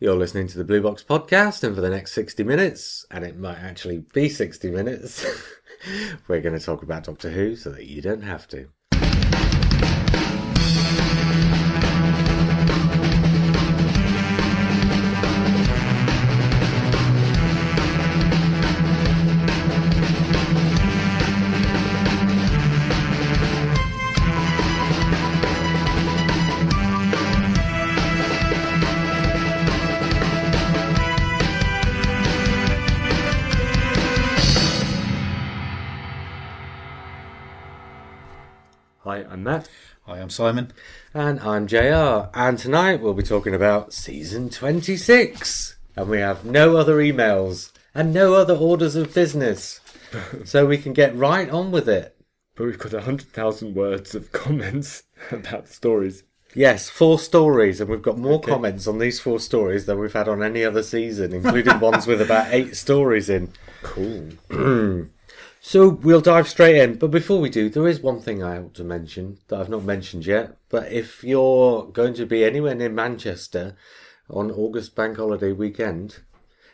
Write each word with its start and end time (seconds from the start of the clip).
You're 0.00 0.14
listening 0.14 0.46
to 0.46 0.58
the 0.58 0.62
Blue 0.62 0.80
Box 0.80 1.02
podcast, 1.02 1.64
and 1.64 1.74
for 1.74 1.80
the 1.80 1.90
next 1.90 2.12
60 2.12 2.44
minutes, 2.44 3.04
and 3.10 3.24
it 3.24 3.36
might 3.36 3.58
actually 3.58 3.98
be 3.98 4.28
60 4.28 4.70
minutes, 4.70 5.26
we're 6.28 6.40
going 6.40 6.56
to 6.56 6.64
talk 6.64 6.84
about 6.84 7.02
Doctor 7.02 7.30
Who 7.30 7.56
so 7.56 7.70
that 7.70 7.86
you 7.86 8.00
don't 8.00 8.22
have 8.22 8.46
to. 8.48 8.68
I'm 40.28 40.32
Simon. 40.32 40.72
And 41.14 41.40
I'm 41.40 41.66
JR, 41.66 42.28
and 42.34 42.58
tonight 42.58 43.00
we'll 43.00 43.14
be 43.14 43.22
talking 43.22 43.54
about 43.54 43.94
season 43.94 44.50
26. 44.50 45.78
And 45.96 46.10
we 46.10 46.18
have 46.18 46.44
no 46.44 46.76
other 46.76 46.96
emails 46.98 47.72
and 47.94 48.12
no 48.12 48.34
other 48.34 48.54
orders 48.54 48.94
of 48.94 49.14
business. 49.14 49.80
so 50.44 50.66
we 50.66 50.76
can 50.76 50.92
get 50.92 51.16
right 51.16 51.48
on 51.48 51.70
with 51.70 51.88
it. 51.88 52.14
But 52.56 52.66
we've 52.66 52.78
got 52.78 52.92
100,000 52.92 53.74
words 53.74 54.14
of 54.14 54.30
comments 54.32 55.04
about 55.32 55.66
stories. 55.68 56.24
Yes, 56.54 56.90
four 56.90 57.18
stories, 57.18 57.80
and 57.80 57.88
we've 57.88 58.02
got 58.02 58.18
more 58.18 58.34
Okay. 58.34 58.52
comments 58.52 58.86
on 58.86 58.98
these 58.98 59.20
four 59.20 59.40
stories 59.40 59.86
than 59.86 59.98
we've 59.98 60.12
had 60.12 60.28
on 60.28 60.42
any 60.42 60.62
other 60.62 60.82
season, 60.82 61.32
including 61.32 61.80
ones 61.80 62.06
with 62.06 62.20
about 62.20 62.52
eight 62.52 62.76
stories 62.76 63.30
in. 63.30 63.50
Cool. 63.82 64.28
So 65.68 65.90
we'll 65.90 66.22
dive 66.22 66.48
straight 66.48 66.76
in. 66.76 66.94
But 66.94 67.10
before 67.10 67.42
we 67.42 67.50
do, 67.50 67.68
there 67.68 67.86
is 67.86 68.00
one 68.00 68.22
thing 68.22 68.42
I 68.42 68.56
ought 68.56 68.72
to 68.76 68.84
mention 68.84 69.36
that 69.48 69.60
I've 69.60 69.68
not 69.68 69.84
mentioned 69.84 70.24
yet. 70.24 70.56
But 70.70 70.90
if 70.90 71.22
you're 71.22 71.82
going 71.88 72.14
to 72.14 72.24
be 72.24 72.42
anywhere 72.42 72.74
near 72.74 72.88
Manchester 72.88 73.76
on 74.30 74.50
August 74.50 74.94
Bank 74.94 75.18
Holiday 75.18 75.52
weekend, 75.52 76.20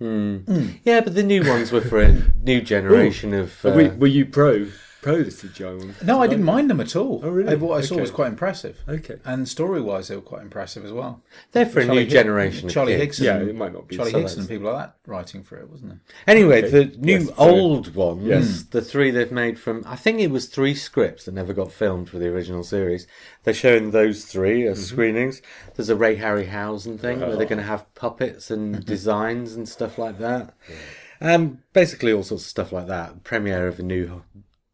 Yeah, 0.00 1.00
but 1.00 1.14
the 1.14 1.22
new 1.22 1.48
ones 1.48 1.70
were 1.70 1.80
for 1.80 2.00
a 2.02 2.20
new 2.42 2.60
generation 2.74 3.32
of. 3.34 3.64
Uh, 3.64 3.70
Were, 3.70 3.88
were 3.94 4.06
you 4.08 4.26
pro, 4.26 4.66
pro 5.02 5.22
the 5.22 5.30
CGI 5.30 5.76
ones? 5.78 6.02
No, 6.02 6.22
I 6.22 6.26
didn't 6.26 6.44
mind 6.46 6.70
them 6.70 6.80
at 6.80 6.96
all. 6.96 7.20
Oh, 7.22 7.28
really? 7.28 7.54
What 7.56 7.76
I 7.76 7.82
saw 7.82 7.94
Okay. 7.96 8.00
was 8.02 8.10
quite 8.10 8.28
impressive. 8.28 8.78
Okay. 8.88 9.16
And 9.26 9.46
story 9.46 9.82
wise, 9.82 10.08
they 10.08 10.16
were 10.16 10.22
quite 10.22 10.40
impressive 10.42 10.84
as 10.84 10.92
well. 10.92 11.20
they're 11.52 11.66
for 11.66 11.80
a 11.80 11.84
new 11.84 12.00
Hick- 12.00 12.08
generation. 12.08 12.68
Charlie 12.70 12.94
Higson. 12.96 13.24
Yeah, 13.24 13.38
it 13.40 13.54
might 13.54 13.72
not 13.74 13.88
be 13.88 13.96
Charlie 13.96 14.12
so 14.12 14.22
Higson 14.22 14.38
and 14.38 14.48
people 14.48 14.72
like 14.72 14.86
that 14.86 14.96
writing 15.06 15.42
for 15.42 15.56
it, 15.58 15.68
wasn't 15.68 15.92
it? 15.92 15.98
Anyway, 16.26 16.62
Okay. 16.64 16.70
the 16.84 16.96
new 16.96 17.18
Yes, 17.18 17.26
so- 17.26 17.34
old 17.36 17.94
ones, 17.94 18.24
Yes. 18.26 18.62
the 18.70 18.80
three 18.80 19.10
they've 19.10 19.30
made 19.32 19.58
from, 19.58 19.82
I 19.86 19.96
think 19.96 20.20
it 20.20 20.30
was 20.30 20.46
three 20.46 20.74
scripts 20.74 21.24
that 21.24 21.34
never 21.34 21.52
got 21.52 21.70
filmed 21.72 22.08
for 22.08 22.18
the 22.18 22.28
original 22.28 22.62
series. 22.64 23.06
They're 23.44 23.52
showing 23.52 23.90
those 23.90 24.24
three 24.24 24.66
as 24.66 24.86
screenings. 24.86 25.42
There's 25.76 25.88
a 25.90 25.96
Ray 25.96 26.16
Harryhausen 26.16 26.98
thing 27.00 27.20
where 27.20 27.36
they're 27.36 27.44
going 27.46 27.58
to 27.58 27.64
have 27.64 27.92
puppets 27.94 28.50
and 28.50 28.84
designs 28.94 29.54
and 29.54 29.68
stuff 29.68 29.98
like 29.98 30.18
that. 30.20 30.54
Um, 31.20 31.58
basically 31.72 32.12
all 32.12 32.22
sorts 32.22 32.44
of 32.44 32.48
stuff 32.50 32.72
like 32.72 32.86
that. 32.88 33.22
Premiere 33.24 33.68
of 33.68 33.78
a 33.78 33.82
new 33.82 34.22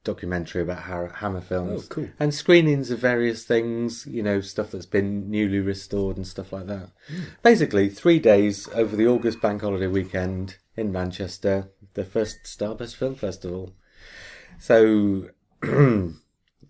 documentary 0.08 0.62
about 0.62 0.84
Hammer 1.16 1.42
films. 1.42 1.84
Oh, 1.84 1.94
cool. 1.94 2.08
And 2.18 2.32
screenings 2.32 2.90
of 2.90 2.98
various 2.98 3.44
things, 3.44 4.06
you 4.06 4.22
know, 4.22 4.40
stuff 4.40 4.70
that's 4.70 4.86
been 4.86 5.30
newly 5.30 5.60
restored 5.60 6.16
and 6.16 6.26
stuff 6.26 6.50
like 6.50 6.66
that. 6.66 6.90
Hmm. 7.08 7.24
Basically, 7.42 7.90
three 7.90 8.18
days 8.18 8.68
over 8.74 8.96
the 8.96 9.06
August 9.06 9.42
Bank 9.42 9.60
Holiday 9.60 9.86
weekend 9.86 10.56
in 10.76 10.90
Manchester, 10.90 11.68
the 11.92 12.04
first 12.04 12.44
Starburst 12.44 12.96
Film 12.96 13.16
Festival. 13.16 13.74
So, 14.58 15.28
you 15.62 16.14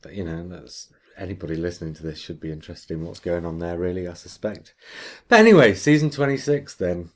know, 0.02 0.48
that's 0.48 0.92
anybody 1.16 1.54
listening 1.54 1.94
to 1.94 2.02
this 2.02 2.18
should 2.18 2.40
be 2.40 2.50
interested 2.50 2.94
in 2.94 3.04
what's 3.04 3.20
going 3.20 3.46
on 3.46 3.60
there, 3.60 3.78
really, 3.78 4.08
I 4.08 4.14
suspect. 4.14 4.74
But 5.28 5.38
anyway, 5.38 5.74
season 5.74 6.10
26 6.10 6.74
then. 6.74 7.10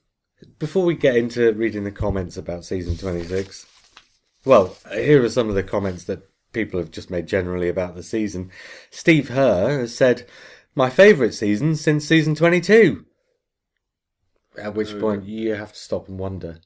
Before 0.61 0.84
we 0.84 0.94
get 0.94 1.16
into 1.16 1.53
reading 1.53 1.82
the 1.82 1.91
comments 1.91 2.37
about 2.37 2.65
season 2.65 2.97
26, 2.97 3.66
well, 4.44 4.76
here 4.92 5.25
are 5.25 5.28
some 5.28 5.48
of 5.48 5.54
the 5.54 5.62
comments 5.62 6.04
that 6.04 6.28
people 6.53 6.78
have 6.78 6.91
just 6.91 7.10
made 7.10 7.26
generally 7.26 7.69
about 7.69 7.94
the 7.94 8.03
season. 8.03 8.50
Steve 8.91 9.28
Herr 9.28 9.80
has 9.80 9.94
said, 9.97 10.26
My 10.75 10.91
favourite 10.91 11.34
season 11.34 11.76
since 11.76 12.06
season 12.06 12.34
22. 12.34 13.06
At 14.58 14.75
which 14.75 14.92
oh, 14.92 15.00
point 15.00 15.25
you 15.25 15.54
have 15.54 15.72
to 15.72 15.78
stop 15.78 16.08
and 16.08 16.19
wonder. 16.19 16.58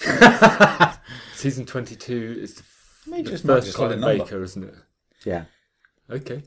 Season 1.34 1.66
22 1.66 2.38
is 2.40 2.54
the, 2.54 2.62
f- 2.62 3.24
the 3.24 3.38
first 3.38 3.66
just 3.66 3.76
Colin. 3.76 4.00
Baker, 4.00 4.42
isn't 4.42 4.64
it? 4.64 4.74
Yeah, 5.24 5.44
Okay. 6.10 6.42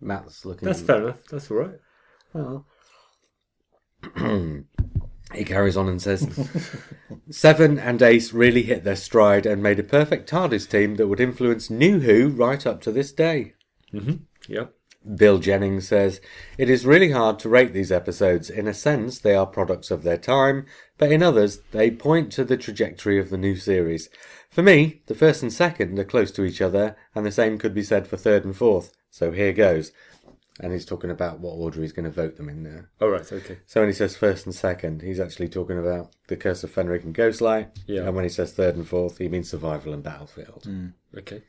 Matt's 0.00 0.44
looking. 0.44 0.66
That's 0.66 0.80
fair 0.82 1.02
enough. 1.02 1.24
That's 1.30 1.50
all 1.50 1.56
right. 1.56 1.78
Well. 2.32 2.66
he 5.34 5.44
carries 5.44 5.76
on 5.76 5.88
and 5.88 6.00
says, 6.00 6.48
Seven 7.30 7.78
and 7.78 8.00
Ace 8.00 8.32
really 8.32 8.62
hit 8.62 8.84
their 8.84 8.96
stride 8.96 9.44
and 9.44 9.62
made 9.62 9.78
a 9.78 9.84
perfect 9.84 10.28
TARDIS 10.28 10.68
team 10.68 10.96
that 10.96 11.08
would 11.08 11.20
influence 11.20 11.68
New 11.68 12.00
Who 12.00 12.28
right 12.28 12.66
up 12.66 12.80
to 12.82 12.92
this 12.92 13.12
day. 13.12 13.54
Mm-hmm. 13.92 14.14
Yeah. 14.48 14.66
Bill 15.14 15.38
Jennings 15.38 15.88
says, 15.88 16.20
It 16.56 16.68
is 16.68 16.86
really 16.86 17.12
hard 17.12 17.38
to 17.40 17.48
rate 17.48 17.72
these 17.72 17.92
episodes. 17.92 18.50
In 18.50 18.66
a 18.66 18.74
sense, 18.74 19.18
they 19.18 19.34
are 19.34 19.46
products 19.46 19.90
of 19.90 20.02
their 20.02 20.18
time, 20.18 20.66
but 20.96 21.12
in 21.12 21.22
others, 21.22 21.60
they 21.72 21.90
point 21.90 22.32
to 22.32 22.44
the 22.44 22.56
trajectory 22.56 23.18
of 23.18 23.30
the 23.30 23.38
new 23.38 23.56
series. 23.56 24.08
For 24.50 24.62
me, 24.62 25.02
the 25.06 25.14
first 25.14 25.42
and 25.42 25.52
second 25.52 25.98
are 25.98 26.04
close 26.04 26.30
to 26.32 26.44
each 26.44 26.60
other, 26.60 26.96
and 27.14 27.24
the 27.24 27.30
same 27.30 27.58
could 27.58 27.74
be 27.74 27.82
said 27.82 28.06
for 28.06 28.16
third 28.16 28.44
and 28.44 28.56
fourth. 28.56 28.92
So 29.10 29.30
here 29.32 29.52
goes. 29.52 29.92
And 30.60 30.72
he's 30.72 30.84
talking 30.84 31.10
about 31.10 31.38
what 31.38 31.52
order 31.52 31.80
he's 31.80 31.92
going 31.92 32.04
to 32.04 32.10
vote 32.10 32.36
them 32.36 32.48
in 32.48 32.64
there. 32.64 32.90
All 33.00 33.10
right. 33.10 33.30
Okay. 33.32 33.58
So 33.66 33.80
when 33.80 33.88
he 33.88 33.94
says 33.94 34.16
first 34.16 34.44
and 34.44 34.54
second, 34.54 35.02
he's 35.02 35.20
actually 35.20 35.48
talking 35.48 35.78
about 35.78 36.10
The 36.26 36.36
Curse 36.36 36.64
of 36.64 36.74
Fenric 36.74 37.04
and 37.04 37.14
Ghostlight. 37.14 37.68
Yeah. 37.86 38.02
And 38.02 38.14
when 38.14 38.24
he 38.24 38.30
says 38.30 38.52
third 38.52 38.74
and 38.74 38.86
fourth, 38.86 39.18
he 39.18 39.28
means 39.28 39.50
Survival 39.50 39.94
and 39.94 40.02
Battlefield. 40.02 40.64
Mm. 40.66 40.94
Okay. 41.16 41.42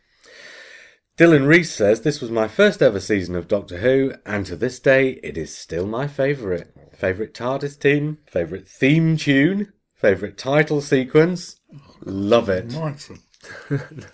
Dylan 1.18 1.48
Reese 1.48 1.74
says, 1.74 2.02
This 2.02 2.22
was 2.22 2.32
my 2.32 2.48
first 2.48 2.82
ever 2.82 3.00
season 3.00 3.36
of 3.36 3.50
Doctor 3.50 3.80
Who, 3.80 4.14
and 4.26 4.46
to 4.46 4.56
this 4.56 4.80
day, 4.80 5.20
it 5.22 5.38
is 5.38 5.54
still 5.54 5.86
my 5.86 6.08
favourite. 6.08 6.68
Favourite 6.94 7.34
TARDIS 7.34 7.78
team, 7.78 8.20
favourite 8.26 8.68
theme 8.68 9.18
tune, 9.18 9.74
favourite 9.96 10.38
title 10.38 10.80
sequence. 10.80 11.60
Love 12.06 12.48
it. 12.48 12.72
Mighty. 12.74 13.16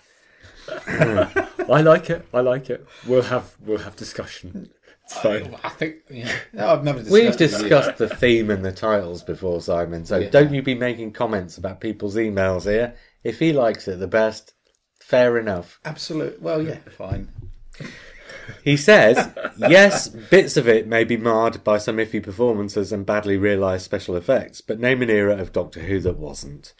I 0.68 1.80
like 1.80 2.10
it. 2.10 2.26
I 2.34 2.40
like 2.40 2.70
it. 2.70 2.84
We'll 3.06 3.22
have 3.22 3.54
we'll 3.60 3.78
have 3.78 3.94
discussion. 3.94 4.70
It's 5.08 5.18
fine. 5.20 5.54
I 5.62 5.68
think, 5.68 5.96
yeah. 6.10 6.32
No, 6.52 6.66
I've 6.68 6.82
never 6.82 6.98
discussed 6.98 7.12
We've 7.12 7.22
it 7.22 7.28
with 7.28 7.40
you. 7.40 7.46
discussed 7.68 7.98
the 7.98 8.08
theme 8.08 8.50
and 8.50 8.64
the 8.64 8.72
titles 8.72 9.22
before, 9.22 9.60
Simon. 9.60 10.04
So 10.04 10.18
Yeah. 10.18 10.30
don't 10.30 10.52
you 10.52 10.62
be 10.62 10.74
making 10.74 11.12
comments 11.12 11.58
about 11.58 11.80
people's 11.80 12.16
emails 12.16 12.64
here. 12.64 12.94
If 13.22 13.38
he 13.38 13.52
likes 13.52 13.86
it 13.86 14.00
the 14.00 14.08
best, 14.08 14.54
fair 15.00 15.38
enough. 15.38 15.78
Absolute. 15.84 16.42
Well, 16.42 16.60
yeah, 16.60 16.78
fine. 16.96 17.28
He 18.62 18.76
says, 18.76 19.30
yes, 19.56 20.08
bits 20.08 20.56
of 20.56 20.68
it 20.68 20.86
may 20.86 21.04
be 21.04 21.16
marred 21.16 21.62
by 21.64 21.78
some 21.78 21.96
iffy 21.96 22.22
performances 22.22 22.92
and 22.92 23.06
badly 23.06 23.36
realised 23.36 23.84
special 23.84 24.16
effects, 24.16 24.60
but 24.60 24.80
name 24.80 25.02
an 25.02 25.10
era 25.10 25.36
of 25.36 25.52
Doctor 25.52 25.80
Who 25.80 26.00
that 26.00 26.18
wasn't. 26.18 26.74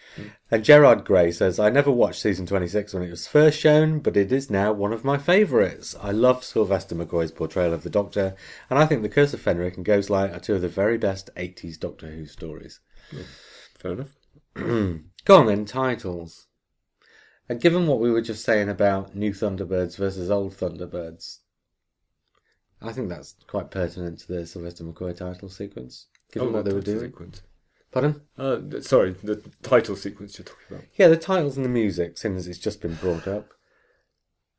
And 0.51 0.65
Gerard 0.65 1.05
Gray 1.05 1.33
says, 1.33 1.59
I 1.59 1.71
never 1.71 1.91
watched 1.91 2.23
season 2.23 2.47
26 2.47 2.95
when 2.95 3.03
it 3.03 3.11
was 3.11 3.27
first 3.27 3.59
shown, 3.59 4.01
but 4.01 4.17
it 4.17 4.33
is 4.33 4.51
now 4.51 4.73
one 4.73 4.93
of 4.93 5.05
my 5.05 5.19
favourites. 5.19 5.97
I 6.01 6.11
love 6.11 6.45
Sylvester 6.45 6.95
McCoy's 6.95 7.33
portrayal 7.33 7.75
of 7.75 7.83
the 7.83 7.91
Doctor, 7.91 8.35
and 8.71 8.79
I 8.79 8.87
think 8.87 9.03
The 9.03 9.09
Curse 9.09 9.35
of 9.35 9.43
Fenric 9.43 9.77
and 9.77 9.87
Ghostlight 9.87 10.35
are 10.35 10.41
two 10.41 10.55
of 10.55 10.63
the 10.63 10.69
very 10.69 10.99
best 10.99 11.31
80s 11.37 11.79
Doctor 11.79 12.09
Who 12.09 12.27
stories. 12.27 12.81
Fair 13.79 13.93
enough. 13.93 14.17
Go 15.25 15.37
on 15.37 15.47
then, 15.47 15.65
titles. 15.65 16.47
And 17.49 17.61
given 17.61 17.87
what 17.87 18.01
we 18.01 18.11
were 18.11 18.23
just 18.23 18.45
saying 18.45 18.69
about 18.69 19.15
new 19.15 19.33
Thunderbirds 19.33 19.97
versus 19.97 20.31
old 20.31 20.55
Thunderbirds, 20.55 21.39
I 22.83 22.93
think 22.93 23.09
that's 23.09 23.35
quite 23.47 23.71
pertinent 23.71 24.19
to 24.21 24.29
the 24.33 24.47
Sylvester 24.47 24.85
McCoy 24.85 25.17
title 25.17 25.49
sequence. 25.49 26.07
Given 26.33 26.53
what 26.53 26.65
they 26.65 26.73
were 26.73 26.79
Oh, 26.79 26.83
doing. 26.83 27.01
Sequence. 27.01 27.43
Pardon? 27.93 28.21
Uh, 28.37 28.59
th- 28.61 28.83
sorry, 28.83 29.13
the 29.13 29.37
title 29.63 29.97
sequence 29.97 30.39
you're 30.39 30.45
talking 30.45 30.67
about. 30.77 30.85
Yeah, 30.97 31.09
the 31.09 31.17
titles 31.17 31.57
and 31.57 31.65
the 31.65 31.71
music, 31.71 32.19
seeing 32.19 32.37
as 32.37 32.47
it's 32.47 32.59
just 32.59 32.83
been 32.83 32.95
brought 32.95 33.27
up. 33.27 33.55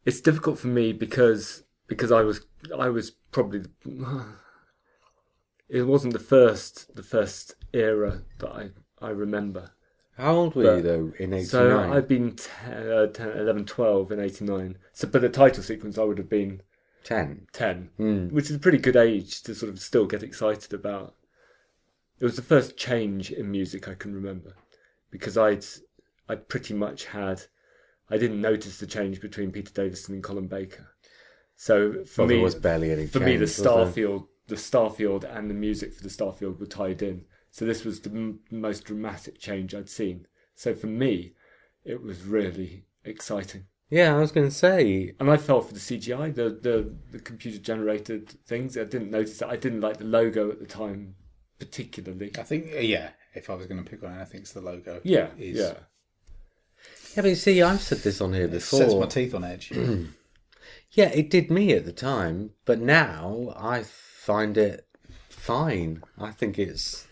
It's 0.05 0.21
difficult 0.21 0.57
for 0.57 0.67
me 0.67 0.93
because 0.93 1.63
because 1.87 2.11
I 2.11 2.21
was 2.21 2.45
I 2.77 2.89
was 2.89 3.11
probably 3.31 3.59
the, 3.83 4.25
it 5.69 5.83
wasn't 5.83 6.13
the 6.13 6.19
first 6.19 6.95
the 6.95 7.03
first 7.03 7.55
era 7.73 8.23
that 8.39 8.49
I 8.49 8.69
I 8.99 9.09
remember. 9.09 9.71
How 10.17 10.33
old 10.35 10.55
were 10.55 10.63
But- 10.63 10.75
you 10.77 10.81
though 10.81 11.13
in 11.19 11.33
'89? 11.33 11.45
So 11.45 11.79
I've 11.79 12.07
been 12.07 12.35
10, 12.35 12.89
uh, 12.89 13.07
10, 13.07 13.37
11, 13.37 13.65
12 13.65 14.11
in 14.11 14.19
89. 14.19 14.77
So, 14.93 15.07
but 15.07 15.21
the 15.21 15.29
title 15.29 15.61
sequence 15.61 15.97
I 15.99 16.03
would 16.05 16.17
have 16.17 16.29
been 16.29 16.61
Ten. 17.07 17.47
10, 17.53 17.89
Hmm. 17.95 18.27
which 18.35 18.49
is 18.49 18.57
a 18.57 18.59
pretty 18.59 18.79
good 18.79 18.97
age 18.97 19.41
to 19.43 19.55
sort 19.55 19.71
of 19.71 19.79
still 19.79 20.05
get 20.05 20.23
excited 20.23 20.73
about. 20.73 21.15
It 22.19 22.25
was 22.25 22.35
the 22.35 22.41
first 22.41 22.75
change 22.75 23.31
in 23.31 23.49
music 23.49 23.87
I 23.87 23.93
can 23.93 24.13
remember 24.13 24.55
because 25.09 25.37
I'd 25.37 25.65
I'd 26.27 26.49
pretty 26.49 26.73
much 26.73 27.05
had 27.05 27.43
I 28.09 28.17
didn't 28.17 28.41
notice 28.41 28.77
the 28.77 28.87
change 28.87 29.21
between 29.21 29.51
Peter 29.53 29.71
Davison 29.71 30.15
and 30.15 30.23
Colin 30.23 30.47
Baker. 30.47 30.89
So 31.55 32.03
for 32.03 32.21
Well, 32.23 32.27
me, 32.27 32.35
there 32.35 32.43
was 32.43 32.55
barely 32.55 32.91
any. 32.91 33.07
for 33.07 33.19
me, 33.19 33.37
the 33.37 33.45
change, 33.47 33.57
was 33.57 33.57
there? 33.57 33.71
Starfield, 34.07 34.27
the 34.47 34.55
Starfield, 34.55 35.23
and 35.23 35.49
the 35.49 35.53
music 35.53 35.93
for 35.93 36.03
the 36.03 36.09
Starfield 36.09 36.59
were 36.59 36.65
tied 36.65 37.01
in. 37.01 37.23
So 37.51 37.63
this 37.65 37.85
was 37.85 38.01
the 38.01 38.09
m- 38.09 38.39
most 38.51 38.83
dramatic 38.83 39.39
change 39.39 39.73
I'd 39.73 39.89
seen. 39.89 40.27
So 40.55 40.73
for 40.75 40.87
me, 40.87 41.35
it 41.85 42.01
was 42.01 42.23
really 42.23 42.85
exciting, 43.05 43.65
Yeah, 43.89 44.15
I 44.15 44.19
was 44.19 44.31
going 44.33 44.47
to 44.47 44.53
say. 44.53 45.13
and 45.19 45.29
I 45.31 45.37
fell 45.37 45.61
for 45.61 45.73
the 45.73 45.79
CGI, 45.79 46.33
the 46.35 46.49
the, 46.49 46.93
the 47.11 47.19
computer 47.19 47.57
generated 47.57 48.29
things. 48.45 48.77
I 48.77 48.83
didn't 48.83 49.11
notice 49.11 49.37
that. 49.39 49.49
I 49.49 49.55
didn't 49.55 49.81
like 49.81 49.97
the 49.97 50.03
logo 50.05 50.51
at 50.51 50.59
the 50.59 50.65
time 50.65 51.15
particularly. 51.59 52.31
I 52.37 52.43
think, 52.43 52.67
uh, 52.75 52.79
yeah, 52.79 53.09
if 53.33 53.49
I 53.49 53.55
was 53.55 53.65
going 53.67 53.83
to 53.83 53.89
pick 53.89 54.03
one, 54.03 54.13
I 54.17 54.25
think 54.25 54.43
it's 54.43 54.51
the 54.53 54.61
logo. 54.61 55.01
Yeah, 55.03 55.29
Is- 55.37 55.57
yeah. 55.57 55.73
Yeah, 57.15 57.23
but 57.23 57.29
you 57.29 57.35
see, 57.35 57.61
I've 57.63 57.81
said 57.81 57.99
this 57.99 58.21
on 58.21 58.33
here 58.33 58.45
It 58.45 58.61
sets 58.61 58.83
before. 58.85 58.99
my 59.01 59.07
teeth 59.07 59.33
on 59.33 59.43
edge. 59.43 59.71
Yeah, 60.91 61.09
it 61.09 61.29
did 61.29 61.51
me 61.51 61.73
at 61.73 61.83
the 61.85 61.91
time, 61.91 62.51
but 62.65 62.79
now 62.79 63.53
I 63.57 63.83
find 63.83 64.57
it 64.57 64.87
fine. 65.29 66.01
I 66.17 66.31
think 66.31 66.57
it's 66.57 67.05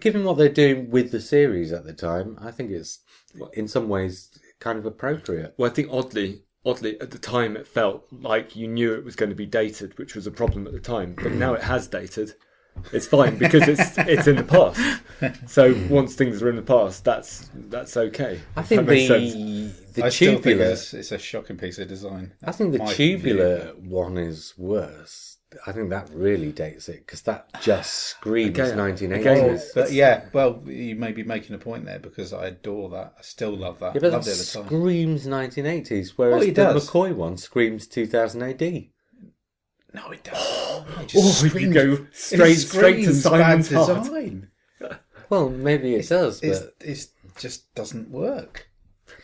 given 0.00 0.24
what 0.24 0.36
they're 0.38 0.48
doing 0.48 0.90
with 0.90 1.12
the 1.12 1.20
series 1.20 1.72
at 1.72 1.84
the 1.84 1.92
time. 1.92 2.36
I 2.42 2.50
think 2.50 2.70
it's 2.72 2.98
in 3.54 3.68
some 3.68 3.88
ways 3.88 4.36
kind 4.62 4.78
of 4.78 4.86
appropriate. 4.86 5.54
Well, 5.56 5.70
I 5.70 5.74
think 5.74 5.88
oddly, 5.90 6.42
oddly 6.64 6.98
at 7.00 7.10
the 7.10 7.18
time 7.18 7.56
it 7.56 7.66
felt 7.66 8.06
like 8.12 8.54
you 8.56 8.68
knew 8.68 8.94
it 8.94 9.04
was 9.04 9.16
going 9.16 9.30
to 9.30 9.36
be 9.36 9.46
dated, 9.46 9.98
which 9.98 10.14
was 10.14 10.26
a 10.26 10.30
problem 10.30 10.66
at 10.66 10.72
the 10.72 10.80
time. 10.80 11.14
But 11.20 11.32
now 11.32 11.54
it 11.54 11.62
has 11.62 11.88
dated. 11.88 12.34
It's 12.92 13.06
fine 13.06 13.36
because 13.36 13.68
it's 13.68 13.80
it's 13.98 14.26
in 14.26 14.36
the 14.36 14.44
past. 14.44 14.80
So 15.50 15.74
once 15.90 16.14
things 16.14 16.42
are 16.42 16.48
in 16.48 16.56
the 16.56 16.62
past, 16.62 17.04
that's 17.04 17.50
that's 17.54 17.96
okay. 17.96 18.40
I 18.56 18.62
think 18.62 18.88
the 18.88 19.06
sense. 19.06 19.92
the 19.92 20.04
I 20.04 20.08
still 20.08 20.32
think 20.32 20.44
tubular. 20.44 20.70
it's, 20.70 20.94
it's 20.94 21.12
a 21.12 21.18
shocking 21.18 21.58
piece 21.58 21.78
of 21.78 21.88
design. 21.88 22.32
I 22.42 22.52
think 22.52 22.72
the 22.72 22.78
My 22.78 22.92
tubular 22.92 23.72
view. 23.74 23.90
one 23.90 24.16
is 24.16 24.54
worse. 24.56 25.31
I 25.66 25.72
think 25.72 25.90
that 25.90 26.08
really 26.12 26.52
dates 26.52 26.88
it 26.88 27.04
because 27.06 27.22
that 27.22 27.48
just 27.62 27.92
screams 28.10 28.58
Again- 28.58 28.76
1980s. 28.78 29.20
again, 29.20 29.46
Well, 29.54 29.62
but 29.74 29.92
yeah, 29.92 30.24
well, 30.32 30.62
you 30.66 30.94
may 30.96 31.12
be 31.12 31.22
making 31.24 31.54
a 31.54 31.58
point 31.58 31.84
there 31.84 31.98
because 31.98 32.32
I 32.32 32.46
adore 32.46 32.88
that. 32.90 33.14
I 33.18 33.22
still 33.22 33.56
love 33.56 33.78
that. 33.80 33.94
yeah, 33.94 34.00
but 34.00 34.10
that 34.10 34.12
Loved 34.12 34.28
it 34.28 34.40
at 34.40 34.46
time. 34.46 34.66
screams 34.66 35.26
1980s, 35.26 36.12
whereas 36.16 36.32
Well, 36.40 36.42
it 36.42 36.54
the 36.54 36.64
does. 36.64 36.88
McCoy 36.90 37.14
one 37.14 37.36
screams 37.36 37.86
2000 37.86 38.42
AD. 38.42 38.88
No, 39.94 40.10
it 40.10 40.24
doesn't. 40.24 40.62
It 40.82 40.88
Oh, 40.94 41.04
just 41.06 41.54
you 41.54 41.72
go 41.72 41.92
it 41.92 41.98
straight 42.12 42.54
straight 42.56 43.04
to 43.04 43.14
Simon's 43.14 43.68
design. 43.68 44.48
Well, 45.30 45.48
maybe 45.48 45.94
it 45.94 46.08
does, 46.08 46.40
but 46.40 46.48
It's, 46.50 46.66
it's 46.80 47.08
just 47.38 47.72
doesn't 47.74 48.10
work. 48.10 48.68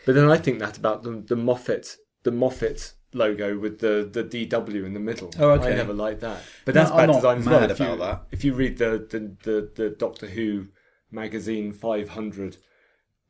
But 0.05 0.15
then 0.15 0.29
I 0.31 0.37
think 0.37 0.59
that 0.59 0.77
about 0.77 1.03
the 1.03 1.23
the 1.27 1.35
Moffat 1.35 1.97
the 2.23 2.31
Moffat 2.31 2.93
logo 3.13 3.57
with 3.57 3.79
the 3.79 4.09
the 4.11 4.23
DW 4.23 4.85
in 4.85 4.93
the 4.93 4.99
middle. 4.99 5.31
Oh, 5.39 5.51
okay. 5.51 5.73
I 5.73 5.75
never 5.75 5.93
liked 5.93 6.21
that. 6.21 6.41
But 6.65 6.75
No, 6.75 6.81
that's 6.81 6.91
I'm 6.91 7.07
bad 7.07 7.13
design 7.15 7.37
as 7.39 7.45
mad 7.45 7.51
well. 7.61 7.71
If 7.71 7.79
you, 7.79 7.85
about 7.85 7.99
that. 7.99 8.27
if 8.35 8.43
you 8.43 8.53
read 8.53 8.77
the, 8.77 9.07
the, 9.09 9.19
the, 9.43 9.71
the 9.75 9.89
Doctor 9.91 10.27
Who 10.27 10.67
magazine 11.11 11.73
500, 11.73 12.57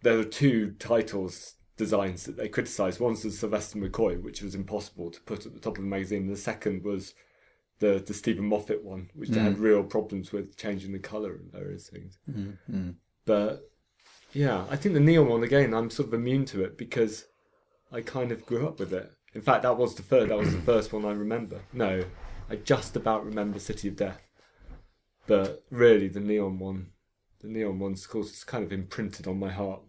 there 0.01 0.19
are 0.19 0.23
two 0.23 0.71
titles 0.79 1.55
designs 1.77 2.25
that 2.25 2.35
they 2.35 2.49
criticised. 2.49 2.99
One's 2.99 3.23
the 3.23 3.31
Sylvester 3.31 3.79
McCoy, 3.79 4.21
which 4.21 4.41
was 4.41 4.53
impossible 4.53 5.11
to 5.11 5.21
put 5.21 5.45
at 5.45 5.53
the 5.53 5.59
top 5.59 5.77
of 5.77 5.83
the 5.83 5.89
magazine. 5.89 6.27
The 6.27 6.35
second 6.35 6.83
was 6.83 7.13
the 7.79 8.03
the 8.05 8.13
Stephen 8.13 8.45
Moffat 8.45 8.83
one, 8.83 9.09
which 9.15 9.29
they 9.29 9.39
had 9.39 9.55
Mm. 9.55 9.61
real 9.61 9.83
problems 9.83 10.33
with 10.33 10.57
changing 10.57 10.91
the 10.91 10.99
colour 10.99 11.35
and 11.35 11.49
various 11.51 11.87
things. 11.87 12.17
Mm-hmm. 12.29 12.89
But 13.25 13.61
yeah, 14.33 14.65
I 14.69 14.75
think 14.75 14.93
the 14.93 14.99
neon 14.99 15.29
one 15.29 15.43
again. 15.43 15.73
I'm 15.73 15.89
sort 15.89 16.09
of 16.09 16.13
immune 16.13 16.43
to 16.47 16.63
it 16.65 16.77
because 16.77 17.25
I 17.91 18.01
kind 18.01 18.33
of 18.33 18.45
grew 18.45 18.67
up 18.67 18.79
with 18.79 18.91
it. 18.93 19.09
In 19.33 19.41
fact, 19.41 19.63
that 19.63 19.77
was 19.77 19.95
the 19.95 20.03
first. 20.03 20.29
That 20.29 20.37
was 20.37 20.53
the 20.53 20.61
first 20.61 20.91
one 20.91 21.05
I 21.05 21.11
remember. 21.11 21.61
No, 21.73 22.03
I 22.49 22.55
just 22.55 22.95
about 22.95 23.25
remember 23.25 23.59
City 23.59 23.87
of 23.87 23.95
Death, 23.95 24.21
but 25.27 25.63
really 25.69 26.07
the 26.07 26.19
neon 26.19 26.57
one, 26.59 26.87
the 27.41 27.47
neon 27.47 27.79
one's 27.79 28.05
of 28.05 28.11
course 28.11 28.29
it's 28.29 28.43
kind 28.43 28.63
of 28.63 28.71
imprinted 28.71 29.27
on 29.27 29.37
my 29.39 29.51
heart, 29.51 29.81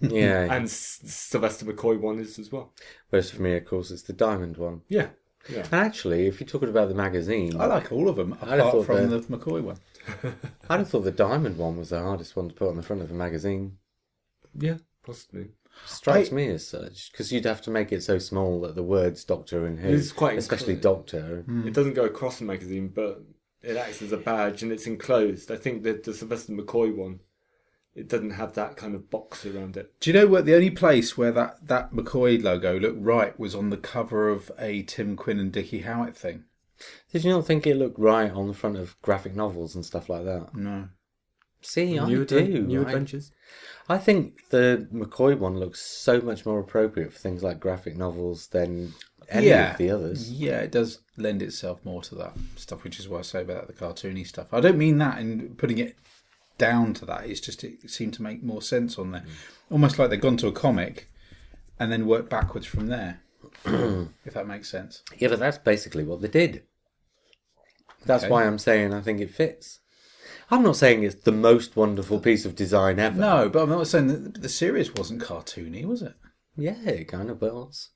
yeah. 0.00 0.42
and 0.52 0.64
S- 0.64 1.00
Sylvester 1.04 1.64
McCoy 1.66 1.98
one 2.00 2.18
is 2.18 2.38
as 2.38 2.50
well. 2.50 2.72
Whereas 3.10 3.30
for 3.30 3.40
me, 3.42 3.56
of 3.56 3.64
course, 3.64 3.90
it's 3.90 4.02
the 4.02 4.12
diamond 4.12 4.56
one. 4.56 4.82
Yeah, 4.88 5.08
yeah. 5.48 5.60
And 5.70 5.74
actually, 5.74 6.26
if 6.26 6.40
you're 6.40 6.48
talking 6.48 6.68
about 6.70 6.88
the 6.88 6.94
magazine, 6.94 7.58
I 7.60 7.66
like 7.66 7.92
all 7.92 8.08
of 8.08 8.16
them 8.16 8.36
I'd 8.42 8.48
have 8.48 8.58
apart 8.58 8.72
thought 8.74 8.86
from 8.86 9.10
that- 9.10 9.28
the 9.28 9.36
McCoy 9.38 9.62
one. 9.62 9.78
I'd 10.68 10.80
have 10.80 10.88
thought 10.90 11.04
the 11.04 11.10
diamond 11.12 11.56
one 11.56 11.76
was 11.78 11.90
the 11.90 12.00
hardest 12.02 12.34
one 12.36 12.48
to 12.48 12.54
put 12.54 12.68
on 12.68 12.76
the 12.76 12.82
front 12.82 13.00
of 13.02 13.10
a 13.10 13.14
magazine. 13.14 13.78
Yeah, 14.58 14.78
possibly. 15.04 15.48
Strikes 15.86 16.32
I- 16.32 16.34
me 16.34 16.48
as 16.48 16.66
such 16.66 17.10
because 17.12 17.32
you'd 17.32 17.44
have 17.44 17.62
to 17.62 17.70
make 17.70 17.92
it 17.92 18.02
so 18.02 18.18
small 18.18 18.60
that 18.62 18.74
the 18.74 18.82
words 18.82 19.24
Doctor 19.24 19.66
and 19.66 19.78
Who, 19.78 19.88
It's 19.90 20.12
quite 20.12 20.38
especially 20.38 20.74
enclosed. 20.74 21.06
Doctor. 21.12 21.44
Mm. 21.48 21.66
It 21.66 21.74
doesn't 21.74 21.94
go 21.94 22.04
across 22.04 22.38
the 22.38 22.44
magazine, 22.44 22.88
but 22.94 23.22
it 23.62 23.76
acts 23.76 24.02
as 24.02 24.12
a 24.12 24.16
badge 24.16 24.62
and 24.62 24.70
it's 24.72 24.86
enclosed. 24.86 25.50
I 25.50 25.56
think 25.56 25.82
that 25.84 26.04
the 26.04 26.12
Sylvester 26.14 26.52
McCoy 26.52 26.94
one, 26.94 27.20
it 27.94 28.08
doesn't 28.08 28.30
have 28.30 28.54
that 28.54 28.76
kind 28.76 28.94
of 28.94 29.08
box 29.10 29.46
around 29.46 29.76
it. 29.76 29.92
Do 30.00 30.10
you 30.10 30.14
know 30.14 30.26
what? 30.26 30.44
The 30.46 30.54
only 30.54 30.70
place 30.70 31.16
where 31.16 31.32
that, 31.32 31.66
that 31.66 31.92
McCoy 31.92 32.42
logo 32.42 32.78
looked 32.78 33.00
right 33.00 33.38
was 33.38 33.54
on 33.54 33.70
the 33.70 33.76
cover 33.76 34.28
of 34.28 34.50
a 34.58 34.82
Tim 34.82 35.16
Quinn 35.16 35.38
and 35.38 35.52
Dickie 35.52 35.80
Howitt 35.82 36.16
thing. 36.16 36.44
Did 37.12 37.24
you 37.24 37.30
not 37.30 37.46
think 37.46 37.66
it 37.66 37.76
looked 37.76 37.98
right 37.98 38.30
on 38.32 38.48
the 38.48 38.54
front 38.54 38.76
of 38.76 39.00
graphic 39.00 39.36
novels 39.36 39.74
and 39.76 39.86
stuff 39.86 40.08
like 40.08 40.24
that? 40.24 40.54
No. 40.54 40.88
See, 41.64 41.98
I 41.98 42.06
New, 42.06 42.24
do. 42.24 42.40
adven- 42.40 42.66
new 42.66 42.80
I- 42.80 42.84
adventures. 42.84 43.32
I 43.88 43.98
think 43.98 44.48
the 44.50 44.88
McCoy 44.92 45.38
one 45.38 45.58
looks 45.58 45.80
so 45.80 46.20
much 46.20 46.46
more 46.46 46.58
appropriate 46.58 47.12
for 47.12 47.18
things 47.18 47.42
like 47.42 47.60
graphic 47.60 47.96
novels 47.96 48.48
than 48.48 48.94
any 49.28 49.48
yeah. 49.48 49.72
of 49.72 49.78
the 49.78 49.90
others. 49.90 50.30
Yeah, 50.32 50.60
it 50.60 50.72
does 50.72 51.00
lend 51.16 51.42
itself 51.42 51.84
more 51.84 52.00
to 52.02 52.14
that 52.16 52.32
stuff, 52.56 52.82
which 52.84 52.98
is 52.98 53.08
why 53.08 53.18
I 53.18 53.22
say 53.22 53.42
about 53.42 53.66
the 53.66 53.72
cartoony 53.74 54.26
stuff. 54.26 54.52
I 54.52 54.60
don't 54.60 54.78
mean 54.78 54.98
that 54.98 55.18
in 55.18 55.54
putting 55.56 55.78
it 55.78 55.96
down 56.56 56.94
to 56.94 57.04
that. 57.06 57.26
It's 57.26 57.40
just 57.40 57.62
it 57.64 57.90
seemed 57.90 58.14
to 58.14 58.22
make 58.22 58.42
more 58.42 58.62
sense 58.62 58.98
on 58.98 59.10
there. 59.12 59.22
Mm. 59.22 59.72
Almost 59.72 59.98
like 59.98 60.10
they've 60.10 60.20
gone 60.20 60.36
to 60.38 60.46
a 60.48 60.52
comic 60.52 61.08
and 61.78 61.92
then 61.92 62.06
worked 62.06 62.30
backwards 62.30 62.66
from 62.66 62.86
there. 62.86 63.20
if 63.64 64.32
that 64.34 64.46
makes 64.46 64.70
sense. 64.70 65.02
Yeah, 65.18 65.28
but 65.28 65.38
that's 65.38 65.58
basically 65.58 66.04
what 66.04 66.20
they 66.22 66.28
did. 66.28 66.62
That's 68.06 68.24
Okay. 68.24 68.30
why 68.30 68.44
I'm 68.46 68.58
saying 68.58 68.92
I 68.92 69.00
think 69.00 69.20
it 69.20 69.30
fits. 69.30 69.80
I'm 70.54 70.62
not 70.62 70.76
saying 70.76 71.02
it's 71.02 71.22
the 71.22 71.32
most 71.32 71.76
wonderful 71.76 72.20
piece 72.20 72.44
of 72.44 72.54
design 72.54 72.98
ever. 72.98 73.18
No, 73.18 73.48
but 73.48 73.62
I'm 73.62 73.70
not 73.70 73.86
saying 73.86 74.08
that 74.08 74.40
the 74.42 74.48
series 74.48 74.94
wasn't 74.94 75.22
cartoony, 75.22 75.84
was 75.84 76.02
it? 76.02 76.14
Yeah, 76.56 76.78
it 76.86 77.08
kind 77.08 77.30
of 77.30 77.40
was. 77.42 77.90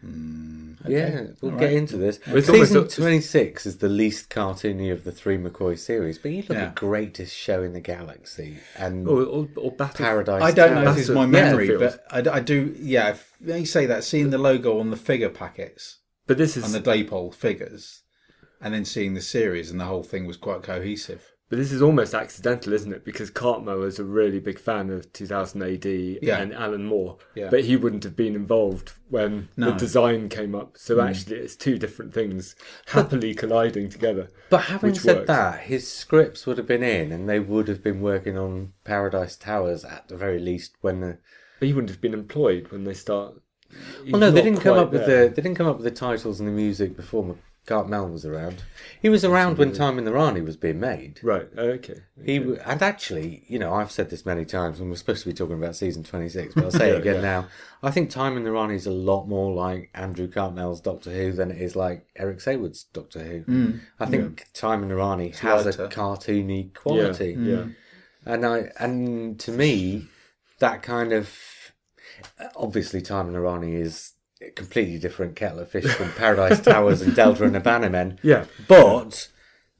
Hmm, 0.00 0.72
yeah, 0.88 1.26
we'll 1.42 1.52
All 1.52 1.58
get 1.58 1.66
right. 1.66 1.74
into 1.76 1.98
this. 1.98 2.20
it's 2.26 2.46
Season 2.46 2.76
almost- 2.78 2.96
26 2.96 3.66
is 3.66 3.78
the 3.78 3.88
least 3.88 4.30
cartoony 4.30 4.90
of 4.90 5.04
the 5.04 5.12
three 5.12 5.36
McCoy 5.36 5.78
series, 5.78 6.18
but 6.18 6.30
you 6.30 6.38
look 6.48 6.56
Yeah. 6.56 6.64
at 6.68 6.74
Greatest 6.74 7.36
Show 7.36 7.62
in 7.62 7.74
the 7.74 7.80
Galaxy 7.80 8.58
and 8.78 9.06
Or, 9.06 9.22
or, 9.22 9.48
or 9.56 9.72
Battle. 9.72 10.04
Paradise 10.06 10.42
I 10.42 10.52
don't 10.52 10.74
know 10.74 10.84
Tower. 10.84 10.92
if 10.94 10.98
it's 11.00 11.08
my 11.10 11.26
memory, 11.26 11.68
Battlefield. 11.68 12.00
but 12.10 12.28
I, 12.28 12.36
I 12.36 12.40
do. 12.40 12.74
Yeah, 12.78 13.10
if 13.10 13.34
you 13.44 13.66
say 13.66 13.84
that, 13.86 14.04
seeing 14.04 14.30
the 14.30 14.38
logo 14.38 14.80
on 14.80 14.88
the 14.90 14.96
figure 14.96 15.28
packets 15.28 15.98
But 16.26 16.38
this 16.38 16.56
is 16.56 16.64
and 16.64 16.82
the 16.82 16.90
Dapol 16.90 17.34
figures, 17.34 18.02
and 18.58 18.72
then 18.72 18.86
seeing 18.86 19.12
the 19.12 19.20
series 19.20 19.70
and 19.70 19.78
the 19.78 19.84
whole 19.84 20.02
thing 20.04 20.24
was 20.26 20.38
quite 20.38 20.62
cohesive. 20.62 21.30
But 21.50 21.58
this 21.58 21.72
is 21.72 21.82
almost 21.82 22.14
accidental, 22.14 22.72
isn't 22.72 22.92
it? 22.92 23.04
Because 23.04 23.28
Cartmel 23.28 23.82
is 23.82 23.98
a 23.98 24.04
really 24.04 24.38
big 24.38 24.56
fan 24.56 24.88
of 24.88 25.12
2000 25.12 25.60
AD 25.60 25.84
Yeah. 26.22 26.38
and 26.38 26.54
Alan 26.54 26.84
Moore, 26.84 27.18
Yeah. 27.34 27.50
but 27.50 27.64
he 27.64 27.76
wouldn't 27.76 28.04
have 28.04 28.14
been 28.14 28.36
involved 28.36 28.92
when 29.08 29.48
No. 29.56 29.72
The 29.72 29.76
design 29.76 30.28
came 30.28 30.54
up. 30.54 30.78
So 30.78 30.94
hmm. 30.94 31.00
actually, 31.00 31.38
it's 31.38 31.56
two 31.56 31.76
different 31.76 32.14
things 32.14 32.54
happily 32.86 33.34
colliding 33.34 33.88
together. 33.88 34.28
But 34.48 34.62
having 34.62 34.94
said 34.94 35.16
works. 35.16 35.26
that, 35.26 35.60
his 35.62 35.90
scripts 35.90 36.46
would 36.46 36.56
have 36.56 36.68
been 36.68 36.84
in, 36.84 37.10
and 37.10 37.28
they 37.28 37.40
would 37.40 37.66
have 37.66 37.82
been 37.82 38.00
working 38.00 38.38
on 38.38 38.72
Paradise 38.84 39.36
Towers 39.36 39.84
at 39.84 40.06
the 40.06 40.16
very 40.16 40.38
least. 40.38 40.76
When 40.82 41.00
the 41.00 41.18
But 41.58 41.66
he 41.66 41.74
wouldn't 41.74 41.90
have 41.90 42.00
been 42.00 42.14
employed 42.14 42.70
when 42.70 42.84
they 42.84 42.94
start. 42.94 43.42
Well, 44.08 44.20
no, 44.20 44.30
they 44.30 44.42
didn't 44.42 44.60
come 44.60 44.78
up 44.78 44.92
with 44.92 45.06
the 45.06 45.32
they 45.34 45.42
didn't 45.42 45.56
come 45.56 45.66
up 45.66 45.76
with 45.76 45.84
the 45.84 45.90
titles 45.90 46.38
and 46.38 46.48
the 46.48 46.52
music 46.52 46.96
before 46.96 47.36
Cartmel 47.70 48.08
was 48.08 48.26
around. 48.26 48.64
He 49.00 49.08
was 49.08 49.24
around 49.24 49.56
when 49.56 49.72
Time 49.72 49.96
and 49.96 50.04
the 50.06 50.12
Rani 50.12 50.40
was 50.40 50.56
being 50.56 50.80
made. 50.80 51.20
Right. 51.22 51.48
Okay. 51.56 52.00
He 52.24 52.38
w 52.40 52.58
and 52.66 52.82
actually, 52.82 53.44
you 53.46 53.58
know, 53.60 53.72
I've 53.72 53.92
said 53.92 54.10
this 54.10 54.26
many 54.26 54.44
times, 54.44 54.80
and 54.80 54.90
we're 54.90 54.96
supposed 54.96 55.22
to 55.22 55.28
be 55.28 55.34
talking 55.34 55.56
about 55.56 55.76
season 55.76 56.02
twenty 56.02 56.28
six, 56.28 56.52
but 56.54 56.64
I'll 56.64 56.70
say 56.72 56.90
it 56.94 56.98
again 56.98 57.16
Yeah. 57.16 57.20
now. 57.20 57.48
I 57.82 57.92
think 57.92 58.10
Time 58.10 58.36
and 58.36 58.44
the 58.44 58.50
Rani 58.50 58.74
is 58.74 58.86
a 58.86 58.90
lot 58.90 59.28
more 59.28 59.54
like 59.54 59.90
Andrew 59.94 60.26
Cartmel's 60.28 60.80
Doctor 60.80 61.10
Who 61.12 61.30
than 61.32 61.52
it 61.52 61.62
is 61.62 61.76
like 61.76 62.06
Eric 62.16 62.40
Saward's 62.40 62.84
Doctor 62.92 63.20
Who. 63.20 63.74
I 64.00 64.06
think 64.06 64.48
Time 64.52 64.82
and 64.82 64.90
the 64.90 64.96
Rani 64.96 65.28
has 65.30 65.64
lighter. 65.66 65.84
a 65.84 65.88
cartoony 65.88 66.64
Yeah. 66.64 66.80
quality, 66.80 67.36
Yeah. 67.38 67.56
Mm. 67.56 67.74
and 68.26 68.44
I 68.46 68.70
and 68.80 69.38
to 69.40 69.52
me, 69.52 70.08
that 70.58 70.82
kind 70.82 71.12
of 71.12 71.32
obviously 72.56 73.00
Time 73.00 73.26
and 73.26 73.34
the 73.34 73.40
Rani 73.40 73.74
is 73.76 74.12
a 74.40 74.50
completely 74.50 74.98
different 74.98 75.36
kettle 75.36 75.58
of 75.60 75.70
fish 75.70 75.84
from 75.86 76.10
Paradise 76.12 76.60
Towers 76.60 77.02
and 77.02 77.14
Delta 77.14 77.44
and 77.44 77.54
the 77.54 77.60
Bannermen. 77.60 78.18
Yeah. 78.22 78.46
But 78.68 79.28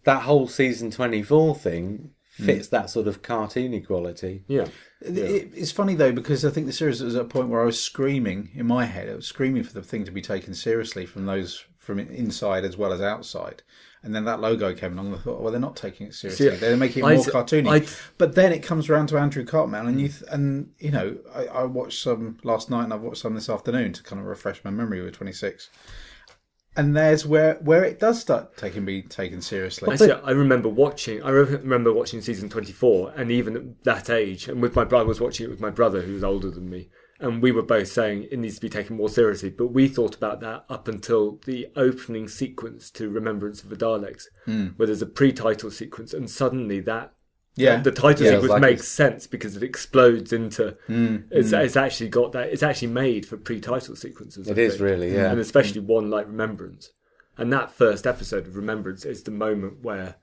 that 0.05 0.23
whole 0.23 0.49
season 0.49 0.91
24 0.91 1.55
thing 1.57 2.11
fits 2.23 2.69
that 2.69 2.89
sort 2.89 3.07
of 3.07 3.23
cartoony 3.23 3.87
quality. 3.87 4.45
Yeah. 4.49 4.69
It- 5.03 5.17
it- 5.19 5.51
it's 5.55 5.73
funny 5.73 5.95
though 5.95 6.13
because 6.13 6.45
I 6.45 6.51
think 6.51 6.67
the 6.67 6.73
series 6.73 7.03
was 7.03 7.15
at 7.15 7.23
a 7.23 7.25
point 7.29 7.49
where 7.49 7.63
I 7.63 7.67
was 7.67 7.81
screaming 7.81 8.51
in 8.55 8.67
my 8.67 8.85
head. 8.87 9.09
I 9.09 9.15
was 9.17 9.27
screaming 9.27 9.63
for 9.63 9.73
the 9.75 9.83
thing 9.83 10.05
to 10.05 10.11
be 10.11 10.23
taken 10.23 10.55
seriously 10.55 11.05
from 11.07 11.27
those 11.27 11.65
from 11.91 11.99
inside 11.99 12.65
as 12.65 12.77
well 12.77 12.93
as 12.93 13.01
outside. 13.01 13.63
And 14.03 14.15
then 14.15 14.25
that 14.25 14.41
logo 14.41 14.73
came 14.75 14.95
along. 14.95 15.09
and 15.09 15.17
I 15.17 15.19
thought, 15.19 15.41
well, 15.43 15.51
they're 15.51 15.61
not 15.61 15.77
taking 15.77 16.07
it 16.07 16.15
seriously. 16.15 16.57
They're 16.57 16.77
making 16.77 17.05
it 17.05 17.07
I- 17.07 17.17
more 17.17 17.25
cartoony. 17.25 17.83
I- 17.83 18.13
but 18.17 18.35
then 18.35 18.53
it 18.53 18.63
comes 18.63 18.89
around 18.89 19.09
to 19.09 19.19
Andrew 19.19 19.45
Cartmel, 19.45 19.87
and 19.87 20.01
you 20.01 20.09
mm. 20.09 20.19
th- 20.19 20.31
and 20.31 20.71
you 20.79 20.91
know, 20.91 21.19
I, 21.35 21.47
I 21.47 21.65
watched 21.65 22.01
some 22.03 22.39
last 22.43 22.71
night, 22.71 22.85
and 22.85 22.95
I've 22.95 23.03
watched 23.03 23.21
some 23.21 23.35
this 23.35 23.51
afternoon 23.51 23.93
to 23.95 24.03
kind 24.03 24.21
of 24.21 24.27
refresh 24.27 24.65
my 24.65 24.71
memory 24.71 25.03
with 25.03 25.15
Twenty 25.15 25.33
Six. 25.33 25.69
And 26.77 26.97
there's 26.97 27.27
where 27.27 27.55
where 27.57 27.85
it 27.85 27.99
does 27.99 28.21
start 28.21 28.57
taking 28.57 28.85
be 28.85 29.03
taken 29.03 29.43
seriously. 29.43 29.93
Actually, 29.93 30.13
I 30.13 30.31
remember 30.31 30.69
watching. 30.69 31.23
I 31.23 31.31
remember 31.31 31.93
watching 31.93 32.23
season 32.23 32.49
twenty-four, 32.49 33.13
and 33.17 33.31
even 33.31 33.57
at 33.57 33.85
that 33.85 34.09
age, 34.09 34.49
and 34.49 34.63
with 34.63 34.77
my 34.77 34.85
brother, 34.85 35.05
I 35.05 35.09
was 35.09 35.21
watching 35.21 35.47
it 35.47 35.51
with 35.51 35.61
my 35.61 35.71
brother, 35.71 36.03
who 36.03 36.15
was 36.15 36.25
older 36.25 36.51
than 36.51 36.71
me, 36.71 36.89
and 37.21 37.43
we 37.43 37.53
were 37.53 37.63
both 37.63 37.89
saying 37.89 38.27
it 38.31 38.39
needs 38.39 38.57
to 38.57 38.61
be 38.63 38.69
taken 38.69 38.97
more 38.97 39.09
seriously. 39.09 39.51
But 39.51 39.69
we 39.69 39.87
thought 39.89 40.15
about 40.17 40.41
that 40.41 40.65
up 40.69 40.89
until 40.89 41.39
the 41.45 41.69
opening 41.77 42.27
sequence 42.29 42.91
to 42.93 43.09
Remembrance 43.11 43.63
of 43.63 43.69
the 43.69 43.77
Daleks, 43.77 44.25
hmm. 44.47 44.69
where 44.77 44.87
there's 44.87 45.03
a 45.03 45.07
pre-title 45.07 45.71
sequence, 45.71 46.13
and 46.15 46.29
suddenly 46.31 46.81
that 46.81 47.13
yeah, 47.57 47.81
the 47.83 47.91
title 47.93 48.25
Yeah, 48.25 48.33
sequence 48.33 48.51
like 48.51 48.63
makes 48.63 48.81
it's- 48.83 48.89
sense 48.89 49.27
because 49.27 49.57
it 49.57 49.63
explodes 49.63 50.33
into. 50.33 50.77
Hmm, 50.87 51.17
it's, 51.31 51.51
hmm. 51.51 51.57
it's 51.57 51.77
actually 51.77 52.09
got 52.09 52.33
that. 52.33 52.49
It's 52.49 52.63
actually 52.63 52.89
made 52.89 53.27
for 53.27 53.37
pre-title 53.37 53.97
sequences. 53.97 54.49
I 54.49 54.53
It 54.53 54.59
is 54.59 54.73
think. 54.75 54.83
really, 54.83 55.13
yeah. 55.15 55.31
and 55.31 55.39
especially 55.41 55.81
one 55.81 56.09
like 56.11 56.27
Remembrance, 56.27 56.93
and 57.37 57.53
that 57.53 57.71
first 57.71 58.07
episode 58.07 58.47
of 58.47 58.57
Remembrance 58.57 59.05
is 59.05 59.25
the 59.25 59.31
moment 59.31 59.83
where 59.83 60.17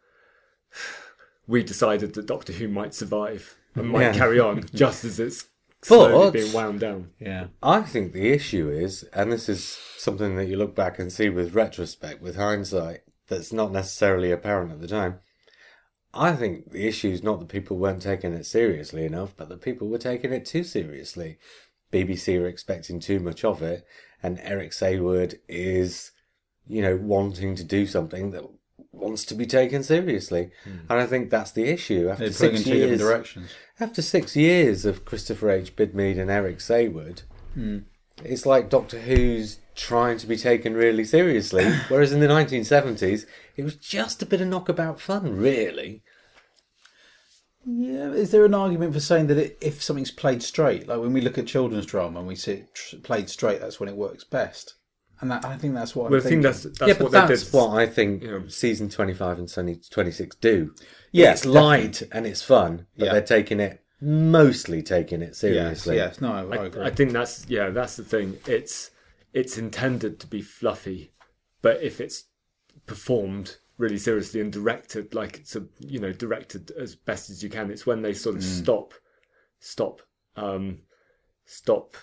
we 1.48 1.63
decided 1.63 2.13
that 2.13 2.25
Doctor 2.25 2.54
Who 2.54 2.68
might 2.68 2.94
survive 2.94 3.56
and 3.75 3.89
might 3.89 4.01
Yeah. 4.01 4.13
carry 4.13 4.39
on 4.39 4.63
just 4.74 5.04
as 5.06 5.20
it's 5.20 5.48
But- 5.88 6.31
being 6.31 6.53
wound 6.53 6.79
down. 6.79 7.12
yeah. 7.19 7.48
I 7.62 7.81
think 7.81 8.13
the 8.13 8.31
issue 8.31 8.69
is, 8.69 9.03
and 9.13 9.31
this 9.31 9.48
is 9.48 9.77
something 9.98 10.36
that 10.36 10.48
you 10.48 10.57
look 10.57 10.75
back 10.75 11.00
and 11.00 11.12
see 11.12 11.29
with 11.29 11.53
retrospect, 11.53 12.22
with 12.22 12.36
hindsight, 12.36 13.01
that's 13.27 13.53
not 13.53 13.72
necessarily 13.72 14.31
apparent 14.31 14.72
at 14.72 14.81
the 14.81 14.88
time. 14.88 15.19
I 16.13 16.34
think 16.34 16.72
the 16.72 16.88
issue 16.88 17.10
is 17.10 17.22
not 17.22 17.39
that 17.39 17.50
people 17.50 17.77
weren't 17.77 18.01
taking 18.01 18.34
it 18.34 18.46
seriously 18.46 19.05
enough, 19.05 19.36
but 19.38 19.50
that 19.50 19.62
people 19.62 19.88
were 19.88 19.98
taking 19.98 20.34
it 20.34 20.46
too 20.46 20.63
seriously. 20.63 21.38
BBC 21.91 22.39
are 22.41 22.48
expecting 22.48 23.00
too 23.00 23.19
much 23.19 23.43
of 23.46 23.62
it, 23.62 23.86
and 24.24 24.39
Eric 24.41 24.72
Saward 24.72 25.36
is, 25.48 26.12
you 26.67 26.81
know, 26.81 26.96
wanting 26.98 27.55
to 27.55 27.63
do 27.63 27.86
something 27.86 28.31
that 28.31 28.43
wants 28.98 29.25
to 29.25 29.36
be 29.36 29.46
taken 29.46 29.84
seriously. 29.84 30.51
Hmm. 30.63 30.77
And 30.89 31.00
I 31.00 31.06
think 31.06 31.30
that's 31.30 31.51
the 31.51 31.66
issue. 31.66 32.10
After 32.10 32.32
six 32.32 32.66
years, 32.66 33.00
directions. 33.00 33.51
after 33.80 34.01
six 34.01 34.36
years 34.36 34.86
of 34.86 35.06
Christopher 35.06 35.50
H. 35.51 35.75
Bidmead 35.75 36.20
and 36.20 36.30
Eric 36.30 36.60
Saward, 36.60 37.22
hmm. 37.54 37.80
it's 38.24 38.46
like 38.46 38.70
Doctor 38.70 39.00
Who's 39.00 39.60
trying 39.75 40.18
to 40.18 40.27
be 40.27 40.38
taken 40.38 40.74
really 40.74 41.06
seriously, 41.06 41.72
whereas 41.88 42.12
in 42.12 42.20
the 42.20 42.27
1970s, 42.27 43.25
it 43.56 43.63
was 43.63 43.75
just 43.75 44.22
a 44.22 44.25
bit 44.25 44.42
of 44.42 44.48
knockabout 44.48 45.00
fun, 45.00 45.38
really. 45.38 46.04
Yeah, 47.70 48.12
is 48.12 48.32
there 48.32 48.46
an 48.46 48.54
argument 48.54 48.94
for 48.94 49.01
saying 49.01 49.27
that 49.27 49.38
it, 49.38 49.58
if 49.60 49.84
something's 49.84 50.12
played 50.12 50.42
straight, 50.42 50.88
like 50.88 51.00
when 51.00 51.12
we 51.12 51.20
look 51.20 51.38
at 51.38 51.48
children's 51.48 51.86
drama 51.86 52.20
and 52.20 52.27
we 52.27 52.36
see 52.36 52.54
it 52.54 52.74
tr- 52.74 52.96
played 52.98 53.30
straight, 53.30 53.60
that's 53.60 53.80
when 53.80 53.89
it 53.89 53.98
works 53.98 54.24
best? 54.24 54.75
And 55.19 55.31
that, 55.31 55.45
I 55.45 55.57
think 55.57 55.74
that's 55.74 55.95
what 55.95 56.12
Well, 56.12 56.19
I'm 56.19 56.25
I 56.25 56.29
think 56.29 56.43
that's 56.43 56.63
that's 56.63 56.79
yeah, 56.81 56.93
what 56.93 57.12
but 57.12 57.12
they 57.12 57.27
that's 57.27 57.45
did. 57.45 57.53
what 57.53 57.69
I 57.71 57.88
think 57.88 58.24
Yeah. 58.24 58.39
season 58.47 58.89
25 58.89 59.39
and 59.39 59.50
Sunny 59.50 59.75
26 59.89 60.36
do. 60.38 60.74
Yeah, 61.12 61.31
it's 61.31 61.45
light 61.45 62.03
and 62.12 62.27
it's 62.27 62.43
fun, 62.43 62.86
but 62.97 63.05
Yeah. 63.05 63.13
they're 63.13 63.21
taking 63.24 63.59
it, 63.59 63.83
mostly 64.00 64.83
taking 64.83 65.21
it 65.24 65.36
seriously. 65.36 65.95
yes, 65.95 66.21
no, 66.21 66.31
I, 66.33 66.55
I 66.55 66.65
agree. 66.65 66.83
I 66.86 66.89
think 66.91 67.13
that's 67.13 67.47
yeah, 67.50 67.69
that's 67.71 67.95
the 67.95 68.03
thing. 68.03 68.38
It's 68.45 68.91
it's 69.33 69.57
intended 69.57 70.19
to 70.19 70.27
be 70.27 70.41
fluffy, 70.41 71.12
but 71.62 71.81
if 71.81 72.00
it's 72.00 72.25
performed 72.86 73.57
really 73.77 73.97
seriously 73.97 74.41
and 74.41 74.51
directed 74.51 75.13
like 75.13 75.38
it's 75.38 75.55
a 75.55 75.65
you 75.79 76.00
know 76.00 76.12
directed 76.12 76.71
as 76.71 76.95
best 76.95 77.29
as 77.31 77.41
you 77.43 77.50
can, 77.50 77.71
it's 77.71 77.86
when 77.88 78.01
they 78.03 78.13
sort 78.13 78.36
of 78.36 78.43
stop, 78.43 78.93
stop, 79.59 80.01
um, 80.36 80.79
stop. 81.45 81.95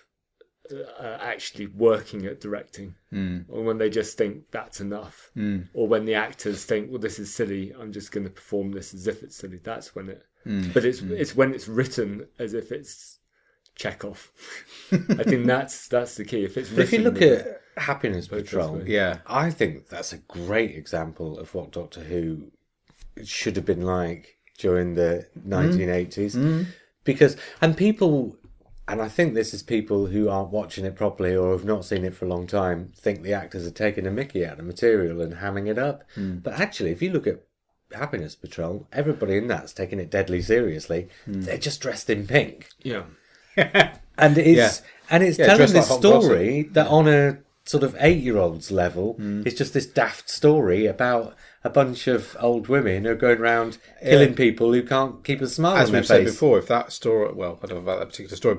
Uh, 0.73 1.19
actually 1.21 1.67
working 1.67 2.25
at 2.25 2.41
directing, 2.41 2.95
hmm. 3.11 3.41
or 3.51 3.63
when 3.65 3.77
they 3.77 3.91
just 3.91 4.17
think 4.17 4.51
that's 4.51 4.81
enough, 4.81 5.31
hmm. 5.35 5.61
or 5.75 5.87
when 5.87 6.07
the 6.07 6.15
actors 6.15 6.65
think, 6.65 6.91
"Well, 6.91 6.99
this 6.99 7.19
is 7.19 7.35
silly. 7.35 7.75
I'm 7.79 7.93
just 7.93 8.13
going 8.13 8.25
to 8.25 8.31
perform 8.31 8.73
this 8.73 8.95
as 8.95 9.07
if 9.07 9.23
it's 9.23 9.37
silly." 9.37 9.61
That's 9.63 9.95
when 9.95 10.09
it. 10.09 10.25
Hmm. 10.45 10.71
But 10.73 10.87
it's 10.87 11.03
it's 11.03 11.37
when 11.37 11.53
it's 11.53 11.69
written 11.69 12.29
as 12.39 12.55
if 12.55 12.73
it's 12.73 13.19
Chekhov. 13.75 14.33
I 14.93 15.23
think 15.25 15.45
that's 15.45 15.87
that's 15.89 16.15
the 16.15 16.25
key. 16.25 16.45
If 16.45 16.57
it's 16.57 16.73
If 16.73 16.95
you 16.95 17.01
look 17.01 17.21
at 17.21 17.61
Happiness 17.77 18.29
Patrol, 18.29 18.89
yeah, 18.89 19.19
I 19.27 19.51
think 19.51 19.89
that's 19.89 20.15
a 20.15 20.19
great 20.19 20.75
example 20.75 21.39
of 21.39 21.55
what 21.55 21.73
Doctor 21.73 22.01
Who 22.01 22.51
should 23.23 23.57
have 23.57 23.67
been 23.67 23.83
like 23.83 24.39
during 24.57 24.95
the 24.95 25.27
1980s. 25.47 26.67
Because, 27.05 27.37
and 27.61 27.77
people, 27.77 28.37
and 28.89 29.01
I 29.01 29.09
think 29.09 29.35
this 29.35 29.55
is 29.55 29.63
people 29.63 30.07
who 30.07 30.29
aren't 30.29 30.51
watching 30.51 30.85
it 30.85 30.95
properly 30.97 31.35
or 31.35 31.53
have 31.53 31.65
not 31.65 31.85
seen 31.85 32.05
it 32.05 32.15
for 32.15 32.25
a 32.27 32.29
long 32.29 32.47
time, 32.47 32.93
think 32.97 33.23
the 33.23 33.33
actors 33.33 33.67
are 33.67 33.71
taking 33.71 34.07
a 34.07 34.11
mickey 34.11 34.45
out 34.45 34.53
of 34.53 34.59
the 34.59 34.63
material 34.65 35.21
and 35.23 35.35
hamming 35.35 35.69
it 35.69 35.79
up. 35.79 36.05
But 36.17 36.55
actually, 36.61 36.91
if 36.91 37.01
you 37.03 37.11
look 37.11 37.27
at 37.27 37.43
Happiness 37.93 38.35
Patrol, 38.35 38.87
everybody 38.93 39.37
in 39.37 39.47
that's 39.49 39.73
taking 39.73 40.01
it 40.01 40.11
deadly 40.11 40.43
seriously. 40.43 41.09
They're 41.27 41.59
just 41.59 41.81
dressed 41.81 42.11
in 42.11 42.27
pink 42.27 42.69
yeah, 42.83 43.05
and 44.19 44.37
it's 44.39 44.83
Yeah. 44.83 44.87
and 45.11 45.23
it's 45.23 45.39
Yeah, 45.39 45.47
telling 45.47 45.73
this 45.73 45.91
like 45.91 45.99
story 45.99 46.63
that 46.73 46.87
on 46.89 47.09
a 47.09 47.39
sort 47.67 47.83
of 47.83 47.97
eight 47.99 48.23
year 48.23 48.37
old's 48.37 48.71
level 48.71 49.17
it's 49.47 49.57
just 49.57 49.73
this 49.73 49.87
daft 49.87 50.29
story 50.29 50.87
about 50.87 51.35
a 51.63 51.71
bunch 51.71 52.07
of 52.07 52.37
old 52.39 52.69
women 52.69 53.05
who 53.05 53.11
are 53.11 53.15
going 53.15 53.39
around 53.39 53.79
killing 54.03 54.35
people 54.35 54.71
who 54.73 54.83
can't 54.83 55.25
keep 55.25 55.41
a 55.41 55.49
smile 55.49 55.77
as 55.79 55.89
on 55.89 55.93
their 55.93 56.01
we've 56.03 56.07
said 56.07 56.25
face. 56.25 56.33
before, 56.33 56.59
if 56.59 56.69
that 56.69 56.93
story, 56.93 57.33
well, 57.33 57.59
I 57.63 57.67
don't 57.67 57.77
know 57.79 57.83
about 57.91 58.01
that 58.01 58.11
particular 58.11 58.37
story, 58.37 58.59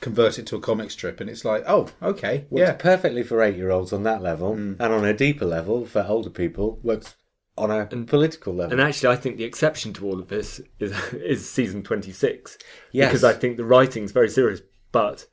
convert 0.00 0.38
it 0.38 0.46
to 0.46 0.56
a 0.56 0.60
comic 0.60 0.90
strip, 0.90 1.20
and 1.20 1.28
it's 1.28 1.44
like, 1.44 1.64
oh, 1.66 1.88
okay, 2.02 2.46
Works 2.48 2.66
yeah, 2.66 2.72
perfectly 2.72 3.22
for 3.22 3.42
eight 3.42 3.56
year 3.56 3.70
olds 3.70 3.92
on 3.92 4.04
that 4.04 4.22
level, 4.22 4.54
Mm. 4.54 4.76
and 4.80 4.92
on 4.94 5.04
a 5.04 5.12
deeper 5.12 5.44
level 5.44 5.84
for 5.84 6.06
older 6.08 6.30
people 6.30 6.80
works 6.82 7.14
on 7.58 7.70
a 7.70 7.84
political 8.06 8.54
level. 8.54 8.72
and 8.72 8.80
actually, 8.80 9.12
I 9.12 9.16
think 9.16 9.36
the 9.36 9.44
exception 9.44 9.92
to 9.94 10.06
all 10.06 10.18
of 10.18 10.28
this 10.28 10.62
is 10.78 10.92
is 11.12 11.46
season 11.50 11.82
twenty 11.82 12.12
six. 12.12 12.56
Yes. 12.90 13.10
because 13.10 13.22
I 13.24 13.34
think 13.34 13.58
the 13.58 13.64
writing's 13.66 14.12
very 14.12 14.30
serious. 14.30 14.62
But 14.92 15.26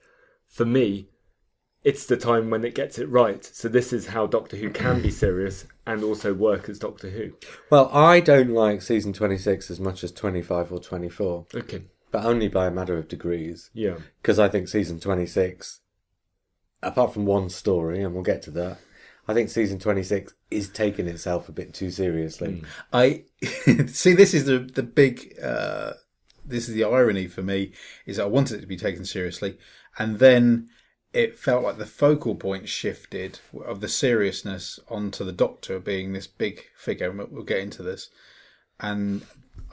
for 0.50 0.66
me, 0.66 1.08
it's 1.84 2.06
the 2.06 2.18
time 2.18 2.50
when 2.50 2.64
it 2.64 2.76
gets 2.76 2.98
it 2.98 3.10
right. 3.10 3.44
So 3.44 3.68
this 3.68 3.92
is 3.92 4.08
how 4.08 4.28
Doctor 4.28 4.56
Who 4.58 4.70
can 4.70 5.02
be 5.02 5.12
serious 5.12 5.66
and 5.86 6.04
also 6.04 6.34
work 6.34 6.70
as 6.70 6.80
Doctor 6.80 7.10
Who. 7.10 7.34
Well, 7.70 7.90
I 7.94 8.20
don't 8.20 8.52
like 8.52 8.82
season 8.82 9.14
26 9.14 9.70
as 9.70 9.80
much 9.80 10.04
as 10.04 10.12
25 10.12 10.72
or 10.72 10.80
24, 10.80 11.48
Okay. 11.56 11.82
but 12.12 12.24
only 12.26 12.48
by 12.48 12.68
a 12.68 12.72
matter 12.72 12.98
of 12.98 13.08
degrees. 13.08 13.70
Yeah. 13.74 13.98
Because 14.22 14.40
I 14.40 14.48
think 14.48 14.68
season 14.70 15.00
26, 15.00 15.82
apart 16.82 17.14
from 17.14 17.26
one 17.26 17.50
story, 17.50 18.02
and 18.02 18.14
we'll 18.14 18.24
get 18.24 18.42
to 18.44 18.52
that, 18.52 18.78
I 19.28 19.34
think 19.34 19.50
season 19.50 19.80
26 19.80 20.34
is 20.52 20.70
taking 20.70 21.08
itself 21.08 21.48
a 21.50 21.54
bit 21.54 21.74
too 21.74 21.92
seriously. 21.92 22.62
I 22.92 23.24
see. 23.88 24.14
This 24.14 24.34
is 24.34 24.46
the 24.46 24.60
the 24.60 24.84
big. 24.84 25.34
Uh, 25.42 25.94
this 26.46 26.68
is 26.68 26.76
the 26.76 26.84
irony 26.84 27.28
for 27.28 27.42
me 27.42 27.72
is 28.06 28.20
I 28.20 28.26
wanted 28.26 28.58
it 28.58 28.62
to 28.62 28.68
be 28.68 28.76
taken 28.76 29.06
seriously, 29.06 29.58
and 29.98 30.20
then 30.20 30.68
it 31.14 31.38
felt 31.38 31.64
like 31.64 31.78
the 31.78 31.86
focal 31.86 32.36
point 32.36 32.68
shifted 32.68 33.40
of 33.66 33.82
the 33.82 33.88
seriousness 33.88 34.80
onto 34.90 35.24
the 35.24 35.32
Doctor 35.32 35.80
being 35.80 36.14
this 36.14 36.28
big 36.28 36.66
figure. 36.76 37.10
and 37.10 37.20
We'll 37.20 37.28
we'll 37.30 37.44
get 37.44 37.60
into 37.60 37.84
this, 37.84 38.10
and 38.80 39.26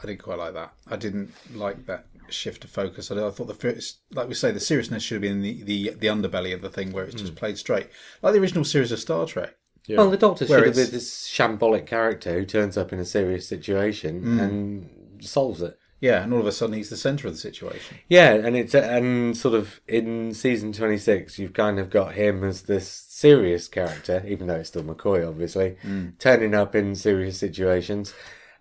I 0.03 0.07
didn't 0.07 0.23
quite 0.23 0.39
like 0.39 0.55
that. 0.55 0.73
I 0.89 0.97
didn't 0.97 1.33
like 1.55 1.87
that 1.87 2.07
shift 2.29 2.65
of 2.65 2.71
focus. 2.71 3.11
I, 3.11 3.27
I 3.27 3.31
thought 3.31 3.49
the 3.49 3.55
first, 3.55 4.01
like 4.13 4.29
we 4.29 4.35
say, 4.35 4.51
the 4.53 4.61
seriousness 4.61 5.03
should 5.03 5.17
have 5.17 5.23
been 5.23 5.43
the, 5.43 5.63
the 5.63 5.91
the 5.91 6.07
underbelly 6.07 6.55
of 6.55 6.61
the 6.61 6.71
thing 6.71 6.93
where 6.93 7.05
it's 7.05 7.15
just 7.15 7.33
hmm. 7.33 7.39
played 7.39 7.59
straight, 7.59 7.89
like 8.23 8.35
the 8.35 8.41
original 8.41 8.65
series 8.65 8.93
of 8.93 9.01
Star 9.01 9.27
Trek. 9.27 9.57
Yeah. 9.87 9.97
Well, 9.97 10.11
the 10.11 10.19
Doctor 10.19 10.45
Where 10.45 10.59
should 10.59 10.67
have 10.69 10.77
been 10.77 10.91
this 10.91 11.27
shambolic 11.27 11.87
character 11.87 12.35
who 12.35 12.45
turns 12.45 12.77
up 12.77 12.93
in 12.93 13.01
a 13.01 13.05
serious 13.05 13.49
situation 13.49 14.21
hmm. 14.21 14.41
and 14.41 15.25
solves 15.25 15.63
it. 15.63 15.79
Yeah, 16.01 16.23
and 16.23 16.33
all 16.33 16.41
of 16.41 16.47
a 16.47 16.53
sudden 16.53 16.75
he's 16.75 16.91
the 16.91 16.97
centre 16.97 17.29
of 17.29 17.35
the 17.35 17.39
situation. 17.39 17.99
Yeah, 18.09 18.33
and 18.33 18.57
it's 18.57 18.75
and 18.75 19.37
sort 19.37 19.55
of 19.55 19.81
in 19.87 20.33
season 20.35 20.73
twenty 20.73 20.97
six, 20.97 21.39
you've 21.39 21.53
kind 21.53 21.79
of 21.79 21.91
got 21.91 22.15
him 22.15 22.43
as 22.43 22.63
this 22.63 22.89
serious 22.89 23.69
character, 23.69 24.25
even 24.27 24.47
though 24.47 24.57
it's 24.57 24.71
still 24.71 24.83
McCoy, 24.83 25.29
obviously, 25.29 25.77
hmm. 25.83 26.09
turning 26.19 26.55
up 26.55 26.75
in 26.75 26.95
serious 26.95 27.39
situations. 27.39 28.15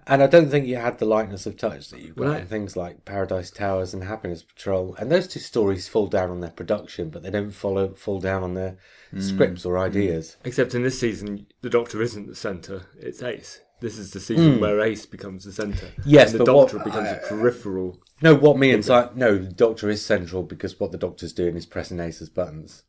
And 0.05 0.23
I 0.23 0.27
don't 0.27 0.49
think 0.49 0.65
you 0.65 0.77
had 0.77 0.97
the 0.97 1.05
lightness 1.05 1.45
of 1.45 1.55
touch 1.55 1.89
that 1.89 2.01
you've 2.01 2.15
got 2.15 2.23
Well, 2.23 2.33
I- 2.33 2.39
in 2.39 2.47
things 2.47 2.75
like 2.75 3.05
Paradise 3.05 3.51
Towers 3.51 3.93
and 3.93 4.03
Happiness 4.03 4.41
Patrol. 4.41 4.95
And 4.97 5.11
those 5.11 5.27
two 5.27 5.39
stories 5.39 5.87
fall 5.87 6.07
down 6.07 6.31
on 6.31 6.39
their 6.39 6.49
production, 6.49 7.09
but 7.09 7.21
they 7.21 7.29
don't 7.29 7.51
follow 7.51 7.93
fall 7.93 8.19
down 8.19 8.41
on 8.43 8.55
their 8.55 8.77
hmm. 9.11 9.21
scripts 9.21 9.65
or 9.65 9.77
hmm. 9.77 9.83
ideas. 9.83 10.35
Except 10.43 10.73
in 10.73 10.83
this 10.83 10.99
season, 10.99 11.45
the 11.61 11.69
Doctor 11.69 12.01
isn't 12.01 12.27
the 12.27 12.35
centre; 12.35 12.87
it's 12.99 13.21
Ace. 13.21 13.61
This 13.81 13.97
is 13.97 14.11
the 14.11 14.19
season 14.19 14.59
where 14.59 14.81
Ace 14.81 15.05
becomes 15.05 15.45
the 15.45 15.51
centre. 15.53 15.89
Yes, 16.05 16.31
and 16.31 16.41
the 16.41 16.45
but 16.45 16.55
what- 16.55 16.71
Doctor 16.71 16.83
becomes 16.83 17.09
a 17.09 17.21
peripheral. 17.27 17.99
No, 18.21 18.35
what 18.35 18.57
me 18.57 18.71
and 18.71 18.83
Si- 18.83 18.91
no, 19.15 19.37
the 19.37 19.51
Doctor 19.53 19.89
is 19.89 20.03
central 20.05 20.43
because 20.43 20.79
what 20.79 20.91
the 20.91 20.97
Doctor's 20.97 21.31
doing 21.33 21.55
is 21.55 21.65
pressing 21.65 21.99
Ace's 21.99 22.29
buttons. 22.29 22.83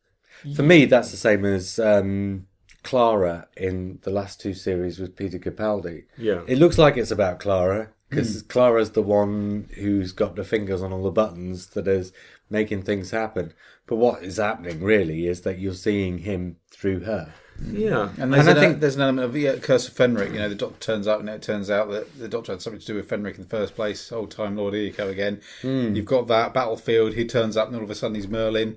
For 0.56 0.62
me, 0.62 0.86
that's 0.86 1.10
the 1.10 1.16
same 1.16 1.44
as 1.44 1.78
um, 1.78 2.46
Clara 2.82 3.46
in 3.56 3.98
the 4.02 4.10
last 4.10 4.40
two 4.40 4.54
series 4.54 4.98
with 4.98 5.14
Peter 5.16 5.38
Capaldi. 5.38 6.04
Yeah. 6.16 6.40
It 6.46 6.58
looks 6.58 6.78
like 6.78 6.96
it's 6.96 7.10
about 7.10 7.40
Clara 7.40 7.90
because 8.08 8.42
Clara's 8.42 8.90
the 8.92 9.02
one 9.02 9.68
who's 9.76 10.12
got 10.12 10.34
the 10.34 10.44
fingers 10.44 10.82
on 10.82 10.92
all 10.92 11.02
the 11.04 11.10
buttons 11.10 11.68
that 11.68 11.86
is 11.86 12.12
making 12.48 12.82
things 12.82 13.10
happen. 13.10 13.52
But 13.86 13.96
what 13.96 14.22
is 14.24 14.38
happening 14.38 14.82
really 14.82 15.26
is 15.26 15.42
that 15.42 15.58
you're 15.58 15.74
seeing 15.74 16.18
him 16.18 16.56
through 16.70 17.00
her. 17.00 17.32
Yeah, 17.66 18.08
And 18.18 18.32
there's, 18.32 18.46
And 18.46 18.58
I 18.58 18.62
an, 18.62 18.68
think- 18.70 18.80
there's 18.80 18.96
an 18.96 19.02
element 19.02 19.24
of 19.28 19.36
yeah, 19.36 19.56
Curse 19.56 19.88
of 19.88 19.94
Fenric. 19.94 20.32
You 20.32 20.38
know, 20.38 20.48
the 20.48 20.54
Doctor 20.54 20.78
turns 20.80 21.06
up, 21.06 21.20
and 21.20 21.28
it 21.28 21.42
turns 21.42 21.70
out 21.70 21.90
that 21.90 22.18
the 22.18 22.28
Doctor 22.28 22.52
had 22.52 22.62
something 22.62 22.80
to 22.80 22.86
do 22.86 22.94
with 22.94 23.08
Fenric 23.08 23.34
in 23.36 23.42
the 23.42 23.48
first 23.48 23.74
place. 23.74 24.10
Old 24.12 24.30
time 24.30 24.56
Lord, 24.56 24.74
here 24.74 24.82
you 24.84 24.92
go 24.92 25.08
again. 25.08 25.40
You've 25.62 26.04
got 26.06 26.26
that 26.28 26.54
battlefield. 26.54 27.14
He 27.14 27.26
turns 27.26 27.56
up, 27.56 27.68
and 27.68 27.76
all 27.76 27.82
of 27.84 27.90
a 27.90 27.94
sudden 27.94 28.14
he's 28.14 28.28
Merlin. 28.28 28.76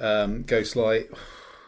Um, 0.00 0.44
Ghostlight, 0.44 1.14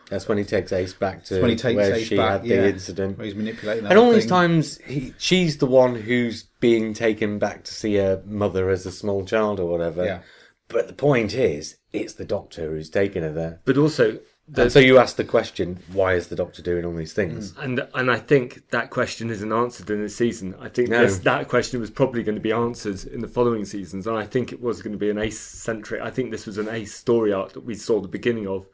That's 0.09 0.27
when 0.27 0.39
he 0.39 0.45
takes 0.45 0.73
Ace 0.73 0.95
back 0.95 1.25
to 1.25 1.41
when 1.41 1.51
he 1.51 1.57
takes 1.57 1.77
where 1.77 1.95
Ace 1.95 2.07
she 2.09 2.17
back, 2.17 2.41
had 2.41 2.47
yeah, 2.47 2.63
the 2.63 2.69
incident. 2.71 3.19
where 3.19 3.27
he's 3.27 3.35
manipulating. 3.35 3.85
That 3.85 3.91
And 3.91 3.99
all 3.99 4.07
whole 4.07 4.15
these 4.15 4.25
thing. 4.25 4.29
times, 4.31 4.79
he, 4.87 5.15
she's 5.19 5.59
the 5.59 5.67
one 5.67 5.95
who's 5.95 6.45
being 6.61 6.95
taken 6.95 7.39
back 7.39 7.65
to 7.65 7.75
see 7.75 7.95
her 7.97 8.23
mother 8.27 8.71
as 8.71 8.87
a 8.87 8.91
small 8.91 9.25
child 9.25 9.61
or 9.61 9.67
whatever. 9.67 10.05
Yeah. 10.05 10.21
But 10.69 10.89
the 10.89 10.95
point 10.95 11.35
is, 11.35 11.77
it's 11.93 12.15
the 12.15 12.25
doctor 12.25 12.71
who's 12.71 12.89
taken 12.89 13.23
her 13.23 13.33
there. 13.33 13.61
but 13.67 13.77
also 13.77 14.19
And 14.57 14.71
so 14.71 14.79
you 14.79 14.99
ask 14.99 15.17
the 15.17 15.25
question, 15.25 15.79
why 15.93 16.15
is 16.15 16.29
the 16.29 16.37
doctor 16.37 16.61
doing 16.61 16.85
all 16.85 16.93
these 16.95 17.15
things? 17.15 17.53
Mm. 17.53 17.65
And 17.65 17.89
and 17.95 18.11
I 18.11 18.19
think 18.19 18.69
that 18.71 18.91
question 18.91 19.31
isn't 19.31 19.51
answered 19.53 19.89
in 19.89 20.03
this 20.03 20.17
season. 20.17 20.55
I 20.61 20.69
think 20.69 20.91
No. 20.91 21.03
this, 21.03 21.19
that 21.21 21.49
question 21.49 21.81
was 21.81 21.91
probably 21.91 22.23
going 22.23 22.35
to 22.35 22.43
be 22.43 22.53
answered 22.53 23.05
in 23.07 23.21
the 23.21 23.29
following 23.29 23.65
seasons, 23.65 24.07
and 24.07 24.17
I 24.19 24.27
think 24.27 24.53
it 24.53 24.61
was 24.61 24.83
going 24.83 24.93
to 24.93 24.99
be 24.99 25.09
an 25.09 25.19
ace 25.19 25.41
centric. 25.41 26.03
I 26.03 26.11
think 26.11 26.31
this 26.31 26.45
was 26.47 26.59
an 26.59 26.69
ace 26.69 26.95
story 26.95 27.33
arc 27.33 27.55
that 27.55 27.65
we 27.65 27.75
saw 27.75 28.01
the 28.01 28.09
beginning 28.09 28.47
of, 28.47 28.67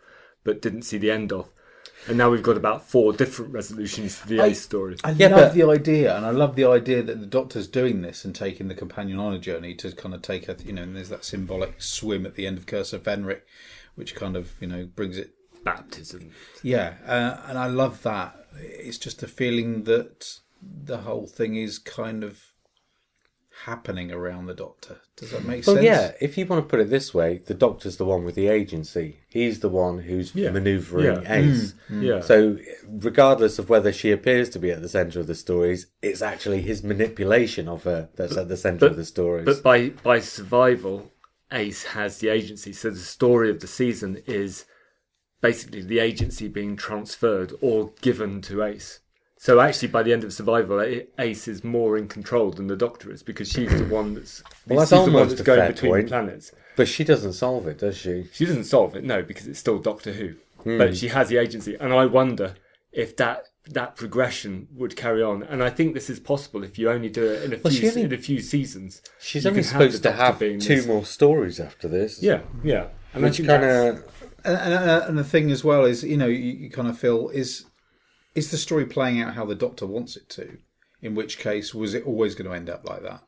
but 0.43 0.61
didn't 0.61 0.83
see 0.83 0.99
the 0.99 1.13
end 1.13 1.33
of. 1.33 1.49
And 2.09 2.17
now 2.19 2.31
we've 2.31 2.43
got 2.43 2.57
about 2.57 2.89
four 2.89 3.13
different 3.13 3.53
resolutions 3.53 4.19
to 4.23 4.27
the 4.27 4.41
I- 4.41 4.47
ace 4.47 4.63
story. 4.63 4.97
I 5.05 5.13
Yeah, 5.13 5.29
love 5.29 5.39
but- 5.51 5.55
the 5.55 5.63
idea, 5.65 6.17
and 6.17 6.27
I 6.27 6.31
love 6.31 6.57
the 6.57 6.65
idea 6.65 7.03
that 7.03 7.21
the 7.21 7.27
Doctor's 7.27 7.69
doing 7.69 8.01
this 8.03 8.25
and 8.25 8.35
taking 8.35 8.69
the 8.69 8.75
companion 8.75 9.19
on 9.19 9.35
a 9.35 9.39
journey 9.39 9.75
to 9.77 9.93
kind 9.93 10.15
of 10.15 10.23
take 10.23 10.49
a, 10.49 10.57
you 10.65 10.73
know, 10.73 10.83
and 10.83 10.97
there's 10.97 11.11
that 11.11 11.25
symbolic 11.25 11.81
swim 11.81 12.27
at 12.27 12.35
the 12.35 12.47
end 12.47 12.59
of 12.59 12.67
Curse 12.67 12.93
of 12.93 13.03
Fenric, 13.05 13.43
which 13.95 14.15
kind 14.17 14.35
of, 14.35 14.55
you 14.61 14.67
know, 14.67 14.87
brings 14.97 15.17
it 15.19 15.35
Baptism. 15.65 16.31
Yeah, 16.63 16.95
uh, 17.07 17.43
and 17.49 17.59
I 17.59 17.67
love 17.67 18.03
that. 18.03 18.37
It's 18.59 18.99
just 18.99 19.23
a 19.23 19.29
feeling 19.29 19.85
that 19.85 20.39
the 20.63 20.99
whole 20.99 21.27
thing 21.27 21.57
is 21.57 21.79
kind 21.79 22.25
of 22.25 22.43
happening 23.65 24.11
around 24.11 24.47
the 24.47 24.55
Doctor. 24.55 25.01
Does 25.17 25.33
that 25.33 25.45
make 25.45 25.67
Well, 25.67 25.77
sense? 25.77 25.85
yeah, 25.85 26.13
if 26.21 26.39
you 26.39 26.47
want 26.47 26.65
to 26.65 26.69
put 26.71 26.81
it 26.81 26.89
this 26.89 27.13
way, 27.13 27.43
the 27.45 27.53
doctor's 27.53 27.99
the 27.99 28.07
one 28.07 28.25
with 28.25 28.35
the 28.35 28.47
agency. 28.49 29.21
He's 29.29 29.61
the 29.61 29.69
one 29.69 29.99
who's 29.99 30.35
Yeah. 30.35 30.51
manoeuvring 30.51 31.23
Yeah. 31.23 31.35
Ace. 31.37 31.75
Yeah. 31.91 32.21
So, 32.21 32.57
regardless 32.89 33.59
of 33.59 33.69
whether 33.69 33.93
she 33.93 34.13
appears 34.13 34.49
to 34.51 34.59
be 34.59 34.71
at 34.71 34.81
the 34.81 34.89
centre 34.89 35.21
of 35.21 35.27
the 35.27 35.35
stories, 35.35 35.89
it's 36.01 36.23
actually 36.23 36.63
his 36.63 36.83
manipulation 36.83 37.69
of 37.69 37.85
her 37.85 38.09
that's 38.17 38.37
at 38.39 38.49
the 38.49 38.57
centre 38.57 38.87
of 38.87 38.97
the 38.97 39.05
stories. 39.05 39.45
But 39.45 39.63
by 39.63 39.91
by 39.91 40.21
survival, 40.21 41.13
Ace 41.53 41.85
has 41.85 42.19
the 42.19 42.31
agency. 42.31 42.73
So 42.73 42.89
the 42.89 42.97
story 42.97 43.51
of 43.51 43.61
the 43.61 43.67
season 43.67 44.23
is 44.27 44.65
basically 45.41 45.83
the 45.83 45.99
agency 45.99 46.49
being 46.49 46.77
transferred 46.77 47.53
or 47.61 47.93
given 48.01 48.41
to 48.43 48.63
Ace. 48.63 49.01
So 49.39 49.59
actually, 49.61 49.89
by 49.89 50.03
the 50.03 50.13
end 50.13 50.23
of 50.23 50.35
survival, 50.35 50.81
Ace 51.19 51.49
is 51.49 51.65
more 51.65 51.97
in 51.97 52.09
control 52.09 52.51
than 52.51 52.67
the 52.67 52.77
Doctor 52.77 53.11
is 53.11 53.23
because 53.23 53.49
she's 53.51 53.71
the 53.71 53.87
one 53.87 54.15
that's 54.15 54.43
Well, 54.67 54.81
that's 54.81 54.91
she's 54.91 55.05
the 55.07 55.11
one 55.13 55.29
that's 55.29 55.41
going 55.41 55.67
between 55.73 55.93
point. 55.93 56.05
the 56.07 56.11
planets. 56.11 56.53
But 56.77 56.89
she 56.89 57.05
doesn't 57.05 57.33
solve 57.33 57.67
it, 57.67 57.79
does 57.79 57.97
she? 57.97 58.29
She 58.33 58.45
doesn't 58.45 58.65
solve 58.65 58.95
it, 58.97 59.05
no, 59.05 59.23
because 59.23 59.47
it's 59.47 59.59
still 59.59 59.79
Doctor 59.79 60.13
Who. 60.13 60.35
Hmm. 60.63 60.77
But 60.79 60.97
she 60.97 61.09
has 61.09 61.29
the 61.31 61.39
agency, 61.39 61.75
and 61.81 61.93
I 61.93 62.05
wonder 62.05 62.55
if 62.93 63.17
that 63.17 63.45
that 63.67 63.95
progression 63.97 64.67
would 64.75 64.97
carry 64.97 65.23
on. 65.23 65.43
And 65.45 65.63
I 65.63 65.71
think 65.71 65.95
this 65.95 66.11
is 66.11 66.19
possible 66.19 66.65
if 66.65 66.79
you 66.79 66.91
only 66.91 67.09
do 67.09 67.25
it 67.25 67.45
in 67.45 67.53
a 67.53 67.59
Well, 67.63 67.73
few 67.73 67.89
only- 67.89 68.03
in 68.03 68.13
a 68.13 68.19
few 68.19 68.41
seasons. 68.41 69.01
She's 69.21 69.47
only 69.47 69.63
can 69.63 69.71
have 69.73 69.73
supposed 69.93 70.03
to 70.03 70.13
have 70.13 70.39
two 70.39 70.59
this- 70.59 70.87
more 70.87 71.05
stories 71.05 71.61
after 71.61 71.87
this. 71.89 72.23
Yeah, 72.23 72.41
yeah. 72.65 72.89
And 73.15 73.23
Which 73.25 73.39
kind 73.47 73.65
of. 73.65 74.05
And, 74.45 74.57
and, 74.57 74.75
uh, 74.75 75.05
and 75.07 75.19
the 75.19 75.25
thing 75.25 75.51
as 75.51 75.65
well 75.65 75.85
is, 75.85 76.03
you 76.05 76.17
know, 76.17 76.27
you, 76.27 76.53
you 76.53 76.71
kind 76.71 76.89
of 76.89 76.99
feel 76.99 77.29
is 77.31 77.67
is 78.35 78.51
the 78.51 78.57
story 78.57 78.87
playing 78.87 79.21
out 79.21 79.35
how 79.35 79.45
the 79.45 79.55
Doctor 79.55 79.87
wants 79.87 80.17
it 80.17 80.29
to? 80.31 80.59
In 81.03 81.15
which 81.15 81.39
case, 81.39 81.75
was 81.75 81.95
it 81.95 82.07
always 82.07 82.35
going 82.35 82.49
to 82.49 82.55
end 82.55 82.71
up 82.71 82.89
like 82.89 83.03
that? 83.03 83.23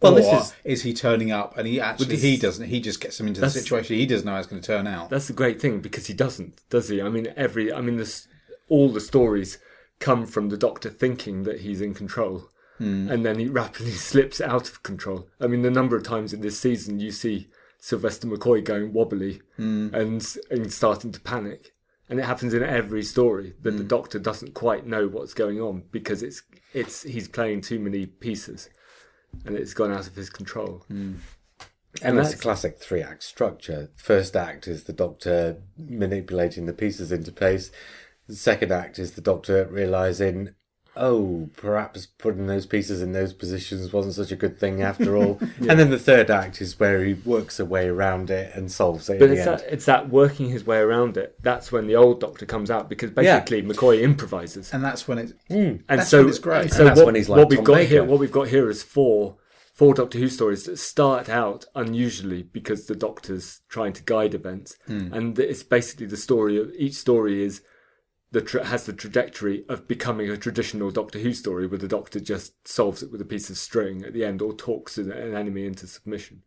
Well, 0.00 0.12
or 0.12 0.20
this 0.20 0.54
is- 0.64 0.82
he 0.82 0.94
turning 0.94 1.32
up 1.32 1.56
and 1.56 1.66
he 1.66 1.80
actually 1.80 2.06
this- 2.06 2.22
he 2.22 2.36
doesn't 2.36 2.68
he 2.68 2.80
just 2.80 3.00
gets 3.00 3.18
him 3.18 3.26
into 3.26 3.40
the 3.40 3.50
situation 3.50 3.96
he 3.96 4.06
doesn't 4.06 4.26
know 4.26 4.32
how 4.32 4.38
it's 4.38 4.46
going 4.46 4.62
to 4.62 4.66
turn 4.66 4.86
out. 4.86 5.10
That's 5.10 5.26
the 5.26 5.32
great 5.32 5.60
thing 5.60 5.80
because 5.80 6.06
he 6.06 6.14
doesn't, 6.14 6.60
does 6.70 6.88
he? 6.88 7.02
I 7.02 7.08
mean, 7.08 7.32
every, 7.36 7.72
I 7.72 7.80
mean, 7.80 7.96
this, 7.96 8.28
all 8.68 8.90
the 8.90 9.00
stories 9.00 9.58
come 9.98 10.26
from 10.26 10.50
the 10.50 10.56
Doctor 10.56 10.90
thinking 10.90 11.42
that 11.42 11.62
he's 11.62 11.80
in 11.80 11.94
control, 11.94 12.44
hmm. 12.78 13.10
and 13.10 13.24
then 13.24 13.38
he 13.38 13.48
rapidly 13.48 13.90
slips 14.10 14.40
out 14.40 14.68
of 14.68 14.82
control. 14.84 15.28
I 15.40 15.48
mean, 15.48 15.62
the 15.62 15.70
number 15.70 15.96
of 15.96 16.04
times 16.04 16.32
in 16.32 16.42
this 16.42 16.60
season 16.60 17.00
you 17.00 17.10
see 17.10 17.48
Sylvester 17.78 18.26
McCoy 18.26 18.62
going 18.62 18.92
wobbly 18.92 19.40
mm. 19.58 19.92
and 19.92 20.36
and 20.50 20.72
starting 20.72 21.12
to 21.12 21.20
panic, 21.20 21.72
and 22.08 22.18
it 22.18 22.24
happens 22.24 22.54
in 22.54 22.62
every 22.62 23.02
story 23.02 23.54
that 23.62 23.76
the 23.76 23.84
mm. 23.84 23.88
Doctor 23.88 24.18
doesn't 24.18 24.54
quite 24.54 24.86
know 24.86 25.06
what's 25.06 25.34
going 25.34 25.60
on 25.60 25.84
because 25.90 26.22
it's 26.22 26.42
it's 26.74 27.02
he's 27.02 27.28
playing 27.28 27.60
too 27.60 27.78
many 27.78 28.06
pieces, 28.06 28.68
and 29.44 29.56
it's 29.56 29.74
gone 29.74 29.92
out 29.92 30.06
of 30.06 30.16
his 30.16 30.30
control. 30.30 30.84
Mm. 30.90 31.16
And 32.02 32.10
And 32.10 32.18
that's 32.18 32.34
a 32.34 32.38
classic 32.38 32.78
three 32.78 33.02
act 33.02 33.22
structure. 33.22 33.90
First 33.96 34.36
act 34.36 34.68
is 34.68 34.84
the 34.84 34.92
doctor 34.92 35.62
manipulating 35.76 36.66
the 36.66 36.72
pieces 36.72 37.10
into 37.10 37.32
place. 37.32 37.70
The 38.26 38.36
second 38.36 38.72
act 38.72 38.98
is 38.98 39.12
the 39.12 39.22
doctor 39.22 39.66
realizing, 39.70 40.54
oh, 40.96 41.48
perhaps 41.56 42.06
putting 42.06 42.46
those 42.46 42.66
pieces 42.66 43.00
in 43.00 43.12
those 43.12 43.32
positions 43.32 43.92
wasn't 43.92 44.14
such 44.14 44.32
a 44.32 44.36
good 44.36 44.58
thing 44.58 44.82
after 44.90 45.16
all. 45.16 45.38
And 45.58 45.78
then 45.78 45.90
the 45.90 45.98
third 45.98 46.30
act 46.30 46.60
is 46.60 46.78
where 46.78 47.04
he 47.04 47.14
works 47.14 47.60
a 47.60 47.64
way 47.64 47.88
around 47.88 48.30
it 48.30 48.54
and 48.54 48.70
solves 48.70 49.08
it. 49.08 49.18
But 49.18 49.30
it's 49.30 49.44
that, 49.44 49.62
it's 49.68 49.84
that 49.86 50.08
working 50.08 50.50
his 50.50 50.66
way 50.66 50.78
around 50.78 51.16
it. 51.16 51.36
That's 51.42 51.70
when 51.70 51.86
the 51.86 51.96
old 51.96 52.20
Doctor 52.20 52.46
comes 52.46 52.70
out 52.70 52.88
because 52.88 53.10
Yeah. 53.10 53.40
basically 53.40 53.62
McCoy 53.62 54.02
improvises, 54.02 54.72
and 54.72 54.84
that's 54.84 55.06
when 55.06 55.18
it 55.18 55.32
mm. 55.48 55.82
and 55.88 56.00
That's 56.00 56.08
so 56.08 56.20
when 56.20 56.28
it's 56.28 56.38
great. 56.38 56.62
and 56.62 56.72
so 56.72 56.84
that's 56.84 56.96
what, 56.98 57.06
when 57.06 57.14
he's 57.14 57.28
like 57.28 57.38
what 57.38 57.48
we've 57.48 57.58
Tom 57.58 57.64
got 57.64 57.74
Baker. 57.74 57.88
here, 57.90 58.04
what 58.04 58.18
we've 58.18 58.32
got 58.32 58.48
here 58.48 58.68
is 58.68 58.82
four 58.82 59.36
four 59.72 59.94
Doctor 59.94 60.18
Who 60.18 60.28
stories 60.28 60.64
that 60.64 60.76
start 60.78 61.28
out 61.28 61.64
unusually 61.76 62.42
because 62.42 62.86
the 62.86 62.96
Doctor's 62.96 63.60
trying 63.68 63.92
to 63.92 64.02
guide 64.02 64.34
events, 64.34 64.76
hmm. 64.86 65.12
and 65.12 65.38
it's 65.38 65.62
basically 65.62 66.06
the 66.06 66.16
story 66.16 66.60
of 66.60 66.72
each 66.76 66.94
story 66.94 67.44
is 67.44 67.62
the 68.30 68.42
tra- 68.42 68.66
has 68.66 68.84
the 68.84 68.92
trajectory 68.92 69.64
of 69.68 69.88
becoming 69.88 70.28
a 70.30 70.36
traditional 70.36 70.90
Doctor 70.90 71.18
Who 71.18 71.32
story, 71.32 71.66
where 71.66 71.78
the 71.78 71.88
Doctor 71.88 72.20
just 72.20 72.68
solves 72.68 73.02
it 73.02 73.10
with 73.10 73.20
a 73.20 73.26
piece 73.26 73.50
of 73.50 73.56
string 73.56 74.04
at 74.04 74.12
the 74.12 74.24
end, 74.24 74.42
or 74.42 74.52
talks 74.52 74.98
an 74.98 75.10
an 75.10 75.34
enemy 75.34 75.64
into 75.66 75.86
submission. 75.86 76.42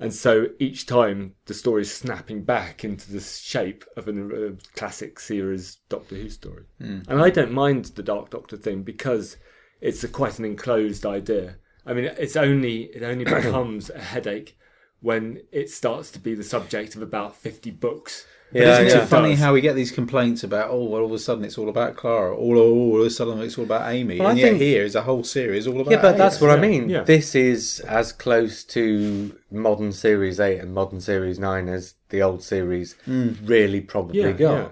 And 0.00 0.14
so 0.14 0.46
each 0.60 0.86
time 0.86 1.34
the 1.46 1.54
story 1.54 1.82
is 1.82 1.92
snapping 1.92 2.44
back 2.44 2.84
into 2.84 3.10
the 3.10 3.20
shape 3.20 3.84
of 3.96 4.06
a 4.06 4.12
uh, 4.12 4.50
classic 4.76 5.18
series 5.18 5.78
Doctor 5.88 6.14
Who 6.16 6.28
story. 6.28 6.64
And 7.08 7.20
I 7.20 7.30
don't 7.30 7.52
mind 7.52 7.86
the 7.86 8.02
Dark 8.02 8.30
Doctor 8.30 8.56
thing 8.56 8.82
because 8.82 9.36
it's 9.80 10.04
a, 10.04 10.08
quite 10.08 10.38
an 10.38 10.44
enclosed 10.44 11.04
idea. 11.04 11.56
I 11.84 11.94
mean, 11.94 12.04
it's 12.04 12.36
only 12.36 12.84
it 12.94 13.02
only 13.02 13.24
becomes 13.42 13.90
a 13.90 14.00
headache 14.00 14.56
when 15.00 15.40
it 15.52 15.70
starts 15.70 16.10
to 16.12 16.18
be 16.18 16.34
the 16.34 16.44
subject 16.44 16.94
of 16.94 17.02
about 17.02 17.36
fifty 17.36 17.70
books. 17.70 18.26
But 18.52 18.62
Yeah, 18.62 18.80
isn't 18.80 18.98
yeah. 18.98 19.04
it 19.04 19.08
funny 19.08 19.30
does. 19.30 19.40
how 19.40 19.52
we 19.52 19.60
get 19.60 19.76
these 19.76 19.92
complaints 19.92 20.42
about 20.42 20.70
oh 20.70 20.82
well 20.84 21.02
all 21.02 21.06
of 21.08 21.12
a 21.12 21.18
sudden 21.18 21.44
it's 21.44 21.58
all 21.58 21.68
about 21.68 21.96
Clara, 21.96 22.34
all, 22.34 22.56
all, 22.56 22.92
all 22.92 23.00
of 23.00 23.06
a 23.06 23.10
sudden 23.10 23.40
it's 23.40 23.58
all 23.58 23.64
about 23.64 23.92
Amy, 23.92 24.18
Well, 24.18 24.28
I 24.28 24.30
and 24.30 24.38
yet 24.38 24.48
think- 24.50 24.62
here 24.62 24.82
is 24.84 24.94
a 24.94 25.02
whole 25.02 25.22
series 25.22 25.66
all 25.66 25.80
about. 25.80 25.90
Yeah, 25.90 26.00
but 26.00 26.16
that's 26.16 26.36
Amy. 26.40 26.48
what 26.48 26.58
I 26.58 26.60
mean. 26.62 26.88
yeah. 26.88 27.02
This 27.02 27.34
is 27.34 27.80
as 27.80 28.12
close 28.12 28.64
to 28.64 29.36
modern 29.50 29.92
Series 29.92 30.40
8 30.40 30.60
and 30.60 30.72
modern 30.72 31.00
Series 31.00 31.38
9 31.38 31.68
as 31.68 31.94
the 32.08 32.22
old 32.22 32.42
series 32.42 32.96
mm. 33.06 33.36
really 33.46 33.80
probably 33.82 34.20
Yeah, 34.20 34.32
got. 34.32 34.38
yeah. 34.56 34.68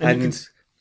And, 0.00 0.22
And, 0.22 0.32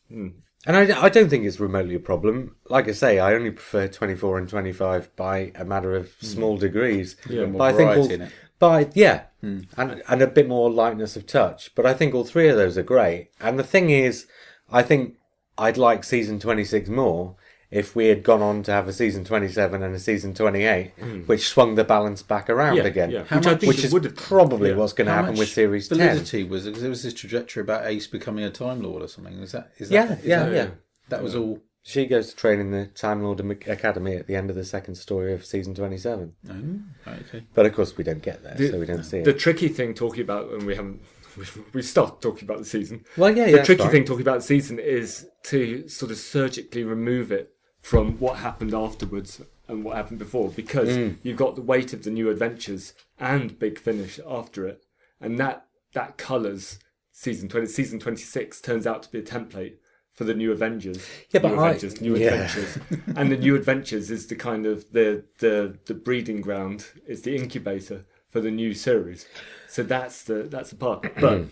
can- 0.09 0.17
mm. 0.17 0.33
and 0.67 0.77
I, 0.93 1.03
I 1.03 1.09
don't 1.09 1.29
think 1.29 1.43
it's 1.45 1.59
remotely 1.59 1.95
a 1.95 1.99
problem. 1.99 2.55
Like 2.69 2.87
I 2.87 2.93
say, 2.93 3.19
I 3.19 3.33
only 3.33 3.51
prefer 3.51 3.87
24 3.89 4.37
and 4.37 4.47
25 4.49 5.15
by 5.17 5.51
a 5.55 5.65
matter 5.65 5.95
of 5.97 6.05
mm. 6.19 6.23
small 6.25 6.55
degrees. 6.57 7.17
Yeah, 7.29 7.45
more 7.45 7.59
but 7.59 7.73
I 7.73 7.77
think 7.77 7.89
variety 7.89 8.01
all, 8.01 8.11
in 8.11 8.21
it. 8.21 8.31
But 8.61 8.95
yeah, 8.95 9.23
hmm. 9.41 9.61
and 9.75 10.03
and 10.07 10.21
a 10.21 10.27
bit 10.27 10.47
more 10.47 10.69
lightness 10.71 11.15
of 11.17 11.25
touch. 11.25 11.73
But 11.75 11.85
I 11.87 11.93
think 11.95 12.13
all 12.13 12.23
three 12.23 12.47
of 12.47 12.55
those 12.57 12.77
are 12.77 12.83
great. 12.83 13.31
And 13.41 13.57
the 13.57 13.63
thing 13.63 13.89
is, 13.89 14.27
I 14.71 14.83
think 14.83 15.15
I'd 15.57 15.77
like 15.77 16.03
season 16.03 16.39
26 16.39 16.87
more 16.87 17.35
if 17.71 17.95
we 17.95 18.07
had 18.07 18.21
gone 18.21 18.41
on 18.41 18.61
to 18.63 18.71
have 18.71 18.87
a 18.87 18.93
season 18.93 19.23
27 19.23 19.81
and 19.81 19.95
a 19.95 19.99
season 19.99 20.33
28, 20.35 20.91
hmm. 20.99 21.19
which 21.21 21.47
swung 21.47 21.73
the 21.75 21.83
balance 21.83 22.21
back 22.21 22.49
around 22.51 22.75
Yeah, 22.75 22.83
again. 22.83 23.09
yeah. 23.09 23.23
How 23.23 23.37
Which 23.37 23.47
I 23.47 23.51
much- 23.51 23.59
think 23.61 23.69
Which 23.69 23.79
it 23.79 23.85
is 23.85 23.93
would 23.93 24.03
have 24.03 24.15
probably 24.15 24.69
Yeah. 24.69 24.75
what's 24.75 24.93
going 24.93 25.07
to 25.07 25.13
happen 25.13 25.31
much 25.31 25.39
with 25.39 25.49
series 25.49 25.87
10. 25.87 25.97
validity 25.97 26.43
was 26.43 26.65
because 26.65 26.81
there 26.81 26.89
was 26.89 27.01
this 27.01 27.13
trajectory 27.15 27.61
about 27.61 27.87
Ace 27.87 28.05
becoming 28.07 28.43
a 28.43 28.51
Time 28.51 28.81
Lord 28.81 29.01
or 29.01 29.07
something. 29.07 29.39
Is 29.39 29.53
that? 29.53 29.71
Is 29.79 29.89
that 29.89 29.95
Yeah, 29.95 30.13
is 30.17 30.25
yeah, 30.25 30.43
that, 30.43 30.53
yeah. 30.53 30.67
That 31.09 31.23
was 31.23 31.33
all. 31.35 31.61
She 31.83 32.05
goes 32.05 32.29
to 32.29 32.35
train 32.35 32.59
in 32.59 32.71
the 32.71 32.85
Time 32.87 33.23
Lord 33.23 33.39
Academy 33.67 34.15
at 34.15 34.27
the 34.27 34.35
end 34.35 34.49
of 34.51 34.55
the 34.55 34.63
second 34.65 34.95
story 34.95 35.33
of 35.33 35.43
season 35.45 35.73
27. 35.73 36.33
Oh, 36.49 37.11
okay. 37.11 37.43
But 37.55 37.65
of 37.65 37.73
course, 37.73 37.97
we 37.97 38.03
don't 38.03 38.21
get 38.21 38.43
there, 38.43 38.53
The- 38.55 38.69
so 38.69 38.79
we 38.79 38.85
don't 38.85 39.03
see 39.03 39.17
it. 39.19 39.25
the 39.25 39.33
tricky 39.33 39.67
thing 39.67 39.93
talking 39.95 40.21
about, 40.21 40.51
and 40.51 40.63
we 40.67 40.75
haven't, 40.75 41.01
we've, 41.37 41.63
we've 41.73 41.85
started 41.85 42.21
talking 42.21 42.43
about 42.43 42.59
the 42.59 42.65
season. 42.65 43.03
well, 43.17 43.35
yeah, 43.35 43.45
yeah. 43.45 43.51
the 43.51 43.57
that's 43.57 43.65
tricky 43.65 43.81
fine. 43.83 43.91
thing 43.91 44.05
talking 44.05 44.21
about 44.21 44.39
the 44.39 44.45
season 44.45 44.77
is 44.77 45.27
to 45.45 45.87
sort 45.87 46.11
of 46.11 46.17
surgically 46.17 46.83
remove 46.83 47.31
it 47.31 47.51
from 47.81 48.19
what 48.19 48.37
happened 48.37 48.75
afterwards 48.75 49.41
and 49.67 49.83
what 49.83 49.95
happened 49.95 50.19
before 50.19 50.49
because 50.49 50.89
Mm. 50.89 51.17
you've 51.23 51.37
got 51.37 51.55
the 51.55 51.61
weight 51.63 51.93
of 51.93 52.03
the 52.03 52.11
new 52.11 52.29
adventures 52.29 52.93
and 53.19 53.57
big 53.57 53.79
finish 53.79 54.19
after 54.29 54.67
it 54.67 54.83
and 55.19 55.39
that 55.39 55.65
that 55.93 56.15
colors 56.17 56.77
season 57.11 57.49
20 57.49 57.65
season 57.67 57.99
26 57.99 58.61
turns 58.61 58.85
out 58.85 59.01
to 59.01 59.11
be 59.11 59.17
a 59.17 59.23
template 59.23 59.75
for 60.21 60.25
the 60.25 60.35
new 60.35 60.51
avengers 60.51 61.03
Yeah, 61.31 61.39
but 61.41 61.49
new 61.53 61.59
I- 61.59 61.69
avengers 61.69 61.99
new 61.99 62.15
yeah. 62.15 62.27
adventures 62.27 62.77
and 63.17 63.31
the 63.31 63.37
new 63.37 63.55
adventures 63.55 64.11
is 64.11 64.27
the 64.27 64.35
kind 64.35 64.67
of 64.67 64.91
the 64.91 65.23
the 65.39 65.79
the 65.85 65.95
breeding 65.95 66.41
ground 66.41 66.85
it's 67.07 67.21
the 67.21 67.35
incubator 67.35 68.05
for 68.29 68.39
the 68.39 68.51
new 68.51 68.75
series 68.75 69.25
so 69.67 69.81
that's 69.81 70.21
the 70.25 70.43
that's 70.43 70.69
the 70.69 70.75
part 70.75 71.01
but 71.19 71.39
mm. 71.41 71.49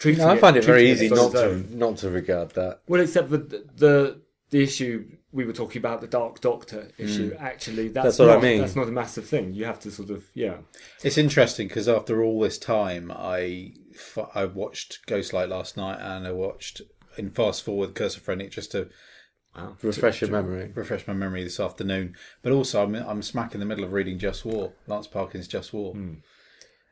treating 0.00 0.24
No, 0.24 0.30
I 0.30 0.38
find 0.38 0.56
it 0.56 0.64
very 0.64 0.90
easy 0.90 1.06
as 1.06 1.12
not 1.12 1.30
to 1.32 1.44
own- 1.50 1.68
not 1.84 1.98
to 1.98 2.10
regard 2.10 2.50
that. 2.60 2.80
well, 2.88 3.00
except 3.00 3.28
for 3.30 3.36
the 3.36 3.64
the, 3.76 4.20
the 4.50 4.60
issue 4.60 5.06
we 5.32 5.44
were 5.44 5.52
talking 5.52 5.78
about, 5.78 6.00
the 6.00 6.08
Dark 6.08 6.40
Doctor 6.40 6.88
issue. 6.98 7.30
Mm. 7.32 7.40
Actually, 7.40 7.86
that's, 7.86 8.04
That's 8.04 8.18
what 8.18 8.30
I 8.36 8.40
mean. 8.40 8.60
That's 8.62 8.74
not 8.74 8.88
a 8.88 8.90
massive 8.90 9.26
thing. 9.28 9.54
You 9.54 9.64
have 9.66 9.78
to 9.80 9.90
sort 9.92 10.10
of 10.10 10.24
yeah. 10.34 10.56
It's 11.04 11.16
interesting 11.16 11.68
because 11.68 11.88
after 11.88 12.24
all 12.24 12.40
this 12.40 12.58
time, 12.58 13.12
I 13.14 13.74
I 14.34 14.46
watched 14.46 15.06
Ghostlight 15.06 15.48
last 15.48 15.76
night 15.76 15.98
and 16.00 16.26
I 16.26 16.32
watched 16.32 16.82
in 17.16 17.30
fast 17.30 17.62
forward 17.62 17.94
Curse 17.94 18.16
of 18.16 18.50
just 18.50 18.72
to 18.72 18.88
Refresh 19.82 20.20
your 20.20 20.30
memory. 20.30 20.70
refresh 20.74 21.06
my 21.06 21.12
memory 21.12 21.42
this 21.42 21.58
afternoon. 21.58 22.14
But 22.42 22.52
also, 22.52 22.82
I'm 22.84 22.94
I'm 22.94 23.22
smack 23.22 23.54
in 23.54 23.60
the 23.60 23.66
middle 23.66 23.84
of 23.84 23.92
reading 23.92 24.18
Just 24.18 24.44
War, 24.44 24.72
Lance 24.86 25.06
Parkin's 25.06 25.48
Just 25.48 25.72
War. 25.72 25.92
Hmm. 25.92 26.14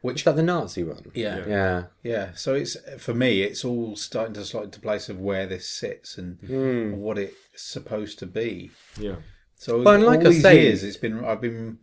Which 0.00 0.20
is 0.20 0.24
that 0.24 0.36
the 0.36 0.42
Nazi 0.42 0.84
one? 0.84 1.10
Yeah. 1.14 1.44
Yeah. 1.46 1.84
Yeah, 2.02 2.34
so 2.34 2.54
it's 2.54 2.76
for 2.98 3.14
me, 3.14 3.42
it's 3.42 3.64
all 3.64 3.96
starting 3.96 4.34
to 4.34 4.44
slot 4.44 4.64
into 4.64 4.80
place 4.80 5.08
of 5.08 5.18
where 5.18 5.46
this 5.46 5.68
sits 5.68 6.18
and 6.18 6.38
hmm. 6.40 6.96
what 6.96 7.18
it's 7.18 7.34
supposed 7.56 8.18
to 8.20 8.26
be. 8.26 8.70
Yeah. 8.98 9.16
So 9.56 9.82
Well, 9.82 9.94
and 9.94 10.04
like 10.04 10.20
all 10.20 10.28
I 10.28 10.30
these 10.30 10.42
say- 10.42 10.62
years, 10.62 10.84
it's 10.84 10.96
been 10.96 11.24
I've 11.24 11.40
been 11.40 11.78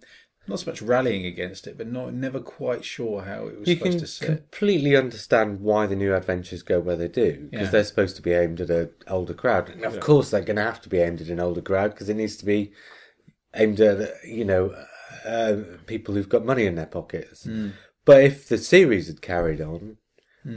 not 0.48 0.60
so 0.60 0.70
much 0.72 0.82
rallying 0.82 1.26
against 1.26 1.68
it, 1.68 1.78
but 1.78 1.88
not 1.88 2.14
never 2.14 2.40
quite 2.40 2.86
sure 2.86 3.22
how 3.24 3.48
it 3.48 3.60
was 3.60 3.68
supposed 3.68 3.68
to. 3.68 3.72
You 3.72 3.76
supposed 3.78 3.92
can 3.92 4.00
to 4.00 4.08
sit. 4.08 4.28
completely 4.52 4.96
understand 4.96 5.62
why 5.62 5.86
the 5.88 5.96
new 5.96 6.14
adventures 6.16 6.62
go 6.64 6.80
where 6.80 6.96
they 6.96 7.08
do 7.08 7.48
because 7.52 7.68
Yeah. 7.68 7.72
they're 7.72 7.84
supposed 7.84 8.16
to 8.18 8.22
be 8.22 8.34
aimed 8.34 8.62
at 8.62 8.70
an 8.70 8.90
older 9.08 9.34
crowd, 9.34 9.70
and 9.70 9.84
of 9.86 10.00
course 10.00 10.30
they're 10.32 10.42
going 10.42 10.58
to 10.58 10.62
have 10.64 10.82
to 10.82 10.90
be 10.90 11.00
aimed 11.00 11.22
at 11.22 11.28
an 11.30 11.40
older 11.40 11.62
crowd 11.62 11.92
because 11.92 12.10
it 12.10 12.16
needs 12.16 12.36
to 12.38 12.46
be 12.46 12.72
aimed 13.56 13.80
at 13.80 14.12
you 14.26 14.46
know 14.46 14.76
uh, 15.26 15.56
people 15.88 16.14
who've 16.14 16.30
got 16.30 16.46
money 16.46 16.66
in 16.66 16.76
their 16.76 16.86
pockets. 16.86 17.46
Hmm. 17.46 17.70
But 18.06 18.24
if 18.24 18.48
the 18.48 18.60
series 18.60 19.08
had 19.08 19.22
carried 19.22 19.60
on, 19.62 19.98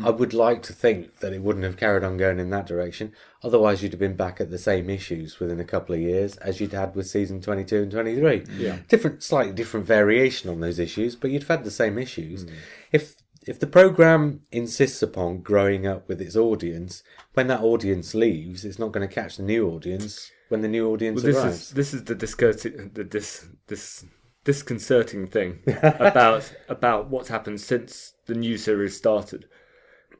I 0.05 0.11
would 0.11 0.35
like 0.35 0.62
to 0.64 0.72
think 0.72 1.20
that 1.20 1.33
it 1.33 1.40
wouldn't 1.42 1.64
have 1.64 1.79
carried 1.79 2.05
on 2.05 2.16
going 2.18 2.38
in 2.38 2.51
that 2.51 2.66
direction. 2.66 3.12
Otherwise, 3.42 3.83
you'd 3.83 3.92
have 3.92 3.98
been 4.01 4.16
back 4.16 4.40
at 4.40 4.51
the 4.51 4.59
same 4.59 4.90
issues 4.90 5.40
within 5.40 5.61
a 5.61 5.64
couple 5.64 5.94
of 5.94 6.01
years 6.01 6.37
as 6.38 6.61
you'd 6.61 6.72
had 6.72 6.94
with 6.94 7.07
season 7.07 7.40
twenty-two 7.40 7.83
and 7.83 7.90
twenty-three. 7.92 8.44
Yeah. 8.59 8.79
different, 8.88 9.22
slightly 9.22 9.53
different 9.53 9.87
variation 9.87 10.51
on 10.51 10.61
those 10.61 10.79
issues, 10.79 11.16
but 11.16 11.31
you'd 11.31 11.42
have 11.42 11.59
had 11.59 11.64
the 11.64 11.70
same 11.70 11.98
issues. 11.98 12.42
Hmm. 12.42 12.55
If 12.92 13.16
if 13.46 13.59
the 13.61 13.66
program 13.66 14.42
insists 14.53 15.03
upon 15.03 15.40
growing 15.40 15.87
up 15.87 16.07
with 16.07 16.20
its 16.20 16.37
audience, 16.37 17.03
when 17.33 17.46
that 17.46 17.61
audience 17.62 18.14
leaves, 18.14 18.64
it's 18.66 18.79
not 18.79 18.92
going 18.92 19.09
to 19.09 19.14
catch 19.14 19.37
the 19.38 19.42
new 19.42 19.70
audience 19.70 20.31
when 20.51 20.61
the 20.61 20.68
new 20.68 20.90
audience 20.90 21.22
Well, 21.22 21.33
this 21.33 21.42
arrives. 21.42 21.62
is 21.62 21.70
this 21.70 21.94
is 21.94 22.05
the 22.05 22.14
disconcerting 22.14 22.90
the 22.92 23.05
dis 23.05 23.46
this 23.68 24.05
disconcerting 24.44 25.27
thing 25.27 25.61
about 25.83 26.51
about 26.68 27.09
what's 27.09 27.29
happened 27.29 27.61
since 27.61 28.14
the 28.27 28.35
new 28.35 28.57
series 28.59 28.96
started. 28.96 29.46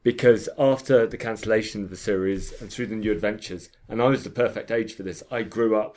Because 0.03 0.47
after 0.57 1.05
the 1.05 1.17
cancellation 1.17 1.83
of 1.83 1.89
the 1.89 1.97
series 1.97 2.53
and 2.61 2.71
through 2.71 2.87
the 2.87 2.95
new 2.95 3.11
adventures, 3.11 3.69
and 3.87 4.01
I 4.01 4.07
was 4.07 4.23
the 4.23 4.29
perfect 4.29 4.71
age 4.71 4.93
for 4.93 5.03
this, 5.03 5.23
I 5.29 5.43
grew 5.43 5.75
up 5.75 5.95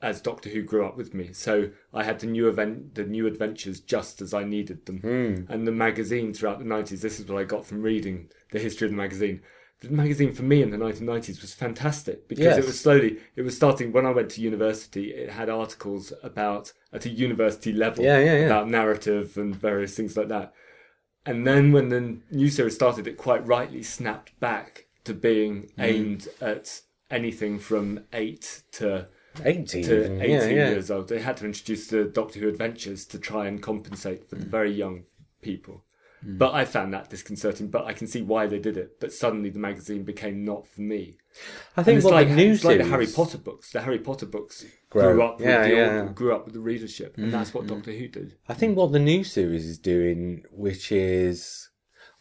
as 0.00 0.20
Doctor 0.20 0.48
Who 0.50 0.62
grew 0.62 0.84
up 0.84 0.96
with 0.96 1.14
me. 1.14 1.32
So 1.32 1.70
I 1.94 2.02
had 2.04 2.18
the 2.18 2.26
new 2.26 2.48
event, 2.48 2.94
the 2.96 3.04
new 3.04 3.26
adventures, 3.26 3.80
just 3.80 4.20
as 4.20 4.34
I 4.34 4.42
needed 4.44 4.86
them. 4.86 4.98
Hmm. 5.00 5.52
And 5.52 5.66
the 5.66 5.72
magazine 5.72 6.34
throughout 6.34 6.58
the 6.58 6.64
nineties. 6.64 7.02
This 7.02 7.20
is 7.20 7.26
what 7.28 7.38
I 7.40 7.44
got 7.44 7.64
from 7.66 7.82
reading 7.82 8.28
the 8.50 8.58
history 8.58 8.86
of 8.86 8.90
the 8.92 8.96
magazine. 8.96 9.42
The 9.80 9.90
magazine 9.90 10.32
for 10.32 10.44
me 10.44 10.62
in 10.62 10.70
the 10.70 10.76
1990s 10.76 11.40
was 11.40 11.54
fantastic 11.54 12.28
because 12.28 12.44
Yes. 12.44 12.58
it 12.58 12.66
was 12.66 12.80
slowly. 12.80 13.18
It 13.36 13.42
was 13.42 13.56
starting 13.56 13.92
when 13.92 14.06
I 14.06 14.10
went 14.10 14.30
to 14.30 14.40
university. 14.40 15.10
It 15.12 15.30
had 15.30 15.48
articles 15.50 16.12
about 16.22 16.72
at 16.92 17.04
a 17.04 17.08
university 17.08 17.72
level 17.72 18.04
Yeah, 18.04 18.18
yeah, 18.18 18.36
yeah. 18.38 18.46
about 18.46 18.70
narrative 18.70 19.36
and 19.36 19.54
various 19.54 19.96
things 19.96 20.16
like 20.16 20.28
that. 20.28 20.52
And 21.24 21.46
then 21.46 21.70
when 21.72 21.88
the 21.88 22.18
new 22.30 22.48
series 22.50 22.74
started, 22.74 23.06
it 23.06 23.16
quite 23.16 23.46
rightly 23.46 23.82
snapped 23.82 24.38
back 24.40 24.86
to 25.04 25.14
being 25.14 25.64
Mm. 25.78 25.82
aimed 25.84 26.28
at 26.40 26.80
anything 27.10 27.58
from 27.58 28.00
eight 28.12 28.62
to 28.72 29.06
eighteen. 29.44 29.84
to 29.84 30.04
18 30.22 30.30
yeah, 30.30 30.46
yeah. 30.46 30.68
years 30.70 30.90
old. 30.90 31.08
They 31.08 31.20
had 31.20 31.36
to 31.38 31.44
introduce 31.46 31.86
the 31.88 32.04
Doctor 32.04 32.40
Who 32.40 32.48
adventures 32.48 33.04
to 33.06 33.18
try 33.18 33.46
and 33.46 33.62
compensate 33.62 34.22
Mm. 34.22 34.28
for 34.28 34.34
the 34.36 34.46
very 34.46 34.72
young 34.72 35.04
people. 35.40 35.84
Mm. 36.26 36.38
But 36.38 36.54
I 36.54 36.64
found 36.64 36.94
that 36.94 37.10
disconcerting, 37.10 37.68
but 37.68 37.84
I 37.86 37.92
can 37.92 38.06
see 38.06 38.22
why 38.22 38.46
they 38.46 38.58
did 38.58 38.76
it. 38.76 39.00
But 39.00 39.12
suddenly 39.12 39.50
the 39.50 39.58
magazine 39.58 40.04
became 40.04 40.44
not 40.44 40.66
for 40.66 40.80
me. 40.80 41.18
I 41.76 41.82
think 41.82 41.96
it's 41.96 42.04
what 42.04 42.14
like, 42.14 42.28
the 42.28 42.36
new 42.36 42.52
it's 42.52 42.64
like 42.64 42.78
the 42.78 42.84
Harry 42.84 43.06
Potter 43.06 43.38
books. 43.38 43.72
The 43.72 43.82
Harry 43.82 43.98
Potter 43.98 44.26
books 44.26 44.64
Grow. 44.90 45.12
grew 45.14 45.22
up 45.22 45.38
with 45.38 45.46
the 45.46 45.74
yeah, 45.74 46.00
old- 46.02 46.14
grew 46.14 46.34
up 46.34 46.44
with 46.44 46.54
the 46.54 46.60
readership, 46.60 47.16
and 47.16 47.28
mm, 47.28 47.32
that's 47.32 47.54
what 47.54 47.64
mm. 47.64 47.68
Doctor 47.68 47.92
Who 47.92 48.08
did. 48.08 48.36
I 48.48 48.54
think 48.54 48.76
what 48.76 48.92
the 48.92 48.98
new 48.98 49.24
series 49.24 49.66
is 49.66 49.78
doing, 49.78 50.44
which 50.50 50.92
is, 50.92 51.70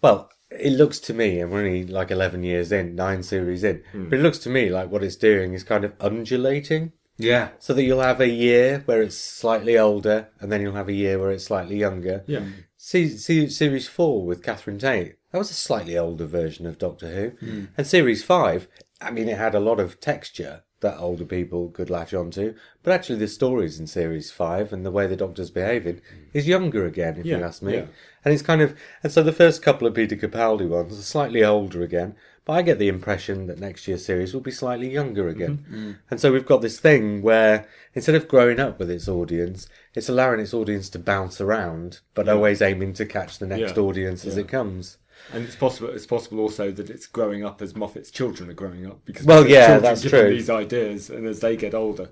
well, 0.01 0.29
it 0.49 0.73
looks 0.73 0.99
to 0.99 1.13
me, 1.13 1.39
and 1.39 1.51
we're 1.51 1.59
only 1.59 1.85
like 1.85 2.11
11 2.11 2.43
years 2.43 2.71
in, 2.71 2.95
nine 2.95 3.23
series 3.23 3.63
in, 3.63 3.83
but 3.93 4.19
it 4.19 4.21
looks 4.21 4.39
to 4.39 4.49
me 4.49 4.69
like 4.69 4.89
what 4.89 5.03
it's 5.03 5.15
doing 5.15 5.53
is 5.53 5.63
kind 5.63 5.83
of 5.83 5.93
undulating. 5.99 6.93
Yeah, 7.17 7.49
So 7.59 7.75
that 7.75 7.83
you'll 7.83 8.01
have 8.01 8.19
a 8.19 8.27
year 8.27 8.81
where 8.85 9.01
it's 9.01 9.17
slightly 9.17 9.77
older, 9.77 10.29
and 10.39 10.51
then 10.51 10.61
you'll 10.61 10.73
have 10.73 10.89
a 10.89 10.93
year 10.93 11.19
where 11.19 11.29
it's 11.29 11.43
slightly 11.45 11.77
younger. 11.77 12.23
Yeah. 12.25 12.45
Se- 12.83 13.15
se- 13.15 13.49
series 13.49 13.87
4 13.87 14.25
with 14.25 14.41
Catherine 14.41 14.79
Tate, 14.79 15.17
that 15.31 15.37
was 15.37 15.51
a 15.51 15.53
slightly 15.53 15.95
older 15.95 16.25
version 16.25 16.65
of 16.65 16.79
Doctor 16.79 17.09
Who. 17.13 17.45
Hmm. 17.45 17.65
And 17.77 17.85
Series 17.85 18.23
5, 18.23 18.67
I 18.99 19.11
mean, 19.11 19.29
it 19.29 19.37
had 19.37 19.53
a 19.53 19.59
lot 19.59 19.79
of 19.79 19.99
texture, 19.99 20.63
that 20.81 20.97
older 20.97 21.25
people 21.25 21.69
could 21.69 21.91
latch 21.91 22.11
onto. 22.11 22.55
But 22.81 22.93
actually, 22.93 23.19
the 23.19 23.27
stories 23.27 23.79
in 23.79 23.85
series 23.85 24.31
five 24.31 24.73
and 24.73 24.83
the 24.83 24.91
way 24.91 25.05
the 25.05 25.15
Doctor's 25.15 25.51
behaving 25.51 25.97
hmm. 25.97 26.23
is 26.33 26.47
younger 26.47 26.85
again, 26.85 27.17
if 27.17 27.25
you 27.25 27.41
ask 27.41 27.61
me. 27.61 27.75
yeah. 27.75 27.85
And 28.25 28.33
it's 28.33 28.43
kind 28.43 28.61
of 28.61 28.77
and 29.03 29.11
so 29.11 29.23
the 29.23 29.31
first 29.31 29.61
couple 29.61 29.87
of 29.87 29.93
Peter 29.93 30.15
Capaldi 30.15 30.67
ones 30.67 30.97
are 30.97 31.03
slightly 31.03 31.43
older 31.43 31.81
again. 31.81 32.15
But 32.43 32.53
I 32.53 32.61
get 32.63 32.79
the 32.79 32.87
impression 32.87 33.45
that 33.47 33.59
next 33.59 33.87
year's 33.87 34.03
series 34.03 34.33
will 34.33 34.41
be 34.41 34.51
slightly 34.51 34.91
younger 34.91 35.29
again. 35.29 35.59
Mm-hmm. 35.59 35.89
Mm. 35.89 35.97
And 36.09 36.19
so 36.19 36.31
we've 36.31 36.45
got 36.45 36.61
this 36.61 36.79
thing 36.79 37.21
where 37.21 37.67
instead 37.93 38.15
of 38.15 38.27
growing 38.27 38.59
up 38.59 38.79
with 38.79 38.89
its 38.89 39.07
audience, 39.07 39.67
it's 39.95 40.09
allowing 40.09 40.39
its 40.39 40.53
audience 40.53 40.89
to 40.89 40.99
bounce 40.99 41.41
around, 41.41 41.99
but 42.13 42.29
always 42.29 42.61
aiming 42.61 42.93
to 42.93 43.05
catch 43.05 43.39
the 43.39 43.47
next 43.47 43.75
Yeah. 43.75 43.83
audience 43.83 44.25
as 44.25 44.37
it 44.37 44.47
comes. 44.47 44.97
And 45.33 45.43
it's 45.45 45.55
possible. 45.55 45.89
It's 45.89 46.05
possible 46.07 46.39
also 46.39 46.71
that 46.71 46.89
it's 46.89 47.05
growing 47.05 47.45
up 47.45 47.61
as 47.61 47.75
Moffat's 47.75 48.09
children 48.09 48.49
are 48.49 48.53
growing 48.53 48.85
up 48.87 48.99
because 49.05 49.25
Well, 49.25 49.47
yeah, 49.47 49.77
that's 49.79 50.01
true. 50.01 50.29
These 50.29 50.49
ideas, 50.49 51.09
and 51.09 51.27
as 51.27 51.39
they 51.41 51.55
get 51.55 51.73
older, 51.73 52.09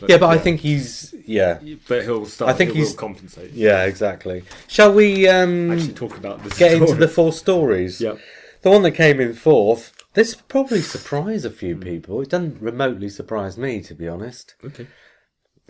But, 0.00 0.10
Yeah, 0.10 0.18
but 0.18 0.28
I 0.30 0.38
think 0.38 0.60
he's 0.60 1.14
yeah, 1.24 1.58
but 1.86 2.02
he'll 2.02 2.26
start. 2.26 2.50
I 2.50 2.54
think 2.54 2.70
he 2.72 2.80
will 2.80 2.86
he's- 2.86 2.96
compensate. 2.96 3.52
yeah, 3.52 3.84
exactly. 3.84 4.42
Shall 4.66 4.92
we 4.92 5.28
um, 5.28 5.70
Actually, 5.70 5.92
talk 5.94 6.16
about 6.16 6.42
this. 6.42 6.58
get 6.58 6.72
into 6.74 6.94
the 6.94 7.06
four 7.06 7.32
stories? 7.32 8.00
Yeah. 8.00 8.14
The 8.62 8.70
one 8.70 8.82
that 8.82 8.92
came 8.92 9.20
in 9.20 9.34
fourth. 9.34 9.92
This 10.14 10.34
probably 10.34 10.80
surprise 10.80 11.44
a 11.44 11.48
Hmm. 11.50 11.54
few 11.54 11.76
people. 11.76 12.20
It 12.22 12.28
doesn't 12.30 12.60
remotely 12.60 13.08
surprise 13.08 13.56
me, 13.56 13.80
to 13.82 13.94
be 13.94 14.08
honest. 14.08 14.54
Okay. 14.64 14.88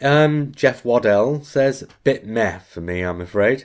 Um, 0.02 0.52
Jeff 0.54 0.84
Waddell 0.84 1.42
says, 1.42 1.86
bit 2.04 2.26
meh 2.26 2.58
for 2.60 2.80
me, 2.80 3.02
I'm 3.02 3.20
afraid. 3.20 3.64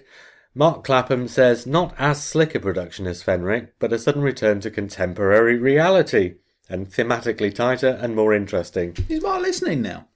Mark 0.56 0.84
Clapham 0.84 1.28
says, 1.28 1.66
not 1.66 1.94
as 1.98 2.24
slick 2.24 2.54
a 2.56 2.60
production 2.60 3.08
as 3.08 3.24
Fenric, 3.24 3.70
but 3.80 3.94
a 3.94 4.00
sudden 4.00 4.22
return 4.22 4.60
to 4.62 4.72
contemporary 4.72 5.58
reality, 5.58 6.36
and 6.70 6.88
thematically 6.90 7.54
tighter 7.54 7.98
and 8.02 8.16
more 8.16 8.34
interesting. 8.34 8.96
He's 9.08 9.24
not 9.24 9.42
listening 9.42 9.82
now. 9.82 10.08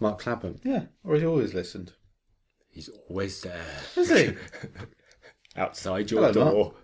Mark 0.00 0.18
Clapham. 0.20 0.60
Yeah, 0.62 0.84
or 1.04 1.16
he 1.16 1.26
always 1.26 1.54
listened. 1.54 1.92
He's 2.70 2.90
always 3.08 3.40
there, 3.40 3.64
Is 3.96 4.10
he? 4.10 4.34
outside 5.56 6.10
your 6.10 6.26
Hello, 6.26 6.44
Mark. 6.44 6.54
door. 6.54 6.74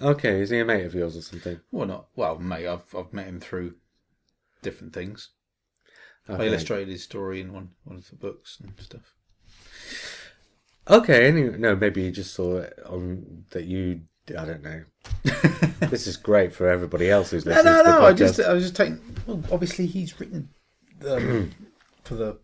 Okay, 0.00 0.40
is 0.40 0.48
he 0.50 0.58
a 0.60 0.64
mate 0.64 0.86
of 0.86 0.94
yours 0.94 1.16
or 1.16 1.20
something? 1.20 1.60
well, 1.70 1.86
not 1.86 2.06
well, 2.16 2.38
mate. 2.38 2.66
I've 2.66 2.94
I've 2.96 3.12
met 3.12 3.26
him 3.26 3.38
through 3.40 3.74
different 4.62 4.94
things. 4.94 5.28
I 6.28 6.46
illustrated 6.46 6.88
his 6.88 7.02
story 7.02 7.40
in 7.40 7.52
one 7.52 7.70
one 7.84 7.96
of 7.96 8.08
the 8.08 8.16
books 8.16 8.58
and 8.60 8.72
stuff. 8.78 9.14
Okay, 10.88 11.26
any, 11.28 11.42
no, 11.42 11.76
maybe 11.76 12.02
you 12.02 12.10
just 12.10 12.34
saw 12.34 12.58
it 12.58 12.78
on 12.86 13.44
that 13.50 13.64
you. 13.64 14.02
I 14.38 14.44
don't 14.44 14.62
know. 14.62 14.84
this 15.88 16.06
is 16.06 16.16
great 16.16 16.52
for 16.52 16.68
everybody 16.68 17.10
else 17.10 17.30
who's 17.30 17.44
listening 17.44 17.64
no, 17.64 17.78
to 17.78 17.90
the 17.90 17.98
no. 17.98 18.06
I 18.06 18.12
just 18.12 18.40
I 18.40 18.52
was 18.52 18.64
just 18.64 18.76
taking. 18.76 19.00
Well, 19.26 19.42
obviously 19.50 19.86
he's 19.86 20.18
written 20.20 20.48
um, 21.08 21.50
for 22.04 22.14
the. 22.14 22.38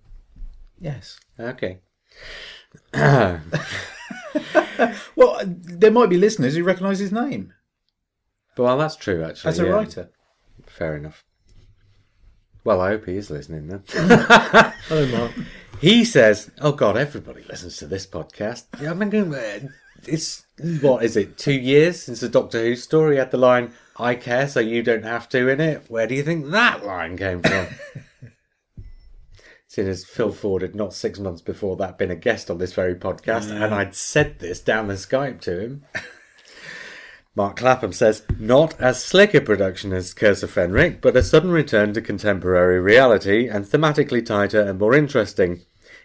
Yes. 0.81 1.19
Okay. 1.39 1.79
Well, 5.17 5.41
there 5.47 5.91
might 5.91 6.11
be 6.11 6.19
listeners 6.19 6.55
who 6.55 6.63
recognise 6.63 6.99
his 6.99 7.11
name 7.11 7.55
well, 8.65 8.79
that's 8.79 8.97
true, 8.97 9.25
actually. 9.25 9.49
as 9.51 9.59
a 9.59 9.65
yeah. 9.65 9.71
writer. 9.71 10.11
Fair 10.67 10.97
enough. 10.97 11.25
Well, 12.67 12.81
I 12.81 12.89
hope 12.89 13.07
he 13.07 13.17
is 13.17 13.31
listening 13.31 13.69
then. 13.69 13.85
Hello, 14.89 15.07
Mark. 15.17 15.33
he 15.81 16.05
says, 16.05 16.51
"Oh 16.61 16.73
God, 16.73 16.97
everybody 16.97 17.45
listens 17.45 17.77
to 17.77 17.87
this 17.87 18.09
podcast." 18.09 18.65
Yeah, 18.83 18.91
I 18.91 18.95
mean, 18.95 19.33
uh, 19.33 19.69
it's 20.05 20.45
what 20.81 21.05
is 21.05 21.17
it? 21.17 21.39
Two 21.39 21.53
years 21.53 22.03
since 22.03 22.19
the 22.19 22.29
Doctor 22.29 22.61
Who 22.61 22.75
story 22.75 23.19
had 23.19 23.31
the 23.31 23.37
line 23.37 23.73
"I 23.97 24.17
care, 24.17 24.49
so 24.49 24.59
you 24.59 24.83
don't 24.83 25.05
have 25.05 25.29
to" 25.29 25.49
in 25.49 25.61
it. 25.61 25.85
Where 25.87 26.09
do 26.09 26.17
you 26.17 26.25
think 26.25 26.51
that 26.51 26.85
line 26.85 27.17
came 27.17 27.41
from? 27.41 27.69
Seeing 29.69 29.87
as 29.87 30.05
Phil 30.05 30.33
Ford 30.33 30.63
had 30.63 30.75
not 30.75 30.93
six 30.93 31.21
months 31.21 31.43
before 31.43 31.77
that 31.77 31.99
been 31.99 32.11
a 32.11 32.17
guest 32.17 32.51
on 32.51 32.59
this 32.59 32.73
very 32.73 32.97
podcast, 32.97 33.49
and 33.49 33.73
I'd 33.73 33.95
said 33.95 34.41
this 34.41 34.59
down 34.59 34.89
the 34.89 34.95
Skype 34.95 35.41
to 35.43 35.61
him. 35.61 35.85
Mark 37.37 37.57
Clapham 37.57 37.93
says, 37.93 38.23
not 38.39 38.81
as 38.81 39.05
slick 39.05 39.35
a 39.35 39.43
production 39.43 39.93
as 39.93 40.15
Curse 40.15 40.43
of 40.43 40.51
Fenric, 40.55 41.03
but 41.03 41.17
a 41.17 41.23
sudden 41.23 41.51
return 41.51 41.93
to 41.93 42.01
contemporary 42.01 42.81
reality 42.81 43.47
and 43.47 43.67
thematically 43.67 44.25
tighter 44.25 44.63
and 44.63 44.79
more 44.79 44.95
interesting. 44.95 45.61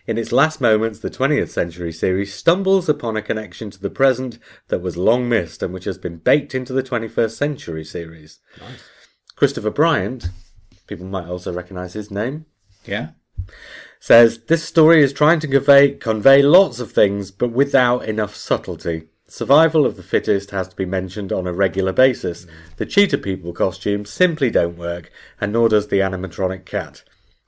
In 0.05 0.17
its 0.17 0.33
last 0.33 0.59
moments, 0.59 0.99
the 0.99 1.09
20th 1.09 1.47
century 1.47 1.93
series 1.93 2.33
stumbles 2.33 2.89
upon 2.89 3.15
a 3.15 3.21
connection 3.21 3.71
to 3.71 3.79
the 3.79 3.89
present 3.89 4.39
that 4.67 4.81
was 4.81 4.97
long 4.97 5.29
missed 5.29 5.63
and 5.63 5.73
which 5.73 5.85
has 5.85 5.97
been 5.97 6.17
baked 6.17 6.53
into 6.53 6.73
the 6.73 6.83
21st 6.83 7.31
century 7.31 7.85
series. 7.85 8.39
Christopher 9.37 9.69
Bryant, 9.71 10.29
people 10.85 11.05
might 11.05 11.27
also 11.27 11.53
recognise 11.53 11.93
his 11.93 12.11
name, 12.11 12.45
Yeah. 12.83 13.11
says 14.01 14.39
this 14.47 14.65
story 14.65 15.01
is 15.01 15.13
trying 15.13 15.39
to 15.39 15.47
convey 15.47 15.91
convey 15.93 16.41
lots 16.41 16.79
of 16.81 16.91
things 16.91 17.31
but 17.31 17.51
without 17.51 18.03
enough 18.03 18.35
subtlety. 18.35 19.03
Survival 19.31 19.85
of 19.85 19.95
the 19.95 20.03
fittest 20.03 20.51
has 20.51 20.67
to 20.67 20.75
be 20.75 20.83
mentioned 20.85 21.31
on 21.31 21.47
a 21.47 21.53
regular 21.53 21.93
basis. 21.93 22.45
Mm. 22.45 22.49
The 22.75 22.85
cheetah 22.85 23.19
people 23.19 23.53
costumes 23.53 24.09
simply 24.09 24.49
don't 24.49 24.77
work, 24.77 25.09
and 25.39 25.53
nor 25.53 25.69
does 25.69 25.87
the 25.87 25.99
animatronic 25.99 26.65
cat. 26.65 27.05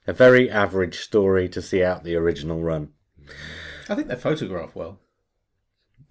A 0.07 0.13
very 0.13 0.49
average 0.49 0.99
story 0.99 1.49
to 1.49 1.61
see 1.61 1.83
out 1.83 2.05
the 2.05 2.15
original 2.15 2.61
run. 2.61 2.93
Mm. 3.21 3.33
I 3.89 3.95
think 3.95 4.07
they 4.07 4.15
photograph 4.15 4.73
well. 4.73 5.01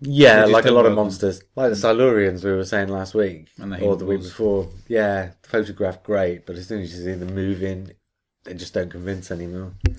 Yeah, 0.00 0.44
like 0.44 0.66
a 0.66 0.72
lot 0.72 0.85
of 0.85 0.92
monsters, 0.92 1.40
like 1.56 1.70
the 1.70 1.76
Silurians 1.76 2.44
we 2.44 2.52
were 2.52 2.66
saying 2.66 2.88
last 2.88 3.14
week, 3.14 3.48
And 3.58 3.72
the 3.72 3.80
or 3.80 3.96
the 3.96 4.04
week 4.04 4.20
before. 4.20 4.68
Yeah, 4.88 5.30
photographed 5.42 6.04
great, 6.04 6.44
but 6.44 6.56
as 6.56 6.68
soon 6.68 6.82
as 6.82 6.92
you 6.92 7.02
see 7.02 7.18
them 7.18 7.35
moving, 7.35 7.92
they 8.44 8.52
just 8.52 8.74
don't 8.74 8.90
convince 8.90 9.30
anymore. 9.30 9.72
I 9.88 9.92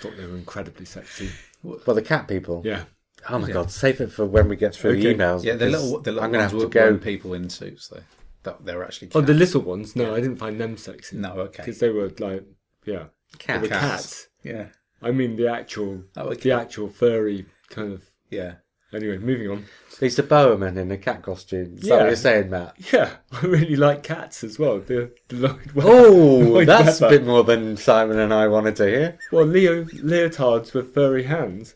thought 0.00 0.16
they 0.16 0.26
were 0.26 0.36
incredibly 0.36 0.86
sexy. 0.86 1.30
Well, 1.62 1.94
the 1.94 2.02
cat 2.02 2.26
people. 2.26 2.62
Yeah. 2.64 2.84
Oh 3.30 3.38
my 3.38 3.50
god, 3.50 3.70
save 3.70 4.00
it 4.00 4.12
for 4.12 4.24
when 4.26 4.48
we 4.48 4.56
get 4.56 4.74
through 4.74 5.00
the 5.00 5.14
emails. 5.14 5.44
Yeah, 5.44 5.54
the 5.54 5.66
little 5.66 6.00
the 6.00 6.12
little 6.12 6.24
I'm 6.24 6.30
going 6.32 6.40
ones 6.42 6.52
to 6.52 6.60
have 6.60 6.70
to 6.70 6.78
were- 6.80 6.92
go. 6.92 6.98
people 6.98 7.34
in 7.34 7.48
suits 7.48 7.88
though. 7.88 8.02
That 8.42 8.64
they're 8.66 8.84
actually 8.84 9.08
Oh, 9.14 9.22
the 9.22 9.32
little 9.32 9.62
ones. 9.62 9.96
No, 9.96 10.14
I 10.14 10.20
didn't 10.20 10.36
find 10.36 10.60
them 10.60 10.76
sexy. 10.76 11.16
No, 11.16 11.32
okay. 11.32 11.62
Because 11.62 11.78
they 11.78 11.88
were 11.88 12.10
like, 12.18 12.44
yeah, 12.84 13.04
Cat. 13.38 13.62
the 13.62 13.68
Cats. 13.68 13.80
cats. 13.80 14.28
Yeah. 14.42 14.66
I 15.00 15.12
mean, 15.12 15.36
the 15.36 15.48
actual, 15.48 16.04
Oh, 16.16 16.28
okay. 16.28 16.40
the 16.50 16.52
actual 16.52 16.88
furry 16.88 17.46
kind 17.70 17.92
of. 17.94 18.02
Yeah. 18.30 18.56
Anyway, 18.92 19.16
moving 19.18 19.50
on. 19.50 19.64
He's 19.90 20.00
Lisa 20.02 20.22
Bowerman 20.22 20.76
in 20.78 20.90
a 20.92 20.98
cat 20.98 21.22
costume. 21.22 21.78
Is 21.78 21.88
that 21.88 21.96
what 21.98 22.06
you're 22.06 22.16
saying, 22.16 22.50
Matt? 22.50 22.74
Yeah, 22.92 23.10
I 23.32 23.40
really 23.46 23.74
like 23.76 24.02
cats 24.04 24.44
as 24.44 24.58
well. 24.58 24.78
The, 24.78 25.10
the 25.28 25.36
Lloyd 25.36 25.72
Webber. 25.72 25.88
Oh, 25.90 26.10
Lloyd 26.52 26.68
that's 26.68 27.00
a 27.00 27.08
bit 27.08 27.24
more 27.24 27.42
than 27.44 27.76
Simon 27.78 28.18
and 28.18 28.32
I 28.32 28.46
wanted 28.46 28.76
to 28.76 28.84
hear. 28.86 29.18
Well, 29.32 29.46
Leo 29.46 29.84
leotards 29.84 30.74
with 30.74 30.92
furry 30.94 31.24
hands. 31.24 31.74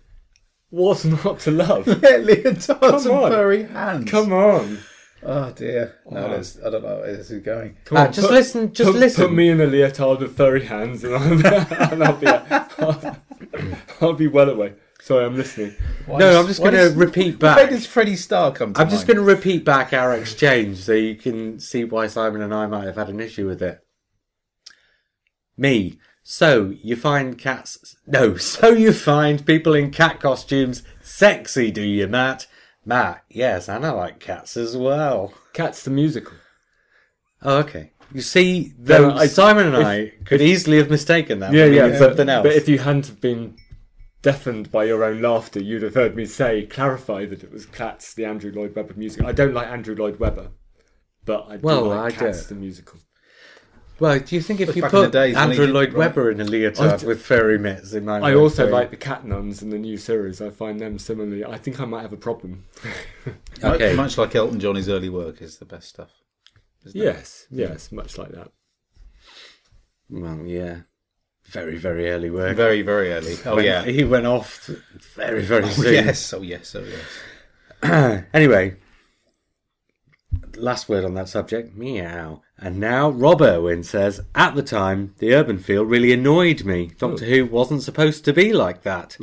What's 0.70 1.04
not 1.04 1.40
to 1.40 1.50
love? 1.50 1.86
Yeah, 1.88 1.94
leotards 2.18 2.66
Come 2.68 2.94
and 2.94 3.06
on. 3.24 3.30
furry 3.30 3.62
hands. 3.64 4.10
Come 4.10 4.32
on. 4.32 4.78
Oh 5.22 5.50
dear. 5.52 5.96
No, 6.10 6.22
Wow. 6.22 6.28
there's, 6.28 6.60
I 6.64 6.70
don't 6.70 6.82
know 6.84 6.96
where 6.98 7.16
this 7.16 7.30
is 7.30 7.42
going. 7.42 7.76
Come 7.86 7.96
Matt, 7.96 8.02
on, 8.06 8.08
uh, 8.08 8.12
just 8.12 8.26
put- 8.28 8.34
listen. 8.34 8.72
Just 8.72 8.92
put, 8.92 8.98
listen. 9.00 9.24
Put 9.24 9.32
me 9.34 9.48
in 9.48 9.60
a 9.60 9.66
leotard 9.66 10.20
with 10.20 10.36
furry 10.36 10.64
hands, 10.64 11.02
and 11.04 11.14
I'll, 11.14 11.32
and 11.92 12.04
I'll 12.04 12.16
be, 12.16 12.26
I'll, 12.28 13.16
I'll 14.00 14.12
be 14.12 14.28
well 14.28 14.48
away. 14.50 14.74
Sorry, 15.00 15.24
I'm 15.24 15.36
listening. 15.36 15.74
Why 16.06 16.18
no, 16.18 16.26
does- 16.30 16.36
I'm 16.40 16.46
just 16.48 16.60
going 16.60 16.72
to 16.72 16.78
does- 16.78 16.94
repeat 16.94 17.40
Where 17.42 17.54
back. 17.56 17.70
does 17.70 17.86
Freddie 17.86 18.16
Starr 18.16 18.52
come 18.52 18.74
to 18.74 18.80
I'm 18.80 18.90
just 18.90 19.06
going 19.06 19.16
to 19.16 19.22
repeat 19.22 19.64
back 19.64 19.92
our 19.92 20.12
exchange 20.14 20.78
so 20.78 20.92
you 20.92 21.14
can 21.16 21.58
see 21.60 21.84
why 21.84 22.06
Simon 22.08 22.42
and 22.42 22.52
I 22.54 22.66
might 22.66 22.84
have 22.84 22.96
had 22.96 23.08
an 23.08 23.20
issue 23.20 23.46
with 23.46 23.62
it. 23.62 23.80
Me. 25.56 25.98
So 26.30 26.74
you 26.82 26.94
find 26.94 27.38
cats? 27.38 27.96
No. 28.06 28.36
So 28.38 28.68
you 28.68 28.92
find 28.92 29.46
people 29.46 29.72
in 29.72 29.90
cat 29.90 30.20
costumes 30.20 30.82
sexy? 31.00 31.70
Do 31.70 31.80
you, 31.80 32.06
Matt? 32.06 32.46
Matt. 32.84 33.24
Yes, 33.30 33.66
and 33.66 33.86
I 33.86 33.92
like 33.92 34.20
cats 34.20 34.54
as 34.54 34.76
well. 34.76 35.32
Cats 35.54 35.82
the 35.82 35.90
musical. 35.90 36.34
Oh, 37.42 37.56
okay. 37.60 37.92
You 38.12 38.20
see, 38.20 38.74
though 38.78 39.08
No, 39.08 39.14
I- 39.16 39.26
Simon 39.26 39.68
and 39.68 39.76
if- 39.76 39.86
I 39.86 40.12
could 40.26 40.42
easily 40.42 40.76
have 40.76 40.90
mistaken 40.90 41.38
that. 41.38 41.54
Yeah, 41.54 41.64
yeah, 41.64 41.86
meaning 41.86 41.98
but, 41.98 42.28
else. 42.28 42.42
but 42.42 42.52
if 42.52 42.68
you 42.68 42.78
hadn't 42.78 43.06
have 43.06 43.22
been 43.22 43.56
deafened 44.20 44.70
by 44.70 44.84
your 44.84 45.04
own 45.04 45.22
laughter, 45.22 45.60
you'd 45.62 45.82
have 45.82 45.94
heard 45.94 46.14
me 46.14 46.26
say, 46.26 46.66
clarify 46.66 47.24
that 47.24 47.42
it 47.42 47.50
was 47.50 47.64
Cats, 47.64 48.12
the 48.12 48.26
Andrew 48.26 48.52
Lloyd 48.54 48.76
Webber 48.76 48.92
musical. 48.98 49.26
I 49.26 49.32
don't 49.32 49.54
like 49.54 49.68
Andrew 49.68 49.94
Lloyd 49.96 50.18
Webber, 50.20 50.50
but 51.24 51.46
I 51.48 51.56
do 51.56 51.62
Well, 51.62 51.84
like 51.84 52.14
I 52.14 52.16
Cats, 52.26 52.42
do. 52.42 52.54
the 52.54 52.60
musical. 52.60 52.98
Well, 54.00 54.18
do 54.20 54.34
you 54.34 54.40
think 54.42 54.60
if 54.60 54.74
you 54.76 54.82
back 54.82 54.92
in 54.92 54.98
the 55.00 55.04
put 55.06 55.12
days 55.12 55.34
when 55.34 55.44
he 55.46 55.50
Andrew 55.52 55.66
did- 55.66 55.74
Lloyd 55.74 55.88
right. 55.92 55.98
Webber 55.98 56.30
in 56.30 56.40
a 56.40 56.44
leotard 56.44 56.92
I 56.92 56.96
d- 56.98 57.06
with 57.06 57.20
furry 57.22 57.58
mitts, 57.58 57.92
it 57.92 58.02
might 58.04 58.22
I 58.22 58.34
also 58.34 58.66
for 58.66 58.72
like 58.72 58.90
the 58.90 58.96
Cat 58.96 59.24
Nuns 59.24 59.62
in 59.62 59.70
the 59.70 59.78
new 59.78 59.96
series. 59.96 60.40
I 60.40 60.50
find 60.50 60.78
them 60.80 60.98
similarly. 60.98 61.44
I 61.44 61.56
think 61.58 61.80
I 61.80 61.84
might 61.84 62.02
have 62.02 62.12
a 62.12 62.16
problem. 62.16 62.64
Much- 63.26 63.34
Okay. 63.74 63.94
Much 63.94 64.16
like 64.18 64.34
Elton 64.34 64.60
John, 64.60 64.76
his 64.76 64.88
early 64.88 65.08
work 65.08 65.42
is 65.42 65.58
the 65.58 65.64
best 65.64 65.88
stuff. 65.88 66.10
isn't 66.86 67.00
it? 67.00 67.04
yes, 67.04 67.46
yes, 67.50 67.90
much 67.92 68.16
like 68.18 68.30
that. 68.32 68.52
Well, 70.10 70.42
yeah. 70.46 70.80
Very, 71.46 71.76
very 71.78 72.10
early 72.10 72.30
work. 72.30 72.56
Very, 72.56 72.82
very 72.82 73.10
early. 73.12 73.34
Oh 73.46 73.56
When 73.56 73.64
yeah. 73.64 73.82
He 73.84 74.04
went 74.04 74.26
off 74.26 74.66
very, 75.14 75.42
very 75.42 75.64
Oh, 75.64 75.68
soon. 75.68 75.94
yes. 75.94 76.32
Oh 76.34 76.42
yes. 76.42 76.74
Oh 76.74 76.84
yes. 76.84 78.24
anyway, 78.34 78.76
last 80.56 80.88
word 80.88 81.04
on 81.04 81.14
that 81.14 81.28
subject, 81.28 81.74
meow. 81.76 82.42
And 82.60 82.80
now 82.80 83.10
Rob 83.10 83.40
Irwin 83.40 83.84
says, 83.84 84.20
at 84.34 84.54
the 84.54 84.62
time, 84.62 85.14
the 85.18 85.32
urban 85.32 85.58
feel 85.58 85.84
really 85.84 86.12
annoyed 86.12 86.64
me. 86.64 86.90
Doctor 86.98 87.24
Who 87.24 87.46
wasn't 87.46 87.82
supposed 87.82 88.24
to 88.24 88.32
be 88.32 88.52
like 88.52 88.82
that. 88.82 89.16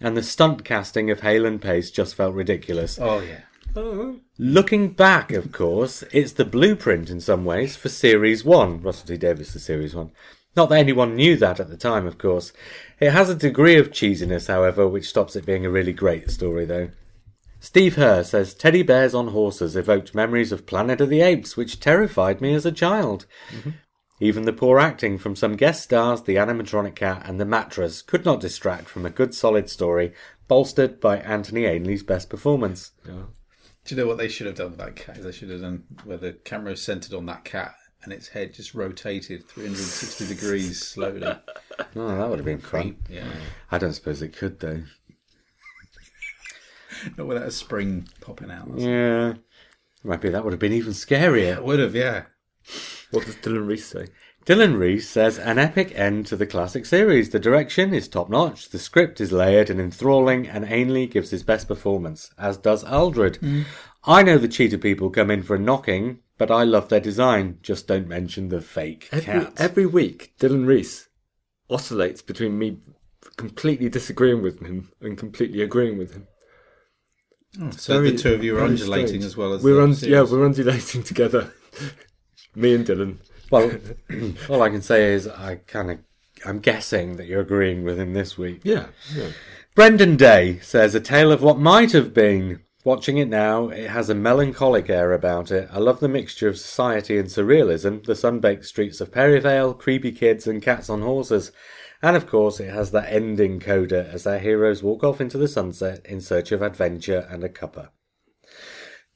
And 0.00 0.16
the 0.16 0.22
stunt 0.22 0.64
casting 0.64 1.10
of 1.10 1.20
Hale 1.20 1.46
and 1.46 1.60
Pace 1.60 1.90
just 1.90 2.14
felt 2.14 2.34
ridiculous. 2.34 2.98
Oh 3.00 3.20
yeah. 3.20 3.42
Uh-huh. 3.76 4.14
Looking 4.38 4.88
back, 4.88 5.30
of 5.30 5.52
course, 5.52 6.02
it's 6.12 6.32
the 6.32 6.44
blueprint 6.44 7.10
in 7.10 7.20
some 7.20 7.44
ways 7.44 7.76
for 7.76 7.88
Series 7.88 8.44
1. 8.44 8.82
Russell 8.82 9.06
T 9.06 9.16
Davies, 9.16 9.52
the 9.52 9.60
Series 9.60 9.94
1. 9.94 10.10
Not 10.56 10.70
that 10.70 10.78
anyone 10.78 11.14
knew 11.14 11.36
that 11.36 11.60
at 11.60 11.68
the 11.68 11.76
time, 11.76 12.06
of 12.06 12.18
course. 12.18 12.52
It 12.98 13.12
has 13.12 13.30
a 13.30 13.36
degree 13.36 13.76
of 13.76 13.92
cheesiness, 13.92 14.48
however, 14.48 14.88
which 14.88 15.08
stops 15.08 15.36
it 15.36 15.46
being 15.46 15.64
a 15.64 15.70
really 15.70 15.92
great 15.92 16.30
story, 16.30 16.64
though. 16.64 16.90
Steve 17.60 17.96
Herr 17.96 18.24
says 18.24 18.54
teddy 18.54 18.82
bears 18.82 19.14
on 19.14 19.28
horses 19.28 19.76
evoked 19.76 20.14
memories 20.14 20.50
of 20.50 20.66
Planet 20.66 21.00
of 21.00 21.10
the 21.10 21.20
Apes, 21.20 21.56
which 21.56 21.78
terrified 21.78 22.40
me 22.40 22.54
as 22.54 22.64
a 22.64 22.72
child. 22.72 23.26
Mm-hmm. 23.50 23.70
Even 24.18 24.44
the 24.44 24.52
poor 24.52 24.78
acting 24.78 25.18
from 25.18 25.36
some 25.36 25.56
guest 25.56 25.84
stars, 25.84 26.22
the 26.22 26.36
animatronic 26.36 26.94
cat, 26.94 27.22
and 27.24 27.40
the 27.40 27.44
mattress 27.44 28.02
could 28.02 28.24
not 28.24 28.40
distract 28.40 28.88
from 28.88 29.06
a 29.06 29.10
good 29.10 29.34
solid 29.34 29.70
story, 29.70 30.12
bolstered 30.48 31.00
by 31.00 31.18
Anthony 31.18 31.64
Ainley's 31.64 32.02
best 32.02 32.28
performance. 32.28 32.92
Do 33.04 33.94
you 33.94 33.96
know 33.96 34.06
what 34.06 34.18
they 34.18 34.28
should 34.28 34.46
have 34.46 34.56
done 34.56 34.70
with 34.70 34.78
that 34.78 34.96
cat? 34.96 35.22
They 35.22 35.32
should 35.32 35.50
have 35.50 35.62
done 35.62 35.84
where 36.04 36.18
the 36.18 36.32
camera 36.32 36.72
is 36.72 36.82
centered 36.82 37.14
on 37.14 37.26
that 37.26 37.44
cat 37.44 37.74
and 38.02 38.12
its 38.12 38.28
head 38.28 38.54
just 38.54 38.74
rotated 38.74 39.46
360 39.46 40.26
degrees 40.26 40.86
slowly. 40.86 41.26
Oh, 41.96 42.06
that 42.06 42.28
would 42.28 42.38
have 42.38 42.46
been 42.46 42.60
fun. 42.60 42.98
Yeah. 43.08 43.26
I 43.70 43.78
don't 43.78 43.94
suppose 43.94 44.20
it 44.20 44.36
could, 44.36 44.60
though. 44.60 44.82
Not 47.16 47.26
without 47.26 47.46
a 47.46 47.50
spring 47.50 48.08
popping 48.20 48.50
out. 48.50 48.68
It 48.76 48.80
Yeah. 48.80 49.34
Maybe 50.02 50.30
that 50.30 50.44
would 50.44 50.52
have 50.52 50.60
been 50.60 50.72
even 50.72 50.92
scarier. 50.92 51.56
It 51.56 51.64
would 51.64 51.78
have, 51.78 51.94
yeah. 51.94 52.24
What 53.10 53.26
does 53.26 53.36
Dylan 53.36 53.66
Reese 53.66 53.86
say? 53.86 54.06
Dylan 54.46 54.78
Reese 54.78 55.08
says 55.08 55.38
an 55.38 55.58
epic 55.58 55.92
end 55.94 56.26
to 56.26 56.36
the 56.36 56.46
classic 56.46 56.86
series. 56.86 57.30
The 57.30 57.38
direction 57.38 57.92
is 57.92 58.08
top 58.08 58.30
notch, 58.30 58.70
the 58.70 58.78
script 58.78 59.20
is 59.20 59.32
layered 59.32 59.68
and 59.68 59.78
enthralling, 59.78 60.48
and 60.48 60.64
Ainley 60.64 61.06
gives 61.06 61.30
his 61.30 61.42
best 61.42 61.68
performance, 61.68 62.30
as 62.38 62.56
does 62.56 62.82
Aldred. 62.82 63.36
Hmm. 63.36 63.62
I 64.04 64.22
know 64.22 64.38
the 64.38 64.48
cheetah 64.48 64.78
people 64.78 65.10
come 65.10 65.30
in 65.30 65.42
for 65.42 65.56
a 65.56 65.58
knocking, 65.58 66.20
but 66.38 66.50
I 66.50 66.64
love 66.64 66.88
their 66.88 67.00
design. 67.00 67.58
Just 67.62 67.86
don't 67.86 68.08
mention 68.08 68.48
the 68.48 68.62
fake 68.62 69.08
Every, 69.12 69.24
cat. 69.24 69.52
every 69.58 69.86
week, 69.86 70.32
Dylan 70.40 70.66
Reese 70.66 71.08
oscillates 71.68 72.22
between 72.22 72.58
me 72.58 72.78
completely 73.36 73.90
disagreeing 73.90 74.42
with 74.42 74.60
him 74.60 74.90
and 75.02 75.18
completely 75.18 75.60
agreeing 75.60 75.98
with 75.98 76.14
him. 76.14 76.26
Oh, 77.60 77.70
so 77.70 77.94
Very- 77.94 78.10
the 78.12 78.18
two 78.18 78.34
of 78.34 78.44
you 78.44 78.58
are 78.58 78.62
undulating 78.62 79.06
strange. 79.08 79.24
as 79.24 79.36
well 79.36 79.52
as 79.54 79.62
we're 79.62 79.74
the 79.76 79.82
un- 79.82 79.96
yeah 80.02 80.22
we're 80.22 80.44
undulating 80.44 81.02
together. 81.12 81.52
me 82.54 82.74
and 82.74 82.86
Dylan. 82.86 83.16
well, 83.50 83.72
all 84.48 84.62
I 84.62 84.68
can 84.70 84.82
say 84.82 85.12
is 85.12 85.26
I 85.26 85.56
kind 85.66 85.90
of, 85.90 85.98
I'm 86.44 86.60
guessing 86.60 87.16
that 87.16 87.26
you're 87.26 87.40
agreeing 87.40 87.82
with 87.84 87.98
him 87.98 88.12
this 88.14 88.38
week. 88.38 88.60
Yeah, 88.64 88.86
yeah. 89.14 89.30
Brendan 89.74 90.16
Day 90.16 90.58
says 90.60 90.94
a 90.94 91.00
tale 91.00 91.32
of 91.32 91.42
what 91.42 91.58
might 91.58 91.92
have 91.92 92.12
been. 92.14 92.60
Watching 92.82 93.18
it 93.18 93.28
now, 93.28 93.68
it 93.68 93.90
has 93.90 94.08
a 94.08 94.14
melancholic 94.14 94.88
air 94.88 95.12
about 95.12 95.50
it. 95.50 95.68
I 95.70 95.78
love 95.78 96.00
the 96.00 96.08
mixture 96.08 96.48
of 96.48 96.56
society 96.58 97.18
and 97.18 97.28
surrealism, 97.28 98.04
the 98.06 98.14
sun-baked 98.16 98.64
streets 98.64 99.02
of 99.02 99.12
Perivale, 99.12 99.74
creepy 99.74 100.12
kids 100.12 100.46
and 100.46 100.62
cats 100.62 100.88
on 100.88 101.02
horses. 101.02 101.52
And 102.02 102.16
of 102.16 102.26
course, 102.26 102.60
it 102.60 102.70
has 102.70 102.92
that 102.92 103.12
ending 103.12 103.60
coda 103.60 104.08
as 104.10 104.26
our 104.26 104.38
heroes 104.38 104.82
walk 104.82 105.04
off 105.04 105.20
into 105.20 105.38
the 105.38 105.48
sunset 105.48 106.04
in 106.06 106.20
search 106.20 106.50
of 106.50 106.62
adventure 106.62 107.26
and 107.30 107.44
a 107.44 107.48
cuppa. 107.48 107.90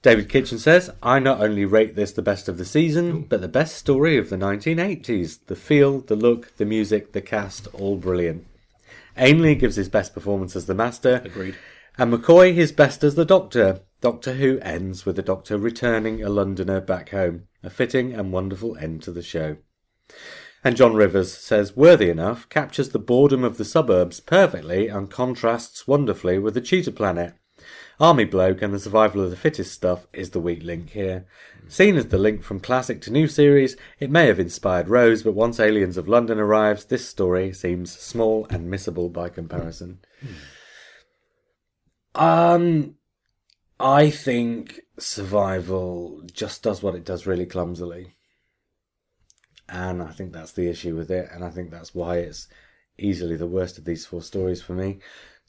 David 0.03 0.29
Kitchen 0.29 0.59
says, 0.59 0.91
I 1.03 1.19
not 1.19 1.41
only 1.41 1.65
rate 1.65 1.97
this 1.97 2.13
the 2.13 2.21
best 2.21 2.47
of 2.47 2.59
the 2.59 2.67
season, 2.67 3.23
but 3.23 3.41
the 3.41 3.49
best 3.49 3.77
story 3.77 4.19
of 4.19 4.29
the 4.29 4.37
1980s. 4.37 5.39
The 5.47 5.57
feel, 5.57 6.01
the 6.01 6.15
look, 6.15 6.55
the 6.59 6.67
music, 6.67 7.13
the 7.13 7.23
cast, 7.23 7.69
all 7.73 7.97
brilliant. 7.97 8.47
Ainley 9.17 9.55
gives 9.55 9.77
his 9.77 9.89
best 9.89 10.13
performance 10.13 10.55
as 10.55 10.67
the 10.67 10.75
Master. 10.75 11.23
Agreed. 11.25 11.57
And 11.97 12.13
McCoy 12.13 12.53
his 12.53 12.71
best 12.71 13.03
as 13.03 13.15
the 13.15 13.25
Doctor. 13.25 13.81
Doctor 14.03 14.35
Who 14.35 14.59
ends 14.59 15.07
with 15.07 15.17
the 15.17 15.23
Doctor 15.23 15.57
returning 15.57 16.23
a 16.23 16.29
Londoner 16.29 16.83
back 16.83 17.09
home. 17.09 17.45
A 17.63 17.71
fitting 17.71 18.13
and 18.13 18.31
wonderful 18.31 18.77
end 18.77 19.03
to 19.05 19.11
the 19.11 19.23
show. 19.23 19.57
And 20.67 20.77
John 20.77 20.95
Rivers 20.95 21.31
says, 21.37 21.77
worthy 21.77 22.09
enough, 22.09 22.49
captures 22.49 22.89
the 22.89 22.99
boredom 22.99 23.45
of 23.45 23.59
the 23.59 23.67
suburbs 23.67 24.19
perfectly 24.19 24.89
and 24.89 25.11
contrasts 25.11 25.87
wonderfully 25.87 26.39
with 26.39 26.55
the 26.55 26.63
Cheetah 26.63 26.93
Planet. 26.93 27.35
Army 28.01 28.25
Bloke 28.25 28.63
and 28.63 28.73
the 28.73 28.81
Survival 28.81 29.23
of 29.23 29.31
the 29.31 29.37
Fittest 29.37 29.73
stuff 29.73 30.07
is 30.15 30.31
the 30.31 30.41
weak 30.41 30.63
link 30.63 30.91
here. 30.91 31.27
Seen 31.69 31.97
as 31.97 32.07
the 32.07 32.19
link 32.19 32.43
from 32.43 32.61
classic 32.61 33.01
to 33.03 33.13
new 33.13 33.29
series, 33.29 33.77
it 34.01 34.11
may 34.11 34.27
have 34.27 34.41
inspired 34.41 34.89
Rose, 34.89 35.23
but 35.23 35.35
once 35.35 35.61
Aliens 35.61 35.97
of 35.97 36.09
London 36.09 36.39
arrives, 36.39 36.87
this 36.87 37.07
story 37.07 37.53
seems 37.53 37.93
small 37.93 38.47
and 38.49 38.73
missable 38.73 39.13
by 39.13 39.29
comparison. 39.29 40.01
Um, 42.15 42.97
I 43.79 44.11
think 44.11 44.81
Survival 44.99 46.23
just 46.33 46.63
does 46.63 46.83
what 46.83 46.95
it 46.95 47.05
does 47.05 47.27
really 47.27 47.47
clumsily. 47.47 48.15
And 49.69 50.03
I 50.03 50.11
think 50.11 50.33
that's 50.33 50.53
the 50.53 50.69
issue 50.69 50.95
with 50.95 51.11
it, 51.11 51.31
and 51.33 51.45
I 51.45 51.51
think 51.51 51.71
that's 51.71 51.95
why 51.95 52.19
it's 52.19 52.49
easily 52.99 53.37
the 53.37 53.47
worst 53.47 53.79
of 53.79 53.85
these 53.85 54.07
four 54.07 54.23
stories 54.23 54.63
for 54.63 54.75
me. 54.75 54.99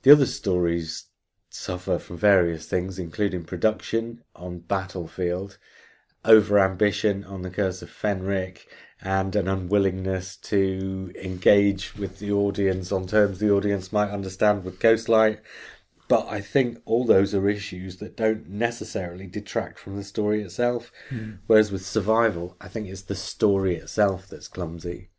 The 0.04 0.12
other 0.12 0.26
stories 0.26 1.06
suffer 1.50 1.98
from 1.98 2.18
various 2.18 2.66
things, 2.66 2.98
including 2.98 3.44
production 3.44 4.24
on 4.36 4.60
Battlefield, 4.60 5.58
over 6.24 6.60
ambition 6.60 7.24
on 7.24 7.42
the 7.42 7.50
Curse 7.50 7.82
of 7.82 7.90
Fenric, 7.90 8.60
and 9.02 9.36
an 9.36 9.48
unwillingness 9.48 10.38
to 10.38 11.12
engage 11.22 11.96
with 11.96 12.20
the 12.20 12.32
audience 12.32 12.92
on 12.92 13.08
terms 13.08 13.40
the 13.40 13.52
audience 13.52 13.92
might 13.92 14.10
understand 14.10 14.64
with 14.64 14.80
Ghostlight. 14.80 15.40
But 16.08 16.28
I 16.28 16.40
think 16.40 16.82
all 16.86 17.06
those 17.06 17.34
are 17.34 17.50
issues 17.50 17.98
that 17.98 18.16
don't 18.16 18.48
necessarily 18.48 19.26
detract 19.26 19.80
from 19.80 19.96
the 19.96 20.04
story 20.04 20.42
itself. 20.42 20.92
Hmm. 21.10 21.34
Whereas 21.48 21.72
with 21.72 21.86
Survival, 21.86 22.56
I 22.62 22.68
think 22.68 22.88
it's 22.88 23.02
the 23.02 23.16
story 23.16 23.76
itself 23.76 24.28
that's 24.28 24.48
clumsy. 24.48 25.10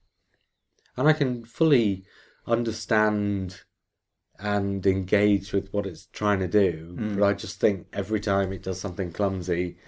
And 0.96 1.08
I 1.08 1.12
can 1.12 1.44
fully 1.44 2.04
understand 2.46 3.62
and 4.38 4.86
engage 4.86 5.52
with 5.52 5.72
what 5.72 5.86
it's 5.86 6.06
trying 6.06 6.38
to 6.40 6.48
do. 6.48 6.94
Hmm. 6.96 7.18
But 7.18 7.26
I 7.26 7.32
just 7.32 7.60
think 7.60 7.88
every 7.92 8.20
time 8.20 8.52
it 8.52 8.62
does 8.62 8.80
something 8.80 9.10
clumsy, 9.10 9.78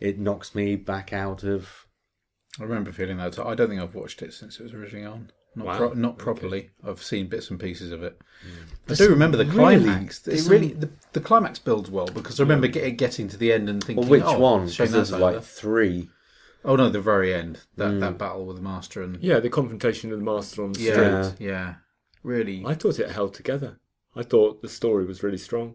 it 0.00 0.18
knocks 0.18 0.54
me 0.54 0.76
back 0.76 1.12
out 1.12 1.44
of. 1.44 1.86
I 2.60 2.64
remember 2.64 2.92
feeling 2.92 3.16
that. 3.16 3.38
I 3.38 3.54
don't 3.54 3.70
think 3.70 3.80
I've 3.80 3.94
watched 3.94 4.20
it 4.20 4.34
since 4.34 4.60
it 4.60 4.64
was 4.64 4.74
originally 4.74 5.06
on. 5.06 5.30
Not, 5.54 5.66
Wow. 5.66 5.76
pro- 5.76 5.92
not 5.92 6.18
properly. 6.18 6.70
I've 6.82 7.02
seen 7.02 7.26
bits 7.28 7.50
and 7.50 7.60
pieces 7.60 7.92
of 7.92 8.02
it. 8.02 8.18
Hmm. 8.42 8.92
I 8.92 8.94
do 8.94 9.08
remember 9.10 9.36
the 9.36 9.44
really- 9.44 9.84
climax. 9.84 10.20
there's 10.20 10.46
it 10.46 10.50
really, 10.50 10.72
the, 10.72 10.88
the 11.12 11.20
climax 11.20 11.58
builds 11.58 11.90
well 11.90 12.06
because 12.06 12.40
I 12.40 12.42
remember 12.42 12.68
get, 12.68 12.96
getting 12.96 13.28
to 13.28 13.36
the 13.36 13.52
end 13.52 13.68
and 13.68 13.84
thinking, 13.84 14.00
Well, 14.02 14.10
which 14.10 14.22
oh, 14.24 14.38
one? 14.38 14.66
shame 14.68 14.86
Because 14.86 14.92
there's 14.92 15.12
like 15.12 15.36
over. 15.36 15.40
three. 15.44 16.08
Oh 16.64 16.76
no, 16.76 16.88
the 16.88 17.00
very 17.00 17.34
end. 17.34 17.60
That 17.76 17.90
hmm. 17.90 17.98
that 18.00 18.16
battle 18.18 18.46
with 18.46 18.56
the 18.56 18.62
master 18.62 19.02
and 19.02 19.22
Yeah, 19.22 19.40
the 19.40 19.50
confrontation 19.50 20.10
of 20.12 20.18
the 20.18 20.24
master 20.24 20.64
on 20.64 20.72
the 20.72 20.80
yeah, 20.80 21.22
street. 21.22 21.46
yeah, 21.46 21.74
really. 22.22 22.62
I 22.64 22.74
thought 22.74 22.98
it 22.98 23.10
held 23.10 23.34
together. 23.34 23.78
I 24.16 24.22
thought 24.22 24.62
the 24.62 24.68
story 24.68 25.04
was 25.04 25.22
really 25.22 25.38
strong, 25.38 25.74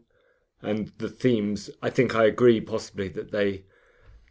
and 0.62 0.92
the 0.98 1.10
themes. 1.10 1.70
I 1.84 1.90
think 1.90 2.16
I 2.16 2.26
agree 2.26 2.62
possibly 2.62 3.10
that 3.10 3.32
they 3.32 3.66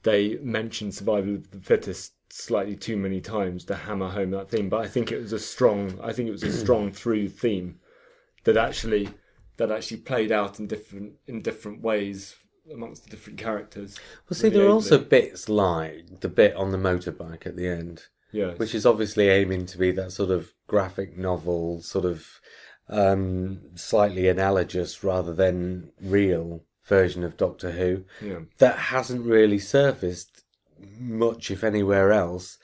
they 0.03 0.39
mentioned 0.39 0.95
survival 0.95 1.35
of 1.37 1.51
the 1.51 1.61
fittest 1.61 2.15
slightly 2.37 2.77
too 2.77 2.97
many 2.97 3.21
times 3.21 3.65
to 3.65 3.75
hammer 3.75 4.11
home 4.11 4.31
that 4.31 4.51
theme. 4.51 4.69
But 4.69 4.85
I 4.85 4.89
think 4.89 5.11
it 5.11 5.21
was 5.21 5.33
a 5.33 5.39
strong. 5.39 5.99
I 6.03 6.13
think 6.13 6.29
it 6.29 6.33
was 6.33 6.43
a 6.43 6.53
strong 6.65 6.93
through 6.93 7.29
theme 7.29 7.81
that 8.45 8.57
actually 8.57 9.09
that 9.57 9.71
actually 9.71 9.99
played 9.99 10.31
out 10.31 10.61
in 10.61 10.67
different 10.67 11.15
in 11.27 11.43
different 11.43 11.83
ways 11.83 12.37
amongst 12.73 13.05
the 13.05 13.11
different 13.11 13.39
characters. 13.39 13.99
Well, 14.29 14.39
see, 14.39 14.49
there 14.49 14.67
are 14.67 14.71
also 14.71 14.99
bits 14.99 15.49
like 15.49 16.21
the 16.21 16.29
bit 16.29 16.55
on 16.57 16.73
the 16.73 16.79
motorbike 16.79 17.47
at 17.47 17.57
the 17.57 17.69
end, 17.69 18.05
yeah, 18.33 18.53
which 18.55 18.75
is 18.75 18.85
obviously 18.85 19.29
aiming 19.29 19.67
to 19.67 19.79
be 19.79 19.91
that 19.93 20.13
sort 20.13 20.31
of 20.31 20.53
graphic 20.67 21.17
novel, 21.17 21.81
sort 21.81 22.05
of 22.05 22.41
um, 22.89 23.61
slightly 23.75 24.29
analogous 24.29 25.03
rather 25.03 25.35
than 25.35 25.91
real 26.01 26.65
version 26.85 27.25
of 27.25 27.37
Doctor 27.37 27.73
Who 27.73 28.05
yeah. 28.23 28.41
that 28.59 28.79
hasn't 28.79 29.25
really 29.25 29.59
surfaced 29.59 30.45
much, 30.99 31.51
if 31.51 31.65
anywhere 31.65 32.13
else, 32.13 32.59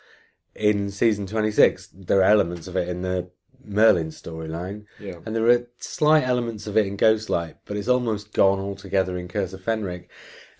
in 0.55 0.91
season 0.91 1.27
26. 1.27 1.89
There 1.95 2.21
are 2.21 2.25
elements 2.25 2.67
of 2.67 2.77
it 2.77 2.89
in 2.89 3.03
the 3.03 3.31
Merlin 3.65 4.09
storyline, 4.09 4.85
Yeah. 4.99 5.21
and 5.25 5.35
there 5.37 5.49
are 5.49 5.67
slight 5.79 6.25
elements 6.25 6.67
of 6.67 6.77
it 6.77 6.87
in 6.87 6.97
Ghostlight, 6.97 7.57
but 7.65 7.77
it's 7.77 7.89
almost 7.89 8.33
gone 8.33 8.59
altogether 8.59 9.17
in 9.17 9.29
Curse 9.29 9.53
of 9.53 9.63
Fenric. 9.63 10.09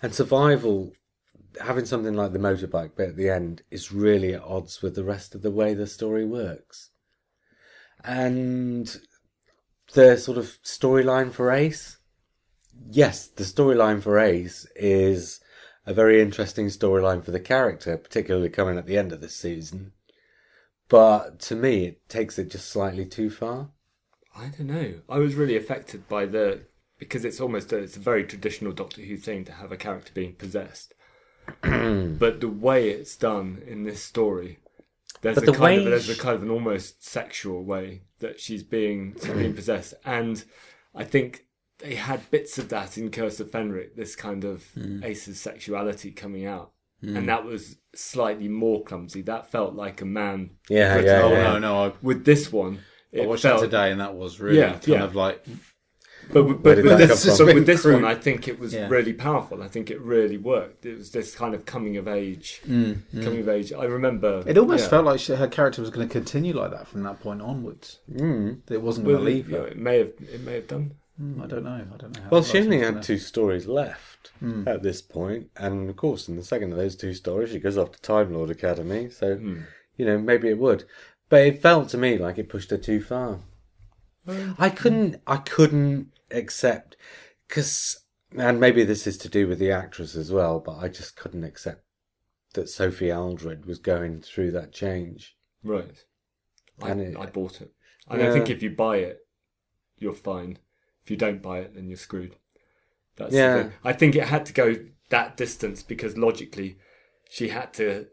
And 0.01 0.15
Survival, 0.15 0.93
having 1.61 1.85
something 1.85 2.15
like 2.15 2.31
the 2.33 2.39
motorbike 2.39 2.95
bit 2.95 3.09
at 3.09 3.15
the 3.17 3.29
end, 3.29 3.63
is 3.71 3.91
really 3.91 4.33
at 4.33 4.43
odds 4.43 4.81
with 4.81 4.95
the 4.95 5.03
rest 5.03 5.35
of 5.35 5.41
the 5.41 5.51
way 5.51 5.73
the 5.73 5.87
story 5.87 6.25
works. 6.25 6.89
And 8.03 8.97
the 9.93 10.17
sort 10.17 10.37
of 10.37 10.57
storyline 10.63 11.31
for 11.31 11.51
Ace, 11.51 11.97
yes, 12.89 13.27
the 13.27 13.43
storyline 13.43 14.01
for 14.01 14.17
Ace 14.19 14.65
is 14.75 15.39
a 15.85 15.93
very 15.93 16.21
interesting 16.21 16.67
storyline 16.67 17.23
for 17.23 17.31
the 17.31 17.39
character, 17.39 17.97
particularly 17.97 18.49
coming 18.49 18.77
at 18.77 18.85
the 18.85 18.97
end 18.97 19.11
of 19.11 19.21
this 19.21 19.35
season. 19.35 19.93
But 20.89 21.39
to 21.41 21.55
me, 21.55 21.85
it 21.85 22.09
takes 22.09 22.37
it 22.37 22.51
just 22.51 22.69
slightly 22.69 23.05
too 23.05 23.29
far. 23.29 23.69
I 24.35 24.47
don't 24.47 24.67
know. 24.67 25.01
I 25.09 25.19
was 25.19 25.35
really 25.35 25.55
affected 25.55 26.07
by 26.07 26.25
the 26.25 26.63
because 26.99 27.25
it's 27.25 27.41
almost 27.41 27.73
a, 27.73 27.77
it's 27.77 27.97
a 27.97 27.99
very 27.99 28.23
traditional 28.23 28.71
Doctor 28.71 29.01
Who 29.01 29.17
thing 29.17 29.43
to 29.45 29.51
have 29.51 29.71
a 29.71 29.77
character 29.77 30.11
being 30.13 30.35
possessed. 30.35 30.93
but 31.61 32.39
the 32.39 32.47
way 32.47 32.89
it's 32.89 33.17
done 33.17 33.61
in 33.67 33.83
this 33.83 34.01
story, 34.01 34.59
there's 35.21 35.35
But 35.35 35.43
a 35.43 35.51
the 35.51 35.57
kind 35.57 35.81
of 35.81 35.85
there's 35.85 36.09
a 36.09 36.15
kind 36.15 36.35
of 36.35 36.43
an 36.43 36.49
almost 36.49 37.03
sexual 37.03 37.63
way 37.63 38.03
that 38.19 38.39
she's 38.39 38.63
being 38.63 39.15
she's 39.21 39.33
being 39.33 39.53
possessed, 39.53 39.93
and 40.05 40.43
I 40.95 41.03
think 41.03 41.45
they 41.79 41.95
had 41.95 42.29
bits 42.31 42.57
of 42.57 42.69
that 42.69 42.97
in 42.97 43.09
Curse 43.11 43.39
of 43.39 43.51
Fenric, 43.51 43.95
this 43.95 44.15
kind 44.15 44.43
of 44.43 44.63
Hmm. 44.73 45.03
Ace's 45.03 45.39
sexuality 45.39 46.11
coming 46.11 46.45
out. 46.45 46.71
And 47.05 47.27
that 47.27 47.43
was 47.43 47.75
slightly 47.93 48.47
more 48.47 48.81
clumsy. 48.81 49.21
That 49.23 49.51
felt 49.51 49.75
like 49.75 49.99
a 49.99 50.05
man. 50.05 50.51
Yeah, 50.69 50.95
written 50.95 51.05
yeah, 51.09 51.21
Oh 51.21 51.31
yeah. 51.33 51.43
no, 51.43 51.59
no, 51.59 51.83
I, 51.87 51.91
With 52.01 52.23
this 52.23 52.49
one, 52.49 52.79
I 53.13 53.17
it 53.23 53.27
watched 53.27 53.41
felt 53.43 53.59
that 53.59 53.67
today, 53.67 53.91
and 53.91 53.99
that 53.99 54.15
was 54.15 54.39
really 54.39 54.59
Yeah, 54.59 54.71
kind 54.73 54.87
yeah. 54.87 55.03
of 55.03 55.13
like 55.13 55.45
But, 56.31 56.43
Where 56.45 56.53
but, 56.53 56.75
did 56.75 56.85
with 56.85 56.97
this, 56.99 57.25
come 57.25 57.35
from? 57.35 57.45
but 57.47 57.55
with 57.55 57.65
this 57.65 57.81
Crude. 57.81 57.95
one, 57.95 58.05
I 58.05 58.15
think 58.15 58.47
it 58.47 58.57
was 58.57 58.73
Yeah. 58.73 58.87
really 58.87 59.11
powerful. 59.11 59.61
I 59.61 59.67
think 59.67 59.91
it 59.91 59.99
really 59.99 60.37
worked. 60.37 60.85
It 60.85 60.97
was 60.97 61.11
this 61.11 61.35
kind 61.35 61.53
of 61.53 61.65
coming 61.65 61.97
of 61.97 62.07
age, 62.07 62.61
coming 62.63 63.39
of 63.41 63.49
age. 63.49 63.73
I 63.73 63.83
remember 63.83 64.41
it 64.47 64.57
almost 64.57 64.85
yeah. 64.85 64.89
felt 64.89 65.05
like 65.05 65.19
she, 65.19 65.33
her 65.35 65.49
character 65.49 65.81
was 65.81 65.89
going 65.89 66.07
to 66.07 66.11
continue 66.13 66.53
like 66.53 66.71
that 66.71 66.87
from 66.87 67.03
that 67.03 67.19
point 67.19 67.41
onwards. 67.41 67.99
Mm. 68.09 68.61
That 68.67 68.75
it 68.75 68.81
wasn't 68.81 69.07
going 69.07 69.17
to 69.17 69.23
leave 69.23 69.49
yeah, 69.49 69.57
her. 69.57 69.67
it 69.67 69.77
may 69.77 69.97
have. 69.97 70.13
It 70.21 70.39
may 70.39 70.53
have 70.53 70.67
done. 70.69 70.93
Mm, 71.21 71.43
I 71.43 71.47
don't 71.47 71.63
know. 71.63 71.85
I 71.93 71.97
don't 71.97 72.15
know. 72.15 72.23
How 72.23 72.29
Well, 72.29 72.41
that 72.41 72.47
she 72.49 72.57
only 72.59 72.79
had 72.79 73.03
two 73.03 73.17
stories 73.19 73.67
left 73.67 74.31
at 74.67 74.81
this 74.83 75.01
point, 75.01 75.51
and 75.55 75.89
of 75.89 75.95
course, 75.95 76.27
in 76.27 76.35
the 76.35 76.43
second 76.43 76.71
of 76.71 76.77
those 76.77 76.95
two 76.95 77.13
stories, 77.13 77.51
she 77.51 77.59
goes 77.59 77.77
off 77.77 77.91
to 77.91 78.01
Time 78.01 78.33
Lord 78.33 78.49
Academy. 78.49 79.09
So, 79.09 79.37
you 79.95 80.05
know, 80.05 80.17
maybe 80.17 80.49
it 80.49 80.57
would, 80.57 80.85
but 81.29 81.41
it 81.45 81.61
felt 81.61 81.89
to 81.89 81.97
me 81.97 82.17
like 82.17 82.37
it 82.37 82.49
pushed 82.49 82.71
her 82.71 82.77
too 82.77 83.01
far. 83.01 83.39
I 84.57 84.69
couldn't, 84.69 85.21
I 85.27 85.37
couldn't 85.37 86.07
accept 86.31 86.95
because, 87.47 87.99
and 88.37 88.59
maybe 88.59 88.83
this 88.83 89.05
is 89.05 89.17
to 89.19 89.29
do 89.29 89.47
with 89.47 89.59
the 89.59 89.71
actress 89.71 90.15
as 90.15 90.31
well, 90.31 90.59
but 90.59 90.77
I 90.77 90.87
just 90.87 91.15
couldn't 91.15 91.43
accept 91.43 91.83
that 92.53 92.69
Sophie 92.69 93.11
Aldred 93.11 93.65
was 93.65 93.79
going 93.79 94.21
through 94.21 94.51
that 94.51 94.71
change. 94.71 95.35
Right. 95.63 96.03
I, 96.81 96.91
it- 96.91 97.17
I 97.17 97.25
bought 97.27 97.61
it. 97.61 97.71
And 98.09 98.21
Yeah. 98.21 98.29
I 98.29 98.31
think 98.33 98.49
if 98.49 98.61
you 98.63 98.69
buy 98.71 98.97
it, 98.97 99.19
you're 99.99 100.13
fine. 100.13 100.57
If 101.03 101.11
you 101.11 101.17
don't 101.17 101.41
buy 101.41 101.59
it, 101.59 101.75
then 101.75 101.87
you're 101.87 101.97
screwed. 101.97 102.35
That's 103.15 103.33
Yeah. 103.33 103.69
I 103.83 103.93
think 103.93 104.15
it 104.15 104.25
had 104.25 104.45
to 104.47 104.53
go 104.53 104.75
that 105.09 105.37
distance 105.37 105.83
because 105.83 106.17
logically, 106.17 106.77
she 107.29 107.49
had 107.49 107.73
to. 107.73 108.07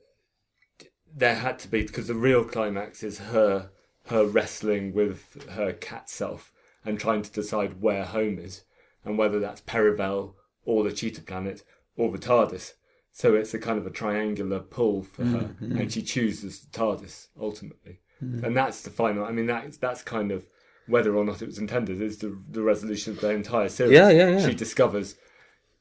There 1.12 1.36
had 1.36 1.58
to 1.60 1.68
be 1.68 1.82
because 1.82 2.08
the 2.08 2.14
real 2.14 2.44
climax 2.44 3.02
is 3.02 3.18
her 3.18 3.70
her 4.06 4.24
wrestling 4.24 4.92
with 4.92 5.48
her 5.50 5.72
cat 5.72 6.10
self 6.10 6.52
and 6.84 6.98
trying 6.98 7.22
to 7.22 7.30
decide 7.30 7.80
where 7.80 8.04
home 8.04 8.38
is 8.38 8.64
and 9.04 9.18
whether 9.18 9.38
that's 9.38 9.60
Perivale 9.60 10.34
or 10.64 10.84
the 10.84 10.92
Cheetah 10.92 11.22
Planet 11.22 11.62
or 11.96 12.10
the 12.10 12.18
TARDIS. 12.18 12.74
So 13.12 13.34
it's 13.34 13.54
a 13.54 13.58
kind 13.58 13.78
of 13.78 13.86
a 13.86 13.90
triangular 13.90 14.60
pull 14.60 15.02
for 15.02 15.24
her, 15.24 15.38
mm, 15.38 15.60
mm. 15.60 15.80
and 15.80 15.92
she 15.92 16.02
chooses 16.02 16.60
the 16.60 16.78
TARDIS 16.78 17.28
ultimately, 17.38 18.00
mm. 18.22 18.42
and 18.42 18.56
that's 18.56 18.82
the 18.82 18.90
final. 18.90 19.24
I 19.24 19.32
mean, 19.32 19.46
that's 19.46 19.76
that's 19.78 20.02
kind 20.02 20.30
of 20.30 20.46
whether 20.90 21.14
or 21.16 21.24
not 21.24 21.40
it 21.42 21.46
was 21.46 21.58
intended 21.58 22.00
is 22.02 22.18
the 22.18 22.36
the 22.50 22.62
resolution 22.62 23.12
of 23.12 23.20
the 23.20 23.30
entire 23.30 23.68
series. 23.68 23.92
Yeah, 23.92 24.10
yeah, 24.10 24.28
yeah. 24.30 24.46
She 24.48 24.54
discovers 24.54 25.16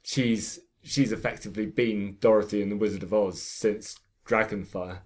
she's 0.04 0.60
she's 0.84 1.12
effectively 1.12 1.66
been 1.66 2.18
Dorothy 2.20 2.62
in 2.62 2.70
the 2.70 2.78
Wizard 2.78 3.04
of 3.04 3.14
Oz 3.14 3.42
since 3.42 3.98
Dragonfire, 4.28 5.00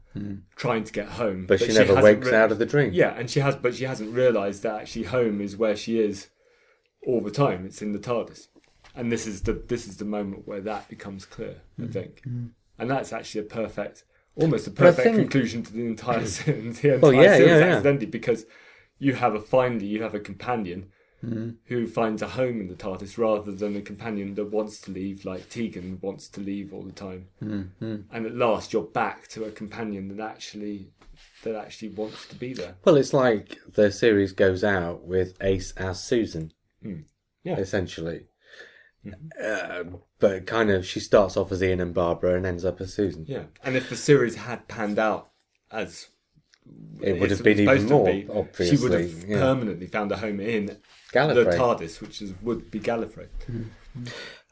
trying 0.56 0.84
to 0.84 0.92
get 0.92 1.08
home, 1.08 1.42
Hmm. 1.42 1.46
But, 1.46 1.60
she 1.62 1.74
never 1.74 1.96
wakes 2.02 2.28
re- 2.28 2.36
out 2.38 2.52
of 2.52 2.60
the 2.60 2.66
dream. 2.66 2.92
yeah, 2.94 3.14
and 3.18 3.30
she 3.30 3.40
has, 3.40 3.56
but 3.56 3.74
she 3.76 3.86
hasn't 3.86 4.14
realised 4.14 4.64
that 4.64 4.82
actually 4.82 5.04
home 5.06 5.40
is 5.42 5.56
where 5.58 5.76
she 5.76 5.98
is 6.00 6.28
all 7.08 7.22
the 7.22 7.32
time. 7.32 7.66
It's 7.66 7.82
in 7.82 7.94
the 7.94 8.00
TARDIS, 8.00 8.48
and 8.96 9.12
this 9.12 9.26
is 9.26 9.44
the 9.44 9.54
this 9.54 9.88
is 9.88 9.98
the 9.98 10.06
moment 10.06 10.46
where 10.48 10.62
that 10.62 10.90
becomes 10.90 11.26
clear. 11.26 11.62
I 11.82 11.88
think, 11.88 12.22
and 12.26 12.90
that's 12.92 13.14
actually 13.14 13.42
a 13.42 13.46
perfect, 13.46 14.04
almost 14.36 14.68
a 14.68 14.72
Mm. 14.72 14.76
But 14.76 14.84
perfect 14.86 15.04
think- 15.06 15.18
conclusion 15.18 15.64
to 15.64 15.74
the 15.74 15.86
entire 15.86 16.20
the 16.46 16.56
entire 16.58 17.00
Well, 17.00 17.14
yeah, 17.14 17.38
series 17.38 17.50
yeah, 17.62 17.82
yeah. 17.84 18.06
because 18.20 18.46
you 19.00 19.14
have 19.16 19.36
a 19.36 19.40
finder, 19.42 19.86
you 19.86 20.02
have 20.04 20.16
a 20.16 20.20
companion 20.20 20.92
Mm. 21.24 21.56
who 21.68 21.88
finds 21.88 22.22
a 22.22 22.28
home 22.28 22.60
in 22.60 22.68
the 22.68 22.76
TARDIS 22.76 23.18
rather 23.18 23.54
than 23.54 23.78
a 23.78 23.82
companion 23.82 24.36
that 24.36 24.52
wants 24.52 24.82
to 24.82 24.92
leave, 24.92 25.24
like 25.24 25.48
Tegan 25.48 25.98
wants 26.02 26.28
to 26.28 26.42
leave 26.42 26.74
all 26.74 26.84
the 26.84 26.92
time. 26.92 27.30
Mm, 27.42 28.04
And 28.12 28.26
at 28.26 28.36
last, 28.36 28.74
you're 28.74 28.84
back 28.84 29.30
to 29.30 29.46
a 29.46 29.52
companion 29.52 30.10
that 30.18 30.20
actually 30.22 30.92
that 31.44 31.56
actually 31.56 31.90
wants 31.92 32.28
to 32.28 32.36
be 32.36 32.54
there. 32.54 32.76
Well, 32.84 32.98
it's 32.98 33.14
like 33.14 33.58
the 33.74 33.90
series 33.90 34.34
goes 34.34 34.66
out 34.66 35.06
with 35.06 35.38
Ace 35.42 35.72
as 35.78 36.04
Susan, 36.04 36.52
Yeah. 36.82 37.58
essentially. 37.58 38.28
Uh, 39.42 39.84
but 40.20 40.46
kind 40.46 40.70
of, 40.72 40.86
she 40.86 41.00
starts 41.00 41.36
off 41.38 41.52
as 41.52 41.62
Ian 41.64 41.80
and 41.82 41.94
Barbara 41.94 42.36
and 42.36 42.46
ends 42.46 42.64
up 42.66 42.80
as 42.82 42.94
Susan. 42.94 43.26
Yeah, 43.28 43.44
and 43.64 43.76
if 43.76 43.90
the 43.90 43.96
series 43.98 44.36
had 44.36 44.68
panned 44.68 45.00
out 45.00 45.32
as 45.72 46.08
It 47.02 47.20
would 47.20 47.32
have 47.32 47.44
been 47.44 47.60
even 47.60 47.86
more, 47.86 48.06
be, 48.06 48.28
obviously. 48.34 48.78
she 48.78 48.82
would 48.82 48.94
have 48.94 49.24
yeah. 49.28 49.40
permanently 49.40 49.88
found 49.88 50.12
a 50.12 50.18
home 50.18 50.40
in 50.40 50.68
the 50.68 50.78
TARDIS, 51.12 52.00
which 52.00 52.22
is 52.22 52.34
would 52.42 52.72
be 52.72 52.80
Gallifrey. 52.80 53.28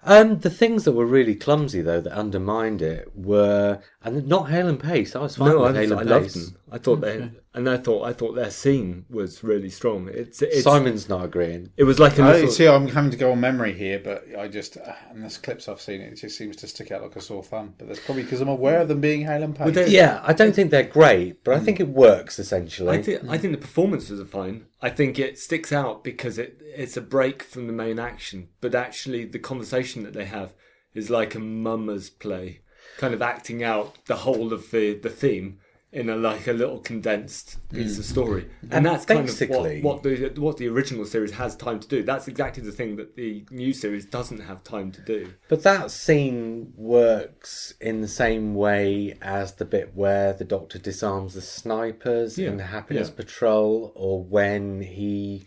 Um, 0.04 0.40
the 0.40 0.50
things 0.50 0.84
that 0.86 0.94
were 0.94 1.06
really 1.06 1.36
clumsy 1.36 1.82
though 1.82 2.02
that 2.02 2.12
undermined 2.12 2.82
it 2.82 3.12
were, 3.16 3.80
and 4.04 4.28
not 4.28 4.50
Hale 4.50 4.68
and 4.68 4.80
Pace. 4.80 5.16
I 5.16 5.20
was 5.20 5.36
fine 5.36 5.50
No, 5.50 5.64
I, 5.64 5.68
with 5.68 5.76
Hale 5.76 5.98
I 5.98 6.02
and 6.02 6.10
loved 6.10 6.34
Pace. 6.34 6.54
Them. 6.72 6.80
I 6.80 6.84
thought 6.84 7.02
they, 7.02 7.32
and 7.54 7.70
I 7.70 7.78
thought 7.78 8.04
I 8.06 8.14
thought 8.14 8.34
their 8.34 8.50
scene 8.52 9.06
was 9.10 9.44
really 9.44 9.70
strong. 9.70 10.10
It's, 10.12 10.42
it's 10.42 10.64
Simon's 10.64 11.10
not 11.10 11.26
agreeing. 11.26 11.72
It 11.78 11.84
was 11.84 12.00
like 12.00 12.18
a 12.18 12.24
I 12.24 12.32
little, 12.34 12.50
see. 12.52 12.68
I'm 12.68 12.88
having 12.88 13.12
to 13.12 13.18
go 13.18 13.32
on 13.34 13.40
memory 13.42 13.74
here, 13.74 14.00
but 14.00 14.24
I 14.38 14.48
just 14.48 14.78
uh, 14.78 14.94
and 15.10 15.22
there's 15.22 15.38
clips 15.38 15.68
I've 15.68 15.82
seen. 15.82 16.02
It 16.02 16.16
just 16.16 16.38
seems 16.38 16.56
to 16.58 16.68
stick 16.68 16.92
out 16.92 17.02
like 17.02 17.16
a 17.16 17.22
sore 17.22 17.44
thumb. 17.44 17.76
But 17.78 17.88
that's 17.88 18.00
probably 18.00 18.24
because 18.24 18.42
I'm 18.42 18.48
aware 18.48 18.80
of 18.82 18.88
them 18.88 19.02
being 19.02 19.22
Hale 19.26 19.44
and 19.44 19.56
Pace. 19.56 19.76
they- 19.76 19.90
Yeah, 19.90 20.22
I 20.24 20.34
don't 20.34 20.56
think 20.56 20.72
they're 20.72 20.84
great, 20.84 21.44
but 21.44 21.56
I 21.56 21.60
think 21.60 21.80
it 21.80 21.90
works 21.90 22.40
essentially. 22.40 22.98
I 22.98 23.02
think 23.02 23.22
I 23.30 23.38
think 23.38 23.52
the 23.54 23.60
performances 23.62 24.20
are 24.20 24.26
fine. 24.26 24.66
I 24.82 24.90
think 24.90 25.20
it 25.20 25.38
sticks 25.38 25.72
out 25.74 26.04
because 26.04 26.38
it 26.38 26.62
it's 26.64 26.96
a 26.98 27.02
break 27.02 27.44
from 27.44 27.68
the 27.68 27.74
main 27.74 28.00
action, 28.00 28.48
but 28.62 28.74
actually 28.74 29.26
the 29.26 29.40
conversation 29.40 30.04
that 30.04 30.14
they 30.14 30.26
have 30.26 30.54
is 30.94 31.10
like 31.10 31.36
a 31.36 31.40
mummer's 31.40 32.10
play, 32.10 32.62
kind 32.98 33.14
of 33.14 33.22
acting 33.22 33.64
out 33.64 34.06
the 34.06 34.18
whole 34.18 34.52
of 34.54 34.72
the 34.72 34.94
the 34.94 35.10
theme 35.10 35.60
in 35.94 36.10
a 36.10 36.16
like 36.16 36.48
a 36.48 36.54
little 36.54 36.80
condensed 36.80 37.58
piece 37.70 37.98
of 37.98 38.06
story, 38.06 38.50
and, 38.62 38.74
And 38.74 38.86
that's 38.86 39.06
kind 39.06 39.28
of 39.28 39.50
what, 39.50 39.82
what 39.82 40.04
the 40.04 40.32
what 40.38 40.56
the 40.58 40.70
original 40.70 41.06
series 41.06 41.32
has 41.32 41.56
time 41.56 41.82
to 41.82 41.88
do. 41.88 42.02
That's 42.02 42.30
exactly 42.30 42.64
the 42.64 42.72
thing 42.72 42.96
that 42.96 43.18
the 43.18 43.46
new 43.52 43.74
series 43.74 44.06
doesn't 44.06 44.40
have 44.40 44.64
time 44.64 44.92
to 44.94 45.02
do. 45.02 45.34
But 45.50 45.64
that 45.64 45.92
scene 45.92 46.72
works 46.78 47.74
in 47.82 48.00
the 48.00 48.08
same 48.08 48.56
way 48.56 49.18
as 49.22 49.56
the 49.56 49.66
bit 49.66 49.94
where 49.94 50.32
the 50.32 50.46
Doctor 50.46 50.80
disarms 50.80 51.34
the 51.34 51.42
snipers 51.42 52.38
Yeah, 52.38 52.50
in 52.50 52.58
the 52.58 52.64
Happiness 52.64 53.10
yeah. 53.10 53.16
Patrol, 53.16 53.92
or 53.94 54.24
when 54.24 54.82
he, 54.82 55.46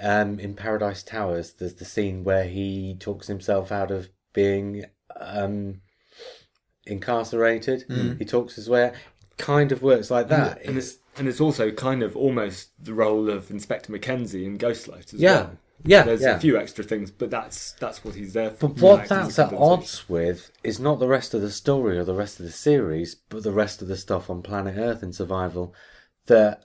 um, 0.00 0.40
in 0.40 0.54
Paradise 0.54 1.04
Towers, 1.04 1.52
there's 1.52 1.74
the 1.74 1.84
scene 1.84 2.24
where 2.24 2.44
he 2.44 2.96
talks 2.98 3.28
himself 3.28 3.70
out 3.70 3.92
of 3.92 4.08
being 4.32 4.86
um, 5.20 5.82
incarcerated. 6.86 7.84
He 8.18 8.24
talks 8.24 8.56
his 8.56 8.68
way. 8.68 8.92
Kind 9.36 9.72
of 9.72 9.82
works 9.82 10.10
like 10.10 10.28
that. 10.28 10.62
and 10.64 10.76
it's 10.78 10.98
and 11.16 11.28
it's 11.28 11.40
also 11.40 11.70
kind 11.70 12.02
of 12.02 12.16
almost 12.16 12.70
the 12.82 12.94
role 12.94 13.28
of 13.30 13.50
Inspector 13.50 13.90
Mackenzie 13.90 14.44
in 14.44 14.58
Ghostlight 14.58 15.14
as 15.14 15.20
Yeah. 15.20 15.32
well. 15.34 15.58
Yeah, 15.86 16.02
There's 16.04 16.22
yeah. 16.22 16.36
a 16.36 16.40
few 16.40 16.56
extra 16.56 16.82
things, 16.82 17.10
but 17.10 17.30
that's 17.30 17.72
that's 17.72 18.04
what 18.04 18.14
he's 18.14 18.32
there 18.32 18.50
for. 18.50 18.68
But 18.68 18.80
what 18.80 19.08
that's 19.08 19.38
at 19.38 19.52
odds 19.52 20.08
with 20.08 20.50
is 20.62 20.80
not 20.80 20.98
the 20.98 21.08
rest 21.08 21.34
of 21.34 21.42
the 21.42 21.50
story 21.50 21.98
or 21.98 22.04
the 22.04 22.14
rest 22.14 22.40
of 22.40 22.46
the 22.46 22.52
series, 22.52 23.14
but 23.16 23.42
the 23.42 23.52
rest 23.52 23.82
of 23.82 23.88
the 23.88 23.96
stuff 23.96 24.30
on 24.30 24.40
planet 24.40 24.76
Earth 24.78 25.02
in 25.02 25.12
survival. 25.12 25.74
That 26.26 26.64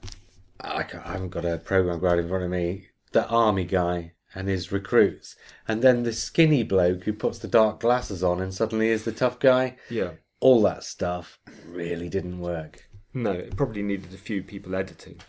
I, 0.62 0.86
I 1.06 1.12
haven't 1.14 1.30
got 1.30 1.44
a 1.44 1.58
program 1.58 2.00
guide 2.00 2.20
in 2.20 2.30
front 2.30 2.46
of 2.46 2.50
me. 2.52 2.88
The 3.12 3.28
army 3.28 3.66
guy 3.66 4.14
and 4.36 4.48
his 4.48 4.72
recruits, 4.72 5.36
and 5.68 5.82
then 5.82 6.04
the 6.04 6.14
skinny 6.14 6.64
bloke 6.64 7.04
who 7.04 7.12
puts 7.14 7.40
the 7.40 7.48
dark 7.48 7.80
glasses 7.82 8.24
on 8.24 8.40
and 8.40 8.54
suddenly 8.54 8.88
is 8.90 9.04
the 9.04 9.12
tough 9.12 9.40
guy. 9.40 9.76
Yeah. 9.90 10.12
All 10.40 10.62
that 10.62 10.84
stuff 10.86 11.39
really 11.70 12.10
didn't 12.10 12.40
work. 12.40 12.88
No, 13.14 13.32
it 13.32 13.56
probably 13.56 13.82
needed 13.82 14.14
a 14.14 14.18
few 14.18 14.44
people 14.44 14.76
editing. 14.76 15.20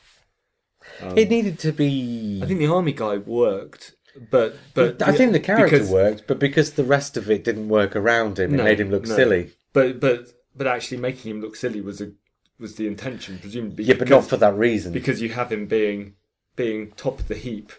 it 1.16 1.28
needed 1.30 1.58
to 1.60 1.72
be. 1.72 2.38
Um, 2.38 2.42
I 2.44 2.46
think 2.46 2.60
the 2.60 2.66
army 2.72 2.92
guy 2.92 3.16
worked, 3.18 3.94
but 4.30 4.56
but 4.74 5.02
I 5.02 5.12
think 5.12 5.32
the 5.32 5.40
character 5.40 5.76
because- 5.78 5.90
worked, 5.90 6.26
but 6.26 6.38
because 6.38 6.72
the 6.72 6.84
rest 6.84 7.16
of 7.16 7.30
it 7.30 7.44
didn't 7.44 7.68
work 7.68 7.94
around 7.96 8.38
him, 8.38 8.54
it 8.54 8.58
No, 8.58 8.64
made 8.64 8.80
him 8.80 8.90
look 8.90 9.06
no. 9.06 9.14
silly. 9.16 9.52
But 9.72 10.00
but 10.00 10.28
but 10.54 10.66
actually 10.66 10.98
making 10.98 11.30
him 11.30 11.40
look 11.40 11.56
silly 11.56 11.80
was 11.80 12.00
a 12.00 12.12
was 12.58 12.74
the 12.76 12.86
intention, 12.86 13.38
presumably. 13.38 13.84
Yeah, 13.84 13.94
but 13.94 14.00
because- 14.06 14.24
not 14.24 14.30
for 14.30 14.36
that 14.36 14.54
reason. 14.54 14.92
because 14.92 15.22
you 15.22 15.30
have 15.30 15.50
him 15.52 15.66
being 15.66 16.14
being 16.56 16.90
top 16.92 17.20
of 17.20 17.28
the 17.28 17.34
heap, 17.36 17.72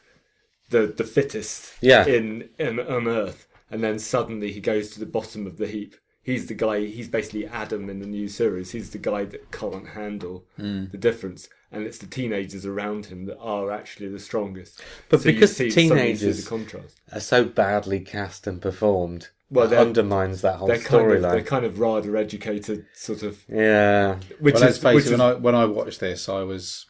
the 0.70 0.88
the 0.88 1.03
fittest 1.03 1.74
Yeah. 1.82 2.05
in, 2.05 2.49
in 2.57 2.80
on 2.80 3.07
Earth, 3.07 3.47
and 3.70 3.84
then 3.84 3.99
suddenly 3.99 4.51
he 4.51 4.59
goes 4.59 4.89
to 4.91 4.99
the 4.99 5.05
bottom 5.05 5.45
of 5.45 5.57
the 5.57 5.68
heap. 5.68 5.95
He's 6.24 6.47
the 6.47 6.53
guy. 6.53 6.86
He's 6.86 7.07
basically 7.07 7.45
Adam 7.47 7.89
in 7.89 7.99
the 7.99 8.07
new 8.07 8.28
series. 8.28 8.72
He's 8.72 8.91
the 8.91 8.97
guy 8.97 9.26
that 9.26 9.51
can't 9.51 9.89
handle 9.89 10.45
hmm. 10.57 10.86
the 10.91 10.97
difference, 10.97 11.49
and 11.72 11.86
it's 11.86 11.97
the 11.97 12.07
teenagers 12.07 12.65
around 12.65 13.07
him 13.07 13.26
that 13.26 13.39
are 13.39 13.72
actually 13.72 14.09
the 14.09 14.19
strongest. 14.19 14.82
But 15.09 15.24
you 15.26 15.34
because 15.34 15.57
the 15.57 15.69
suddenly 15.69 16.09
you 16.09 16.15
see 16.15 16.22
teenagers- 16.22 16.43
the 16.43 16.49
contrast. 16.49 17.01
Are 17.11 17.19
so 17.19 17.45
badly 17.45 17.99
cast 17.99 18.47
and 18.47 18.61
performed. 18.61 19.30
Well, 19.49 19.63
Well, 19.63 19.69
they're- 19.69 19.80
undermines 19.80 20.41
that 20.41 20.55
whole 20.55 20.67
They're 20.69 20.80
kind 20.80 21.11
of 21.11 21.22
they're 21.24 21.43
kind 21.43 21.65
of 21.65 21.80
rather 21.80 22.15
educated, 22.15 22.86
sort 22.93 23.22
of. 23.22 23.43
Yeah, 23.49 24.15
Which 24.39 24.53
well, 24.53 24.63
let's 24.63 24.78
is 24.78 24.82
face 24.82 24.95
which 24.95 25.05
it. 25.05 25.11
is 25.11 25.19
When 25.19 25.22
I 25.22 25.34
when 25.34 25.55
I 25.55 25.65
watched 25.65 25.99
this, 25.99 26.30
I 26.30 26.43
was, 26.43 26.86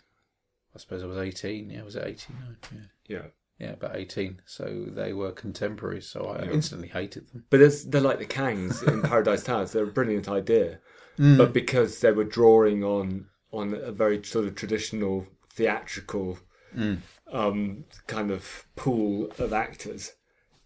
I 0.76 0.80
suppose 0.80 1.02
I 1.02 1.08
was 1.08 1.18
eighteen. 1.18 1.72
Yeah, 1.72 1.82
was 1.82 1.96
it 1.96 2.04
eighteen? 2.06 2.38
Yeah, 3.08 3.18
yeah. 3.18 3.22
Yeah, 3.62 3.74
about 3.80 3.96
eighteen. 3.96 4.42
So 4.46 4.86
they 4.88 5.14
were 5.14 5.32
contemporaries. 5.32 6.08
So 6.08 6.20
I 6.26 6.44
Yeah. 6.46 6.52
instantly 6.52 6.88
hated 6.90 7.24
them. 7.30 7.46
But 7.50 7.60
there's, 7.62 7.86
they're 7.86 8.02
like 8.10 8.20
the 8.20 8.26
Kangs 8.40 8.76
in 8.92 9.02
Paradise 9.12 9.44
Towers. 9.44 9.72
They're 9.72 9.84
a 9.84 9.98
brilliant 10.00 10.28
idea, 10.28 10.80
Mm. 11.20 11.38
but 11.38 11.54
because 11.54 12.00
they 12.02 12.12
were 12.12 12.24
drawing 12.40 12.84
on 12.84 13.28
on 13.52 13.74
a 13.74 13.92
very 13.92 14.24
sort 14.24 14.46
of 14.48 14.56
traditional 14.56 15.28
theatrical 15.54 16.40
Mm. 16.76 17.00
um, 17.32 17.84
kind 18.08 18.32
of 18.32 18.66
pool 18.78 19.30
of 19.38 19.52
actors, 19.52 20.14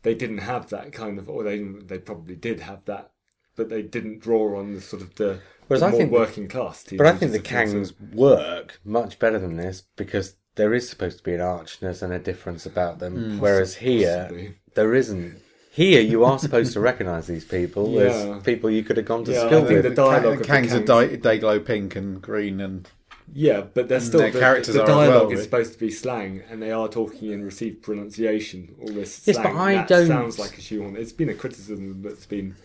they 0.04 0.14
didn't 0.14 0.38
have 0.54 0.70
that 0.70 0.93
kind 0.93 1.18
of, 1.20 1.28
or 1.28 1.43
they 1.43 1.58
they 1.91 1.98
probably 1.98 2.36
did 2.36 2.60
have 2.60 2.86
that, 2.86 3.12
but 3.56 3.70
they 3.70 3.82
didn't 3.82 4.20
draw 4.22 4.60
on 4.60 4.76
the 4.76 4.82
sort 4.82 5.02
of 5.02 5.16
the, 5.16 5.39
Whereas 5.68 5.82
the 5.82 5.88
I 5.88 5.89
more 5.89 6.00
think- 6.02 6.12
working 6.12 6.48
class. 6.48 6.86
but 6.96 7.08
I 7.08 7.14
think 7.14 7.32
the 7.32 7.39
teenagers, 7.39 7.89
if 7.89 7.96
you 8.00 8.06
Kangs 8.08 8.16
work 8.16 8.80
much 8.86 9.18
better 9.18 9.39
than 9.39 9.56
this 9.58 9.82
because 9.96 10.36
there 10.56 10.74
is 10.74 10.89
supposed 10.89 11.18
to 11.20 11.24
be 11.24 11.34
an 11.34 11.41
archness 11.41 12.01
and 12.01 12.14
a 12.14 12.20
difference 12.20 12.66
about 12.66 12.99
them, 12.99 13.16
Mm. 13.16 13.39
whereas 13.39 13.76
here 13.76 14.24
possibly. 14.24 14.53
there 14.76 14.93
isn't. 14.95 15.38
Here, 15.72 15.99
you 16.01 16.24
are 16.24 16.39
supposed 16.39 16.72
to 16.74 16.80
recognise 16.80 17.28
these 17.28 17.43
people 17.43 17.89
Yeah. 17.91 18.38
as 18.38 18.43
people 18.43 18.70
you 18.70 18.82
could 18.84 18.95
have 18.97 19.06
gone 19.06 19.26
to 19.26 19.32
Yeah, 19.34 19.43
I 19.43 19.47
school 19.47 19.60
think 19.66 19.84
with. 19.84 19.84
the 19.84 19.89
dialogue 20.01 20.34
of 20.34 20.39
the 20.39 20.45
Kangs 20.45 20.72
are 20.72 20.80
Kangs- 20.82 21.22
di- 21.22 21.39
Dayglow 21.39 21.66
pink 21.66 21.95
and 21.97 22.22
green 22.22 22.62
and 22.62 22.88
Yeah, 23.34 23.62
but 23.74 23.89
they're 23.89 23.99
still 23.99 24.20
their 24.22 24.32
the, 24.32 24.39
characters 24.39 24.76
the 24.76 24.82
are 24.82 24.84
as 24.84 24.88
well, 24.89 24.99
dialogue 24.99 25.24
really. 25.32 25.36
is 25.39 25.43
supposed 25.43 25.74
to 25.74 25.80
be 25.80 25.91
slang, 25.91 26.43
and 26.49 26.62
they 26.62 26.72
are 26.72 26.88
talking 26.88 27.32
in 27.32 27.43
received 27.43 27.82
pronunciation. 27.82 28.76
All 28.80 28.88
this 28.88 29.24
Yes, 29.26 29.36
slang 29.36 29.53
but 29.56 29.60
I 29.60 29.74
that 29.76 29.88
don't- 29.89 30.08
sounds 30.08 30.39
like 30.39 30.58
a 30.58 30.62
shoehorn. 30.62 30.95
It's 30.95 31.12
been 31.12 31.30
a 31.30 31.34
criticism 31.34 32.01
that's 32.03 32.26
been 32.28 32.56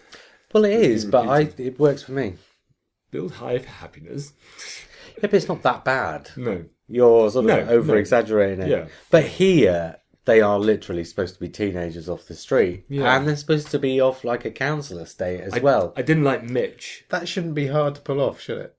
Well, 0.53 0.64
It's 0.64 1.05
but 1.05 1.28
I, 1.28 1.49
it 1.59 1.78
works 1.80 2.03
for 2.03 2.12
me. 2.12 2.34
build 3.11 3.32
high 3.32 3.59
for 3.59 3.68
happiness. 3.68 4.32
Yeah, 5.16 5.22
but 5.22 5.34
it's 5.34 5.49
not 5.49 5.62
that 5.62 5.84
bad. 5.84 6.30
No, 6.36 6.64
You're 6.91 7.30
sort 7.30 7.45
of 7.45 7.49
No, 7.49 7.64
no. 7.64 7.70
over 7.70 7.97
exaggerating 7.97 8.62
it. 8.62 8.68
Yeah. 8.68 8.86
But 9.11 9.24
here, 9.24 9.97
they 10.24 10.41
are 10.41 10.59
literally 10.59 11.05
supposed 11.05 11.34
to 11.34 11.41
be 11.41 11.49
teenagers 11.49 12.09
off 12.09 12.26
the 12.26 12.34
street. 12.34 12.84
Yeah. 12.88 13.16
And 13.16 13.26
they're 13.26 13.36
supposed 13.36 13.68
to 13.70 13.78
be 13.78 14.01
off 14.01 14.24
like 14.24 14.45
a 14.45 14.51
council 14.51 14.99
estate 14.99 15.41
as 15.41 15.55
I, 15.55 15.59
well. 15.61 15.93
I 15.97 16.03
didn't 16.03 16.24
like 16.24 16.43
Mitch. 16.45 17.05
that 17.11 17.28
shouldn't 17.28 17.55
be 17.55 17.68
hard 17.68 17.95
to 17.95 18.01
pull 18.01 18.20
off, 18.20 18.41
should 18.41 18.59
it? 18.59 18.76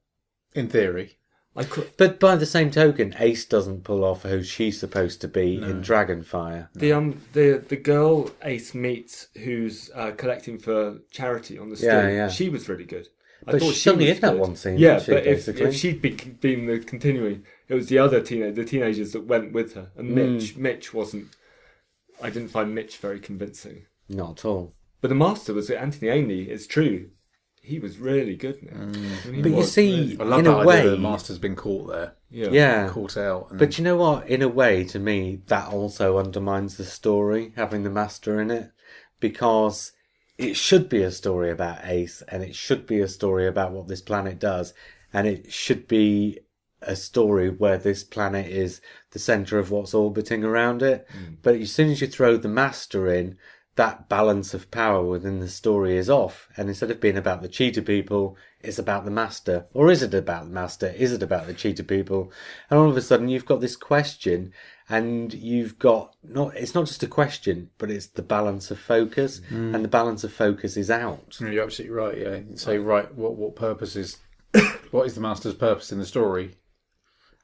In 0.54 0.68
theory. 0.68 1.18
I 1.54 1.66
could, 1.66 1.92
But 1.98 2.18
by 2.18 2.38
the 2.38 2.46
same 2.46 2.72
token, 2.72 3.14
Ace 3.20 3.44
doesn't 3.46 3.84
pull 3.84 4.06
off 4.06 4.24
who 4.24 4.42
she's 4.42 4.80
supposed 4.80 5.20
to 5.20 5.28
be 5.28 5.56
in 5.56 5.82
Dragonfire. 5.82 6.70
the 6.74 6.94
um 6.94 7.22
the 7.34 7.62
the 7.68 7.76
girl 7.76 8.32
Ace 8.44 8.74
meets 8.74 9.28
who's 9.44 9.90
uh, 9.94 10.12
collecting 10.12 10.58
for 10.58 11.00
charity 11.12 11.58
on 11.60 11.70
the 11.70 11.76
street. 11.76 11.90
Yeah, 11.90 12.08
yeah. 12.10 12.28
She 12.30 12.48
was 12.48 12.70
really 12.70 12.86
good. 12.86 13.10
I 13.48 13.54
But 13.54 13.62
thought 13.62 13.74
she 13.74 13.90
only 13.90 14.06
was 14.08 14.16
in 14.18 14.22
that 14.22 14.38
one 14.38 14.56
scene, 14.56 14.78
Yeah, 14.78 15.00
she, 15.00 15.12
but 15.12 15.26
if, 15.26 15.48
if 15.48 15.76
she'd 15.76 16.02
be, 16.02 16.12
been 16.12 16.68
the 16.68 16.80
continuing, 16.80 17.44
it 17.68 17.74
was 17.74 17.88
the 17.88 17.98
other 17.98 18.22
teenage 18.22 18.56
the 18.56 18.64
teenagers 18.66 19.14
that 19.14 19.26
went 19.26 19.52
with 19.52 19.74
her, 19.74 19.92
and 19.98 20.10
Hmm. 20.10 20.16
Mitch 20.16 20.58
Mitch 20.58 20.94
wasn't. 20.94 21.28
I 22.22 22.30
didn't 22.30 22.50
find 22.50 22.76
Mitch 22.76 22.98
very 22.98 23.20
convincing. 23.20 23.86
Not 24.08 24.40
at 24.40 24.46
all. 24.46 24.76
But 25.02 25.08
the 25.08 25.16
master 25.16 25.54
was 25.54 25.70
Anthony 25.72 26.12
Ainley. 26.12 26.50
It's 26.52 26.68
true. 26.68 27.10
He 27.64 27.80
was 27.80 27.98
really 27.98 28.36
good. 28.36 28.58
in 28.58 28.68
it. 28.70 28.74
I 29.26 29.30
mean, 29.30 29.42
But 29.42 29.52
you 29.52 29.64
see, 29.64 29.92
really- 30.16 30.20
I 30.20 30.24
love 30.24 30.40
in 30.40 30.46
that 30.46 30.52
a 30.52 30.56
idea 30.58 30.68
way, 30.68 30.84
that 30.84 30.90
the 30.92 30.98
master's 30.98 31.38
been 31.40 31.56
caught 31.56 31.88
there, 31.88 32.14
yeah, 32.30 32.50
yeah. 32.52 32.90
caught 32.90 33.18
out. 33.18 33.50
And, 33.52 33.60
But 33.60 33.78
you 33.78 33.84
know 33.84 33.98
what? 33.98 34.28
In 34.28 34.42
a 34.42 34.48
way, 34.48 34.84
to 34.86 35.00
me, 35.00 35.42
that 35.48 35.70
also 35.70 36.18
undermines 36.18 36.78
the 36.78 36.84
story, 36.86 37.54
having 37.56 37.84
the 37.84 37.90
master 37.92 38.40
in 38.42 38.50
it, 38.52 38.72
because 39.20 39.94
it 40.42 40.58
should 40.58 40.90
be 40.90 41.04
a 41.04 41.12
story 41.12 41.52
about 41.52 41.86
Ace, 41.86 42.24
and 42.28 42.44
it 42.44 42.56
should 42.56 42.88
be 42.88 43.00
a 43.00 43.08
story 43.08 43.48
about 43.48 43.72
what 43.72 43.88
this 43.88 44.02
planet 44.02 44.40
does, 44.40 44.74
and 45.14 45.28
it 45.28 45.52
should 45.52 45.88
be 45.88 46.40
a 46.82 46.96
story 46.96 47.50
where 47.50 47.78
this 47.78 48.04
planet 48.04 48.48
is 48.48 48.82
the 49.12 49.20
center 49.20 49.60
of 49.60 49.70
what's 49.70 49.94
orbiting 49.94 50.44
around 50.44 50.82
it. 50.82 51.08
Hmm. 51.12 51.36
But 51.44 51.56
as 51.56 51.72
soon 51.72 51.90
as 51.90 52.02
you 52.02 52.08
throw 52.08 52.38
the 52.38 52.48
master 52.48 53.08
in, 53.08 53.38
that 53.76 54.10
balance 54.10 54.54
of 54.54 54.72
power 54.72 55.04
within 55.04 55.40
the 55.40 55.48
story 55.48 55.96
is 55.96 56.10
off. 56.10 56.50
And 56.58 56.70
instead 56.70 56.90
of 56.92 57.00
being 57.00 57.18
about 57.18 57.42
the 57.42 57.48
cheetah 57.48 57.84
people, 57.84 58.36
it's 58.64 58.80
about 58.80 59.06
the 59.06 59.12
master. 59.12 59.66
Or 59.74 59.90
is 59.90 60.04
it 60.04 60.14
about 60.14 60.46
the 60.46 60.52
master? 60.52 60.88
Is 60.88 61.12
it 61.12 61.24
about 61.24 61.48
the 61.48 61.54
cheetah 61.54 61.84
people? 61.84 62.32
And 62.70 62.80
all 62.80 62.90
of 62.90 62.98
a 62.98 63.02
sudden 63.02 63.30
you've 63.30 63.46
got 63.46 63.62
this 63.62 63.76
question 63.76 64.54
and 64.90 65.34
you've 65.34 65.80
got 65.80 66.16
not, 66.24 66.56
it's 66.56 66.76
not 66.76 66.86
just 66.86 67.04
a 67.04 67.08
question, 67.08 67.70
but 67.78 67.90
it's 67.90 68.08
the 68.08 68.22
balance 68.22 68.72
of 68.72 68.80
focus 68.80 69.42
mm. 69.50 69.74
and 69.74 69.84
the 69.84 69.90
balance 69.90 70.24
of 70.24 70.34
focus 70.34 70.76
is 70.78 70.92
out. 70.92 71.38
You're 71.40 71.64
absolutely 71.64 71.96
right. 71.96 72.18
Yeah, 72.18 72.40
say 72.56 72.78
right. 72.78 73.14
What 73.16 73.36
what 73.36 73.56
purpose 73.56 73.96
is 73.96 74.18
what 74.92 75.08
is 75.08 75.16
the 75.16 75.22
master's 75.22 75.54
purpose 75.54 75.92
in 75.92 76.00
the 76.00 76.06
story? 76.06 76.58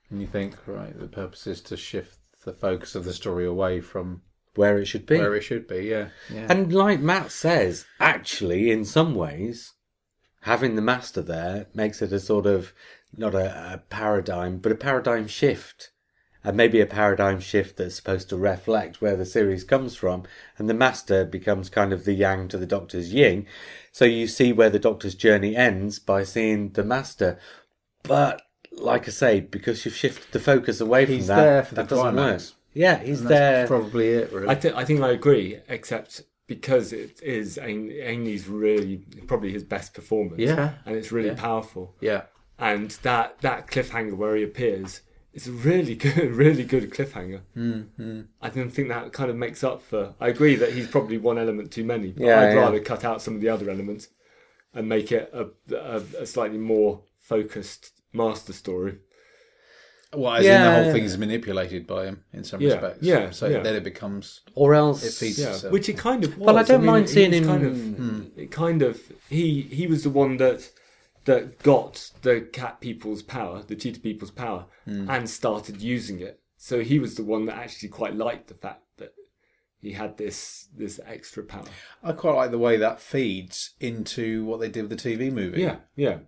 And 0.09 0.22
you 0.22 0.28
think 0.28 0.55
right, 0.68 0.97
the 0.97 1.07
purpose 1.07 1.47
is 1.47 1.61
to 1.61 1.78
shift 1.78 2.20
the 2.45 2.53
focus 2.53 2.95
of 2.95 3.03
the 3.03 3.13
story 3.13 3.45
away 3.45 3.82
from 3.82 4.22
Where 4.55 4.78
it 4.78 4.86
should 4.86 5.05
be. 5.05 5.18
where 5.18 5.36
it 5.36 5.43
should 5.43 5.68
be. 5.68 5.86
Yeah, 5.86 6.09
yeah. 6.34 6.47
And 6.49 6.74
like 6.74 6.99
Matt 6.99 7.32
says, 7.32 7.86
actually, 7.99 8.72
in 8.72 8.86
some 8.86 9.15
ways, 9.15 9.74
having 10.47 10.75
the 10.75 10.81
master 10.81 11.21
there 11.21 11.67
makes 11.73 12.01
it 12.01 12.11
a 12.11 12.19
sort 12.19 12.45
of 12.45 12.73
not 13.15 13.35
a, 13.35 13.73
a 13.73 13.77
paradigm, 13.89 14.57
but 14.57 14.71
a 14.71 14.75
paradigm 14.75 15.27
shift. 15.27 15.91
And 16.43 16.55
maybe 16.55 16.79
a 16.79 16.85
paradigm 16.85 17.41
shift 17.41 17.75
that's 17.75 17.95
supposed 17.95 18.29
to 18.29 18.37
reflect 18.37 19.01
where 19.01 19.17
the 19.17 19.25
series 19.25 19.65
comes 19.65 19.95
from. 19.95 20.23
And 20.57 20.69
the 20.69 20.73
master 20.73 21.25
becomes 21.25 21.69
kind 21.69 21.91
of 21.91 22.05
the 22.05 22.13
yang 22.13 22.47
to 22.49 22.57
the 22.57 22.65
doctor's 22.65 23.11
yin. 23.13 23.45
So 23.91 24.05
you 24.05 24.27
see 24.27 24.53
where 24.53 24.69
the 24.69 24.79
doctor's 24.79 25.15
journey 25.15 25.57
ends 25.57 25.99
by 25.99 26.23
seeing 26.23 26.69
the 26.71 26.83
master. 26.85 27.37
But 28.03 28.43
like 28.71 29.07
I 29.09 29.11
say, 29.11 29.39
because 29.41 29.83
you've 29.83 29.95
shifted 29.95 30.31
the 30.31 30.39
focus 30.39 30.79
away 30.79 31.05
from 31.05 31.15
He's 31.15 31.27
that, 31.27 31.35
there 31.41 31.63
for 31.63 31.75
the 31.75 31.81
that 31.81 31.89
doesn't 31.89 32.13
climax. 32.13 32.51
work. 32.51 32.53
Yeah, 32.73 32.99
he's 32.99 33.21
And 33.21 33.29
there. 33.29 33.51
that's 33.57 33.67
probably 33.69 34.07
it. 34.09 34.31
Really. 34.31 34.47
I, 34.47 34.55
th- 34.55 34.73
I 34.75 34.85
think 34.85 35.01
I 35.01 35.09
agree, 35.09 35.59
except 35.67 36.21
because 36.47 36.93
it 36.93 37.21
is 37.21 37.57
Ain- 37.57 37.91
Ainley's 37.91 38.47
really 38.47 39.05
probably 39.27 39.51
his 39.51 39.63
best 39.63 39.93
performance. 39.93 40.41
Yeah. 40.41 40.73
and 40.85 40.95
it's 40.95 41.11
really 41.11 41.29
Yeah. 41.29 41.35
powerful. 41.35 41.95
yeah, 42.01 42.23
And 42.57 42.91
that 43.03 43.39
that 43.41 43.67
cliffhanger 43.67 44.15
where 44.15 44.35
he 44.35 44.43
appears 44.43 45.01
is 45.33 45.47
a 45.47 45.51
really 45.51 45.93
good, 46.05 46.31
really 46.31 46.63
good 46.63 46.89
cliffhanger. 46.89 47.41
mm-hmm. 47.55 48.21
I 48.41 48.49
don't 48.49 48.71
think 48.71 48.87
that 48.87 49.13
kind 49.13 49.29
of 49.29 49.35
makes 49.35 49.63
up 49.63 49.81
for. 49.81 50.15
I 50.19 50.29
agree 50.29 50.55
that 50.55 50.73
he's 50.73 50.87
probably 50.87 51.17
one 51.17 51.37
element 51.37 51.71
too 51.71 51.83
many. 51.83 52.11
But 52.11 52.23
Yeah, 52.25 52.39
I'd 52.41 52.53
yeah. 52.53 52.59
rather 52.59 52.79
cut 52.79 53.03
out 53.03 53.21
some 53.21 53.35
of 53.35 53.41
the 53.41 53.49
other 53.49 53.69
elements 53.69 54.07
and 54.73 54.87
make 54.89 55.11
it 55.11 55.29
a, 55.33 55.47
a, 55.75 56.01
a 56.19 56.25
slightly 56.25 56.57
more 56.57 57.01
focused 57.19 57.91
master 58.13 58.53
story. 58.53 58.99
Well, 60.14 60.36
as 60.36 60.45
in 60.45 60.62
the 60.62 60.72
whole 60.72 60.86
yeah. 60.86 60.91
thing 60.93 61.03
is 61.03 61.18
manipulated 61.18 61.86
by 61.86 62.05
him 62.05 62.24
in 62.32 62.43
some 62.43 62.62
Yeah, 62.62 62.74
respects. 62.74 63.03
yeah, 63.03 63.30
So 63.32 63.47
yeah. 63.47 63.60
then 63.62 63.76
it 63.76 63.84
becomes 63.84 64.41
Or 64.55 64.74
else. 64.74 65.03
it 65.03 65.14
feeds 65.14 65.38
Yeah, 65.39 65.49
itself. 65.49 65.74
which 65.74 65.89
it 65.89 65.97
kind 65.97 66.24
of 66.24 66.38
was. 66.38 66.45
Well, 66.47 66.58
I 66.58 66.64
don't 66.64 66.86
mind 66.86 67.10
seeing 67.10 67.34
him- 67.34 67.45
Kind 67.45 67.66
of, 67.66 67.76
hmm. 67.78 68.22
It 68.38 68.49
kind 68.51 68.82
of 68.82 69.01
he 69.30 69.62
he 69.64 69.86
was 69.88 70.03
the 70.03 70.10
one 70.10 70.38
that 70.38 70.70
that 71.26 71.60
got 71.60 72.12
the 72.22 72.39
cat 72.39 72.80
people's 72.80 73.22
power, 73.22 73.62
the 73.62 73.76
cheetah 73.76 73.99
people's 73.99 74.32
power, 74.32 74.66
hmm. 74.86 75.10
and 75.10 75.30
started 75.30 75.82
using 75.82 76.22
it. 76.22 76.39
So 76.55 76.80
he 76.82 76.99
was 76.99 77.16
the 77.16 77.24
one 77.24 77.45
that 77.47 77.58
actually 77.58 77.89
quite 77.89 78.16
liked 78.16 78.47
the 78.47 78.53
fact 78.53 78.84
that 78.97 79.14
he 79.82 79.91
had 79.91 80.18
this 80.18 80.70
this 80.76 80.99
extra 81.05 81.43
power. 81.43 81.66
I 82.01 82.14
quite 82.14 82.36
like 82.36 82.51
the 82.51 82.58
way 82.58 82.78
that 82.78 83.01
feeds 83.01 83.72
into 83.82 84.45
what 84.45 84.62
they 84.62 84.70
did 84.70 84.88
with 84.89 84.97
the 84.97 85.10
TV 85.10 85.32
movie. 85.32 85.62
Yeah, 85.62 85.78
yeah, 85.97 86.20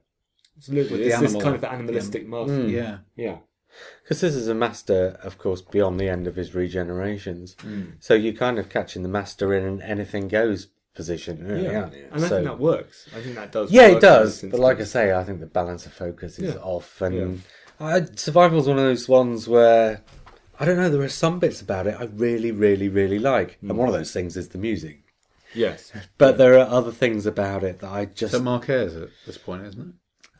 absolutely. 0.58 0.92
With 0.98 1.02
the 1.02 1.08
it's 1.12 1.20
this 1.22 1.30
animal- 1.34 1.42
kind 1.42 1.56
of 1.56 1.64
animalistic 1.64 2.24
hmm. 2.26 2.30
master. 2.32 2.68
yeah. 2.68 2.98
Yeah, 3.16 3.38
Because 4.04 4.22
this 4.22 4.36
is 4.36 4.48
a 4.48 4.56
master, 4.56 5.20
of 5.24 5.38
course, 5.38 5.62
beyond 5.62 6.00
the 6.00 6.10
end 6.10 6.28
of 6.28 6.36
his 6.36 6.52
regenerations. 6.52 7.56
Mm. 7.58 7.94
So 8.00 8.14
you're 8.14 8.34
kind 8.34 8.58
of 8.60 8.70
catching 8.70 9.04
the 9.04 9.10
master 9.10 9.54
in 9.54 9.64
an 9.66 9.82
anything 9.82 10.28
goes 10.28 10.68
position, 10.96 11.46
really, 11.48 11.64
yeah. 11.66 11.82
aren't 11.82 11.94
you? 11.94 12.08
And 12.12 12.26
I 12.26 12.28
think 12.28 12.44
that 12.46 12.60
works. 12.60 13.08
I 13.16 13.22
think 13.22 13.36
that 13.36 13.52
does. 13.52 13.72
yeah, 13.72 13.88
it 13.88 14.02
does. 14.02 14.42
But 14.42 14.60
like 14.60 14.80
I 14.82 14.84
say, 14.84 15.14
I 15.14 15.24
think 15.24 15.40
the 15.40 15.46
balance 15.46 15.86
of 15.86 15.94
focus 15.94 16.40
is 16.40 16.56
Yeah. 16.56 16.62
off. 16.62 17.02
And 17.02 17.44
I, 17.80 18.06
Survival's 18.16 18.68
one 18.68 18.78
of 18.78 18.84
those 18.84 19.08
ones 19.08 19.48
where, 19.48 20.02
I 20.60 20.66
don't 20.66 20.76
know, 20.78 20.90
there 20.90 21.02
are 21.02 21.08
some 21.08 21.40
bits 21.40 21.62
about 21.62 21.88
it 21.88 21.96
I 21.98 22.06
really, 22.06 22.52
really, 22.52 22.90
really 22.90 23.20
like. 23.20 23.60
Mm. 23.64 23.70
And 23.70 23.78
one 23.78 23.88
of 23.88 23.94
those 23.94 24.12
things 24.12 24.36
is 24.36 24.50
the 24.50 24.58
music. 24.58 25.04
yes, 25.54 25.92
But 26.18 26.38
there 26.38 26.56
are 26.60 26.68
other 26.68 26.92
things 26.92 27.26
about 27.26 27.64
it 27.64 27.80
that 27.80 27.90
I 27.92 28.06
just. 28.06 28.34
So 28.34 28.42
Mark 28.42 28.68
Ayres 28.70 28.96
at 28.96 29.10
this 29.26 29.38
point, 29.38 29.66
isn't 29.68 29.82
it? 29.90 29.94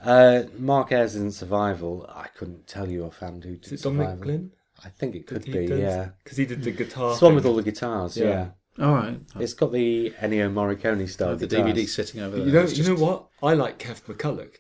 Uh, 0.04 0.44
Mark 0.58 0.92
Ayres 0.92 1.16
in 1.16 1.32
Survival, 1.32 2.06
I 2.14 2.28
couldn't 2.28 2.68
tell 2.68 2.90
you 2.90 3.04
offhand 3.06 3.44
who 3.44 3.56
did 3.58 3.66
is 3.66 3.72
it 3.74 3.84
Dominic 3.84 4.08
Survival. 4.08 4.24
Glynn? 4.24 4.52
I 4.86 4.90
think 4.90 5.16
it 5.16 5.28
could 5.28 5.44
be, 5.44 5.68
does- 5.68 5.80
yeah. 5.80 6.10
because 6.24 6.38
he 6.38 6.46
did 6.46 6.64
the 6.64 6.72
guitar. 6.72 7.12
It's 7.12 7.20
the 7.20 7.26
one 7.26 7.36
with 7.36 7.46
all 7.46 7.56
the 7.56 7.64
guitars, 7.64 8.16
Yeah. 8.18 8.48
yeah. 8.78 8.86
All 8.86 8.94
right. 8.94 9.20
It's 9.42 9.54
got 9.54 9.74
the 9.74 10.12
Ennio 10.22 10.50
Morricone 10.54 11.10
style 11.10 11.36
the 11.36 11.48
guitars. 11.48 11.74
DVD 11.76 11.86
sitting 11.90 12.22
over 12.22 12.38
there. 12.38 12.46
You 12.48 12.54
know, 12.54 12.62
It's 12.62 12.78
you 12.78 12.86
know 12.86 12.96
what? 12.96 13.28
I 13.44 13.54
like 13.56 13.78
Keff 13.78 14.06
McCulloch. 14.08 14.56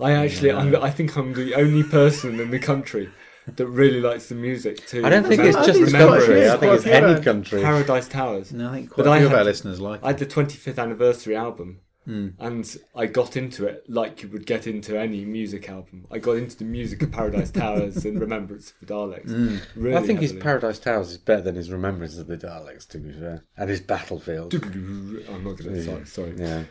I 0.00 0.12
actually, 0.12 0.52
I'm, 0.52 0.76
I 0.76 0.90
think 0.90 1.16
I'm 1.16 1.32
the 1.34 1.56
only 1.56 1.82
person 1.82 2.38
in 2.38 2.52
the 2.52 2.60
country 2.60 3.10
that 3.56 3.66
really 3.66 4.00
likes 4.00 4.28
the 4.28 4.36
music 4.36 4.86
too. 4.86 5.04
I 5.04 5.08
don't 5.10 5.26
think 5.26 5.42
it's 5.42 5.56
just 5.56 5.80
it's 5.80 5.90
the 5.90 5.98
quite 5.98 6.18
country. 6.20 6.40
few, 6.42 6.50
I 6.52 6.56
think 6.58 6.72
it's 6.74 6.84
few, 6.84 6.92
any 6.92 7.20
country. 7.20 7.62
Paradise 7.62 8.06
Towers. 8.06 8.52
No, 8.52 8.68
I 8.70 8.74
think 8.74 8.90
But 8.90 8.94
quite 9.02 9.06
a 9.08 9.10
I 9.10 9.18
few 9.18 9.26
of 9.26 9.32
had- 9.32 9.38
our 9.40 9.44
listeners 9.44 9.80
like. 9.80 10.04
I 10.04 10.08
had 10.08 10.18
the 10.18 10.26
25th 10.26 10.78
anniversary 10.78 11.34
album, 11.34 11.80
Hmm. 12.08 12.28
and 12.38 12.76
I 12.96 13.04
got 13.04 13.36
into 13.36 13.66
it 13.66 13.84
like 13.86 14.22
you 14.22 14.30
would 14.30 14.46
get 14.46 14.66
into 14.66 14.98
any 14.98 15.26
music 15.26 15.68
album. 15.68 16.06
I 16.10 16.18
got 16.18 16.38
into 16.38 16.56
the 16.56 16.64
music 16.64 17.02
of 17.02 17.12
Paradise 17.12 17.50
Towers 17.50 18.06
and 18.06 18.18
Remembrance 18.18 18.70
of 18.70 18.80
the 18.88 18.94
Daleks. 18.94 19.28
Hmm. 19.28 19.56
Really 19.78 19.94
I 19.94 20.00
think 20.06 20.20
his. 20.20 20.32
Paradise 20.32 20.78
Towers 20.78 21.10
is 21.10 21.18
better 21.18 21.42
than 21.42 21.54
his 21.54 21.70
Remembrance 21.70 22.16
of 22.16 22.26
the 22.26 22.38
Daleks, 22.38 22.88
to 22.88 22.98
be 22.98 23.12
fair, 23.12 23.44
and 23.58 23.68
his 23.68 23.82
Battlefield. 23.82 24.54
I'm 24.54 25.44
not 25.44 25.58
going 25.58 25.74
to. 25.74 25.84
Sorry. 25.84 26.06
sorry. 26.06 26.34
Yeah. 26.38 26.62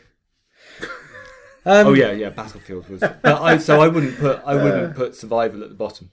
Um, 1.65 1.87
Oh 1.87 1.93
yeah, 1.93 2.11
yeah. 2.13 2.29
Battlefield 2.29 2.87
was. 2.87 3.01
But 3.01 3.25
I 3.25 3.57
so 3.57 3.81
I 3.81 3.89
wouldn't 3.89 4.17
put 4.17 4.41
I 4.45 4.55
wouldn't 4.55 4.95
put 4.95 5.15
Survival 5.15 5.63
at 5.63 5.69
the 5.69 5.75
bottom. 5.75 6.11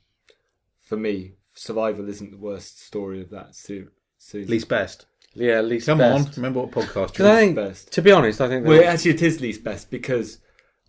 For 0.81 0.97
me, 0.97 1.35
Survival 1.55 2.09
isn't 2.09 2.33
the 2.33 2.37
worst 2.37 2.85
story 2.85 3.21
of 3.23 3.31
that 3.31 3.55
se- 3.55 3.85
season. 4.19 4.51
Least 4.51 4.69
best. 4.69 5.07
Yeah, 5.35 5.61
least 5.63 5.87
Come 5.87 5.99
best. 5.99 6.29
on, 6.29 6.33
remember 6.37 6.61
what 6.61 6.71
podcast 6.71 7.15
'Cause 7.15 7.21
I 7.21 7.25
you're 7.33 7.41
think, 7.41 7.57
best. 7.57 7.93
to 7.93 8.03
be 8.03 8.13
honest, 8.13 8.41
I 8.41 8.49
think. 8.49 8.67
Well, 8.67 8.79
that- 8.79 8.87
actually, 8.87 9.13
it 9.13 9.23
is 9.23 9.41
least 9.41 9.65
best 9.65 9.91
because 9.91 10.39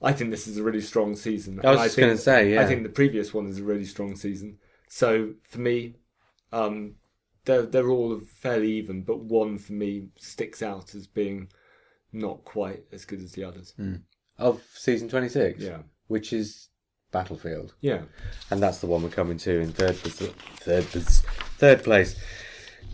I 0.02 0.14
think 0.14 0.30
this 0.32 0.48
is 0.48 0.58
a 0.58 0.64
really 0.64 0.82
strong 0.82 1.16
season. 1.16 1.60
I 1.64 1.72
was 1.72 1.82
just 1.82 1.98
gonna 1.98 2.18
say, 2.18 2.54
yeah. 2.54 2.62
I 2.62 2.66
think 2.68 2.84
the 2.84 2.90
previous 2.90 3.34
one 3.34 3.48
is 3.48 3.60
a 3.60 3.64
really 3.64 3.86
strong 3.86 4.16
season. 4.16 4.58
So 4.88 5.34
for 5.44 5.60
me, 5.60 5.96
um, 6.52 6.96
they're 7.46 7.64
they're 7.64 7.90
all 7.90 8.20
fairly 8.20 8.72
even, 8.74 9.02
but 9.04 9.20
one 9.20 9.58
for 9.58 9.74
me 9.74 10.10
sticks 10.18 10.62
out 10.62 10.94
as 10.96 11.08
being 11.08 11.50
not 12.14 12.44
quite 12.46 12.84
as 12.92 13.04
good 13.06 13.22
as 13.22 13.32
the 13.34 13.44
others. 13.44 13.74
of 14.38 14.62
season 14.74 15.10
twenty 15.10 15.30
six. 15.30 15.62
Yeah, 15.64 15.80
which 16.08 16.34
is 16.34 16.70
Battlefield, 17.12 17.74
yeah. 17.80 18.02
and 18.52 18.62
that's 18.62 18.80
the 18.80 18.88
one 18.88 19.02
we're 19.02 19.10
coming 19.10 19.38
to 19.38 19.60
in 19.60 19.72
third 19.72 19.96
third 19.96 20.84
third 20.86 21.84
place. 21.84 22.16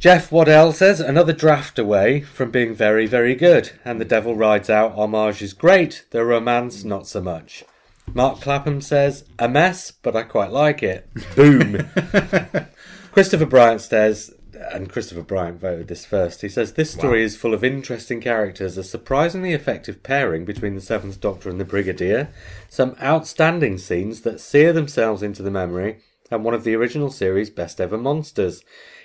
Jeff 0.02 0.32
Waddell 0.32 0.74
says 0.74 1.00
another 1.00 1.32
draft 1.32 1.78
away 1.78 2.22
from 2.22 2.50
being 2.50 2.74
very 2.74 3.06
very 3.06 3.36
good, 3.36 3.74
and 3.86 4.02
the 4.02 4.06
Devil 4.06 4.36
rides 4.36 4.68
out. 4.68 4.96
Homage 4.96 5.44
is 5.44 5.54
great, 5.54 6.08
the 6.10 6.26
romance 6.26 6.84
not 6.84 7.06
so 7.06 7.22
much. 7.22 7.64
Mark 8.12 8.42
Clapham 8.42 8.82
says 8.82 9.26
a 9.38 9.48
mess, 9.48 9.92
but 9.92 10.16
I 10.16 10.24
quite 10.24 10.50
like 10.50 10.82
it. 10.82 11.08
Boom. 11.36 11.88
Christopher 13.12 13.46
Bryant 13.46 13.82
says, 13.82 14.34
and 14.72 14.90
Christopher 14.90 15.22
Bryant 15.22 15.62
voted 15.62 15.88
this 15.88 16.04
first. 16.04 16.42
He 16.42 16.50
says 16.50 16.74
this 16.74 16.90
story 16.90 17.22
is 17.22 17.38
full 17.38 17.54
of 17.54 17.64
interesting 17.64 18.22
characters, 18.22 18.80
a 18.80 18.84
surprisingly 18.84 19.54
effective 19.54 20.02
pairing 20.02 20.46
between 20.46 20.74
the 20.74 20.82
Seventh 20.82 21.22
Doctor 21.22 21.48
and 21.48 21.60
the 21.60 21.64
Brigadier, 21.64 22.34
some 22.70 22.96
outstanding 23.04 23.78
scenes 23.78 24.22
that 24.22 24.42
sear 24.42 24.74
themselves 24.74 25.22
into 25.22 25.44
the 25.44 25.52
memory, 25.52 26.00
and 26.32 26.44
one 26.44 26.56
of 26.56 26.64
the 26.64 26.74
original 26.74 27.12
series' 27.12 27.52
best 27.52 27.80
ever 27.80 28.00
monsters. 28.00 28.64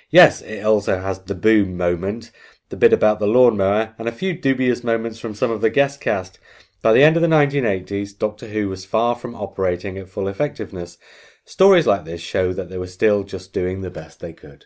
Yes, 0.09 0.41
it 0.41 0.65
also 0.65 0.99
has 0.99 1.19
the 1.19 1.35
boom 1.35 1.75
moment, 1.75 2.31
the 2.69 2.77
bit 2.77 2.93
about 2.93 3.19
the 3.19 3.27
lawnmower, 3.27 3.93
and 3.97 4.07
a 4.07 4.13
few 4.13 4.33
dubious 4.33 4.83
moments 4.83 5.19
from 5.19 5.35
some 5.35 5.51
of 5.51 5.61
the 5.61 5.69
guest 5.69 5.99
cast. 5.99 6.39
By 6.81 6.93
the 6.93 7.03
end 7.03 7.17
of 7.17 7.21
the 7.21 7.27
1980s, 7.27 8.17
Doctor 8.17 8.47
Who 8.47 8.69
was 8.69 8.85
far 8.85 9.15
from 9.15 9.35
operating 9.35 9.97
at 9.97 10.09
full 10.09 10.27
effectiveness. 10.27 10.97
Stories 11.45 11.87
like 11.87 12.05
this 12.05 12.21
show 12.21 12.53
that 12.53 12.69
they 12.69 12.77
were 12.77 12.87
still 12.87 13.23
just 13.23 13.53
doing 13.53 13.81
the 13.81 13.89
best 13.89 14.19
they 14.19 14.33
could. 14.33 14.65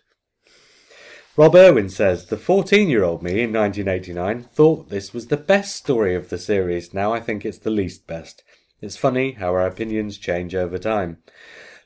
Rob 1.38 1.56
Irwin 1.56 1.90
says 1.90 2.26
the 2.26 2.38
14 2.38 2.90
year 2.90 3.04
old 3.04 3.24
me 3.24 3.42
in 3.42 3.54
1989 3.54 4.44
thought 4.44 4.90
this 4.90 5.14
was 5.14 5.28
the 5.28 5.38
best 5.38 5.76
story 5.76 6.14
of 6.14 6.30
the 6.30 6.38
series. 6.38 6.94
Now 6.94 7.14
I 7.14 7.22
think 7.22 7.46
it's 7.46 7.60
the 7.60 7.70
least 7.70 8.06
best. 8.06 8.44
It's 8.82 8.98
funny 8.98 9.34
how 9.34 9.50
our 9.50 9.66
opinions 9.66 10.18
change 10.18 10.54
over 10.54 10.78
time. 10.78 11.20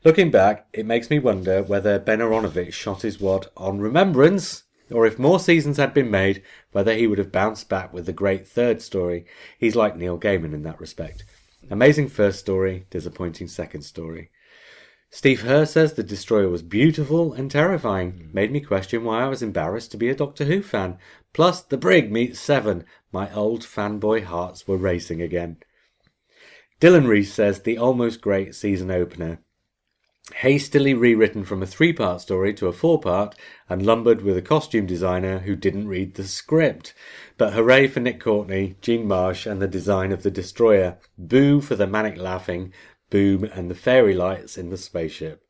Looking 0.06 0.30
back, 0.30 0.68
it 0.72 0.86
makes 0.86 1.10
me 1.10 1.18
wonder 1.18 1.64
whether 1.64 1.98
Ben 1.98 2.20
Aaronovitch 2.20 2.74
shot 2.74 3.02
his 3.02 3.20
wad 3.20 3.48
on 3.58 3.80
remembrance, 3.80 4.64
or 4.92 5.08
if 5.08 5.18
more 5.18 5.40
seasons 5.40 5.78
had 5.78 5.96
been 5.96 6.12
made, 6.12 6.44
whether 6.72 6.94
he 6.94 7.08
would 7.08 7.18
have 7.18 7.32
bounced 7.32 7.70
back 7.70 7.92
with 7.92 8.06
the 8.06 8.14
great 8.14 8.48
third 8.48 8.84
story. 8.84 9.26
He's 9.58 9.76
like 9.76 9.98
Neil 9.98 10.20
Gaiman 10.20 10.54
in 10.54 10.62
that 10.62 10.80
respect. 10.80 11.26
Amazing 11.72 12.10
first 12.10 12.40
story, 12.40 12.86
disappointing 12.92 13.48
second 13.48 13.82
story. 13.82 14.30
Steve 15.10 15.42
Herr 15.42 15.66
says 15.66 15.94
the 15.94 16.04
Destroyer 16.04 16.50
was 16.50 16.62
beautiful 16.62 17.34
and 17.34 17.50
terrifying. 17.50 18.12
Hmm. 18.12 18.34
Made 18.34 18.52
me 18.52 18.60
question 18.60 19.04
why 19.06 19.24
I 19.24 19.28
was 19.28 19.42
embarrassed 19.42 19.90
to 19.92 19.98
be 19.98 20.10
a 20.10 20.16
Doctor 20.16 20.46
Who 20.46 20.62
fan. 20.62 21.00
Plus, 21.34 21.64
the 21.64 21.78
Brig 21.78 22.12
meets 22.12 22.40
Seven. 22.40 22.86
My 23.12 23.34
old 23.34 23.62
fanboy 23.62 24.26
hearts 24.26 24.68
were 24.68 24.78
racing 24.78 25.24
again. 25.24 25.58
Dylan 26.80 27.08
Reese 27.08 27.34
says 27.34 27.62
the 27.62 27.80
almost 27.80 28.22
great 28.22 28.54
season 28.54 28.92
opener. 28.92 29.40
Hastily 30.34 30.96
rewritten 30.96 31.44
from 31.46 31.62
a 31.62 31.68
three 31.68 31.94
part 31.94 32.20
story 32.20 32.52
to 32.56 32.68
a 32.68 32.74
four 32.74 33.00
part 33.00 33.36
and 33.70 33.86
lumbered 33.86 34.24
with 34.24 34.36
a 34.36 34.42
costume 34.42 34.88
designer 34.88 35.40
who 35.40 35.56
didn't 35.56 35.88
read 35.88 36.16
the 36.16 36.24
script. 36.24 36.96
But 37.38 37.54
hooray 37.54 37.88
for 37.88 38.00
Nick 38.00 38.20
Courtney, 38.20 38.76
Jean 38.82 39.08
Marsh, 39.08 39.46
and 39.46 39.62
the 39.62 39.68
design 39.68 40.12
of 40.12 40.24
the 40.24 40.32
Destroyer. 40.32 40.98
Boo 41.16 41.62
for 41.62 41.76
the 41.76 41.86
manic 41.86 42.18
laughing, 42.18 42.74
boom, 43.12 43.44
and 43.44 43.70
the 43.70 43.76
fairy 43.76 44.16
lights 44.16 44.58
in 44.58 44.72
the 44.72 44.78
spaceship. 44.78 45.44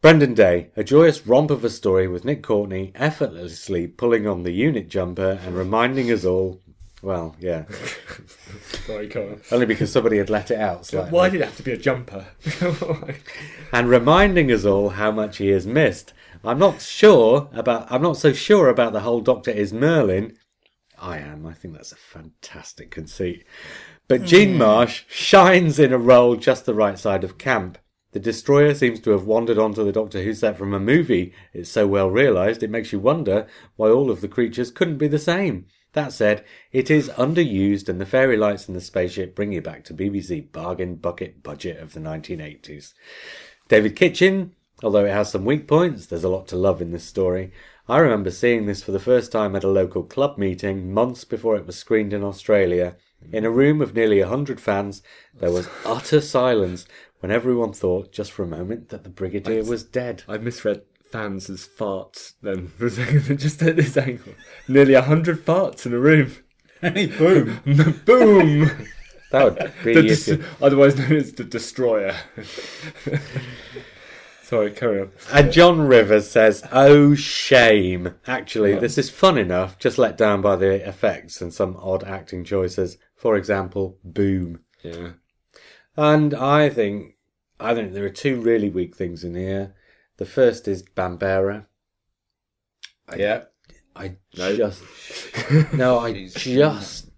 Brendan 0.00 0.34
Day, 0.34 0.72
a 0.76 0.82
joyous 0.82 1.24
romp 1.28 1.52
of 1.52 1.64
a 1.64 1.70
story 1.70 2.08
with 2.08 2.24
Nick 2.24 2.42
Courtney 2.42 2.90
effortlessly 2.96 3.86
pulling 3.86 4.26
on 4.26 4.42
the 4.42 4.50
unit 4.50 4.88
jumper 4.88 5.38
and 5.44 5.54
reminding 5.54 6.10
us 6.10 6.24
all, 6.24 6.60
well, 7.02 7.34
yeah, 7.40 7.64
Sorry, 8.86 9.10
only 9.50 9.66
because 9.66 9.90
somebody 9.90 10.18
had 10.18 10.30
let 10.30 10.52
it 10.52 10.58
out 10.58 10.86
slightly. 10.86 11.10
Why 11.10 11.28
did 11.28 11.40
it 11.40 11.46
have 11.46 11.56
to 11.56 11.62
be 11.64 11.72
a 11.72 11.76
jumper? 11.76 12.26
and 13.72 13.88
reminding 13.88 14.52
us 14.52 14.64
all 14.64 14.90
how 14.90 15.10
much 15.10 15.38
he 15.38 15.48
has 15.48 15.66
missed. 15.66 16.12
I'm 16.44 16.58
not 16.58 16.80
sure 16.80 17.48
about. 17.52 17.90
I'm 17.90 18.02
not 18.02 18.16
so 18.16 18.32
sure 18.32 18.68
about 18.68 18.92
the 18.92 19.00
whole 19.00 19.20
Doctor 19.20 19.50
is 19.50 19.72
Merlin. 19.72 20.36
I 20.98 21.18
am. 21.18 21.44
I 21.44 21.54
think 21.54 21.74
that's 21.74 21.92
a 21.92 21.96
fantastic 21.96 22.90
conceit. 22.92 23.44
But 24.06 24.20
hmm. 24.20 24.26
Jean 24.26 24.58
Marsh 24.58 25.02
shines 25.08 25.78
in 25.80 25.92
a 25.92 25.98
role 25.98 26.36
just 26.36 26.66
the 26.66 26.74
right 26.74 26.98
side 26.98 27.24
of 27.24 27.38
camp. 27.38 27.78
The 28.12 28.20
destroyer 28.20 28.74
seems 28.74 29.00
to 29.00 29.10
have 29.10 29.24
wandered 29.24 29.58
onto 29.58 29.82
the 29.84 29.92
Doctor 29.92 30.22
Who 30.22 30.34
set 30.34 30.58
from 30.58 30.74
a 30.74 30.78
movie. 30.78 31.32
It's 31.52 31.70
so 31.70 31.86
well 31.86 32.10
realised, 32.10 32.62
it 32.62 32.70
makes 32.70 32.92
you 32.92 33.00
wonder 33.00 33.46
why 33.76 33.88
all 33.88 34.10
of 34.10 34.20
the 34.20 34.28
creatures 34.28 34.70
couldn't 34.70 34.98
be 34.98 35.08
the 35.08 35.18
same. 35.18 35.66
That 35.92 36.12
said, 36.12 36.44
it 36.72 36.90
is 36.90 37.10
underused, 37.10 37.88
and 37.88 38.00
the 38.00 38.06
fairy 38.06 38.36
lights 38.36 38.66
in 38.66 38.74
the 38.74 38.80
spaceship 38.80 39.34
bring 39.34 39.52
you 39.52 39.60
back 39.60 39.84
to 39.84 39.94
BBC 39.94 40.50
bargain 40.50 40.96
bucket 40.96 41.42
budget 41.42 41.78
of 41.80 41.92
the 41.92 42.00
1980s. 42.00 42.94
David 43.68 43.94
Kitchen, 43.94 44.54
although 44.82 45.04
it 45.04 45.12
has 45.12 45.30
some 45.30 45.44
weak 45.44 45.68
points, 45.68 46.06
there's 46.06 46.24
a 46.24 46.30
lot 46.30 46.48
to 46.48 46.56
love 46.56 46.80
in 46.80 46.92
this 46.92 47.04
story. 47.04 47.52
I 47.88 47.98
remember 47.98 48.30
seeing 48.30 48.66
this 48.66 48.82
for 48.82 48.92
the 48.92 49.00
first 49.00 49.32
time 49.32 49.54
at 49.54 49.64
a 49.64 49.68
local 49.68 50.02
club 50.02 50.38
meeting 50.38 50.94
months 50.94 51.24
before 51.24 51.56
it 51.56 51.66
was 51.66 51.76
screened 51.76 52.12
in 52.12 52.24
Australia. 52.24 52.96
In 53.30 53.44
a 53.44 53.50
room 53.50 53.82
of 53.82 53.94
nearly 53.94 54.20
a 54.20 54.28
hundred 54.28 54.60
fans, 54.60 55.02
there 55.34 55.52
was 55.52 55.68
utter 55.84 56.20
silence 56.20 56.86
when 57.20 57.30
everyone 57.30 57.72
thought, 57.72 58.12
just 58.12 58.32
for 58.32 58.42
a 58.42 58.48
moment, 58.48 58.88
that 58.88 59.04
the 59.04 59.10
Brigadier 59.10 59.62
was 59.62 59.84
dead. 59.84 60.24
I 60.26 60.38
misread 60.38 60.82
fans 61.12 61.48
as 61.50 61.68
farts 61.68 62.32
then 62.42 62.68
for 62.68 62.86
a 62.86 62.90
second, 62.90 63.38
just 63.38 63.62
at 63.62 63.76
this 63.76 63.96
angle. 63.96 64.32
Nearly 64.66 64.94
a 64.94 65.02
hundred 65.02 65.44
farts 65.44 65.86
in 65.86 65.92
a 65.92 65.98
room. 65.98 66.32
Boom. 66.80 67.60
Boom! 68.04 68.86
That 69.30 69.44
would 69.44 69.72
be 69.84 69.94
The 69.94 70.06
if 70.06 70.24
des- 70.26 70.44
otherwise 70.60 70.96
known 70.96 71.12
as 71.12 71.32
the 71.32 71.44
Destroyer. 71.44 72.16
Sorry, 74.42 74.70
carry 74.72 75.00
on. 75.00 75.12
And 75.32 75.52
John 75.52 75.80
Rivers 75.80 76.28
says, 76.30 76.62
"Oh 76.72 77.14
shame! 77.14 78.16
Actually, 78.26 78.74
this 78.74 78.98
is 78.98 79.08
fun 79.08 79.38
enough. 79.38 79.78
Just 79.78 79.96
let 79.96 80.18
down 80.18 80.42
by 80.42 80.56
the 80.56 80.86
effects 80.86 81.40
and 81.40 81.54
some 81.54 81.76
odd 81.78 82.04
acting 82.04 82.44
choices. 82.44 82.98
For 83.14 83.36
example, 83.36 83.98
boom." 84.04 84.60
Yeah. 84.82 85.12
And 85.96 86.34
I 86.34 86.68
think, 86.68 87.14
I 87.60 87.74
think 87.74 87.92
there 87.92 88.04
are 88.04 88.10
two 88.10 88.40
really 88.40 88.68
weak 88.68 88.96
things 88.96 89.24
in 89.24 89.34
here. 89.34 89.74
The 90.22 90.26
first 90.26 90.68
is 90.68 90.84
Bambera. 90.84 91.66
Yeah. 93.16 93.42
I 93.96 94.18
No. 94.38 94.56
just 94.56 94.80
no, 95.74 95.98
I 95.98 96.28
just 96.28 97.10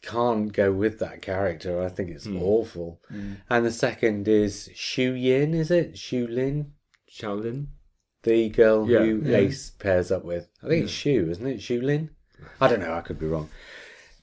can't 0.00 0.50
go 0.50 0.72
with 0.72 0.98
that 1.00 1.20
character. 1.20 1.82
I 1.82 1.90
think 1.90 2.08
it's 2.08 2.26
awful. 2.26 3.02
And 3.50 3.66
the 3.66 3.70
second 3.70 4.26
is 4.28 4.70
Shu 4.74 5.12
Yin, 5.12 5.52
is 5.52 5.70
it? 5.70 5.98
Shu 5.98 6.26
Lin? 6.26 6.72
Shaolin? 7.06 7.66
The 8.22 8.48
girl 8.48 8.88
Yeah, 8.88 9.00
who 9.00 9.20
yeah. 9.22 9.36
Ace 9.36 9.68
pairs 9.68 10.10
up 10.10 10.24
with. 10.24 10.48
I 10.62 10.68
think 10.68 10.84
it's 10.84 10.92
Shu, 10.92 11.28
isn't 11.30 11.46
it? 11.46 11.60
Shu 11.60 11.82
Lin? 11.82 12.08
I 12.62 12.68
don't 12.68 12.80
know, 12.80 12.94
I 12.94 13.02
could 13.02 13.18
be 13.18 13.26
wrong. 13.26 13.50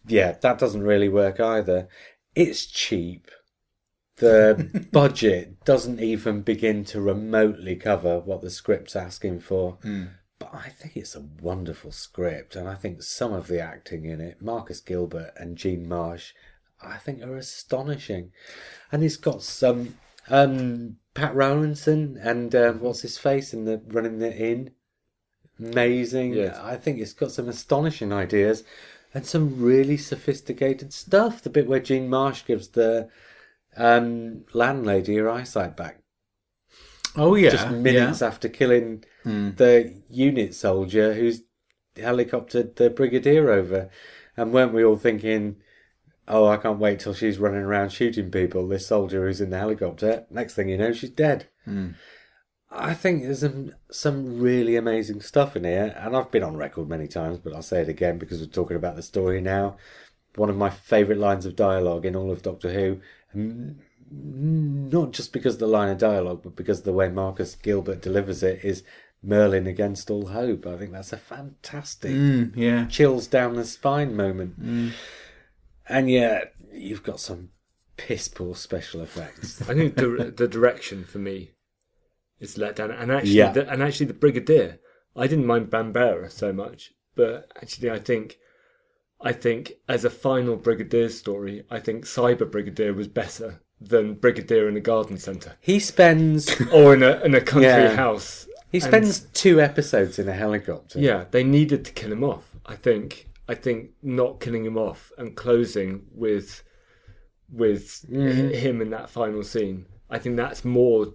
Yeah, 0.08 0.32
that 0.32 0.58
doesn't 0.58 0.82
really 0.82 1.10
work 1.10 1.40
either. 1.40 1.90
It's 2.34 2.66
cheap. 2.66 3.30
The 4.22 4.88
budget 4.92 5.66
doesn't 5.66 6.00
even 6.00 6.42
begin 6.42 6.86
to 6.86 7.02
remotely 7.02 7.76
cover 7.76 8.20
what 8.20 8.42
the 8.42 8.52
script's 8.52 8.96
asking 8.96 9.40
for. 9.42 9.80
But 10.38 10.50
I 10.54 10.70
think 10.70 10.96
it's 10.96 11.16
a 11.16 11.28
wonderful 11.42 11.92
script, 11.92 12.56
and 12.56 12.68
I 12.70 12.76
think 12.76 13.04
some 13.04 13.34
of 13.34 13.48
the 13.48 13.60
acting 13.60 14.06
in 14.06 14.22
it, 14.22 14.42
Marcus 14.42 14.80
Gilbert 14.80 15.34
and 15.38 15.58
Jean 15.58 15.88
Marsh, 15.88 16.34
I 16.82 16.98
think 16.98 17.22
are 17.24 17.36
astonishing. 17.36 18.32
And 18.92 19.04
it's 19.04 19.18
got 19.18 19.44
some 19.44 19.98
um, 20.30 20.98
Pat 21.14 21.36
Rowlandson 21.36 22.18
and 22.22 22.54
uh, 22.56 22.74
what's 22.74 23.02
his 23.02 23.18
face 23.18 23.54
in 23.54 23.66
the 23.66 23.82
running 23.88 24.20
the 24.20 24.36
inn. 24.36 24.72
Amazing. 25.60 26.34
Yes. 26.34 26.58
I 26.58 26.76
think 26.76 27.00
it's 27.00 27.14
got 27.14 27.32
some 27.32 27.50
astonishing 27.50 28.12
ideas 28.12 28.64
and 29.14 29.26
some 29.26 29.62
really 29.62 29.98
sophisticated 29.98 30.94
stuff. 30.94 31.42
The 31.42 31.50
bit 31.50 31.68
where 31.68 31.80
Jean 31.80 32.10
Marsh 32.10 32.46
gives 32.46 32.70
the 32.70 33.10
um, 33.78 34.44
landlady 34.54 35.16
her 35.16 35.30
eyesight 35.30 35.78
back 35.78 36.02
Oh 37.16 37.36
yeah, 37.36 37.50
just 37.50 37.70
minutes 37.70 38.22
after 38.22 38.48
killing 38.50 39.04
the 39.56 40.02
unit 40.10 40.56
soldier 40.56 41.14
who's 41.14 41.42
helicoptered 41.96 42.76
the 42.76 42.90
brigadier 42.90 43.50
over. 43.52 43.90
And 44.38 44.54
weren't 44.54 44.74
we 44.74 44.84
all 44.84 44.96
thinking, 44.96 45.58
oh, 46.28 46.48
I 46.48 46.58
can't 46.58 46.80
wait 46.80 47.02
till 47.02 47.14
she's 47.14 47.38
running 47.38 47.62
around 47.62 47.92
shooting 47.92 48.32
people, 48.32 48.68
this 48.68 48.88
soldier 48.88 49.26
who's 49.26 49.42
in 49.42 49.50
the 49.50 49.58
helicopter. 49.58 50.26
Next 50.30 50.54
thing 50.54 50.70
you 50.70 50.78
know, 50.78 50.94
she's 50.94 51.10
dead. 51.10 51.50
I 52.74 52.94
think 52.94 53.24
there's 53.24 53.42
some, 53.42 53.74
some 53.92 54.40
really 54.40 54.78
amazing 54.78 55.20
stuff 55.20 55.58
in 55.58 55.66
here. 55.66 55.94
And 55.98 56.16
I've 56.16 56.32
been 56.32 56.44
on 56.44 56.56
record 56.56 56.88
many 56.88 57.08
times, 57.08 57.40
but 57.40 57.54
I'll 57.54 57.62
say 57.62 57.82
it 57.82 57.90
again 57.90 58.18
because 58.18 58.40
we're 58.40 58.46
talking 58.46 58.78
about 58.78 58.96
the 58.96 59.04
story 59.04 59.42
now. 59.42 59.76
One 60.36 60.50
of 60.50 60.56
my 60.56 60.70
favourite 60.70 61.20
lines 61.20 61.46
of 61.46 61.58
dialogue 61.58 62.06
in 62.06 62.16
all 62.16 62.32
of 62.32 62.42
Doctor 62.42 62.72
Who, 62.72 62.96
mm, 62.96 63.02
not 63.34 65.12
just 65.12 65.32
because 65.34 65.56
of 65.56 65.60
the 65.60 65.68
line 65.68 65.90
of 65.90 65.98
dialogue, 65.98 66.42
but 66.44 66.56
because 66.56 66.80
of 66.80 66.86
the 66.86 66.94
way 66.94 67.10
Marcus 67.10 67.56
Gilbert 67.56 68.02
delivers 68.02 68.44
it, 68.44 68.64
is 68.64 68.84
Merlin 69.24 69.68
against 69.68 70.10
all 70.10 70.28
hope. 70.28 70.66
I 70.66 70.78
think 70.78 70.92
that's 70.92 71.14
a 71.14 71.18
fantastic 71.18 72.12
Mm, 72.12 72.56
yeah. 72.56 72.86
chills 72.88 73.28
down 73.28 73.56
the 73.56 73.66
spine 73.66 74.16
moment. 74.16 74.94
And 75.88 76.10
yet, 76.10 76.54
you've 76.74 77.04
got 77.04 77.20
some 77.20 77.50
piss 77.98 78.28
poor 78.28 78.56
special 78.56 79.02
effects. 79.02 79.62
I 79.70 79.74
think 79.76 79.96
the 79.96 80.34
the 80.36 80.48
direction 80.48 81.04
for 81.04 81.20
me 81.20 81.52
is 82.40 82.58
let 82.58 82.76
down, 82.78 82.92
and 82.92 83.12
actually, 83.12 83.34
Yeah. 83.34 83.52
the, 83.52 83.70
and 83.70 83.84
actually, 83.84 84.08
the 84.08 84.14
Brigadier. 84.14 84.80
I 85.16 85.28
didn't 85.28 85.46
mind 85.46 85.70
Bambera 85.70 86.32
so 86.32 86.54
much, 86.54 86.94
but 87.16 87.52
actually, 87.62 87.92
I 87.92 88.00
think, 88.00 88.38
I 89.24 89.34
think 89.34 89.74
as 89.88 90.04
a 90.06 90.10
final 90.10 90.56
Brigadier 90.56 91.10
story, 91.10 91.64
I 91.70 91.80
think 91.80 92.06
Cyber 92.06 92.50
Brigadier 92.50 92.94
was 92.94 93.08
better 93.08 93.62
than 93.80 94.14
Brigadier 94.16 94.68
in 94.70 94.78
a 94.78 94.80
garden 94.80 95.18
centre 95.18 95.58
he 95.60 95.80
spends 95.80 96.50
or 96.72 96.94
in 96.94 97.02
a 97.04 97.20
in 97.22 97.34
a 97.36 97.42
country 97.42 97.70
Yeah. 97.70 97.96
house. 97.96 98.48
he 98.72 98.78
And- 98.78 98.84
spends 98.88 99.22
two 99.34 99.60
episodes 99.60 100.20
in 100.20 100.28
a 100.30 100.34
helicopter. 100.34 101.00
Yeah, 101.00 101.26
they 101.32 101.44
needed 101.44 101.84
to 101.86 101.92
kill 101.92 102.12
him 102.12 102.24
off. 102.24 102.56
I 102.66 102.76
think. 102.76 103.28
I 103.50 103.56
think 103.56 103.92
not 104.04 104.40
killing 104.40 104.66
him 104.66 104.78
off 104.78 105.12
and 105.18 105.36
closing 105.36 106.06
with 106.14 106.64
with 107.52 108.06
Mm-hmm. 108.10 108.50
him 108.50 108.82
in 108.82 108.90
that 108.92 109.10
final 109.10 109.44
scene. 109.44 109.86
I 110.10 110.20
think 110.20 110.36
that's 110.38 110.64
more 110.64 111.14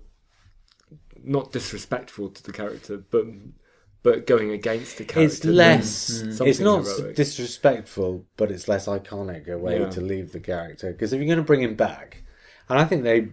not 1.22 1.50
disrespectful 1.52 2.28
to 2.30 2.42
the 2.42 2.52
character, 2.52 2.98
but 2.98 3.24
but 4.06 4.24
going 4.24 4.52
against 4.52 4.98
the 4.98 5.04
character. 5.04 5.20
Mm, 5.20 5.24
it's 5.24 5.44
less. 5.44 5.88
something 5.88 6.46
It's 6.46 6.60
not 6.60 6.84
heroic. 6.84 7.16
disrespectful, 7.16 8.24
but 8.36 8.52
it's 8.52 8.68
less 8.68 8.86
iconic 8.86 9.48
a 9.48 9.58
way 9.58 9.80
Yeah. 9.80 9.90
to 9.90 10.00
leave 10.00 10.30
the 10.30 10.38
character. 10.52 10.92
Because 10.92 11.12
if 11.12 11.18
you're 11.18 11.26
going 11.26 11.38
to 11.44 11.50
bring 11.52 11.62
him 11.62 11.74
back, 11.74 12.22
and 12.68 12.78
I 12.78 12.84
think 12.84 13.02
they 13.02 13.28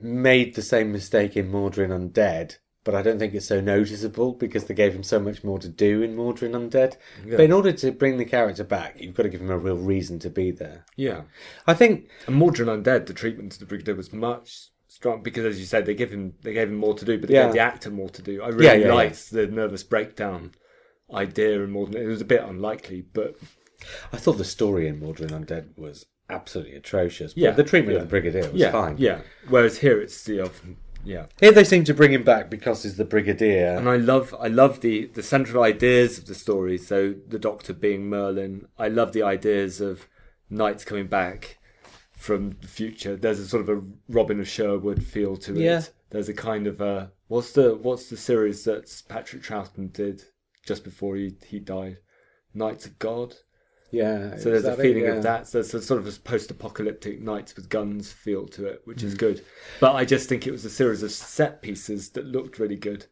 made 0.00 0.54
the 0.56 0.62
same 0.62 0.90
mistake 0.90 1.36
in 1.36 1.52
Mawdryn 1.52 1.90
Undead, 1.90 2.56
but 2.82 2.94
I 2.96 3.02
don't 3.02 3.18
think 3.20 3.34
it's 3.34 3.46
so 3.46 3.60
noticeable 3.60 4.32
because 4.32 4.64
they 4.64 4.74
gave 4.74 4.92
him 4.94 5.02
so 5.02 5.18
much 5.20 5.42
more 5.44 5.58
to 5.60 5.68
do 5.68 6.02
in 6.02 6.16
Mawdryn 6.16 6.52
Undead. 6.52 6.96
But 7.28 7.40
in 7.40 7.52
order 7.52 7.72
to 7.72 7.92
bring 7.92 8.16
the 8.18 8.24
character 8.24 8.64
back, 8.64 8.96
you've 9.00 9.14
got 9.14 9.22
to 9.24 9.28
give 9.28 9.40
him 9.40 9.50
a 9.50 9.58
real 9.58 9.76
reason 9.78 10.18
to 10.20 10.30
be 10.30 10.50
there. 10.50 10.84
yeah. 10.96 11.22
I 11.66 11.74
think 11.74 12.08
And 12.26 12.36
Mawdryn 12.36 12.68
Undead, 12.68 13.06
the 13.06 13.14
treatment 13.14 13.52
to 13.52 13.58
the 13.60 13.66
Brigadier 13.66 13.94
was 13.94 14.12
much 14.12 14.70
strong 14.96 15.22
because, 15.22 15.44
as 15.44 15.60
you 15.60 15.66
said, 15.66 15.84
they 15.86 15.94
give 15.94 16.10
him 16.10 16.34
they 16.42 16.54
gave 16.54 16.68
him 16.68 16.76
more 16.76 16.94
to 16.94 17.04
do, 17.04 17.18
but 17.18 17.28
they 17.28 17.34
Yeah. 17.34 17.44
gave 17.44 17.52
the 17.54 17.60
actor 17.60 17.90
more 17.90 18.08
to 18.10 18.22
do. 18.22 18.42
I 18.42 18.48
really 18.48 18.64
Yeah, 18.64 18.74
yeah, 18.88 18.94
liked 18.94 19.30
the 19.30 19.46
nervous 19.46 19.82
breakdown 19.84 20.52
idea 21.12 21.62
in 21.62 21.70
Mawdryn. 21.70 21.96
It 22.02 22.06
was 22.06 22.20
a 22.22 22.24
bit 22.34 22.42
unlikely, 22.42 23.04
but 23.12 23.36
I 24.12 24.16
thought 24.16 24.38
the 24.38 24.44
story 24.44 24.88
in 24.88 24.98
Mawdryn 25.00 25.30
Undead 25.30 25.76
was 25.76 26.06
absolutely 26.30 26.74
atrocious. 26.76 27.34
But 27.34 27.40
Yeah, 27.42 27.50
the 27.50 27.62
treatment 27.62 27.96
of 27.98 28.04
the 28.04 28.08
Brigadier 28.08 28.50
was 28.50 28.64
fine. 28.66 28.96
yeah. 28.98 29.20
Whereas 29.48 29.78
here 29.78 30.00
it's 30.00 30.24
the 30.24 30.40
often 30.40 30.78
yeah. 31.04 31.26
Here 31.38 31.52
they 31.52 31.62
seem 31.62 31.84
to 31.84 31.94
bring 31.94 32.12
him 32.12 32.24
back 32.24 32.50
because 32.50 32.82
he's 32.82 32.96
the 32.96 33.04
Brigadier. 33.04 33.76
And 33.78 33.88
I 33.88 33.96
love 33.96 34.34
I 34.40 34.48
love 34.48 34.80
the 34.80 35.06
the 35.18 35.22
central 35.22 35.62
ideas 35.62 36.18
of 36.18 36.26
the 36.26 36.34
story. 36.34 36.78
So 36.78 37.14
the 37.28 37.38
Doctor 37.38 37.72
being 37.74 38.08
Merlin. 38.08 38.66
I 38.78 38.88
love 38.88 39.12
the 39.12 39.22
ideas 39.22 39.80
of 39.80 40.08
knights 40.50 40.84
coming 40.84 41.06
back 41.06 41.58
from 42.16 42.56
the 42.62 42.66
future. 42.68 43.14
There's 43.16 43.38
a 43.38 43.46
sort 43.46 43.62
of 43.62 43.68
a 43.78 43.82
Robin 44.08 44.40
of 44.40 44.48
Sherwood 44.48 45.02
feel 45.04 45.36
to 45.36 45.52
it. 45.54 45.60
Yeah. 45.60 45.82
There's 46.10 46.28
a 46.28 46.34
kind 46.34 46.66
of 46.66 46.80
a 46.80 47.12
what's 47.28 47.52
the 47.52 47.74
what's 47.76 48.08
the 48.10 48.16
series 48.16 48.64
that 48.64 48.90
Patrick 49.08 49.42
Troughton 49.42 49.92
did 49.92 50.22
just 50.66 50.82
before 50.82 51.16
he 51.16 51.34
he 51.46 51.58
died? 51.60 51.98
Knights 52.54 52.86
of 52.86 52.98
God. 52.98 53.34
yeah. 53.90 54.36
So 54.38 54.50
there's 54.50 54.64
a 54.64 54.72
it? 54.72 54.78
feeling 54.80 55.04
Yeah. 55.04 55.16
of 55.16 55.22
that. 55.24 55.46
So 55.46 55.58
there's 55.58 55.74
a 55.74 55.82
sort 55.82 56.00
of 56.00 56.08
a 56.08 56.20
post-apocalyptic 56.20 57.20
knights 57.20 57.54
with 57.54 57.68
guns 57.68 58.12
feel 58.12 58.46
to 58.48 58.66
it, 58.66 58.80
which 58.84 59.02
is 59.02 59.14
Mm. 59.14 59.18
good. 59.18 59.44
But 59.80 59.94
I 59.94 60.04
just 60.04 60.28
think 60.28 60.46
it 60.46 60.50
was 60.52 60.64
a 60.64 60.70
series 60.70 61.02
of 61.02 61.12
set 61.12 61.60
pieces 61.62 62.10
that 62.10 62.24
looked 62.24 62.58
really 62.58 62.76
good, 62.76 63.06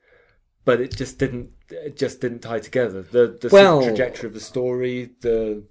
but 0.64 0.80
it 0.80 0.96
just 0.96 1.18
didn't. 1.18 1.50
It 1.70 1.96
just 1.96 2.20
didn't 2.20 2.40
tie 2.40 2.58
together. 2.60 3.02
The 3.02 3.38
the 3.40 3.48
Well- 3.52 3.82
trajectory 3.82 4.28
of 4.28 4.34
the 4.34 4.40
story, 4.40 5.10
the 5.20 5.64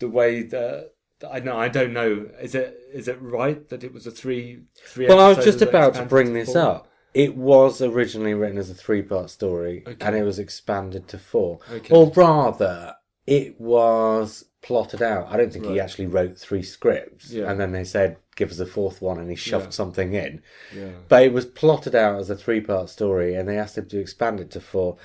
the 0.00 0.08
way 0.08 0.42
that. 0.42 0.92
I 1.30 1.40
know. 1.40 1.56
I 1.56 1.68
don't 1.68 1.92
know. 1.92 2.28
Is 2.40 2.54
it 2.54 2.78
is 2.92 3.08
it 3.08 3.18
right 3.20 3.66
that 3.70 3.82
it 3.84 3.92
was 3.92 4.06
a 4.06 4.10
three 4.10 4.60
three? 4.86 5.06
Well, 5.06 5.20
I 5.20 5.28
was 5.28 5.44
just 5.44 5.62
about 5.62 5.94
to 5.94 6.04
bring 6.04 6.32
this 6.34 6.52
four? 6.52 6.62
up. 6.62 6.88
It 7.14 7.34
was 7.34 7.80
originally 7.80 8.34
written 8.34 8.58
as 8.58 8.68
a 8.68 8.74
three-part 8.74 9.30
story, 9.30 9.82
Okay. 9.86 9.96
and 10.06 10.14
it 10.14 10.22
was 10.24 10.38
expanded 10.38 11.08
to 11.08 11.18
four. 11.18 11.60
Okay. 11.72 11.94
Or 11.94 12.12
rather, 12.14 12.94
it 13.26 13.58
was 13.58 14.44
plotted 14.60 15.00
out. 15.00 15.28
I 15.30 15.38
don't 15.38 15.50
think 15.50 15.64
he 15.64 15.80
actually 15.80 16.08
wrote 16.08 16.36
three 16.38 16.62
scripts, 16.62 17.30
Yeah. 17.32 17.50
and 17.50 17.58
then 17.58 17.72
they 17.72 17.84
said, 17.84 18.18
"Give 18.34 18.50
us 18.50 18.58
a 18.58 18.66
fourth 18.66 19.00
one," 19.00 19.18
and 19.18 19.30
he 19.30 19.36
shoved 19.36 19.66
Yeah. 19.66 19.70
something 19.70 20.12
in. 20.12 20.42
Yeah. 20.76 20.90
But 21.08 21.22
it 21.22 21.32
was 21.32 21.46
plotted 21.46 21.94
out 21.94 22.20
as 22.20 22.28
a 22.28 22.36
three-part 22.36 22.90
story, 22.90 23.34
and 23.34 23.48
they 23.48 23.56
asked 23.56 23.78
him 23.78 23.88
to 23.88 23.98
expand 23.98 24.38
it 24.40 24.50
to 24.50 24.60
four. 24.60 24.98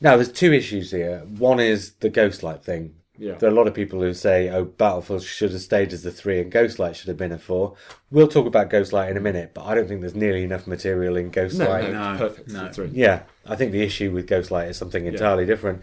Now, 0.00 0.16
there's 0.16 0.32
two 0.32 0.52
issues 0.52 0.90
here. 0.90 1.20
One 1.38 1.60
is 1.60 1.92
the 2.00 2.10
Ghostlight 2.10 2.64
thing. 2.64 2.96
Yeah. 3.18 3.34
There 3.34 3.48
are 3.48 3.52
a 3.52 3.54
lot 3.54 3.68
of 3.68 3.74
people 3.74 4.00
who 4.00 4.14
say, 4.14 4.48
oh, 4.48 4.64
Battlefield 4.64 5.22
should 5.22 5.52
have 5.52 5.60
stayed 5.60 5.92
as 5.92 6.02
the 6.02 6.10
three 6.10 6.40
and 6.40 6.50
Ghostlight 6.50 6.94
should 6.94 7.08
have 7.08 7.16
been 7.18 7.30
a 7.32 7.38
four. 7.38 7.74
We'll 8.10 8.26
talk 8.28 8.46
about 8.46 8.70
Ghostlight 8.70 9.10
in 9.10 9.16
a 9.18 9.20
minute, 9.20 9.52
but 9.52 9.64
I 9.66 9.74
don't 9.74 9.86
think 9.86 10.00
there's 10.00 10.14
nearly 10.14 10.42
enough 10.44 10.66
material 10.66 11.16
in 11.16 11.30
Ghostlight. 11.30 11.92
no, 11.92 12.12
No, 12.12 12.18
perfect. 12.18 12.48
no. 12.48 12.68
Three. 12.72 12.90
Yeah, 12.92 13.22
I 13.46 13.54
think 13.54 13.72
the 13.72 13.82
issue 13.82 14.12
with 14.12 14.28
Ghostlight 14.28 14.70
is 14.70 14.76
something 14.78 15.04
entirely 15.06 15.44
different. 15.44 15.82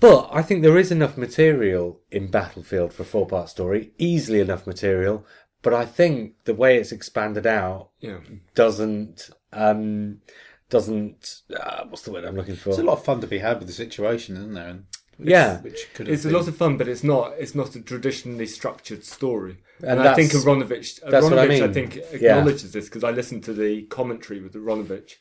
But 0.00 0.28
I 0.30 0.42
think 0.42 0.60
there 0.62 0.76
is 0.76 0.92
enough 0.92 1.16
material 1.16 2.00
in 2.10 2.30
Battlefield 2.30 2.92
for 2.92 3.02
a 3.04 3.06
four 3.06 3.26
part 3.26 3.48
story, 3.48 3.92
easily 3.96 4.40
enough 4.40 4.66
material. 4.66 5.24
But 5.62 5.72
I 5.72 5.86
think 5.86 6.34
the 6.44 6.54
way 6.54 6.76
it's 6.76 6.92
expanded 6.92 7.46
out 7.46 7.88
Yeah. 8.00 8.18
doesn't 8.54 9.30
um 9.54 10.20
doesn't 10.68 11.42
uh, 11.58 11.84
what's 11.88 12.02
the 12.02 12.10
word 12.12 12.24
I'm 12.24 12.36
looking 12.36 12.56
for? 12.56 12.70
It's 12.70 12.78
a 12.78 12.82
lot 12.82 12.98
of 12.98 13.04
fun 13.04 13.20
to 13.22 13.26
be 13.26 13.38
had 13.38 13.58
with 13.58 13.68
the 13.68 13.72
situation, 13.74 14.36
isn't 14.36 14.52
there? 14.54 14.68
And 14.68 14.84
which, 15.16 15.28
Yeah. 15.28 15.60
which 15.62 15.88
could 15.94 16.06
have 16.06 16.14
It's 16.14 16.24
a 16.24 16.30
lot 16.30 16.48
of 16.48 16.56
fun, 16.56 16.76
but 16.76 16.88
it's 16.88 17.04
not. 17.04 17.34
It's 17.38 17.54
not 17.54 17.74
a 17.76 17.80
traditionally 17.80 18.46
structured 18.46 19.04
story. 19.04 19.58
And 19.80 20.00
And, 20.00 20.00
I 20.08 20.14
think 20.14 20.32
that's- 20.32 20.44
Aaronovitch, 20.44 21.00
that's 21.00 21.26
I 21.26 21.30
Aaronovitch, 21.30 21.60
I, 21.62 21.66
mean. 21.66 21.72
think 21.74 21.96
Yeah. 21.96 22.38
acknowledges 22.38 22.72
this 22.72 22.86
because 22.86 23.04
I 23.04 23.10
listened 23.10 23.44
to 23.44 23.52
the 23.52 23.82
commentary 23.82 24.40
with 24.40 24.54
Aaronovitch 24.54 25.16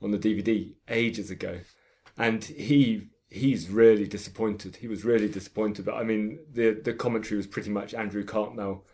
on 0.00 0.10
the 0.10 0.18
DVD 0.18 0.74
ages 0.88 1.30
ago, 1.30 1.60
and 2.18 2.42
he 2.44 3.08
he's 3.30 3.70
really 3.70 4.06
disappointed. 4.06 4.76
He 4.76 4.88
was 4.88 5.04
really 5.06 5.28
disappointed. 5.28 5.86
But 5.86 5.94
I 5.94 6.02
mean, 6.04 6.40
the 6.52 6.72
the 6.72 6.92
commentary 6.92 7.36
was 7.36 7.46
pretty 7.46 7.70
much 7.70 7.94
Andrew 7.94 8.24
Cartmel 8.24 8.84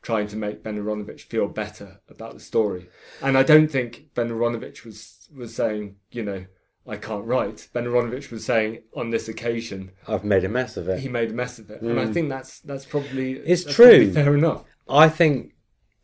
trying 0.00 0.28
to 0.28 0.36
make 0.36 0.62
Ben 0.62 0.78
Aaronovitch 0.78 1.22
feel 1.22 1.48
better 1.48 2.00
about 2.08 2.34
the 2.34 2.40
story. 2.40 2.88
And 3.22 3.36
I 3.38 3.42
don't 3.42 3.68
think 3.70 4.10
Ben 4.14 4.30
Aaronovitch 4.30 4.84
was 4.84 5.28
was 5.34 5.54
saying, 5.54 5.96
you 6.10 6.22
know, 6.22 6.46
I 6.86 6.96
can't 6.96 7.24
write. 7.24 7.68
Ben 7.72 7.84
Aaronovitch 7.84 8.30
was 8.30 8.44
saying 8.44 8.82
on 8.94 9.10
this 9.10 9.28
occasion 9.28 9.92
I've 10.06 10.24
made 10.24 10.44
a 10.44 10.48
mess 10.48 10.76
of 10.76 10.88
it. 10.88 11.00
he 11.00 11.08
made 11.08 11.30
a 11.30 11.34
mess 11.34 11.58
of 11.58 11.70
it, 11.70 11.80
and 11.80 11.98
I 11.98 12.04
mm. 12.04 12.12
think 12.14 12.28
that's 12.28 12.60
that's 12.60 12.84
probably 12.84 13.32
It's 13.32 13.64
that's 13.64 13.76
true. 13.76 13.86
probably 13.86 14.12
fair 14.12 14.34
enough. 14.34 14.64
I 14.88 15.08
think, 15.08 15.54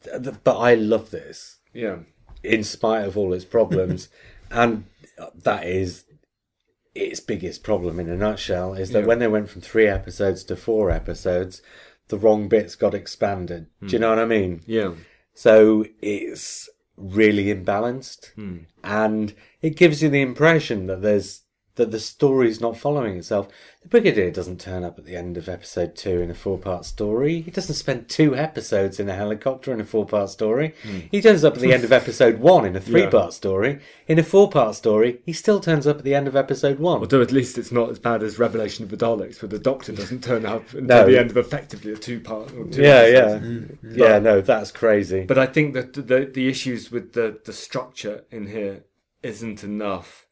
th- 0.05 0.23
th- 0.23 0.37
but 0.43 0.59
I 0.59 0.75
love 0.75 1.11
this. 1.11 1.59
Yeah, 1.75 1.99
in 2.43 2.65
spite 2.65 3.05
of 3.05 3.17
all 3.17 3.33
its 3.33 3.45
problems. 3.45 4.09
and 4.51 4.85
that 5.35 5.67
is 5.67 6.05
its 6.95 7.21
biggest 7.21 7.63
problem 7.63 8.01
in 8.01 8.09
a 8.09 8.17
nutshell 8.17 8.75
is 8.75 8.91
that 8.91 9.01
Yeah. 9.01 9.07
when 9.07 9.21
they 9.21 9.29
went 9.29 9.49
from 9.49 9.61
three 9.61 9.87
episodes 9.87 10.43
to 10.45 10.57
four 10.57 10.91
episodes, 10.91 11.63
the 12.09 12.19
wrong 12.19 12.49
bits 12.49 12.75
got 12.75 12.95
expanded. 12.95 13.67
Do 13.81 13.87
you 13.87 13.99
hmm. 13.99 14.03
know 14.03 14.09
what 14.11 14.19
I 14.19 14.25
mean? 14.25 14.63
yeah, 14.67 14.93
So 15.35 15.87
it's 16.03 16.69
really 17.01 17.47
imbalanced. 17.47 18.33
Hmm. 18.35 18.59
And 18.85 19.35
it 19.63 19.77
gives 19.77 20.03
you 20.03 20.09
the 20.09 20.23
impression 20.23 20.87
that 20.87 21.03
there's 21.03 21.43
that 21.81 21.91
the 21.91 21.99
story's 21.99 22.61
not 22.61 22.77
following 22.77 23.17
itself. 23.17 23.49
The 23.83 23.89
Brigadier 23.89 24.31
doesn't 24.31 24.61
turn 24.61 24.85
up 24.85 24.99
at 24.99 25.07
the 25.07 25.17
end 25.17 25.39
of 25.39 25.49
episode 25.49 25.97
two 25.97 26.21
in 26.21 26.31
a 26.31 26.35
four 26.35 26.59
part 26.59 26.85
story. 26.85 27.41
He 27.41 27.51
doesn't 27.51 27.75
spend 27.77 28.11
two 28.11 28.37
episodes 28.37 29.01
in 29.01 29.09
a 29.09 29.15
helicopter 29.15 29.73
in 29.73 29.81
a 29.81 29.85
four 29.87 30.05
part 30.05 30.29
story. 30.29 30.75
Hmm. 30.83 30.99
He 31.11 31.23
turns 31.23 31.43
up 31.45 31.55
at 31.55 31.61
the 31.61 31.73
end 31.73 31.85
of 31.85 31.91
episode 31.91 32.39
one 32.41 32.67
in 32.67 32.77
a 32.77 32.81
three 32.89 33.07
part 33.07 33.33
story. 33.33 33.81
In 34.07 34.19
a 34.19 34.23
four 34.23 34.51
part 34.51 34.75
story, 34.75 35.21
he 35.25 35.33
still 35.33 35.61
turns 35.61 35.87
up 35.87 35.99
at 35.99 36.05
the 36.05 36.15
end 36.15 36.29
of 36.29 36.37
episode 36.37 36.79
one. 36.79 37.01
Although 37.01 37.23
at 37.23 37.33
least 37.33 37.57
it's 37.57 37.73
not 37.73 37.89
as 37.89 37.99
bad 37.99 38.23
as 38.23 38.39
Revelation 38.39 38.85
of 38.85 38.91
the 38.91 38.99
Daleks, 38.99 39.41
where 39.41 39.49
the 39.49 39.59
Doctor 39.59 39.93
doesn't 39.93 40.23
turn 40.23 40.45
up 40.45 40.63
until 40.75 40.83
No. 40.83 41.07
the 41.07 41.19
end 41.19 41.31
of 41.31 41.39
effectively 41.39 41.93
a 41.93 41.97
two-part. 41.97 42.53
Or 42.53 42.67
two 42.67 42.83
yeah, 42.83 42.97
episodes. 42.97 43.45
yeah. 43.45 43.49
Mm, 43.51 43.79
mm. 43.95 43.97
Yeah, 43.97 44.19
no, 44.19 44.41
that's 44.43 44.71
crazy. 44.73 45.25
But 45.25 45.39
I 45.39 45.47
think 45.47 45.73
that 45.73 45.95
the 45.95 46.31
the 46.33 46.49
issues 46.49 46.91
with 46.93 47.15
the 47.15 47.41
the 47.45 47.55
structure 47.55 48.25
in 48.31 48.49
here 48.49 48.85
isn't 49.23 49.65
enough 49.65 50.27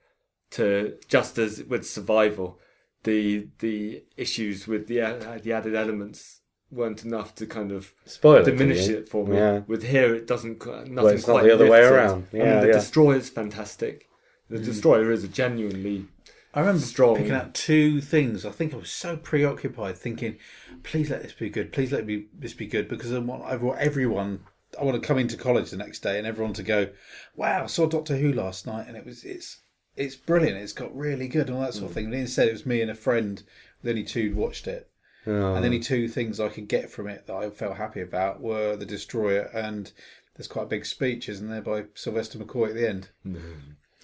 to 0.53 0.97
just 1.09 1.39
as 1.39 1.63
with 1.65 1.87
survival, 1.87 2.59
the 3.05 3.49
the 3.59 4.05
issues 4.17 4.67
with 4.67 4.87
the 4.89 5.01
uh, 5.01 5.39
the 5.43 5.53
added 5.53 5.75
elements 5.75 6.41
weren't 6.71 7.05
enough 7.05 7.35
to 7.35 7.47
kind 7.47 7.73
of 7.73 7.95
Spoil 8.05 8.43
it, 8.43 8.45
diminish 8.45 8.87
do 8.87 8.93
you? 8.93 8.99
it 8.99 9.09
for 9.09 9.27
me. 9.27 9.37
Yeah. 9.37 9.61
With 9.67 9.85
here, 9.85 10.15
it 10.15 10.27
doesn't 10.27 10.65
nothing 10.67 10.95
Well, 10.95 11.07
it's 11.09 11.27
not 11.27 11.35
quite 11.35 11.45
the 11.45 11.55
other 11.55 11.71
way 11.71 11.81
lifts 11.81 11.91
it. 11.91 11.95
around. 11.95 12.27
I 12.33 12.37
mean, 12.37 12.61
the 12.61 12.67
yeah. 12.67 12.73
destroyer's 12.73 13.29
fantastic. 13.31 14.07
The 14.51 14.59
destroyer 14.59 15.11
is 15.11 15.25
a 15.25 15.29
genuinely 15.29 16.07
I 16.55 16.61
remember 16.61 16.81
Strong. 16.81 17.17
picking 17.17 17.33
out 17.33 17.55
two 17.55 18.01
things. 18.01 18.45
I 18.47 18.51
think 18.51 18.73
I 18.73 18.79
was 18.79 18.91
so 18.91 19.17
preoccupied 19.17 19.99
thinking, 19.99 20.39
please 20.83 21.11
let 21.11 21.23
this 21.23 21.35
be 21.35 21.51
good. 21.51 21.73
Please 21.73 21.93
let 21.93 22.07
me 22.07 22.27
this 22.37 22.55
be 22.55 22.67
good 22.67 22.89
because 22.89 23.13
I 23.13 23.19
want, 23.19 23.45
I 23.45 23.57
want 23.57 23.79
everyone. 23.79 24.41
I 24.81 24.85
want 24.85 25.01
to 25.01 25.07
come 25.07 25.19
into 25.19 25.37
college 25.37 25.71
the 25.71 25.77
next 25.77 26.01
day 26.01 26.19
and 26.19 26.27
everyone 26.27 26.55
to 26.55 26.63
go, 26.63 26.89
"Wow, 27.37 27.65
I 27.65 27.67
saw 27.67 27.87
Doctor 27.87 28.17
Who 28.17 28.33
last 28.33 28.67
night 28.67 28.87
and 28.89 28.97
it 28.97 29.05
was 29.05 29.25
it's 29.25 29.59
it's 29.99 30.17
brilliant. 30.17 30.59
It's 30.59 30.73
got 30.73 30.97
really 30.97 31.29
good 31.29 31.49
and 31.49 31.57
all 31.57 31.63
that 31.63 31.75
sort 31.75 31.85
of 31.85 31.91
hmm. 31.91 31.95
thing." 31.95 32.05
And 32.07 32.15
instead, 32.15 32.49
it 32.49 32.53
was 32.53 32.67
me 32.67 32.81
and 32.81 32.91
a 32.91 32.95
friend. 32.95 33.43
The 33.83 33.91
only 33.91 34.05
two 34.05 34.35
watched 34.35 34.67
it, 34.67 34.91
Oh. 35.27 35.31
and 35.31 35.57
the 35.57 35.61
oh. 35.61 35.65
only 35.65 35.81
two 35.81 36.09
things 36.09 36.41
I 36.41 36.49
could 36.49 36.69
get 36.69 36.91
from 36.91 37.07
it 37.07 37.27
that 37.27 37.37
I 37.37 37.51
felt 37.51 37.77
happy 37.77 38.01
about 38.01 38.41
were 38.41 38.77
the 38.77 38.87
Destroyer 38.87 39.51
and 39.53 39.93
there's 40.37 40.47
quite 40.47 40.63
a 40.63 40.67
big 40.67 40.87
speech, 40.87 41.29
isn't 41.29 41.51
there, 41.51 41.61
by 41.61 41.85
Sylvester 41.95 42.39
McCoy 42.39 42.69
at 42.69 42.75
the 42.75 42.89
end. 42.89 43.09
Hmm. 43.25 43.37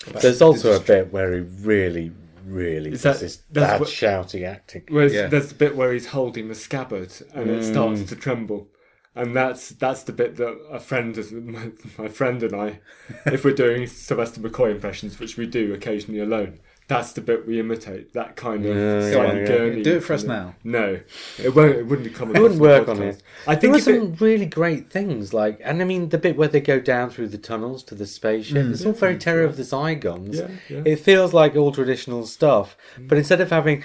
About 0.07 0.23
There's 0.23 0.41
the 0.41 0.47
also 0.47 0.77
a 0.77 0.81
bit 0.81 1.13
where 1.13 1.33
he 1.33 1.41
really, 1.41 2.13
really 2.45 2.91
Is 2.91 3.03
does 3.03 3.21
that- 3.21 3.25
this 3.25 3.37
that's 3.51 3.73
bad 3.73 3.81
what- 3.81 3.89
shouty 3.89 4.45
acting. 4.45 4.83
Whereas 4.89 5.15
Yeah. 5.15 5.29
there's 5.29 5.49
the 5.49 5.55
bit 5.55 5.77
where 5.77 5.93
he's 5.93 6.07
holding 6.07 6.49
the 6.49 6.55
scabbard 6.57 7.13
and 7.33 7.49
it 7.49 7.65
hmm. 7.65 7.73
starts 7.73 8.03
to 8.05 8.17
tremble. 8.17 8.69
And 9.17 9.35
that's 9.37 9.69
that's 9.71 10.03
the 10.03 10.13
bit 10.13 10.37
that 10.37 10.59
a 10.71 10.81
friend, 10.81 11.17
is- 11.17 11.31
my, 11.33 11.71
my 11.99 12.09
friend 12.09 12.43
and 12.43 12.55
I, 12.55 12.81
if 13.27 13.45
we're 13.45 13.55
doing 13.55 13.87
Sylvester 13.87 14.41
McCoy 14.41 14.73
impressions, 14.73 15.19
which 15.21 15.37
we 15.37 15.47
do 15.47 15.73
occasionally 15.73 16.19
alone, 16.21 16.59
that's 16.89 17.13
the 17.13 17.21
bit 17.21 17.47
we 17.47 17.61
imitate. 17.61 18.13
That 18.13 18.35
kind 18.35 18.67
of 18.67 18.77
Yeah, 18.77 19.13
slightly 19.13 19.41
yeah, 19.43 19.49
yeah. 19.49 19.57
gurney. 19.57 19.83
Do 19.85 19.97
it 19.99 20.01
for 20.01 20.15
us 20.15 20.25
kind 20.25 20.39
now. 20.41 20.55
No, 20.65 21.01
it 21.39 21.55
won't. 21.55 21.77
It 21.77 21.87
wouldn't 21.87 22.13
come. 22.15 22.35
It 22.35 22.43
wouldn't 22.43 22.61
work 22.61 22.87
the 22.87 22.93
on 22.93 23.03
it. 23.03 23.23
I 23.47 23.55
There 23.55 23.61
think 23.61 23.73
were 23.73 23.79
if 23.79 23.89
it- 23.89 24.01
some 24.01 24.15
really 24.17 24.47
great 24.47 24.91
things, 24.91 25.33
like, 25.33 25.61
and 25.65 25.81
I 25.81 25.85
mean, 25.85 26.09
the 26.09 26.19
bit 26.19 26.37
where 26.37 26.49
they 26.49 26.61
go 26.61 26.81
down 26.81 27.11
through 27.11 27.29
the 27.29 27.39
tunnels 27.39 27.85
to 27.85 27.95
the 27.95 28.07
spaceship. 28.07 28.57
Mm. 28.67 28.73
It's 28.73 28.85
all 28.85 28.93
very 28.93 29.17
Terror 29.17 29.45
of 29.45 29.57
the 29.57 29.63
Zygons. 29.63 30.35
Yeah, 30.35 30.49
yeah. 30.69 30.83
It 30.85 30.97
feels 30.99 31.33
like 31.33 31.55
all 31.55 31.71
traditional 31.73 32.27
stuff, 32.27 32.77
but 32.99 33.15
mm. 33.15 33.19
instead 33.19 33.41
of 33.41 33.51
having, 33.51 33.85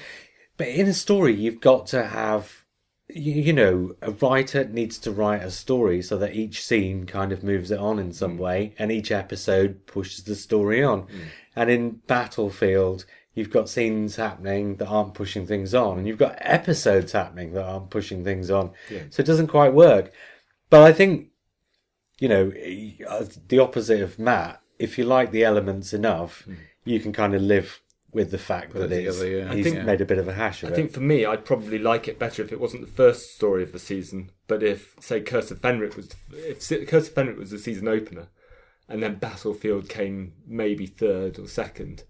but 0.58 0.68
in 0.70 0.88
a 0.88 0.94
story, 0.94 1.36
you've 1.36 1.62
got 1.62 1.86
to 1.88 2.06
have, 2.08 2.59
you, 3.10 3.54
know, 3.54 3.96
a 4.02 4.12
writer 4.12 4.66
needs 4.66 4.98
to 5.00 5.12
write 5.12 5.42
a 5.42 5.52
story 5.52 6.02
so 6.02 6.18
that 6.18 6.36
each 6.36 6.64
scene 6.64 7.06
kind 7.06 7.32
of 7.32 7.44
moves 7.44 7.72
it 7.72 7.80
on 7.80 8.00
in 8.00 8.14
some 8.14 8.38
mm. 8.38 8.42
way, 8.42 8.76
and 8.78 8.92
each 8.92 9.12
episode 9.12 9.86
pushes 9.88 10.24
the 10.24 10.36
story 10.36 10.84
on. 10.84 11.04
Mm. 11.04 11.26
And 11.56 11.70
in 11.70 11.90
Battlefield. 12.08 13.06
You've 13.36 13.52
got 13.52 13.70
scenes 13.70 14.18
happening 14.18 14.76
that 14.78 14.88
aren't 14.88 15.14
pushing 15.14 15.46
things 15.48 15.74
on, 15.74 15.98
and 15.98 16.08
you've 16.08 16.18
got 16.18 16.38
episodes 16.42 17.14
happening 17.14 17.54
that 17.54 17.64
aren't 17.64 17.90
pushing 17.90 18.24
things 18.24 18.52
on. 18.52 18.72
So 19.12 19.22
it 19.22 19.26
doesn't 19.26 19.48
quite 19.48 19.74
work. 19.74 20.12
But 20.70 20.82
I 20.82 20.92
think, 20.92 21.30
you 22.20 22.28
know, 22.28 22.52
uh, 23.08 23.26
the 23.48 23.60
opposite 23.60 24.02
of 24.02 24.20
Matt, 24.20 24.62
if 24.78 24.98
you 24.98 25.06
like 25.06 25.32
the 25.32 25.46
elements 25.46 25.94
enough, 25.94 26.44
mm. 26.50 26.58
you 26.84 27.00
can 27.00 27.14
kind 27.14 27.34
of 27.34 27.42
live 27.42 27.82
with 28.12 28.32
the 28.32 28.38
fact 28.38 28.74
that 28.74 28.92
it 28.92 29.06
it's, 29.06 29.20
together, 29.20 29.38
yeah. 29.46 29.52
I 29.52 29.56
he's 29.56 29.66
think- 29.72 29.86
made 29.86 30.02
a 30.02 30.06
bit 30.06 30.18
of 30.18 30.28
a 30.28 30.34
hash 30.34 30.64
of 30.64 30.70
it. 30.70 30.72
I 30.72 30.74
it. 30.74 30.76
think 30.78 30.92
for 30.94 31.00
me, 31.02 31.26
I'd 31.26 31.46
probably 31.46 31.78
like 31.78 32.08
it 32.08 32.18
better 32.20 32.42
if 32.42 32.52
it 32.52 32.60
wasn't 32.60 32.82
the 32.86 32.92
first 32.92 33.36
story 33.36 33.62
of 33.64 33.72
the 33.72 33.80
season, 33.80 34.32
but 34.48 34.64
if, 34.64 34.96
say, 35.00 35.22
Curse 35.22 35.52
of 35.52 35.62
Fenric 35.62 35.96
was, 35.96 36.10
if 36.34 36.68
Curse 36.88 37.10
of 37.10 37.14
Fenric 37.14 37.38
was 37.38 37.52
the 37.52 37.60
season 37.60 37.88
opener, 37.88 38.30
and 38.88 39.04
then 39.04 39.16
Battlefield 39.16 39.88
came 39.90 40.34
maybe 40.48 40.88
third 40.88 41.38
or 41.38 41.48
second, 41.48 42.04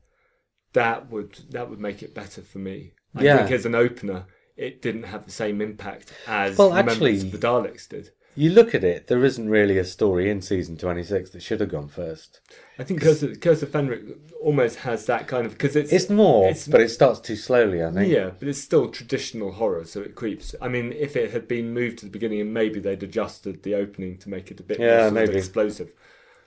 that 0.73 1.09
would 1.11 1.39
that 1.49 1.69
would 1.69 1.79
make 1.79 2.01
it 2.03 2.15
better 2.15 2.41
for 2.41 2.59
me. 2.59 2.93
I 3.15 3.23
Yeah. 3.23 3.37
think 3.39 3.51
as 3.51 3.65
an 3.65 3.75
opener, 3.75 4.27
it 4.55 4.81
didn't 4.81 5.03
have 5.03 5.25
the 5.25 5.31
same 5.31 5.61
impact 5.61 6.13
as 6.27 6.57
Well, 6.57 6.73
actually- 6.73 7.17
the 7.17 7.37
Daleks 7.37 7.89
did. 7.89 8.11
You 8.39 8.51
look 8.51 8.73
at 8.73 8.85
it, 8.85 9.07
there 9.07 9.25
isn't 9.25 9.49
really 9.49 9.77
a 9.77 9.83
story 9.83 10.29
in 10.29 10.41
season 10.41 10.77
26 10.77 11.31
that 11.31 11.41
should 11.43 11.59
have 11.59 11.67
gone 11.69 11.89
first. 11.89 12.39
I 12.77 12.85
think 12.85 13.01
Curse 13.01 13.21
of, 13.21 13.41
Curse 13.41 13.63
of 13.63 13.69
Fenric 13.71 14.17
almost 14.41 14.77
has 14.77 15.05
that 15.07 15.27
kind 15.27 15.45
of 15.45 15.51
because 15.51 15.75
it's 15.75 15.91
It's 15.91 16.09
more, 16.09 16.45
it's- 16.45 16.65
but 16.65 16.79
it 16.79 16.87
starts 16.87 17.19
too 17.19 17.35
slowly, 17.35 17.83
I 17.83 17.91
think. 17.91 18.09
Yeah, 18.09 18.31
but 18.39 18.47
it's 18.47 18.61
still 18.61 18.87
traditional 18.87 19.51
horror, 19.51 19.83
so 19.83 19.99
it 19.99 20.15
creeps. 20.15 20.55
I 20.61 20.69
mean, 20.69 20.93
if 20.93 21.17
it 21.17 21.31
had 21.31 21.49
been 21.49 21.73
moved 21.73 21.99
to 21.99 22.05
the 22.05 22.11
beginning 22.11 22.39
and 22.39 22.53
maybe 22.53 22.79
they'd 22.79 23.03
adjusted 23.03 23.63
the 23.63 23.75
opening 23.75 24.17
to 24.19 24.29
make 24.29 24.49
it 24.51 24.59
a 24.61 24.63
bit 24.63 24.79
Yeah, 24.79 25.01
more 25.09 25.11
maybe. 25.11 25.35
explosive. 25.35 25.91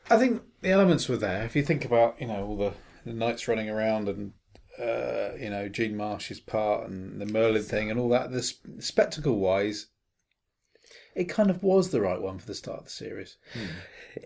I 0.09 0.17
think 0.17 0.41
the 0.63 0.71
elements 0.71 1.11
were 1.11 1.19
there. 1.19 1.45
If 1.45 1.55
you 1.55 1.63
think 1.63 1.85
about, 1.85 2.19
you 2.19 2.27
know, 2.27 2.47
all 2.47 2.57
the, 2.57 2.73
the 3.05 3.13
knights 3.13 3.47
running 3.49 3.69
around 3.69 4.09
and, 4.09 4.33
uh, 4.81 5.37
you 5.39 5.51
know, 5.51 5.69
Jean 5.69 5.95
Marsh's 5.99 6.41
part 6.41 6.89
and 6.89 7.21
the 7.21 7.27
Merlin 7.27 7.63
thing 7.65 7.91
and 7.91 8.01
all 8.01 8.09
that, 8.09 8.31
the 8.33 8.39
s- 8.39 8.55
spectacle 8.79 9.39
wise, 9.39 9.89
it 11.15 11.25
kind 11.25 11.51
of 11.51 11.63
was 11.63 11.91
the 11.91 12.01
right 12.01 12.21
one 12.21 12.39
for 12.39 12.47
the 12.47 12.55
start 12.55 12.79
of 12.81 12.85
the 12.85 12.91
series. 12.91 13.37
Hmm. 13.53 13.67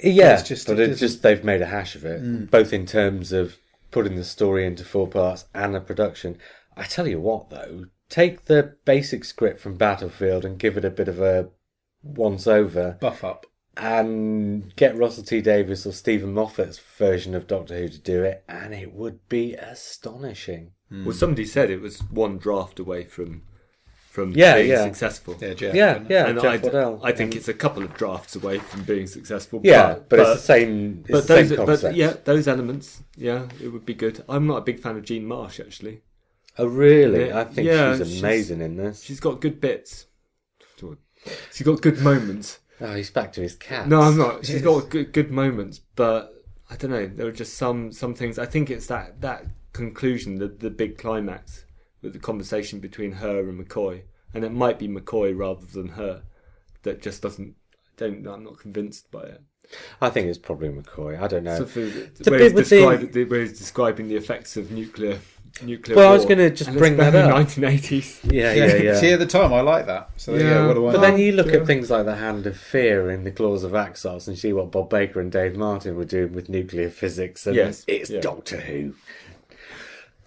Yeah, 0.03 0.39
It's 0.41 0.49
just- 0.49 0.67
but 0.67 0.79
it 0.81 0.91
it's 0.91 1.01
just 1.01 1.23
they've 1.23 1.45
made 1.45 1.63
a 1.63 1.67
hash 1.67 1.95
of 1.95 2.05
it, 2.05 2.21
hmm. 2.21 2.45
both 2.47 2.73
in 2.73 2.87
terms 2.87 3.33
of 3.33 3.57
putting 3.91 4.17
the 4.17 4.25
story 4.25 4.67
into 4.67 4.85
four 4.85 5.07
parts 5.09 5.47
and 5.55 5.75
the 5.75 5.81
production. 5.81 6.39
I 6.77 6.85
tell 6.85 7.07
you 7.07 7.21
what, 7.21 7.51
though, 7.51 7.85
take 8.09 8.45
the 8.47 8.77
basic 8.85 9.25
script 9.25 9.61
from 9.61 9.77
Battlefield 9.77 10.45
and 10.45 10.59
give 10.59 10.77
it 10.77 10.85
a 10.85 10.91
bit 10.91 11.09
of 11.09 11.21
a 11.21 11.49
once 12.03 12.47
over, 12.47 12.99
Buff 13.01 13.25
up. 13.25 13.47
and 13.77 14.75
get 14.77 14.97
Russell 14.97 15.25
T 15.25 15.41
Davies 15.41 15.87
or 15.87 15.93
Steven 15.93 16.35
Moffat's 16.35 16.79
version 16.79 17.35
of 17.35 17.47
Doctor 17.47 17.77
Who 17.79 17.89
to 17.89 17.99
do 17.99 18.23
it, 18.23 18.45
and 18.49 18.75
it 18.75 18.93
would 18.93 19.27
be 19.29 19.55
astonishing. 19.55 20.73
Well, 20.91 21.13
somebody 21.13 21.45
said 21.47 21.69
it 21.71 21.81
was 21.81 21.99
one 22.11 22.39
draft 22.39 22.79
away 22.79 23.05
from 23.05 23.43
from 24.17 24.33
Yeah, 24.33 24.55
being 24.57 24.71
yeah. 24.71 24.85
successful. 24.85 25.37
Yeah, 25.39 25.53
Jeff. 25.53 25.75
Yeah, 25.75 26.03
yeah, 26.09 26.27
and 26.29 26.41
Jeff 26.41 26.55
I, 26.55 26.57
Waddell. 26.57 27.01
I 27.03 27.13
think 27.13 27.33
um, 27.33 27.37
it's 27.39 27.49
a 27.49 27.55
couple 27.55 27.83
of 27.83 27.93
drafts 27.93 28.35
away 28.35 28.59
from 28.59 28.83
being 28.85 29.07
successful. 29.07 29.61
yeah, 29.63 29.93
but, 29.93 30.09
but, 30.09 30.19
it's 30.21 30.31
the 30.41 30.47
same. 30.55 31.05
It's 31.07 31.11
but 31.11 31.27
the 31.27 31.35
those, 31.35 31.49
same 31.51 31.57
but 31.59 31.67
concept. 31.67 31.97
yeah, 31.97 32.15
those 32.25 32.49
elements, 32.49 33.03
yeah, 33.15 33.47
it 33.63 33.69
would 33.69 33.85
be 33.85 33.93
good. 33.93 34.25
I'm 34.27 34.47
not 34.47 34.57
a 34.57 34.61
big 34.63 34.81
fan 34.81 34.97
of 34.97 35.05
Jean 35.05 35.27
Marsh 35.27 35.61
actually. 35.61 36.01
Oh, 36.57 36.65
really? 36.65 37.29
Yeah, 37.29 37.41
I 37.41 37.45
think 37.45 37.67
yeah, 37.67 37.95
she's 37.99 38.09
she's- 38.09 38.21
amazing 38.23 38.63
in 38.63 38.77
this. 38.79 39.03
She's 39.03 39.21
got 39.21 39.43
good 39.43 39.61
bits. 39.61 40.07
She's 41.53 41.67
got 41.67 41.83
good 41.83 42.01
moments. 42.01 42.61
Oh, 42.81 42.95
he's 42.95 43.11
back 43.11 43.33
to 43.35 43.43
his 43.43 43.55
cat. 43.55 43.87
No, 43.87 44.01
I'm 44.01 44.17
not. 44.17 44.47
She's 44.47 44.63
got 44.63 44.89
good 44.89 45.13
good 45.13 45.31
moments, 45.31 45.81
but 45.95 46.33
I 46.71 46.77
don't 46.77 46.91
know. 46.91 47.07
There 47.07 47.27
are 47.27 47.33
just 47.33 47.55
some 47.55 47.93
some 47.93 48.15
things. 48.15 48.39
I 48.39 48.47
think 48.47 48.71
it's 48.71 48.87
that 48.87 49.21
that 49.21 49.45
conclusion, 49.75 50.39
the 50.39 50.49
the 50.49 50.71
big 50.71 50.97
climax 50.97 51.66
with 52.07 52.13
the 52.15 52.19
conversation 52.21 52.81
between 52.81 53.13
her 53.13 53.41
and 53.41 53.59
McCoy, 53.61 54.03
and 54.33 54.45
it 54.45 54.53
might 54.53 54.79
be 54.79 54.89
McCoy 54.89 55.37
rather 55.37 55.67
than 55.67 55.89
her, 55.89 56.23
that 56.83 57.03
just 57.03 57.21
doesn't. 57.23 57.55
I 58.01 58.05
don't 58.09 58.27
I'm 58.27 58.45
not 58.45 58.59
convinced 58.59 59.11
by 59.11 59.23
it. 59.23 59.43
I 60.01 60.11
think 60.11 60.29
it's 60.29 60.39
probably 60.39 60.69
McCoy. 60.69 61.21
I 61.21 61.27
don't 61.27 61.43
know. 61.45 61.59
So 61.59 61.67
for, 61.67 61.81
The 61.81 62.31
where, 62.31 62.41
he's 62.41 62.53
with 62.55 62.69
the- 63.13 63.25
where 63.25 63.41
he's 63.41 63.59
describing 63.59 64.09
the 64.09 64.17
effects 64.17 64.57
of 64.57 64.71
nuclear 64.71 65.19
nuclear. 65.63 65.97
Well, 65.97 66.13
I 66.13 66.15
was 66.15 66.27
gonna 66.27 66.51
just 66.51 66.69
and 66.69 66.79
bring 66.79 66.97
that 66.99 67.13
very 67.13 67.31
up. 67.31 67.35
1980s. 67.49 68.21
yeah, 68.33 68.53
yeah, 68.53 68.75
yeah. 68.77 68.95
See, 68.95 69.11
at 69.11 69.19
the 69.19 69.27
time, 69.27 69.53
I 69.55 69.63
like 69.63 69.87
that. 69.87 70.11
So, 70.19 70.35
yeah, 70.35 70.41
Yeah, 70.43 70.67
what 70.67 70.75
do 70.75 70.87
I 70.87 70.93
But 70.93 71.01
know? 71.01 71.07
then 71.11 71.19
you 71.19 71.33
look 71.33 71.47
Yeah. 71.49 71.55
at 71.61 71.67
things 71.67 71.91
like 71.91 72.05
the 72.05 72.15
Hand 72.17 72.47
of 72.47 72.57
Fear 72.59 73.11
in 73.11 73.25
the 73.25 73.31
Claws 73.33 73.65
of 73.65 73.73
Axos 73.73 74.29
and 74.29 74.39
see 74.39 74.53
what 74.53 74.71
Bob 74.71 74.91
Baker 74.91 75.19
and 75.21 75.33
Dave 75.33 75.57
Martin 75.57 75.97
were 75.97 76.05
doing 76.05 76.33
with 76.35 76.49
nuclear 76.49 76.91
physics, 76.91 77.47
and 77.47 77.57
Yes, 77.57 77.85
it's 77.89 78.11
yeah. 78.11 78.21
Doctor 78.21 78.61
Who. 78.61 78.95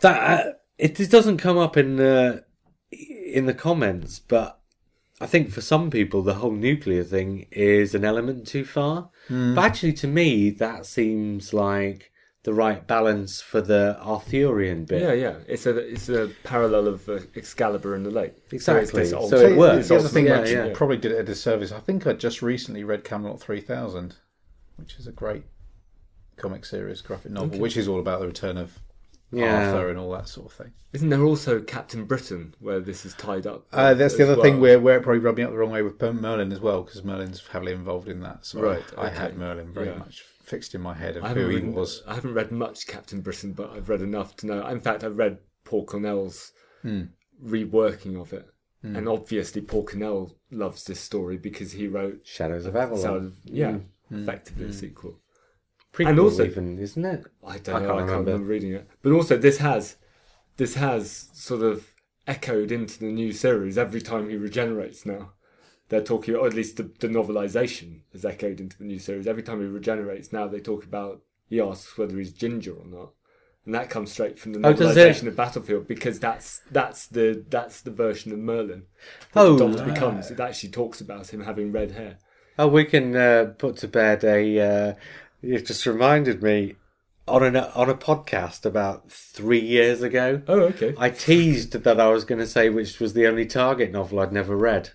That 0.01 0.47
uh, 0.47 0.51
it, 0.79 0.99
it 0.99 1.11
doesn't 1.11 1.37
come 1.37 1.57
up 1.57 1.77
in 1.77 1.97
the 1.97 2.45
in 2.91 3.45
the 3.45 3.53
comments, 3.53 4.17
but 4.19 4.59
I 5.21 5.27
think 5.27 5.51
for 5.51 5.61
some 5.61 5.91
people 5.91 6.21
the 6.23 6.35
whole 6.35 6.51
nuclear 6.51 7.03
thing 7.03 7.45
is 7.51 7.93
an 7.93 8.05
element 8.05 8.47
too 8.47 8.65
far. 8.65 9.09
But 9.55 9.63
actually, 9.63 9.93
to 9.93 10.07
me, 10.07 10.49
that 10.51 10.85
seems 10.85 11.53
like 11.53 12.11
the 12.43 12.53
right 12.53 12.87
balance 12.87 13.41
for 13.41 13.59
the 13.59 13.97
Arthurian 14.01 14.85
bit. 14.85 15.01
Yeah, 15.01 15.11
yeah. 15.11 15.35
It's 15.47 15.65
a 15.65 15.77
it's 15.77 16.07
a 16.07 16.31
parallel 16.43 16.87
of 16.87 17.07
uh, 17.09 17.19
Excalibur 17.35 17.93
and 17.93 18.05
the 18.05 18.11
Lake. 18.11 18.33
Exactly. 18.51 19.01
it's 19.01 19.11
So 19.11 19.35
it 19.35 19.57
works. 19.57 19.89
The 19.89 19.97
other 19.97 20.07
thing 20.07 20.25
Yeah, 20.25 20.39
which 20.39 20.51
yeah. 20.51 20.71
probably 20.73 20.97
did 20.97 21.11
it 21.11 21.19
a 21.19 21.23
disservice, 21.23 21.73
I 21.73 21.79
think 21.79 22.07
I 22.07 22.13
just 22.13 22.41
recently 22.41 22.85
read 22.85 23.03
Camelot 23.03 23.41
3000, 23.41 24.15
which 24.77 24.95
is 24.97 25.07
a 25.07 25.11
great 25.11 25.43
comic 26.37 26.63
series, 26.63 27.01
graphic 27.01 27.33
novel, 27.33 27.59
which 27.59 27.75
is 27.75 27.87
all 27.89 27.99
about 27.99 28.21
the 28.21 28.27
return 28.27 28.57
of 28.57 28.79
Yeah. 29.31 29.67
Arthur 29.73 29.89
and 29.89 29.99
all 29.99 30.11
that 30.13 30.27
sort 30.27 30.47
of 30.47 30.53
thing. 30.53 30.73
Isn't 30.91 31.09
there 31.09 31.23
also 31.23 31.61
Captain 31.61 32.05
Britain 32.05 32.55
where 32.59 32.79
this 32.79 33.05
is 33.05 33.13
tied 33.13 33.45
up? 33.45 33.67
Uh, 33.71 33.93
that's 33.93 34.17
the 34.17 34.23
other 34.23 34.33
well? 34.35 34.43
thing 34.43 34.59
where, 34.59 34.79
where 34.79 34.97
it 34.97 35.03
probably 35.03 35.19
rubbed 35.19 35.37
me 35.37 35.43
up 35.43 35.51
the 35.51 35.57
wrong 35.57 35.69
way 35.71 35.83
with 35.83 36.01
Merlin 36.01 36.51
as 36.51 36.59
well, 36.59 36.81
because 36.81 37.03
Merlin's 37.03 37.45
heavily 37.47 37.73
involved 37.73 38.07
in 38.09 38.21
that. 38.21 38.45
So 38.45 38.59
Right, 38.59 38.83
I 38.97 39.07
okay. 39.07 39.15
had 39.15 39.37
Merlin 39.37 39.71
very 39.71 39.87
Yeah. 39.89 39.97
much 39.99 40.23
fixed 40.43 40.73
in 40.73 40.81
my 40.81 40.95
head 40.95 41.15
of 41.15 41.21
who 41.21 41.27
haven't, 41.27 41.49
he 41.51 41.55
read, 41.57 41.73
was. 41.75 42.01
I 42.07 42.15
haven't 42.15 42.33
read 42.33 42.51
much 42.51 42.87
Captain 42.87 43.21
Britain, 43.21 43.53
but 43.53 43.69
I've 43.69 43.87
read 43.87 44.01
enough 44.01 44.35
to 44.37 44.47
know. 44.47 44.65
In 44.67 44.79
fact, 44.79 45.03
I've 45.03 45.17
read 45.17 45.37
Paul 45.63 45.85
Cornell's 45.85 46.51
Hmm. 46.81 47.03
reworking 47.43 48.19
of 48.19 48.33
it. 48.33 48.47
And 48.81 49.09
obviously, 49.09 49.61
Paul 49.61 49.85
Cornell 49.85 50.37
loves 50.51 50.85
this 50.85 51.01
story 51.01 51.35
because 51.37 51.73
he 51.73 51.87
wrote 51.87 52.21
Shadows 52.25 52.65
of 52.65 52.77
Avalon. 52.77 53.15
Of, 53.25 53.33
yeah, 53.43 53.79
Hmm. 54.07 54.23
effectively 54.23 54.65
a 54.67 54.73
sequel. 54.73 55.19
Prequel 55.99 56.09
and 56.09 56.19
also- 56.19 56.45
even, 56.45 56.79
isn't 56.79 57.05
it? 57.05 57.25
I 57.45 57.57
don't 57.57 57.75
I 57.75 57.79
know. 57.79 57.85
can't 57.87 57.95
I 57.95 57.99
can't 57.99 58.09
remember. 58.09 58.31
remember 58.31 58.47
reading 58.47 58.73
it. 58.73 58.87
But 59.01 59.11
also, 59.11 59.37
this 59.37 59.57
has 59.57 59.97
this 60.57 60.75
has 60.75 61.29
sort 61.33 61.61
of 61.61 61.93
echoed 62.27 62.71
into 62.71 62.99
the 62.99 63.11
new 63.11 63.31
series 63.31 63.77
every 63.77 64.01
time 64.01 64.29
he 64.29 64.35
regenerates. 64.37 65.05
Now 65.05 65.31
they're 65.89 66.03
talking, 66.03 66.35
or 66.35 66.45
at 66.47 66.53
least 66.53 66.77
the, 66.77 66.83
the 66.99 67.07
novelization 67.07 68.01
has 68.13 68.23
echoed 68.25 68.59
into 68.59 68.77
the 68.77 68.83
new 68.83 68.99
series. 68.99 69.27
Every 69.27 69.43
time 69.43 69.59
he 69.61 69.67
regenerates, 69.67 70.31
now 70.31 70.47
they 70.47 70.59
talk 70.59 70.83
about 70.85 71.21
he 71.47 71.59
asks 71.59 71.97
whether 71.97 72.17
he's 72.17 72.31
ginger 72.31 72.73
or 72.73 72.85
not, 72.85 73.09
and 73.65 73.73
that 73.73 73.89
comes 73.89 74.11
straight 74.11 74.37
from 74.37 74.53
the 74.53 74.59
Oh, 74.67 74.73
novelization 74.73 75.27
of 75.27 75.35
Battlefield 75.35 75.87
because 75.87 76.19
that's 76.19 76.61
that's 76.71 77.07
the 77.07 77.43
that's 77.49 77.81
the 77.81 77.91
version 77.91 78.31
of 78.31 78.39
Merlin. 78.39 78.83
Oh, 79.35 79.57
Doctor 79.57 79.83
becomes. 79.85 80.29
It 80.31 80.39
actually 80.39 80.69
talks 80.69 81.01
about 81.01 81.33
him 81.33 81.41
having 81.41 81.71
red 81.71 81.91
hair. 81.91 82.17
Oh, 82.59 82.67
we 82.67 82.83
can 82.85 83.15
uh, 83.15 83.53
put 83.57 83.77
to 83.77 83.87
bed 83.87 84.23
a. 84.23 84.59
Uh, 84.59 84.93
you've 85.41 85.65
just 85.65 85.85
reminded 85.85 86.41
me 86.43 86.75
on 87.27 87.43
an 87.43 87.55
on 87.55 87.89
a 87.89 87.95
podcast 87.95 88.65
about 88.65 89.11
three 89.11 89.59
years 89.59 90.01
ago. 90.01 90.41
Oh, 90.47 90.61
okay. 90.61 90.95
I 90.97 91.09
teased 91.09 91.73
that 91.73 91.99
I 91.99 92.09
was 92.09 92.25
going 92.25 92.39
to 92.39 92.47
say 92.47 92.69
which 92.69 92.99
was 92.99 93.13
the 93.13 93.27
only 93.27 93.45
Target 93.45 93.91
novel 93.91 94.19
I'd 94.19 94.33
never 94.33 94.55
read, 94.55 94.91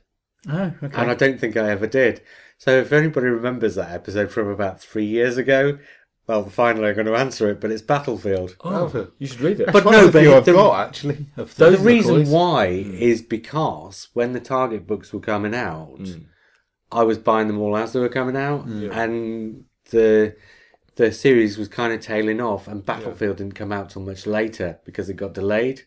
Oh, 0.48 0.72
okay. 0.82 1.00
and 1.00 1.10
I 1.10 1.14
don't 1.14 1.38
think 1.38 1.56
I 1.56 1.70
ever 1.70 1.86
did. 1.86 2.20
So 2.58 2.78
if 2.78 2.92
anybody 2.92 3.26
remembers 3.26 3.74
that 3.74 3.92
episode 3.92 4.30
from 4.30 4.48
about 4.48 4.80
three 4.80 5.06
years 5.06 5.36
ago, 5.36 5.78
well, 6.26 6.48
finally 6.48 6.88
I'm 6.88 6.94
going 6.94 7.06
to 7.06 7.16
answer 7.16 7.50
it. 7.50 7.60
But 7.60 7.70
it's 7.70 7.82
Battlefield. 7.82 8.56
Oh, 8.64 9.08
you 9.18 9.26
should 9.26 9.40
read 9.40 9.60
it. 9.60 9.72
But 9.72 9.84
no, 9.84 10.10
but 10.10 10.26
I've 10.26 10.46
got 10.46 10.88
actually. 10.88 11.26
The 11.36 11.78
reason 11.78 12.30
why 12.30 12.82
hmm. 12.82 12.94
is 12.94 13.22
because 13.22 14.08
when 14.14 14.32
the 14.32 14.40
Target 14.40 14.86
books 14.86 15.12
were 15.12 15.20
coming 15.20 15.54
out, 15.54 15.98
hmm. 15.98 16.24
I 16.90 17.02
was 17.02 17.18
buying 17.18 17.48
them 17.48 17.60
all 17.60 17.76
as 17.76 17.92
they 17.92 18.00
were 18.00 18.08
coming 18.08 18.36
out, 18.36 18.62
hmm. 18.62 18.90
and 18.92 19.64
the 19.90 20.36
the 20.96 21.10
series 21.12 21.58
was 21.58 21.68
kind 21.68 21.92
of 21.92 22.00
tailing 22.00 22.40
off, 22.40 22.68
and 22.68 22.84
Battlefield 22.84 23.38
didn't 23.38 23.54
come 23.54 23.72
out 23.72 23.90
till 23.90 24.02
much 24.02 24.26
later 24.26 24.78
because 24.84 25.08
it 25.08 25.14
got 25.14 25.34
delayed. 25.34 25.82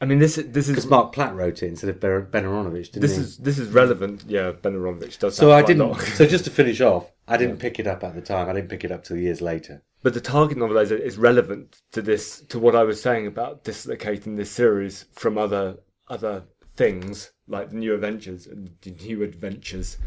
I 0.00 0.04
mean, 0.04 0.18
this 0.18 0.34
this 0.34 0.66
Because 0.68 0.84
is 0.84 0.86
Marc 0.90 1.12
Platt 1.12 1.34
wrote 1.34 1.62
it 1.62 1.68
instead 1.68 1.88
of 1.90 2.00
Ben 2.00 2.26
Ben 2.30 2.44
Aaronovitch, 2.44 2.86
didn't 2.92 3.02
this 3.02 3.16
he? 3.16 3.22
is 3.22 3.38
this 3.38 3.58
is 3.58 3.68
relevant. 3.68 4.24
Yeah, 4.26 4.50
Ben 4.50 4.74
Aaronovitch 4.74 5.18
does. 5.20 5.36
so 5.36 5.52
I 5.52 5.62
didn't. 5.62 5.94
so 6.00 6.26
just 6.26 6.44
to 6.44 6.50
finish 6.50 6.80
off, 6.80 7.12
I 7.28 7.36
didn't 7.36 7.58
pick 7.58 7.78
it 7.78 7.86
up 7.86 8.02
at 8.04 8.14
the 8.14 8.20
time. 8.20 8.48
I 8.48 8.52
didn't 8.52 8.68
pick 8.68 8.84
it 8.84 8.90
up 8.90 9.04
till 9.04 9.16
years 9.16 9.40
later. 9.40 9.82
But 10.02 10.14
the 10.14 10.20
target 10.20 10.58
novelizer 10.58 10.98
is 10.98 11.16
relevant 11.16 11.80
to 11.92 12.02
this, 12.02 12.40
to 12.48 12.58
what 12.58 12.74
I 12.74 12.82
was 12.82 13.00
saying 13.00 13.28
about 13.28 13.62
dislocating 13.62 14.34
this 14.34 14.50
series 14.50 15.04
from 15.12 15.38
other 15.38 15.76
other 16.08 16.42
things 16.76 17.30
like 17.46 17.70
the 17.70 17.76
new 17.76 17.94
adventures 17.94 18.46
and 18.48 18.70
the 18.82 18.90
new 18.90 19.22
adventures. 19.22 19.98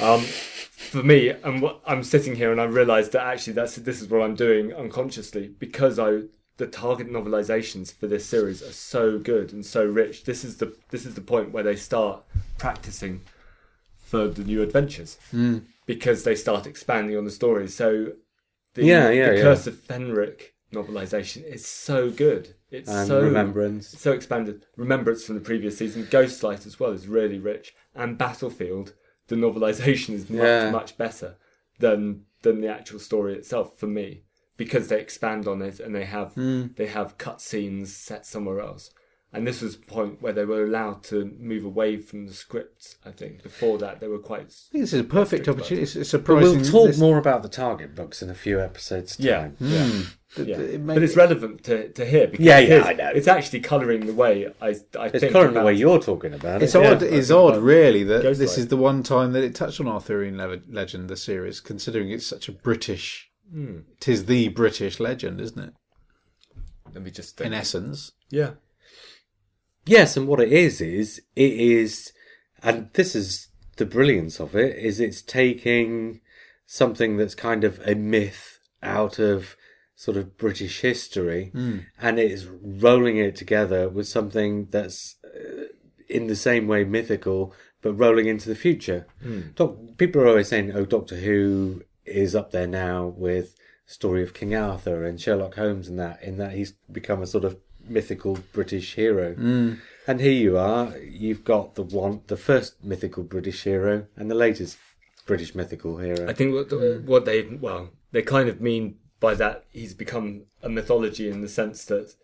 Um, 0.00 0.20
for 0.22 1.02
me, 1.02 1.30
what 1.30 1.80
I'm 1.86 2.02
sitting 2.04 2.36
here 2.36 2.52
and 2.52 2.60
I 2.60 2.64
realise 2.64 3.08
that 3.10 3.22
actually 3.24 3.54
that's 3.54 3.76
this 3.76 4.00
is 4.02 4.08
what 4.08 4.22
I'm 4.22 4.34
doing 4.34 4.72
unconsciously 4.72 5.48
because 5.58 5.98
I 5.98 6.22
the 6.58 6.66
target 6.66 7.10
novelizations 7.10 7.92
for 7.94 8.06
this 8.06 8.26
series 8.26 8.62
are 8.62 8.72
so 8.72 9.18
good 9.18 9.52
and 9.52 9.64
so 9.64 9.84
rich. 9.84 10.24
This 10.24 10.44
is 10.44 10.58
the 10.58 10.76
this 10.90 11.06
is 11.06 11.14
the 11.14 11.20
point 11.20 11.52
where 11.52 11.62
they 11.62 11.76
start 11.76 12.22
practicing 12.58 13.22
for 13.96 14.28
the 14.28 14.44
new 14.44 14.60
adventures 14.62 15.18
because 15.86 16.24
they 16.24 16.34
start 16.34 16.66
expanding 16.66 17.16
on 17.16 17.24
the 17.24 17.30
stories. 17.30 17.74
So 17.74 18.12
the, 18.74 18.84
Yeah, 18.84 19.10
yeah, 19.10 19.30
the 19.30 19.36
yeah. 19.36 19.42
Curse 19.42 19.66
of 19.66 19.74
Fenric 19.76 20.52
novelization 20.72 21.44
is 21.44 21.66
so 21.66 22.10
good. 22.10 22.54
It's 22.70 22.88
And 22.90 23.06
so 23.08 23.22
Remembrance. 23.22 23.88
so 23.88 24.12
expanded. 24.12 24.66
Remembrance 24.76 25.24
from 25.24 25.34
the 25.36 25.40
previous 25.42 25.78
season, 25.78 26.04
Ghostlight 26.06 26.66
as 26.66 26.78
well 26.80 26.92
is 26.92 27.06
really 27.06 27.38
rich, 27.38 27.74
and 27.94 28.16
Battlefield. 28.18 28.92
The 29.32 29.38
novelization 29.38 30.12
is 30.12 30.28
much 30.28 30.42
Yeah. 30.44 30.70
much 30.70 30.98
better 30.98 31.36
than 31.78 32.26
than 32.42 32.60
the 32.60 32.68
actual 32.68 32.98
story 32.98 33.32
itself 33.34 33.78
for 33.78 33.86
me 33.86 34.24
because 34.58 34.88
they 34.88 35.00
expand 35.00 35.48
on 35.48 35.62
it 35.62 35.80
and 35.80 35.94
they 35.94 36.04
have 36.04 36.34
Hmm. 36.34 36.66
they 36.76 36.88
have 36.98 37.16
cutscenes 37.16 37.86
set 38.08 38.26
somewhere 38.26 38.60
else. 38.60 38.90
And 39.34 39.46
this 39.46 39.62
was 39.62 39.78
the 39.78 39.86
point 39.86 40.20
where 40.20 40.34
they 40.34 40.44
were 40.44 40.62
allowed 40.64 41.02
to 41.04 41.34
move 41.40 41.64
away 41.64 41.96
from 41.96 42.26
the 42.26 42.34
scripts. 42.34 42.96
I 43.06 43.12
think 43.12 43.42
before 43.42 43.78
that 43.78 43.98
they 43.98 44.06
were 44.06 44.18
quite 44.18 44.40
I 44.40 44.72
think 44.72 44.82
this 44.84 44.92
is 44.92 45.00
a 45.00 45.04
perfect 45.04 45.48
opportunity. 45.48 45.82
It's, 45.84 45.96
it's 45.96 46.12
But 46.12 46.18
surprising. 46.20 46.60
we'll 46.60 46.70
talk 46.70 46.86
this- 46.88 46.98
more 46.98 47.16
about 47.16 47.42
the 47.42 47.48
Target 47.48 47.94
books 47.94 48.20
in 48.22 48.28
a 48.28 48.34
few 48.34 48.60
episodes. 48.60 49.16
Time. 49.16 49.26
yeah 49.26 49.48
yeah. 49.58 50.02
that- 50.36 50.46
Yeah, 50.48 50.56
that 50.58 50.74
it 50.74 50.80
may- 50.82 50.94
but 50.94 51.02
it's 51.02 51.16
relevant 51.16 51.64
to, 51.64 51.88
to 51.92 52.04
hear 52.04 52.26
because 52.26 52.44
Yeah, 52.44 52.58
yeah, 52.58 52.80
is- 52.80 52.86
I 52.86 52.92
know. 52.92 53.10
it's 53.14 53.26
actually 53.28 53.60
colouring 53.60 54.04
the 54.06 54.12
way 54.12 54.48
I 54.60 54.66
I 54.68 55.06
It's 55.06 55.20
think 55.20 55.32
current 55.32 55.54
the 55.54 55.62
way 55.62 55.72
you're 55.74 55.98
talking 56.00 56.34
about 56.34 56.62
It's 56.62 56.74
it. 56.74 56.84
odd. 56.84 57.02
It's 57.02 57.30
odd, 57.30 57.56
really, 57.62 58.02
that 58.04 58.24
Ghostlight. 58.24 58.36
this 58.38 58.58
is 58.58 58.68
the 58.68 58.76
one 58.76 59.02
time 59.02 59.32
that 59.32 59.42
it 59.44 59.54
touched 59.54 59.80
on 59.80 59.88
Arthurian 59.88 60.36
le- 60.36 60.60
legend, 60.68 61.08
the 61.08 61.16
series, 61.16 61.60
considering 61.60 62.10
it's 62.10 62.26
such 62.26 62.48
a 62.50 62.52
British. 62.52 63.30
Hmm. 63.50 63.78
Tis 63.98 64.26
the 64.26 64.48
British 64.48 65.00
legend, 65.00 65.40
isn't 65.40 65.58
it? 65.58 65.72
Let 66.94 67.02
me 67.02 67.10
just 67.10 67.40
In 67.40 67.54
essence, 67.54 68.12
Yeah, 68.30 68.52
Yes, 69.84 70.16
and 70.16 70.28
what 70.28 70.40
it 70.40 70.52
is 70.52 70.80
is 70.80 71.20
it 71.34 71.52
is, 71.52 72.12
and 72.62 72.88
this 72.92 73.14
is 73.14 73.48
the 73.76 73.86
brilliance 73.86 74.38
of 74.38 74.54
it 74.54 74.76
is 74.76 75.00
it's 75.00 75.22
taking 75.22 76.20
something 76.66 77.16
that's 77.16 77.34
kind 77.34 77.64
of 77.64 77.80
a 77.86 77.94
myth 77.94 78.60
out 78.82 79.18
of 79.18 79.56
sort 79.96 80.16
of 80.16 80.36
British 80.36 80.80
history, 80.80 81.50
and 82.00 82.18
it's 82.18 82.44
rolling 82.62 83.16
it 83.16 83.36
together 83.36 83.88
with 83.88 84.06
something 84.08 84.66
that's 84.70 85.16
uh, 85.24 85.64
in 86.08 86.26
the 86.26 86.36
same 86.36 86.66
way 86.68 86.84
mythical, 86.84 87.54
but 87.80 87.94
rolling 87.94 88.26
into 88.26 88.48
the 88.48 88.54
future. 88.54 89.06
Doc, 89.54 89.76
people 89.96 90.22
are 90.22 90.28
always 90.28 90.48
saying, 90.48 90.72
"Oh, 90.74 90.84
Doctor 90.84 91.16
Who 91.16 91.82
is 92.04 92.34
up 92.34 92.50
there 92.52 92.68
now 92.68 93.06
with." 93.06 93.56
Story 93.84 94.22
of 94.22 94.32
King 94.32 94.54
Arthur 94.54 95.04
and 95.04 95.20
Sherlock 95.20 95.56
Holmes 95.56 95.86
and 95.86 95.98
that 95.98 96.22
in 96.22 96.38
that 96.38 96.52
he's 96.52 96.72
become 96.90 97.20
a 97.20 97.26
sort 97.26 97.44
of 97.44 97.58
mythical 97.88 98.38
British 98.52 98.94
hero. 98.94 99.34
Mm. 99.34 99.78
And 100.06 100.20
here 100.20 100.32
you 100.32 100.58
are, 100.58 100.96
you've 100.98 101.44
got 101.44 101.76
the 101.76 101.82
one, 101.82 102.22
the 102.26 102.36
first 102.36 102.82
mythical 102.82 103.22
British 103.22 103.62
hero 103.62 104.06
and 104.16 104.30
the 104.30 104.34
latest 104.34 104.76
British 105.26 105.54
mythical 105.54 105.98
hero. 105.98 106.28
I 106.28 106.32
think 106.32 106.54
what 106.54 107.04
what 107.04 107.24
they 107.24 107.42
well 107.42 107.90
they 108.10 108.22
kind 108.22 108.48
of 108.48 108.60
mean 108.60 108.96
by 109.20 109.34
that 109.34 109.64
he's 109.70 109.94
become 109.94 110.42
a 110.62 110.68
mythology 110.68 111.28
in 111.28 111.40
the 111.40 111.48
sense 111.48 111.84
that 111.84 112.14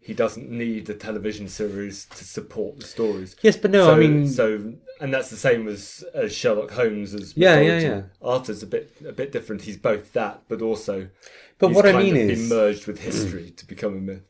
he 0.00 0.14
doesn't 0.14 0.50
need 0.50 0.88
a 0.88 0.94
television 0.94 1.48
series 1.48 2.06
to 2.06 2.24
support 2.24 2.80
the 2.80 2.86
stories. 2.86 3.36
yes, 3.42 3.56
but 3.56 3.70
no, 3.70 3.86
so, 3.86 3.94
I 3.94 3.98
mean, 3.98 4.28
so 4.28 4.74
and 5.00 5.12
that's 5.12 5.30
the 5.30 5.36
same 5.36 5.68
as, 5.68 6.04
as 6.14 6.34
Sherlock 6.34 6.70
Holmes 6.72 7.14
as 7.14 7.36
Yeah, 7.36 7.60
yeah, 7.60 7.78
yeah. 7.78 8.02
Arthur's 8.22 8.62
a 8.62 8.66
bit 8.66 8.96
a 9.06 9.12
bit 9.12 9.32
different. 9.32 9.62
He's 9.62 9.76
both 9.76 10.12
that, 10.12 10.42
but 10.48 10.62
also 10.62 11.08
but 11.58 11.68
he's 11.68 11.76
what 11.76 11.86
I 11.86 11.92
mean 11.98 12.16
is, 12.16 12.40
been 12.40 12.48
merged 12.48 12.86
with 12.86 13.00
history 13.00 13.50
to 13.50 13.66
become 13.66 13.96
a 13.96 14.00
myth. 14.00 14.22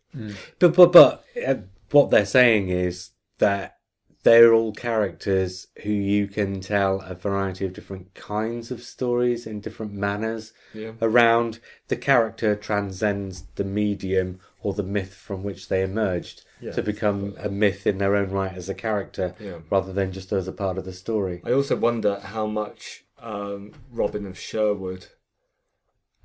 But 0.58 0.74
but 0.74 0.92
but 0.92 1.24
uh, 1.46 1.54
what 1.90 2.10
they're 2.10 2.26
saying 2.26 2.68
is 2.68 3.10
that 3.38 3.76
they're 4.24 4.52
all 4.52 4.72
characters 4.72 5.68
who 5.84 5.90
you 5.92 6.26
can 6.26 6.60
tell 6.60 7.00
a 7.02 7.14
variety 7.14 7.64
of 7.64 7.72
different 7.72 8.12
kinds 8.14 8.70
of 8.70 8.82
stories 8.82 9.46
in 9.46 9.60
different 9.60 9.92
manners 9.92 10.52
Yeah. 10.74 10.92
around. 11.00 11.60
The 11.86 11.96
character 11.96 12.56
transcends 12.56 13.44
the 13.54 13.64
medium 13.64 14.40
or 14.60 14.74
the 14.74 14.82
myth 14.82 15.14
from 15.14 15.44
which 15.44 15.68
they 15.68 15.82
emerged 15.82 16.44
Yeah. 16.60 16.72
to 16.72 16.82
become 16.82 17.36
a 17.38 17.48
myth 17.48 17.86
in 17.86 17.98
their 17.98 18.16
own 18.16 18.30
right 18.30 18.52
as 18.52 18.68
a 18.68 18.74
character, 18.74 19.34
Yeah. 19.38 19.60
rather 19.70 19.92
than 19.92 20.10
just 20.12 20.32
as 20.32 20.48
a 20.48 20.52
part 20.52 20.78
of 20.78 20.84
the 20.84 20.92
story. 20.92 21.40
I 21.44 21.52
also 21.52 21.76
wonder 21.76 22.18
how 22.18 22.46
much 22.46 23.04
um, 23.20 23.72
Robin 23.90 24.26
of 24.26 24.38
Sherwood 24.38 25.06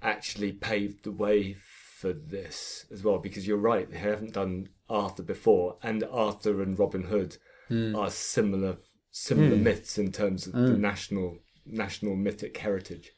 actually 0.02 0.52
paved 0.52 1.04
the 1.04 1.12
way 1.12 1.54
for 2.04 2.12
this 2.12 2.86
as 2.92 3.02
well, 3.02 3.18
because 3.18 3.48
you're 3.48 3.56
right, 3.56 3.90
they 3.90 3.98
haven't 3.98 4.34
done 4.34 4.68
Arthur 4.90 5.24
before, 5.24 5.78
and 5.82 6.04
Arthur 6.12 6.62
and 6.62 6.78
Robin 6.78 7.04
Hood 7.04 7.38
hmm. 7.70 7.96
are 7.96 8.10
similar 8.10 8.76
similar 9.10 9.56
hmm. 9.56 9.64
myths 9.64 9.98
in 9.98 10.12
terms 10.12 10.46
of 10.46 10.52
the 10.52 10.74
hmm. 10.76 10.82
national 10.82 11.38
national 11.66 12.18
mythic 12.18 12.58
heritage. 12.58 13.14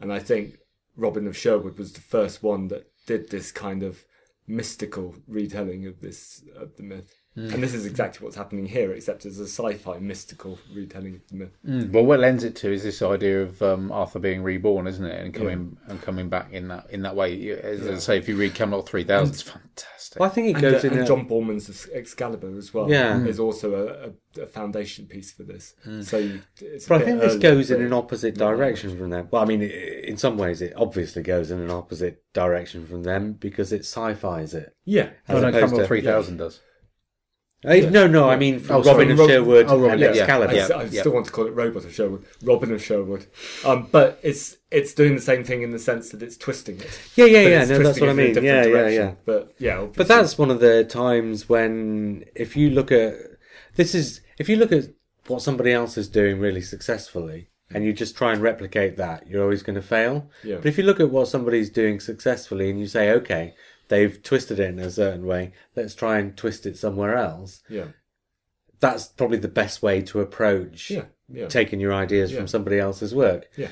And 0.00 0.12
I 0.12 0.20
think 0.20 0.58
Robin 0.96 1.26
of 1.26 1.36
Sherwood 1.36 1.76
was 1.76 1.92
the 1.92 2.00
first 2.00 2.40
one 2.40 2.68
that 2.68 2.92
did 3.04 3.30
this 3.30 3.50
kind 3.50 3.82
of 3.82 4.04
mystical 4.46 5.16
retelling 5.26 5.84
of 5.88 6.00
this 6.00 6.44
of 6.56 6.76
the 6.76 6.84
myth. 6.84 7.12
And 7.36 7.62
this 7.62 7.74
is 7.74 7.86
exactly 7.86 8.24
what's 8.24 8.36
happening 8.36 8.66
here, 8.66 8.92
except 8.92 9.24
as 9.24 9.38
a 9.38 9.44
sci-fi 9.46 9.98
mystical 10.00 10.58
retelling 10.74 11.14
of 11.14 11.20
the 11.28 11.36
myth. 11.36 11.56
Mm. 11.66 11.92
Well, 11.92 12.04
what 12.04 12.18
lends 12.20 12.42
it 12.42 12.56
to 12.56 12.72
is 12.72 12.82
this 12.82 13.00
idea 13.02 13.42
of 13.42 13.62
um, 13.62 13.92
Arthur 13.92 14.18
being 14.18 14.42
reborn, 14.42 14.86
isn't 14.88 15.04
it, 15.06 15.24
and 15.24 15.32
coming 15.32 15.76
and 15.86 16.02
coming 16.02 16.28
back 16.28 16.52
in 16.52 16.68
that 16.68 16.90
in 16.90 17.02
that 17.02 17.14
way. 17.14 17.50
As 17.50 17.86
I 17.86 17.94
say, 17.98 18.18
if 18.18 18.28
you 18.28 18.36
read 18.36 18.54
Camelot 18.54 18.88
three 18.88 19.04
thousand, 19.04 19.34
it's 19.34 19.42
fantastic. 19.42 20.18
Well, 20.18 20.28
I 20.28 20.32
think 20.32 20.48
it 20.48 20.52
And, 20.54 20.60
goes 20.60 20.84
uh, 20.84 20.88
in. 20.88 20.92
and 20.94 21.02
a- 21.02 21.06
John 21.06 21.28
Boorman's 21.28 21.88
Excalibur 21.94 22.58
as 22.58 22.74
well. 22.74 22.90
Yeah. 22.90 23.24
is 23.24 23.38
also 23.38 23.74
a, 24.36 24.40
a, 24.40 24.44
a 24.44 24.46
foundation 24.48 25.06
piece 25.06 25.30
for 25.32 25.44
this. 25.44 25.74
So 26.02 26.18
you, 26.18 26.42
it's 26.60 26.86
But 26.88 27.00
I 27.00 27.04
think 27.04 27.20
this 27.20 27.36
goes 27.36 27.70
in 27.70 27.80
an 27.80 27.92
opposite 27.92 28.34
direction 28.34 28.98
from 28.98 29.10
them. 29.10 29.28
Well, 29.30 29.40
I 29.42 29.46
mean, 29.46 29.62
in 29.62 30.16
some 30.16 30.36
ways, 30.36 30.60
it 30.60 30.72
obviously 30.76 31.22
goes 31.22 31.52
in 31.52 31.60
an 31.60 31.70
opposite 31.70 32.24
direction 32.32 32.86
from 32.86 33.04
them 33.04 33.34
because 33.34 33.72
it 33.72 33.80
sci-fi's 33.82 34.52
it. 34.52 34.74
Yeah, 34.84 35.10
as 35.28 35.40
no, 35.40 35.48
opposed 35.48 35.60
Camelot 35.64 35.80
to- 35.82 35.86
three 35.86 36.02
thousand 36.02 36.38
does. 36.38 36.60
Eh, 37.64 37.90
No, 37.90 38.06
no, 38.06 38.28
I 38.30 38.36
mean 38.36 38.58
from 38.58 38.76
Oh, 38.76 38.82
sorry, 38.82 38.98
Robin 39.04 39.12
of 39.12 39.18
Rob- 39.18 39.28
Sherwood 39.28 39.66
oh, 39.68 39.76
Robin, 39.78 39.90
and 39.92 40.00
yeah, 40.00 40.12
yeah. 40.14 40.22
Excalibur. 40.22 40.52
I, 40.52 40.56
Yeah, 40.56 40.62
s- 40.64 40.70
I 40.70 40.82
yeah. 40.84 41.00
still 41.00 41.12
want 41.12 41.26
to 41.26 41.32
call 41.32 41.46
it 41.46 41.50
Robot 41.50 41.84
of 41.84 41.92
Sherwood, 41.94 42.24
Robin 42.42 42.72
of 42.72 42.82
Sherwood. 42.82 43.26
Um, 43.66 43.88
but 43.92 44.18
it's 44.22 44.56
it's 44.70 44.94
doing 44.94 45.14
the 45.14 45.20
same 45.20 45.44
thing 45.44 45.60
in 45.62 45.70
the 45.70 45.78
sense 45.78 46.08
that 46.10 46.22
it's 46.22 46.36
twisting 46.38 46.80
it. 46.80 46.98
Yeah, 47.16 47.26
yeah, 47.26 47.42
But 47.44 47.50
yeah. 47.50 47.64
No, 47.66 47.82
that's 47.82 48.00
what 48.00 48.08
I 48.08 48.12
it 48.12 48.14
in 48.14 48.18
a 48.18 48.22
mean. 48.22 48.34
different 48.34 48.44
Yeah, 48.46 48.64
yeah, 48.64 48.88
yeah. 48.88 49.12
But 49.26 49.54
yeah, 49.58 49.86
But 49.94 50.08
that's 50.08 50.38
one 50.38 50.50
of 50.50 50.60
the 50.60 50.84
times 50.84 51.48
when, 51.50 52.24
if 52.34 52.56
you 52.56 52.70
look 52.70 52.90
at 52.90 53.14
this, 53.76 53.94
is 53.94 54.20
if 54.38 54.48
you 54.48 54.56
look 54.56 54.72
at 54.72 54.84
what 55.26 55.42
somebody 55.42 55.72
else 55.72 55.98
is 55.98 56.08
doing 56.08 56.40
really 56.40 56.62
successfully, 56.62 57.48
and 57.72 57.84
you 57.84 57.92
just 57.92 58.16
try 58.16 58.32
and 58.32 58.40
replicate 58.42 58.96
that, 58.96 59.28
you're 59.28 59.42
always 59.44 59.62
going 59.62 59.76
to 59.76 59.82
fail. 59.82 60.28
Yeah. 60.42 60.56
But 60.56 60.66
if 60.66 60.76
you 60.78 60.82
look 60.84 60.98
at 60.98 61.10
what 61.10 61.28
somebody's 61.28 61.70
doing 61.70 62.00
successfully, 62.00 62.68
and 62.70 62.80
you 62.80 62.86
say, 62.88 63.10
okay, 63.12 63.54
they've 63.90 64.22
twisted 64.22 64.58
it 64.58 64.70
in 64.70 64.78
a 64.78 64.90
certain 64.90 65.26
way, 65.26 65.52
let's 65.76 65.94
try 65.94 66.18
and 66.18 66.34
twist 66.36 66.64
it 66.64 66.78
somewhere 66.78 67.14
else. 67.16 67.62
yeah, 67.68 67.88
That's 68.80 69.06
probably 69.08 69.38
the 69.38 69.48
best 69.48 69.82
way 69.82 70.00
to 70.02 70.20
approach 70.20 70.90
yeah, 70.90 71.04
yeah, 71.28 71.46
taking 71.48 71.78
your 71.80 71.92
ideas 71.92 72.32
Yeah. 72.32 72.38
from 72.38 72.48
somebody 72.48 72.78
else's 72.78 73.14
work. 73.14 73.50
yeah. 73.58 73.68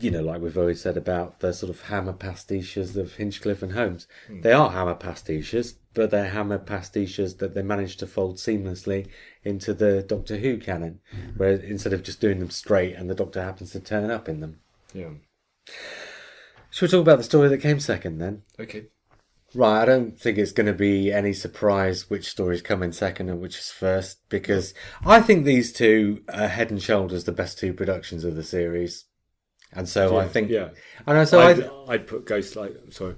you 0.00 0.12
know, 0.12 0.22
like 0.22 0.40
we've 0.40 0.56
always 0.56 0.80
said 0.80 0.96
about 0.96 1.40
the 1.40 1.52
sort 1.52 1.68
of 1.68 1.82
hammer 1.82 2.12
pastiches 2.12 2.96
of 2.96 3.16
Hinchcliffe 3.16 3.64
and 3.64 3.72
Holmes. 3.72 4.06
Hmm. 4.28 4.40
They 4.40 4.52
are 4.52 4.70
hammer 4.70 4.94
pastiches, 4.94 5.74
but 5.92 6.10
they're 6.12 6.28
hammer 6.30 6.58
pastiches 6.60 7.38
that 7.38 7.54
they 7.54 7.62
managed 7.62 7.98
to 7.98 8.06
fold 8.06 8.36
seamlessly 8.36 9.08
into 9.42 9.74
the 9.74 10.04
Doctor 10.04 10.36
Who 10.36 10.58
canon, 10.58 11.00
Hmm. 11.10 11.30
where 11.36 11.54
instead 11.54 11.92
of 11.92 12.04
just 12.04 12.20
doing 12.20 12.38
them 12.38 12.50
straight 12.50 12.94
and 12.94 13.10
the 13.10 13.14
Doctor 13.16 13.42
happens 13.42 13.72
to 13.72 13.80
turn 13.80 14.08
up 14.12 14.28
in 14.28 14.38
them. 14.38 14.60
yeah. 14.94 15.10
Should 16.70 16.86
we 16.86 16.90
talk 16.92 17.02
about 17.02 17.18
the 17.18 17.24
story 17.24 17.48
that 17.48 17.58
came 17.58 17.80
second 17.80 18.18
then? 18.18 18.42
Okay. 18.58 18.84
Right, 19.54 19.82
I 19.82 19.84
don't 19.84 20.18
think 20.18 20.38
it's 20.38 20.52
going 20.52 20.66
to 20.66 20.72
be 20.72 21.12
any 21.12 21.32
surprise 21.32 22.08
which 22.08 22.28
stories 22.30 22.62
come 22.62 22.82
in 22.82 22.92
second 22.92 23.28
and 23.28 23.40
which 23.40 23.58
is 23.58 23.70
first, 23.70 24.18
because 24.28 24.72
I 25.04 25.20
think 25.20 25.44
these 25.44 25.72
two 25.72 26.22
are 26.32 26.48
head 26.48 26.70
and 26.70 26.82
shoulders 26.82 27.24
the 27.24 27.32
best 27.32 27.58
two 27.58 27.72
productions 27.74 28.24
of 28.24 28.34
the 28.34 28.42
series. 28.42 29.04
And 29.72 29.88
so 29.88 30.16
I 30.16 30.26
think, 30.28 30.50
yeah. 30.50 30.70
I 31.06 31.12
know, 31.14 31.24
so 31.24 31.40
I, 31.40 31.50
I'd, 31.50 31.70
I'd 31.88 32.06
put 32.06 32.24
Ghostlight. 32.26 32.82
I'm 32.82 32.92
sorry. 32.92 33.16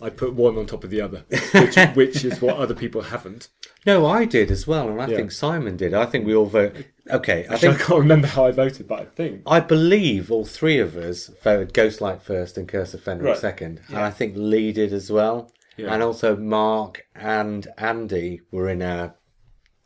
I'd 0.00 0.16
put 0.16 0.34
one 0.34 0.58
on 0.58 0.66
top 0.66 0.82
of 0.84 0.90
the 0.90 1.00
other, 1.00 1.24
which, 1.52 1.76
which 1.94 2.24
is 2.24 2.40
what 2.42 2.56
other 2.56 2.74
people 2.74 3.02
haven't. 3.02 3.48
No, 3.86 4.04
I 4.06 4.24
did 4.24 4.50
as 4.50 4.66
well, 4.66 4.88
and 4.88 5.00
I 5.00 5.06
Yeah. 5.06 5.16
think 5.16 5.32
Simon 5.32 5.76
did. 5.76 5.94
I 5.94 6.06
think 6.06 6.26
we 6.26 6.34
all 6.34 6.46
vote. 6.46 6.74
Okay, 7.10 7.46
I 7.46 7.52
Actually, 7.54 7.54
I 7.54 7.72
think 7.74 7.78
can't 7.86 7.98
remember 8.00 8.26
how 8.26 8.46
I 8.46 8.50
voted, 8.50 8.88
but 8.88 9.00
I 9.00 9.04
think 9.04 9.42
I 9.46 9.60
believe 9.60 10.30
all 10.32 10.44
three 10.44 10.78
of 10.78 10.96
us 10.96 11.30
voted 11.42 11.72
Ghostlight 11.72 12.20
first 12.22 12.58
and 12.58 12.66
Curse 12.68 12.94
of 12.94 13.02
Fenric 13.04 13.22
Right. 13.22 13.36
second, 13.38 13.80
and 13.88 13.98
I 13.98 14.10
think 14.10 14.34
Lee 14.36 14.72
did 14.72 14.92
as 14.92 15.10
well, 15.12 15.52
Yeah. 15.82 15.94
and 15.94 16.02
also 16.02 16.36
Mark 16.36 17.06
and 17.14 17.66
Andy 17.78 18.40
were 18.50 18.68
in 18.68 18.82
our 18.82 19.14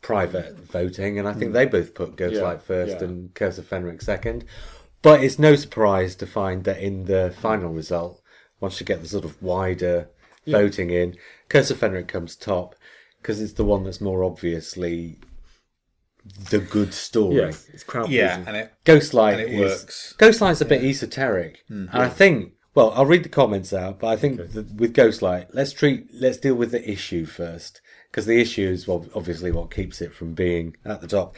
private 0.01 0.57
voting, 0.59 1.19
and 1.19 1.27
I 1.27 1.33
think 1.33 1.47
hmm. 1.47 1.53
they 1.53 1.65
both 1.65 1.93
put 1.93 2.15
Ghostlight. 2.15 2.55
Yeah, 2.55 2.57
first 2.57 2.97
yeah. 2.97 3.03
and 3.03 3.33
Curse 3.33 3.57
of 3.57 3.69
Fenric 3.69 4.01
second. 4.01 4.45
But 5.01 5.23
it's 5.23 5.39
no 5.39 5.55
surprise 5.55 6.15
to 6.15 6.27
find 6.27 6.63
that 6.63 6.79
in 6.79 7.05
the 7.05 7.33
final 7.39 7.71
result, 7.71 8.21
once 8.59 8.79
you 8.79 8.85
get 8.85 9.01
the 9.01 9.07
sort 9.07 9.25
of 9.25 9.41
wider 9.41 10.09
voting 10.45 10.89
in, 10.89 11.15
Curse 11.49 11.71
of 11.71 11.79
Fenric 11.79 12.07
comes 12.07 12.35
top 12.35 12.75
because 13.21 13.41
it's 13.41 13.53
the 13.53 13.65
one 13.65 13.83
that's 13.83 14.01
more 14.01 14.23
obviously 14.23 15.19
the 16.49 16.59
good 16.59 16.93
story. 16.93 17.35
yes, 17.35 17.67
it's 17.73 17.83
crowd 17.83 18.09
Yeah, 18.09 18.35
pleasing. 18.35 18.47
and 18.47 18.57
it 18.57 18.73
Ghostlight 18.85 19.33
And 19.33 19.41
it 19.41 19.49
is, 19.49 19.59
works. 19.59 20.15
Ghostlight's 20.17 20.61
a 20.61 20.65
bit 20.65 20.83
esoteric, 20.83 21.63
hmm. 21.67 21.87
and 21.91 22.01
I 22.01 22.09
think. 22.09 22.53
Well, 22.77 22.93
I'll 22.95 23.07
read 23.07 23.23
the 23.23 23.29
comments 23.29 23.73
out, 23.73 23.97
but 23.97 24.05
I 24.05 24.17
think 24.17 24.37
that 24.37 24.75
with 24.75 24.93
Ghostlight, 24.93 25.47
let's 25.51 25.73
treat, 25.73 26.09
let's 26.13 26.37
deal 26.37 26.53
with 26.53 26.69
the 26.69 26.87
issue 26.87 27.25
first, 27.25 27.81
because 28.11 28.27
the 28.27 28.39
issue 28.39 28.69
is 28.69 28.87
well, 28.87 29.03
obviously 29.15 29.49
what 29.49 29.73
keeps 29.73 29.99
it 29.99 30.13
from 30.13 30.35
being 30.35 30.77
at 30.85 31.01
the 31.01 31.07
top. 31.07 31.35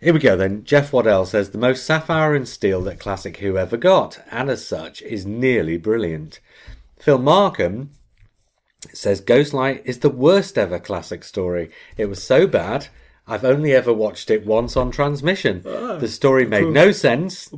Here 0.00 0.12
we 0.12 0.18
go 0.18 0.36
then. 0.36 0.64
Jeff 0.64 0.92
Waddell 0.92 1.26
says 1.26 1.50
the 1.50 1.58
most 1.58 1.86
sapphire 1.86 2.34
and 2.34 2.48
steel 2.48 2.80
that 2.82 2.98
classic 2.98 3.36
Who 3.36 3.56
ever 3.56 3.76
got, 3.76 4.20
and 4.32 4.50
as 4.50 4.66
such 4.66 5.00
is 5.02 5.24
nearly 5.24 5.76
brilliant. 5.76 6.40
Phil 6.98 7.18
Markham 7.18 7.90
says 8.92 9.20
Ghostlight 9.20 9.82
is 9.84 10.00
the 10.00 10.10
worst 10.10 10.58
ever 10.58 10.80
classic 10.80 11.22
story. 11.22 11.70
It 11.96 12.06
was 12.06 12.20
so 12.20 12.48
bad, 12.48 12.88
I've 13.28 13.44
only 13.44 13.74
ever 13.74 13.92
watched 13.92 14.28
it 14.28 14.44
once 14.44 14.76
on 14.76 14.90
transmission. 14.90 15.62
Ah. 15.64 15.98
the 15.98 16.08
story 16.08 16.46
made 16.46 16.66
no 16.66 16.90
sense. 17.06 17.48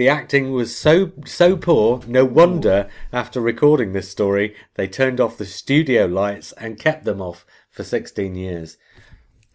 The 0.00 0.08
acting 0.08 0.52
was 0.52 0.74
so 0.74 1.12
so 1.26 1.58
poor, 1.58 2.00
no 2.06 2.24
wonder 2.24 2.88
after 3.12 3.38
recording 3.38 3.92
this 3.92 4.08
story 4.08 4.54
they 4.76 4.88
turned 4.88 5.20
off 5.20 5.36
the 5.36 5.44
studio 5.44 6.06
lights 6.06 6.52
and 6.52 6.78
kept 6.78 7.04
them 7.04 7.20
off 7.20 7.44
for 7.68 7.84
16 7.84 8.34
years. 8.34 8.78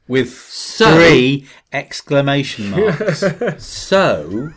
with 0.07 0.29
So- 0.29 0.93
three 0.97 1.47
exclamation 1.73 2.69
marks. 2.69 3.23
So, 3.57 4.51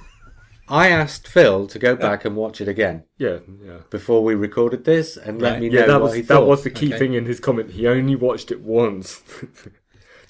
I 0.69 0.89
asked 0.91 1.27
Phil 1.27 1.67
to 1.69 1.79
go 1.79 1.97
back 1.97 2.27
and 2.27 2.37
watch 2.37 2.61
it 2.61 2.69
again 2.69 3.05
yeah, 3.17 3.39
yeah. 3.65 3.79
before 3.89 4.23
we 4.23 4.35
recorded 4.35 4.85
this 4.85 5.17
and 5.17 5.41
let 5.41 5.53
Right. 5.53 5.63
me 5.63 5.69
know 5.71 5.79
Yeah, 5.81 5.87
that 5.87 6.03
what 6.03 6.11
was 6.19 6.27
that 6.27 6.43
was 6.47 6.65
the 6.65 6.71
key 6.71 6.89
Okay. 6.89 6.99
thing 6.99 7.15
in 7.15 7.25
his 7.25 7.41
comment. 7.41 7.71
He 7.71 7.87
only 7.87 8.15
watched 8.15 8.51
it 8.51 8.61
once. 8.61 9.23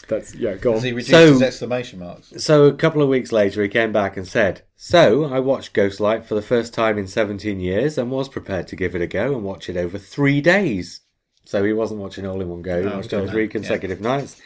That's 0.08 0.34
yeah. 0.34 0.54
Go 0.54 0.72
Has 0.72 0.82
he 0.82 0.90
on. 0.90 0.96
reduced 0.96 1.10
So- 1.10 1.32
his 1.32 1.42
exclamation 1.42 1.98
marks? 2.00 2.32
So 2.38 2.64
a 2.64 2.72
couple 2.72 3.02
of 3.02 3.08
weeks 3.08 3.30
later, 3.30 3.62
he 3.62 3.68
came 3.68 3.92
back 3.92 4.16
and 4.16 4.26
said, 4.26 4.62
"So 4.76 5.24
I 5.24 5.38
watched 5.38 5.74
Ghostlight 5.74 6.24
for 6.24 6.34
the 6.34 6.42
first 6.42 6.72
time 6.74 6.98
in 6.98 7.06
17 7.06 7.60
years 7.60 7.98
and 7.98 8.10
was 8.10 8.28
prepared 8.28 8.66
to 8.68 8.76
give 8.76 8.94
it 8.94 9.02
a 9.02 9.06
go 9.06 9.34
and 9.34 9.44
watch 9.44 9.68
it 9.68 9.76
over 9.76 9.98
three 9.98 10.40
days." 10.40 11.00
So 11.44 11.64
he 11.64 11.72
wasn't 11.72 12.00
watching 12.00 12.26
all 12.26 12.40
in 12.40 12.48
one 12.48 12.62
go; 12.62 12.82
he 12.82 12.88
Oh, 12.88 12.96
watched 12.96 13.12
it 13.12 13.16
over 13.16 13.28
three 13.30 13.48
consecutive 13.48 14.00
nights. 14.00 14.36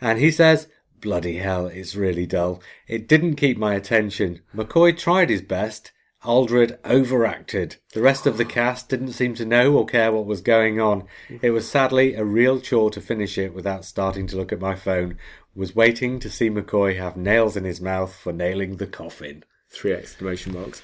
And 0.00 0.18
he 0.18 0.30
says, 0.30 0.68
"Bloody 1.00 1.36
hell, 1.38 1.66
it's 1.66 1.94
really 1.96 2.26
dull. 2.26 2.62
It 2.88 3.08
didn't 3.08 3.36
keep 3.36 3.58
my 3.58 3.74
attention. 3.74 4.40
McCoy 4.54 4.96
tried 4.96 5.30
his 5.30 5.42
best." 5.42 5.92
Aldred 6.24 6.78
overacted. 6.84 7.76
The 7.94 8.02
rest 8.02 8.26
of 8.26 8.36
the 8.38 8.44
cast 8.44 8.88
didn't 8.88 9.12
seem 9.12 9.34
to 9.34 9.44
know 9.44 9.74
or 9.76 9.84
care 9.86 10.12
what 10.12 10.24
was 10.26 10.40
going 10.40 10.80
on. 10.80 11.04
It 11.42 11.50
was 11.50 11.68
sadly 11.68 12.14
a 12.14 12.24
real 12.24 12.60
chore 12.60 12.90
to 12.90 13.00
finish 13.00 13.36
it 13.38 13.52
without 13.54 13.84
starting 13.84 14.26
to 14.28 14.36
look 14.36 14.52
at 14.52 14.60
my 14.60 14.76
phone. 14.76 15.18
Was 15.54 15.74
waiting 15.74 16.18
to 16.20 16.30
see 16.30 16.48
McCoy 16.48 16.96
have 16.96 17.16
nails 17.16 17.56
in 17.56 17.64
his 17.64 17.80
mouth 17.80 18.14
for 18.14 18.32
nailing 18.32 18.76
the 18.76 18.86
coffin. 18.86 19.44
Three 19.70 19.92
exclamation 19.92 20.52
marks. 20.54 20.80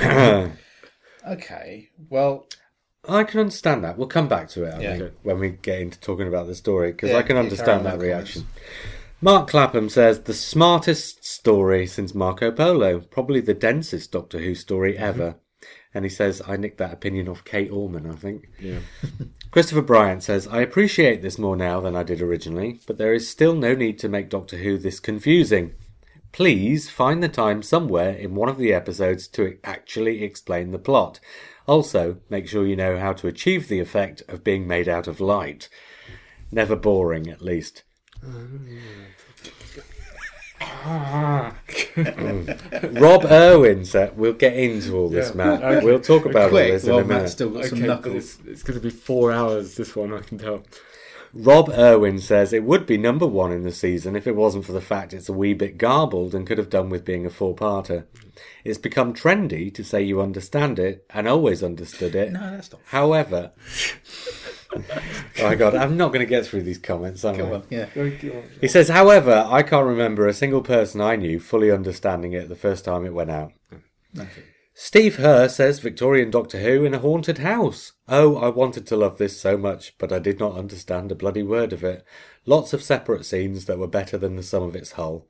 Okay. 1.26 1.88
Well, 2.10 2.46
I 3.08 3.24
can 3.24 3.40
understand 3.40 3.82
that. 3.84 3.96
We'll 3.96 4.08
come 4.08 4.28
back 4.28 4.48
to 4.50 4.64
it, 4.64 4.74
I 4.74 4.80
Yeah. 4.80 4.96
think, 4.98 5.14
when 5.22 5.38
we 5.38 5.50
get 5.50 5.80
into 5.80 5.98
talking 6.00 6.28
about 6.28 6.46
the 6.46 6.54
story, 6.54 6.92
because 6.92 7.10
Yeah, 7.10 7.16
I 7.18 7.22
can 7.22 7.36
understand 7.38 7.86
that 7.86 7.96
with 7.98 8.06
reaction. 8.06 8.46
Mark 9.24 9.48
Clapham 9.48 9.88
says, 9.88 10.20
the 10.20 10.34
smartest 10.34 11.24
story 11.24 11.86
since 11.86 12.14
Marco 12.14 12.52
Polo, 12.52 13.00
probably 13.00 13.40
the 13.40 13.54
densest 13.54 14.12
Doctor 14.12 14.38
Who 14.38 14.54
story 14.54 14.98
ever. 14.98 15.36
And 15.94 16.04
he 16.04 16.10
says, 16.10 16.42
I 16.46 16.58
nicked 16.58 16.76
that 16.76 16.92
opinion 16.92 17.30
off 17.30 17.42
Kate 17.42 17.70
Orman, 17.70 18.04
I 18.04 18.16
think. 18.16 18.50
Yeah. 18.60 18.80
Christopher 19.50 19.80
Bryant 19.80 20.22
says, 20.22 20.46
I 20.48 20.60
appreciate 20.60 21.22
this 21.22 21.38
more 21.38 21.56
now 21.56 21.80
than 21.80 21.96
I 21.96 22.02
did 22.02 22.20
originally, 22.20 22.80
but 22.86 22.98
there 22.98 23.14
is 23.14 23.26
still 23.26 23.54
no 23.54 23.74
need 23.74 23.98
to 24.00 24.10
make 24.10 24.28
Doctor 24.28 24.58
Who 24.58 24.76
this 24.76 25.00
confusing. 25.00 25.72
Please 26.32 26.90
find 26.90 27.22
the 27.22 27.28
time 27.30 27.62
somewhere 27.62 28.10
in 28.10 28.34
one 28.34 28.50
of 28.50 28.58
the 28.58 28.74
episodes 28.74 29.26
to 29.28 29.56
actually 29.64 30.22
explain 30.22 30.70
the 30.70 30.78
plot. 30.78 31.18
Also, 31.66 32.18
make 32.28 32.46
sure 32.46 32.66
you 32.66 32.76
know 32.76 32.98
how 32.98 33.14
to 33.14 33.28
achieve 33.28 33.68
the 33.68 33.80
effect 33.80 34.22
of 34.28 34.44
being 34.44 34.68
made 34.68 34.86
out 34.86 35.06
of 35.06 35.18
light. 35.18 35.70
Never 36.52 36.76
boring, 36.76 37.30
at 37.30 37.40
least. 37.40 37.84
Mm. 40.60 41.54
Rob 43.00 43.24
Irwin 43.24 43.84
said, 43.84 44.10
uh, 44.10 44.12
We'll 44.16 44.32
get 44.34 44.54
into 44.56 44.96
all 44.96 45.08
this, 45.08 45.30
Yeah. 45.30 45.34
Matt. 45.36 45.62
Okay. 45.62 45.84
We'll 45.84 46.00
talk 46.00 46.24
about 46.26 46.44
all 46.44 46.48
quick. 46.50 46.72
this 46.72 46.84
in 46.84 46.90
a 46.90 46.94
minute. 46.96 47.08
Matt's 47.08 47.32
still 47.32 47.50
got 47.50 47.64
some 47.64 47.78
Okay, 47.78 47.86
but 47.88 47.94
knuckles. 47.94 48.16
it's, 48.16 48.38
it's 48.46 48.62
going 48.62 48.78
to 48.78 48.82
be 48.82 48.90
four 48.90 49.32
hours. 49.32 49.76
This 49.76 49.94
one, 49.96 50.12
I 50.12 50.20
can 50.20 50.38
tell. 50.38 50.62
Rob 51.36 51.68
Irwin 51.70 52.20
says 52.20 52.52
it 52.52 52.62
would 52.62 52.86
be 52.86 52.96
number 52.96 53.26
one 53.26 53.50
in 53.50 53.64
the 53.64 53.72
season 53.72 54.14
if 54.14 54.28
it 54.28 54.36
wasn't 54.36 54.64
for 54.64 54.70
the 54.72 54.80
fact 54.80 55.12
it's 55.12 55.28
a 55.28 55.32
wee 55.32 55.52
bit 55.52 55.78
garbled 55.78 56.32
and 56.32 56.46
could 56.46 56.58
have 56.58 56.70
done 56.70 56.90
with 56.90 57.04
being 57.04 57.26
a 57.26 57.30
four-parter. 57.30 58.04
It's 58.64 58.78
become 58.78 59.12
trendy 59.14 59.74
to 59.74 59.82
say 59.82 60.00
you 60.02 60.20
understand 60.22 60.78
it 60.78 61.04
and 61.10 61.26
always 61.26 61.60
understood 61.64 62.14
it. 62.14 62.30
No, 62.32 62.52
that's 62.52 62.70
not. 62.70 62.80
However, 62.86 63.50
Oh 65.40 65.48
my 65.48 65.56
god, 65.56 65.74
I'm 65.74 65.96
not 65.96 66.08
going 66.08 66.20
to 66.20 66.30
get 66.30 66.46
through 66.46 66.62
these 66.62 66.78
comments, 66.78 67.24
am 67.24 67.34
I? 67.34 67.42
Well, 67.42 67.64
yeah. 67.68 67.88
Oh, 67.96 68.10
he 68.60 68.68
says, 68.68 68.88
however, 68.88 69.44
I 69.48 69.62
can't 69.62 69.86
remember 69.86 70.26
a 70.26 70.32
single 70.32 70.62
person 70.62 71.00
I 71.00 71.16
knew 71.16 71.40
fully 71.40 71.72
understanding 71.72 72.32
it 72.32 72.48
the 72.48 72.54
first 72.54 72.84
time 72.84 73.04
it 73.04 73.12
went 73.12 73.30
out. 73.30 73.52
Steve 74.76 75.16
Herr 75.16 75.48
says 75.48 75.78
Victorian 75.78 76.30
Doctor 76.30 76.58
Who 76.58 76.84
in 76.84 76.94
a 76.94 76.98
haunted 76.98 77.38
house. 77.38 77.92
Oh, 78.08 78.36
I 78.36 78.48
wanted 78.48 78.86
to 78.88 78.96
love 78.96 79.18
this 79.18 79.40
so 79.40 79.56
much, 79.56 79.96
but 79.98 80.12
I 80.12 80.18
did 80.18 80.40
not 80.40 80.56
understand 80.56 81.12
a 81.12 81.16
bloody 81.16 81.42
word 81.42 81.72
of 81.72 81.84
it. 81.84 82.04
Lots 82.44 82.72
of 82.72 82.82
separate 82.82 83.24
scenes 83.24 83.66
that 83.66 83.78
were 83.78 83.86
better 83.86 84.18
than 84.18 84.34
the 84.36 84.42
sum 84.42 84.64
of 84.64 84.74
its 84.74 84.92
whole. 84.92 85.28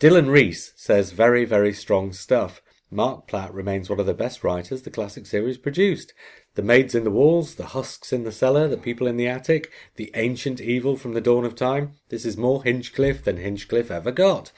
Dylan 0.00 0.30
Reese 0.30 0.72
says 0.76 1.12
very, 1.12 1.44
very 1.44 1.72
strong 1.72 2.12
stuff. 2.12 2.62
Marc 2.90 3.26
Platt 3.26 3.52
remains 3.52 3.88
one 3.88 4.00
of 4.00 4.06
the 4.06 4.14
best 4.14 4.42
writers 4.42 4.82
the 4.82 4.90
classic 4.90 5.26
series 5.26 5.58
produced. 5.58 6.12
The 6.54 6.62
maids 6.62 6.94
in 6.94 7.04
the 7.04 7.10
walls, 7.10 7.54
the 7.54 7.66
husks 7.66 8.12
in 8.12 8.24
the 8.24 8.32
cellar, 8.32 8.68
the 8.68 8.76
people 8.76 9.06
in 9.06 9.16
the 9.16 9.28
attic, 9.28 9.70
the 9.96 10.10
ancient 10.14 10.60
evil 10.60 10.96
from 10.96 11.14
the 11.14 11.20
dawn 11.20 11.46
of 11.46 11.54
time. 11.54 11.94
This 12.10 12.26
is 12.26 12.36
more 12.36 12.62
Hinchcliffe 12.62 13.24
than 13.24 13.38
Hinchcliffe 13.38 13.90
ever 13.90 14.12
got. 14.12 14.52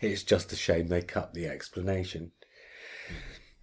It's 0.00 0.22
just 0.22 0.52
a 0.52 0.56
shame 0.56 0.88
they 0.88 1.00
cut 1.00 1.32
the 1.32 1.46
explanation. 1.46 2.32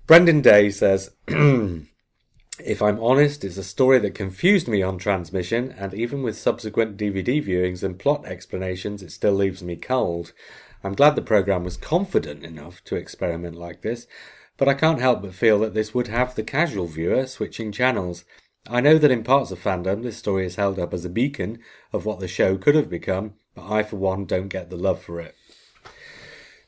Brendan 0.07 0.41
Day 0.41 0.71
says, 0.71 1.11
If 1.27 2.81
I'm 2.81 2.99
honest, 3.01 3.43
it's 3.43 3.57
a 3.57 3.63
story 3.63 3.99
that 3.99 4.15
confused 4.15 4.67
me 4.67 4.81
on 4.81 4.97
transmission, 4.97 5.75
and 5.77 5.93
even 5.93 6.23
with 6.23 6.37
subsequent 6.37 6.95
DVD 6.95 7.45
viewings 7.45 7.83
and 7.83 7.99
plot 7.99 8.25
explanations, 8.25 9.03
it 9.03 9.11
still 9.11 9.33
leaves 9.33 9.61
me 9.61 9.75
cold. 9.75 10.31
I'm 10.81 10.93
glad 10.93 11.15
the 11.15 11.21
programme 11.21 11.65
was 11.65 11.75
confident 11.75 12.43
enough 12.43 12.81
to 12.85 12.95
experiment 12.95 13.55
like 13.57 13.81
this, 13.81 14.07
but 14.57 14.67
I 14.67 14.73
can't 14.73 14.99
help 14.99 15.21
but 15.21 15.33
feel 15.33 15.59
that 15.59 15.73
this 15.73 15.93
would 15.93 16.07
have 16.07 16.35
the 16.35 16.43
casual 16.43 16.87
viewer 16.87 17.27
switching 17.27 17.71
channels. 17.71 18.25
I 18.67 18.81
know 18.81 18.97
that 18.97 19.11
in 19.11 19.23
parts 19.23 19.51
of 19.51 19.61
fandom 19.61 20.03
this 20.03 20.17
story 20.17 20.45
is 20.45 20.55
held 20.55 20.79
up 20.79 20.93
as 20.93 21.05
a 21.05 21.09
beacon 21.09 21.59
of 21.93 22.05
what 22.05 22.19
the 22.19 22.27
show 22.27 22.57
could 22.57 22.75
have 22.75 22.89
become, 22.89 23.33
but 23.53 23.69
I 23.69 23.83
for 23.83 23.97
one 23.97 24.25
don't 24.25 24.47
get 24.47 24.69
the 24.69 24.77
love 24.77 25.01
for 25.01 25.19
it. 25.19 25.35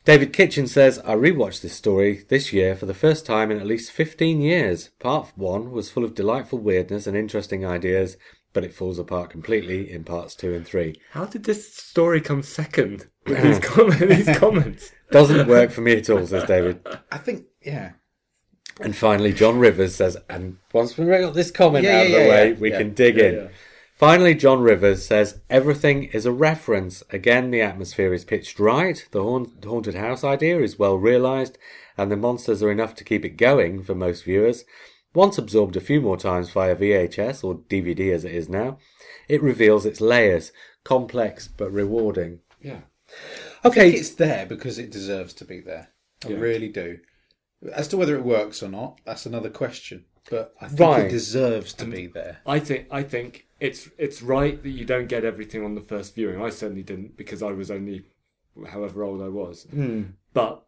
David 0.07 0.31
Kitchen 0.31 0.67
says, 0.67 0.99
I 0.99 1.15
rewatched 1.15 1.61
this 1.61 1.73
story 1.73 2.23
this 2.29 2.53
year 2.53 2.75
for 2.75 2.85
the 2.85 2.93
first 2.93 3.25
time 3.25 3.51
in 3.51 3.59
at 3.59 3.67
least 3.67 3.91
15 3.91 4.39
years. 4.39 4.87
Part 4.99 5.33
1 5.35 5.69
was 5.71 5.89
full 5.89 6.05
of 6.05 6.15
delightful 6.15 6.59
weirdness 6.59 7.07
and 7.07 7.17
interesting 7.17 7.65
ideas, 7.65 8.15
but 8.53 8.63
it 8.63 8.73
falls 8.73 8.97
apart 8.99 9.29
completely 9.29 9.91
in 9.91 10.05
parts 10.05 10.33
2 10.35 10.53
and 10.53 10.65
3. 10.65 10.95
How 11.11 11.25
did 11.25 11.43
this 11.43 11.75
story 11.75 12.21
come 12.21 12.41
second 12.41 13.07
with 13.25 13.43
these, 13.43 13.59
com- 13.59 13.89
these 13.99 14.37
comments? 14.37 14.93
Doesn't 15.11 15.45
work 15.45 15.71
for 15.71 15.81
me 15.81 15.97
at 15.97 16.09
all, 16.09 16.25
says 16.25 16.45
David. 16.45 16.79
I 17.11 17.17
think, 17.17 17.45
yeah. 17.67 17.91
And 18.79 18.95
finally, 18.95 19.33
John 19.33 19.57
Rivers 19.57 19.95
says, 19.95 20.17
and 20.29 20.57
once 20.71 20.97
we've 20.97 21.07
got 21.07 21.33
this 21.33 21.49
comment 21.51 21.83
Yeah, 21.85 21.99
out 21.99 22.05
of 22.05 22.11
yeah, 22.11 22.17
the 22.17 22.23
yeah, 22.23 22.29
way, 22.29 22.49
yeah. 22.49 22.55
we 22.59 22.71
Yeah. 22.71 22.77
can 22.77 22.93
dig 22.93 23.17
Yeah, 23.17 23.23
in. 23.23 23.35
yeah. 23.35 23.47
Finally, 23.95 24.35
John 24.35 24.61
Rivers 24.61 25.03
says, 25.03 25.39
everything 25.49 26.03
is 26.03 26.27
a 26.27 26.31
reference. 26.31 27.01
Again, 27.09 27.49
the 27.49 27.61
atmosphere 27.61 28.13
is 28.13 28.23
pitched 28.23 28.59
right, 28.59 29.03
the 29.11 29.23
haunted 29.23 29.95
house 29.95 30.23
idea 30.23 30.59
is 30.61 30.77
well 30.77 30.97
realised, 30.97 31.57
and 31.97 32.11
the 32.11 32.15
monsters 32.15 32.61
are 32.61 32.69
enough 32.69 32.93
to 32.95 33.03
keep 33.03 33.25
it 33.25 33.37
going 33.37 33.81
for 33.83 33.95
most 33.95 34.23
viewers. 34.23 34.65
Once 35.15 35.39
absorbed 35.39 35.75
a 35.75 35.81
few 35.81 35.99
more 35.99 36.17
times 36.17 36.51
via 36.51 36.75
VHS 36.75 37.43
or 37.43 37.55
DVD 37.55 38.13
as 38.13 38.23
it 38.23 38.31
is 38.35 38.47
now, 38.47 38.77
it 39.27 39.41
reveals 39.41 39.87
its 39.87 39.99
layers, 39.99 40.51
complex 40.83 41.47
but 41.47 41.71
rewarding. 41.71 42.41
Yeah. 42.61 42.81
I 43.63 43.69
Okay, 43.69 43.89
think 43.89 44.01
it's 44.01 44.11
there 44.11 44.45
because 44.45 44.77
it 44.77 44.91
deserves 44.91 45.33
to 45.35 45.45
be 45.45 45.59
there. 45.59 45.87
I 46.23 46.29
Yeah. 46.29 46.37
really 46.37 46.69
do. 46.69 46.99
As 47.73 47.87
to 47.89 47.97
whether 47.97 48.15
it 48.15 48.23
works 48.23 48.61
or 48.61 48.69
not, 48.69 48.99
that's 49.05 49.25
another 49.25 49.49
question. 49.49 50.05
But 50.29 50.53
I 50.61 50.67
think 50.67 50.79
Right. 50.79 51.05
it 51.05 51.09
deserves 51.09 51.73
to 51.73 51.85
be 51.85 52.07
there. 52.07 52.39
I 52.45 52.59
think 52.59 52.87
I 52.91 53.01
think 53.03 53.47
it's 53.59 53.89
it's 53.97 54.21
right 54.21 54.61
that 54.61 54.69
you 54.69 54.85
don't 54.85 55.07
get 55.07 55.23
everything 55.25 55.63
on 55.63 55.73
the 55.75 55.81
first 55.81 56.15
viewing. 56.15 56.41
I 56.41 56.49
certainly 56.49 56.83
didn't 56.83 57.15
because 57.17 57.41
I 57.41 57.51
was 57.51 57.71
only 57.71 58.05
however 58.67 59.03
old 59.03 59.21
I 59.21 59.29
was. 59.29 59.63
Hmm. 59.71 60.03
But 60.33 60.65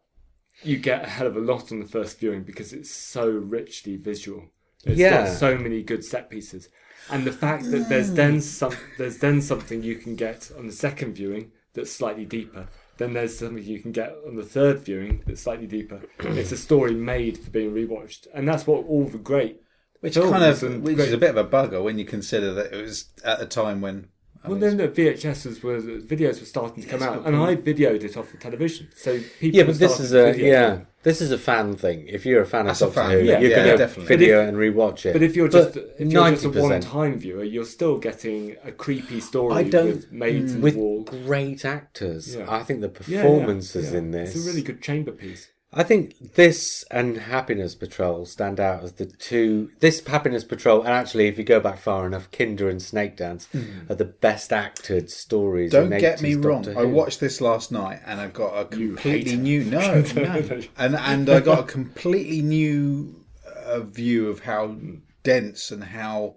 you 0.62 0.78
get 0.78 1.04
a 1.04 1.08
hell 1.08 1.26
of 1.26 1.36
a 1.36 1.40
lot 1.40 1.70
on 1.72 1.78
the 1.80 1.86
first 1.86 2.18
viewing 2.18 2.42
because 2.42 2.72
it's 2.72 2.90
so 2.90 3.28
richly 3.28 3.96
visual. 3.96 4.50
It's 4.84 4.98
Yeah. 4.98 5.26
got 5.26 5.36
so 5.36 5.56
many 5.58 5.82
good 5.82 6.04
set 6.04 6.30
pieces. 6.30 6.68
And 7.10 7.24
the 7.24 7.32
fact 7.32 7.70
that 7.70 7.88
there's 7.88 8.12
then 8.12 8.40
some 8.40 8.74
there's 8.98 9.18
then 9.18 9.42
something 9.42 9.82
you 9.82 9.96
can 9.96 10.16
get 10.16 10.50
on 10.56 10.66
the 10.66 10.72
second 10.72 11.14
viewing 11.14 11.52
that's 11.74 11.92
slightly 11.92 12.24
deeper. 12.24 12.66
Then 13.00 13.14
there's 13.14 13.38
something 13.38 13.64
you 13.64 13.80
can 13.80 13.92
get 13.92 14.14
on 14.26 14.36
the 14.36 14.42
third 14.42 14.80
viewing 14.80 15.22
that's 15.26 15.40
slightly 15.40 15.66
deeper. 15.66 16.02
it's 16.18 16.52
a 16.52 16.56
story 16.58 16.92
made 16.92 17.38
for 17.38 17.48
being 17.50 17.72
rewatched. 17.72 18.26
And 18.34 18.46
that's 18.46 18.66
what 18.66 18.84
all 18.84 19.06
the 19.06 19.16
great 19.16 19.62
Which 20.00 20.16
kind 20.16 20.44
of, 20.44 20.62
which 20.82 20.96
great 20.96 21.08
is 21.08 21.14
a 21.14 21.18
bit 21.18 21.30
of 21.30 21.38
a 21.38 21.44
bugger 21.48 21.82
when 21.82 21.98
you 21.98 22.04
consider 22.04 22.52
that 22.52 22.74
it 22.74 22.82
was 22.82 23.06
at 23.24 23.40
a 23.40 23.46
time 23.46 23.80
when. 23.80 24.08
I 24.42 24.48
Well, 24.48 24.58
mean, 24.58 24.78
then 24.78 24.78
the 24.78 24.88
VHSs 24.88 25.62
were 25.62 25.78
videos 25.80 26.40
were 26.40 26.46
starting 26.46 26.82
to 26.82 26.88
come 26.88 27.02
out, 27.02 27.26
and 27.26 27.36
I 27.36 27.56
videoed 27.56 28.02
it 28.04 28.16
off 28.16 28.32
the 28.32 28.38
television. 28.38 28.88
So 28.96 29.18
people 29.38 29.58
yeah, 29.58 29.64
but 29.64 29.78
this 29.78 30.00
is 30.00 30.14
a 30.14 30.34
yeah, 30.38 30.72
it. 30.76 30.86
this 31.02 31.20
is 31.20 31.30
a 31.30 31.36
fan 31.36 31.76
thing. 31.76 32.06
If 32.08 32.24
you're 32.24 32.40
a 32.40 32.46
fan 32.46 32.64
That's 32.64 32.80
of 32.80 32.92
a 32.92 32.94
Doctor 32.94 33.20
Who, 33.20 33.26
yeah, 33.26 33.38
you're 33.38 33.50
yeah, 33.50 33.56
going 33.56 33.70
to 33.72 33.76
definitely. 33.76 34.16
video 34.16 34.48
and 34.48 34.56
rewatch 34.56 35.04
it. 35.04 35.12
But 35.12 35.22
if 35.22 35.36
you're 35.36 35.48
just 35.48 35.74
But 35.74 35.94
if 35.98 36.10
you're 36.10 36.30
just 36.30 36.44
a 36.46 36.48
90%. 36.48 36.62
one-time 36.62 37.18
viewer, 37.18 37.44
you're 37.44 37.66
still 37.66 37.98
getting 37.98 38.56
a 38.64 38.72
creepy 38.72 39.20
story 39.20 39.54
I 39.56 39.62
don't- 39.64 39.86
with 39.88 40.10
maids 40.10 40.54
in 40.54 40.62
with 40.62 40.72
the 40.74 40.80
wall. 40.80 41.02
great 41.04 41.66
actors. 41.66 42.34
Yeah. 42.34 42.46
I 42.48 42.62
think 42.62 42.80
the 42.80 42.88
Yeah, 43.06 43.16
yeah, 43.18 43.22
performances 43.22 43.92
yeah. 43.92 43.98
in 43.98 44.10
this. 44.10 44.34
It's 44.34 44.46
a 44.46 44.48
really 44.48 44.62
good 44.62 44.80
chamber 44.80 45.12
piece. 45.12 45.48
I 45.72 45.84
think 45.84 46.34
this 46.34 46.84
and 46.90 47.16
Happiness 47.16 47.76
Patrol 47.76 48.26
stand 48.26 48.58
out 48.58 48.82
as 48.82 48.94
the 48.94 49.06
two. 49.06 49.70
This 49.78 50.04
Happiness 50.04 50.42
Patrol, 50.42 50.80
and 50.80 50.88
actually, 50.90 51.28
if 51.28 51.38
you 51.38 51.44
go 51.44 51.60
back 51.60 51.78
far 51.78 52.06
enough, 52.06 52.28
Kinda 52.32 52.66
and 52.66 52.82
Snake 52.82 53.16
Dance 53.16 53.48
are 53.88 53.94
the 53.94 54.04
best 54.04 54.52
acted 54.52 55.10
stories. 55.10 55.70
Don't 55.70 55.92
in 55.92 56.00
get 56.00 56.20
me 56.22 56.34
80s 56.34 56.44
wrong. 56.44 56.62
Doctor 56.62 56.80
I 56.80 56.84
watched 56.84 57.20
this 57.20 57.40
last 57.40 57.70
night 57.70 58.00
and 58.04 58.20
I've 58.20 58.32
got 58.32 58.54
a 58.54 58.64
completely 58.64 59.36
new 59.36 59.62
no, 59.62 60.00
no, 60.16 60.60
and 60.76 60.96
and 60.96 61.30
I 61.30 61.38
got 61.38 61.60
a 61.60 61.72
completely 61.72 62.42
new 62.42 63.24
uh, 63.64 63.80
view 63.80 64.28
of 64.28 64.40
how 64.40 64.76
dense 65.22 65.70
and 65.70 65.84
how 65.84 66.36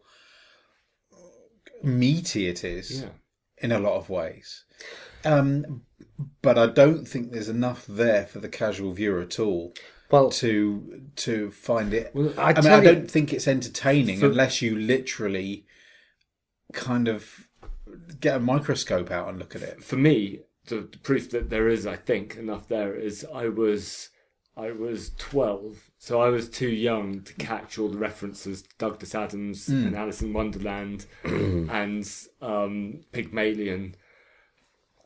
meaty 1.81 2.47
it 2.47 2.63
is 2.63 3.01
Yeah. 3.01 3.09
in 3.57 3.71
a 3.71 3.79
lot 3.79 3.95
of 3.97 4.09
ways. 4.09 4.63
Um, 5.25 5.83
but 6.41 6.57
I 6.57 6.67
don't 6.67 7.07
think 7.07 7.31
there's 7.31 7.49
enough 7.49 7.85
there 7.87 8.25
for 8.25 8.39
the 8.39 8.49
casual 8.49 8.93
viewer 8.93 9.21
at 9.21 9.39
all 9.39 9.73
Well, 10.11 10.29
to 10.31 11.01
to 11.17 11.51
find 11.51 11.93
it. 11.93 12.11
Well, 12.13 12.33
I 12.37 12.53
I, 12.53 12.61
mean, 12.61 12.71
I 12.73 12.83
don't 12.83 13.09
think 13.09 13.33
it's 13.33 13.47
entertaining 13.47 14.19
For- 14.19 14.27
unless 14.27 14.61
you 14.61 14.75
literally 14.77 15.65
kind 16.73 17.07
of 17.07 17.47
get 18.19 18.37
a 18.37 18.39
microscope 18.39 19.11
out 19.11 19.27
and 19.29 19.37
look 19.39 19.55
at 19.55 19.61
it. 19.61 19.83
For 19.83 19.95
me, 19.97 20.39
the, 20.67 20.87
the 20.91 20.97
proof 20.97 21.29
that 21.31 21.49
there 21.49 21.67
is, 21.67 21.85
I 21.85 21.95
think, 21.95 22.35
enough 22.35 22.67
there 22.67 22.95
is 22.95 23.25
I 23.33 23.47
was 23.49 24.09
I 24.55 24.71
was 24.71 25.11
twelve, 25.17 25.89
so 25.97 26.21
I 26.21 26.29
was 26.29 26.47
too 26.47 26.69
young 26.69 27.21
to 27.23 27.33
catch 27.33 27.77
all 27.79 27.89
the 27.89 27.97
references 27.97 28.61
to 28.61 28.69
Douglas 28.77 29.15
Adams 29.15 29.67
and 29.67 29.95
Alice 29.95 30.21
in 30.21 30.31
Wonderland 30.31 31.07
and 31.23 32.07
um, 32.41 33.01
Pygmalion. 33.11 33.95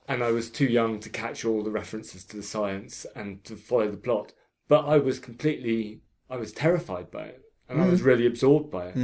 And 0.07 0.23
I 0.23 0.31
was 0.31 0.49
too 0.49 0.65
young 0.65 0.99
to 1.01 1.09
catch 1.09 1.43
all 1.43 1.63
the 1.63 1.71
references 1.71 2.23
to 2.25 2.37
the 2.37 2.43
science 2.43 3.05
and 3.15 3.43
to 3.43 3.55
follow 3.55 3.89
the 3.91 3.97
plot. 3.97 4.33
But 4.69 4.85
I 4.85 4.97
was 4.97 5.19
completely, 5.19 6.01
I 6.29 6.37
was 6.37 6.51
terrified 6.53 7.11
by 7.11 7.23
it. 7.25 7.41
And 7.69 7.81
I 7.81 7.87
was 7.87 8.01
really 8.01 8.25
absorbed 8.25 8.71
by 8.71 8.87
it. 8.87 8.95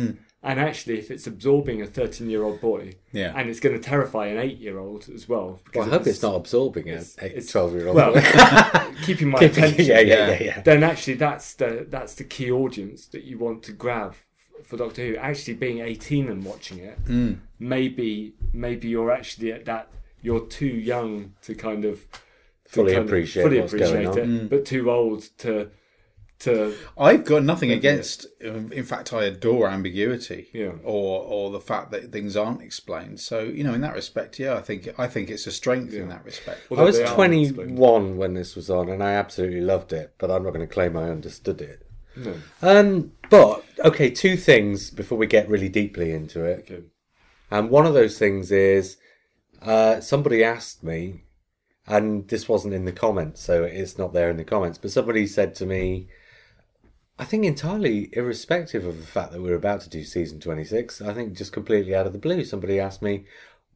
And 0.46 0.60
actually, 0.60 0.98
if 0.98 1.12
it's 1.12 1.28
absorbing 1.28 1.82
a 1.82 1.86
13 1.86 2.30
year 2.30 2.44
old 2.44 2.62
boy, 2.62 2.94
Yeah. 3.12 3.34
and 3.36 3.50
it's 3.50 3.60
going 3.60 3.76
to 3.76 3.82
terrify 3.82 4.28
an 4.28 4.38
eight 4.38 4.58
year 4.58 4.78
old 4.80 5.10
as 5.14 5.28
well. 5.28 5.60
well, 5.76 5.86
I 5.86 5.90
hope 5.90 6.02
it's- 6.02 6.16
it's 6.16 6.24
not 6.24 6.36
absorbing 6.36 6.88
a 6.90 7.02
12 7.02 7.74
year 7.76 7.88
old. 7.88 7.96
Well, 7.98 8.14
keeping 9.04 9.30
my 9.30 9.40
yeah, 9.42 9.48
attention. 9.48 9.86
yeah, 9.86 10.00
yeah, 10.00 10.30
yeah. 10.32 10.44
yeah. 10.44 10.62
Then 10.62 10.84
actually, 10.84 11.16
that's 11.16 11.54
the 11.56 11.86
that's 11.90 12.16
the 12.16 12.24
key 12.24 12.50
audience 12.52 13.06
that 13.08 13.24
you 13.26 13.38
want 13.38 13.64
to 13.64 13.74
grab 13.74 14.16
for 14.66 14.78
Doctor 14.78 15.06
Who. 15.08 15.16
Actually, 15.18 15.56
being 15.56 15.80
eighteen 15.80 16.30
and 16.30 16.44
watching 16.46 16.78
it, 16.80 17.04
Mm. 17.06 17.40
maybe 17.60 18.34
maybe 18.54 18.88
you're 18.88 19.12
actually 19.12 19.52
at 19.52 19.66
that. 19.66 19.90
You're 20.24 20.48
too 20.48 20.66
young 20.66 21.34
to 21.44 21.54
kind 21.54 21.86
of 21.86 22.08
to 22.12 22.20
Fully 22.70 22.94
kind 22.94 23.04
of 23.04 23.10
appreciate 23.10 23.44
fully 23.44 23.60
what's 23.60 23.74
going 23.74 24.08
appreciate 24.08 24.08
on. 24.08 24.18
it, 24.18 24.42
mm. 24.46 24.50
but 24.50 24.66
too 24.66 24.90
old 24.90 25.22
to 25.40 25.70
to 26.40 26.76
I've 26.98 27.24
got 27.24 27.44
nothing 27.44 27.72
against. 27.72 28.26
Um, 28.46 28.72
in 28.72 28.84
fact, 28.84 29.14
I 29.14 29.26
adore 29.26 29.70
ambiguity, 29.70 30.50
Yeah. 30.54 30.74
or 30.84 31.22
or 31.24 31.52
the 31.52 31.60
fact 31.60 31.92
that 31.92 32.12
things 32.12 32.36
aren't 32.36 32.62
explained. 32.62 33.20
So 33.20 33.42
you 33.42 33.64
know, 33.64 33.74
in 33.74 33.82
that 33.82 33.94
respect, 33.94 34.40
yeah, 34.40 34.56
I 34.56 34.62
think 34.62 34.90
I 34.98 35.08
think 35.08 35.30
it's 35.30 35.46
a 35.46 35.52
strength 35.52 35.94
in 35.94 36.10
that 36.10 36.26
respect. 36.26 36.62
I 36.76 36.82
was 36.82 37.00
21 37.00 38.18
when 38.18 38.34
this 38.34 38.56
was 38.56 38.70
on, 38.70 38.90
and 38.90 39.04
I 39.04 39.12
absolutely 39.12 39.62
loved 39.62 39.94
it, 39.94 40.16
but 40.18 40.32
I'm 40.32 40.44
not 40.44 40.54
going 40.54 40.68
to 40.68 40.74
claim 40.74 40.98
I 40.98 41.10
understood 41.10 41.62
it. 41.62 41.86
No. 42.16 42.36
Um, 42.62 43.12
but, 43.30 43.64
okay, 43.84 44.10
two 44.10 44.38
things 44.38 44.92
before 44.92 45.18
we 45.18 45.28
get 45.28 45.50
really 45.50 45.70
deeply 45.70 46.12
into 46.12 46.44
it. 46.44 46.60
Okay. 46.70 46.84
And 47.50 47.70
one 47.70 47.86
of 47.86 47.94
those 47.94 48.18
things 48.18 48.52
is 48.52 48.98
uh, 49.66 50.02
somebody 50.02 50.44
asked 50.44 50.84
me, 50.84 51.24
and 51.88 52.28
this 52.28 52.48
wasn't 52.48 52.74
in 52.74 52.86
the 52.86 52.92
comments, 52.92 53.42
so 53.42 53.64
it's 53.64 53.98
not 53.98 54.14
there 54.14 54.30
in 54.30 54.38
the 54.38 54.44
comments, 54.44 54.78
but 54.78 54.92
somebody 54.92 55.28
said 55.28 55.56
to 55.56 55.66
me, 55.66 56.08
I 57.20 57.26
think 57.26 57.46
entirely 57.46 58.10
irrespective 58.14 58.86
of 58.86 58.98
the 58.98 59.06
fact 59.06 59.32
that 59.32 59.42
we're 59.42 59.56
about 59.56 59.82
to 59.82 59.90
do 59.90 60.04
season 60.04 60.40
26, 60.40 61.02
I 61.02 61.14
think 61.14 61.38
just 61.38 61.52
completely 61.52 61.96
out 61.96 62.08
of 62.08 62.14
the 62.14 62.20
blue, 62.20 62.44
somebody 62.44 62.80
asked 62.80 63.02
me 63.02 63.26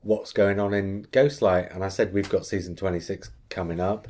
what's 0.01 0.31
going 0.31 0.59
on 0.59 0.73
in 0.73 1.05
Ghostlight, 1.11 1.73
and 1.73 1.83
I 1.83 1.89
said 1.89 2.13
we've 2.13 2.29
got 2.29 2.45
season 2.45 2.75
26 2.75 3.29
coming 3.49 3.79
up, 3.79 4.07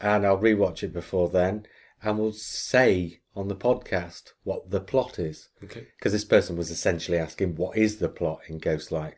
and 0.00 0.26
I'll 0.26 0.38
rewatch 0.38 0.82
it 0.82 0.92
before 0.92 1.28
then, 1.28 1.66
and 2.02 2.18
we'll 2.18 2.32
say 2.32 3.20
on 3.36 3.48
the 3.48 3.56
podcast 3.56 4.32
what 4.42 4.70
the 4.70 4.80
plot 4.80 5.18
is. 5.18 5.48
Okay. 5.62 5.86
Because 5.98 6.12
this 6.12 6.24
person 6.24 6.56
was 6.56 6.70
essentially 6.70 7.18
asking 7.18 7.56
what 7.56 7.76
is 7.76 7.98
the 7.98 8.08
plot 8.08 8.40
in 8.48 8.58
Ghostlight. 8.58 9.14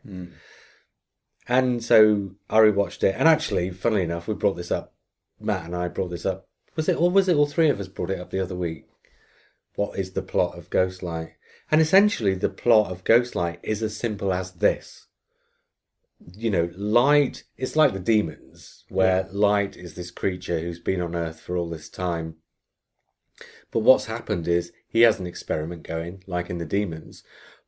And 1.47 1.83
so 1.83 2.31
I 2.49 2.59
rewatched 2.59 3.03
it, 3.03 3.15
and 3.17 3.27
actually, 3.27 3.69
funnily 3.71 4.03
enough, 4.03 4.27
we 4.27 4.33
brought 4.33 4.55
this 4.55 4.71
up. 4.71 4.93
Matt 5.39 5.65
and 5.65 5.75
I 5.75 5.87
brought 5.89 6.09
this 6.09 6.25
up. 6.25 6.47
Was 6.75 6.87
it, 6.87 6.95
or 6.95 7.11
was 7.11 7.27
it 7.27 7.35
all 7.35 7.45
three 7.45 7.69
of 7.69 7.79
us 7.79 7.87
brought 7.87 8.09
it 8.09 8.19
up 8.19 8.31
the 8.31 8.39
other 8.39 8.55
week? 8.55 8.85
What 9.75 9.97
is 9.97 10.11
the 10.11 10.21
plot 10.21 10.57
of 10.57 10.69
Ghostlight? 10.69 11.31
And 11.69 11.81
essentially, 11.81 12.35
the 12.35 12.49
plot 12.49 12.91
of 12.91 13.03
Ghostlight 13.03 13.59
is 13.63 13.83
as 13.83 13.97
simple 13.97 14.31
as 14.33 14.53
this. 14.53 15.07
You 16.33 16.51
know, 16.51 16.69
light, 16.77 17.43
it's 17.57 17.75
like 17.75 17.91
the 17.91 17.99
demons, 17.99 18.85
where 18.89 19.27
light 19.31 19.75
is 19.75 19.95
this 19.95 20.11
creature 20.11 20.59
who's 20.59 20.79
been 20.79 21.01
on 21.01 21.15
Earth 21.15 21.41
for 21.41 21.57
all 21.57 21.69
this 21.69 21.89
time. 21.89 22.35
But 23.71 23.79
what's 23.79 24.05
happened 24.05 24.47
is 24.47 24.71
he 24.87 25.01
has 25.01 25.19
an 25.19 25.27
experiment 25.27 25.83
going, 25.83 26.23
like 26.27 26.49
in 26.49 26.59
the 26.59 26.65
demons. 26.65 27.23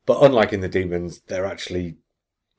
But 0.06 0.24
unlike 0.24 0.54
in 0.54 0.62
the 0.62 0.70
demons, 0.70 1.22
they're 1.22 1.46
actually 1.46 1.98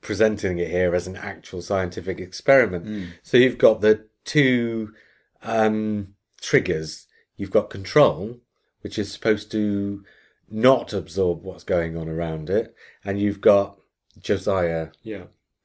presenting 0.07 0.59
it 0.59 0.70
here 0.70 0.95
as 0.95 1.07
an 1.09 1.16
actual 1.16 1.61
scientific 1.61 2.20
experiment. 2.20 3.11
So 3.23 3.37
you've 3.37 3.59
got 3.59 3.81
the 3.81 4.07
two 4.24 4.95
um, 5.43 6.15
triggers. 6.41 7.07
You've 7.37 7.51
got 7.51 7.70
control, 7.70 8.39
which 8.83 8.99
is 8.99 9.12
supposed 9.12 9.51
to 9.51 10.05
not 10.49 10.93
absorb 10.93 11.43
what's 11.43 11.65
going 11.65 11.97
on 11.97 12.09
around 12.09 12.49
it, 12.49 12.73
and 13.05 13.20
you've 13.20 13.41
got 13.41 13.78
Josiah, 14.20 14.89
Yeah. 15.03 15.24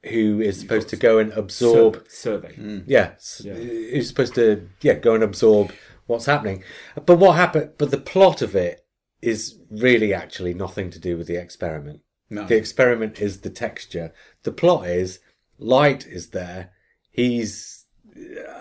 who 0.09 0.41
is 0.41 0.59
supposed 0.59 0.89
to 0.89 0.95
go 0.97 1.19
and 1.19 1.31
absorb. 1.33 2.03
Sur- 2.09 2.41
survey. 2.41 2.81
Yeah, 2.87 3.11
Yeah. 3.41 3.53
who's 3.53 4.07
supposed 4.07 4.33
to 4.35 4.67
yeah 4.81 4.95
go 4.95 5.13
and 5.13 5.23
absorb 5.23 5.71
what's 6.07 6.25
happening. 6.25 6.63
But 7.05 7.17
what 7.19 7.33
happened? 7.37 7.71
But 7.77 7.91
the 7.91 7.99
plot 7.99 8.41
of 8.41 8.55
it 8.55 8.83
is 9.21 9.59
really 9.69 10.13
actually 10.15 10.53
nothing 10.55 10.89
to 10.89 10.99
do 10.99 11.15
with 11.15 11.27
the 11.27 11.35
experiment. 11.35 12.01
No. 12.31 12.47
The 12.47 12.55
experiment 12.55 13.21
is 13.21 13.41
the 13.41 13.49
texture. 13.51 14.11
The 14.43 14.51
plot 14.51 14.87
is 14.87 15.19
light 15.59 16.07
is 16.07 16.29
there. 16.29 16.71
He's 17.11 17.85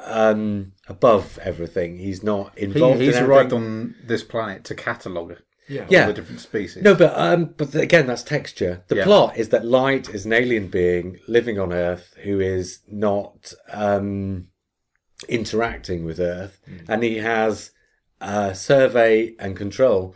um, 0.05 0.72
above 0.88 1.38
everything. 1.42 1.98
He's 1.98 2.22
not 2.22 2.59
He, 2.59 2.64
involved. 2.64 3.01
he's 3.01 3.16
in 3.16 3.24
arrived 3.24 3.52
on 3.52 3.94
this 4.05 4.22
planet 4.24 4.64
to 4.64 4.74
catalogue 4.74 5.36
Yeah. 5.68 5.82
all 5.82 5.86
Yeah. 5.90 6.06
the 6.06 6.12
different 6.12 6.40
species. 6.40 6.82
No, 6.82 6.94
but 6.94 7.12
um, 7.16 7.55
but 7.56 7.74
again, 7.74 8.06
that's 8.09 8.22
texture. 8.24 8.82
The 8.88 8.97
Yeah. 8.97 9.05
plot 9.05 9.36
is 9.36 9.48
that 9.51 9.64
Light 9.64 10.12
is 10.12 10.26
an 10.26 10.32
alien 10.32 10.66
being 10.68 11.18
living 11.28 11.59
on 11.59 11.72
Earth 11.72 12.14
who 12.24 12.40
is 12.40 12.80
not 12.88 13.52
um, 13.72 14.48
interacting 15.28 16.05
with 16.05 16.18
Earth, 16.18 16.59
and 16.88 17.02
he 17.02 17.16
has 17.18 17.70
uh, 18.20 18.52
survey 18.52 19.34
and 19.38 19.56
control 19.56 20.14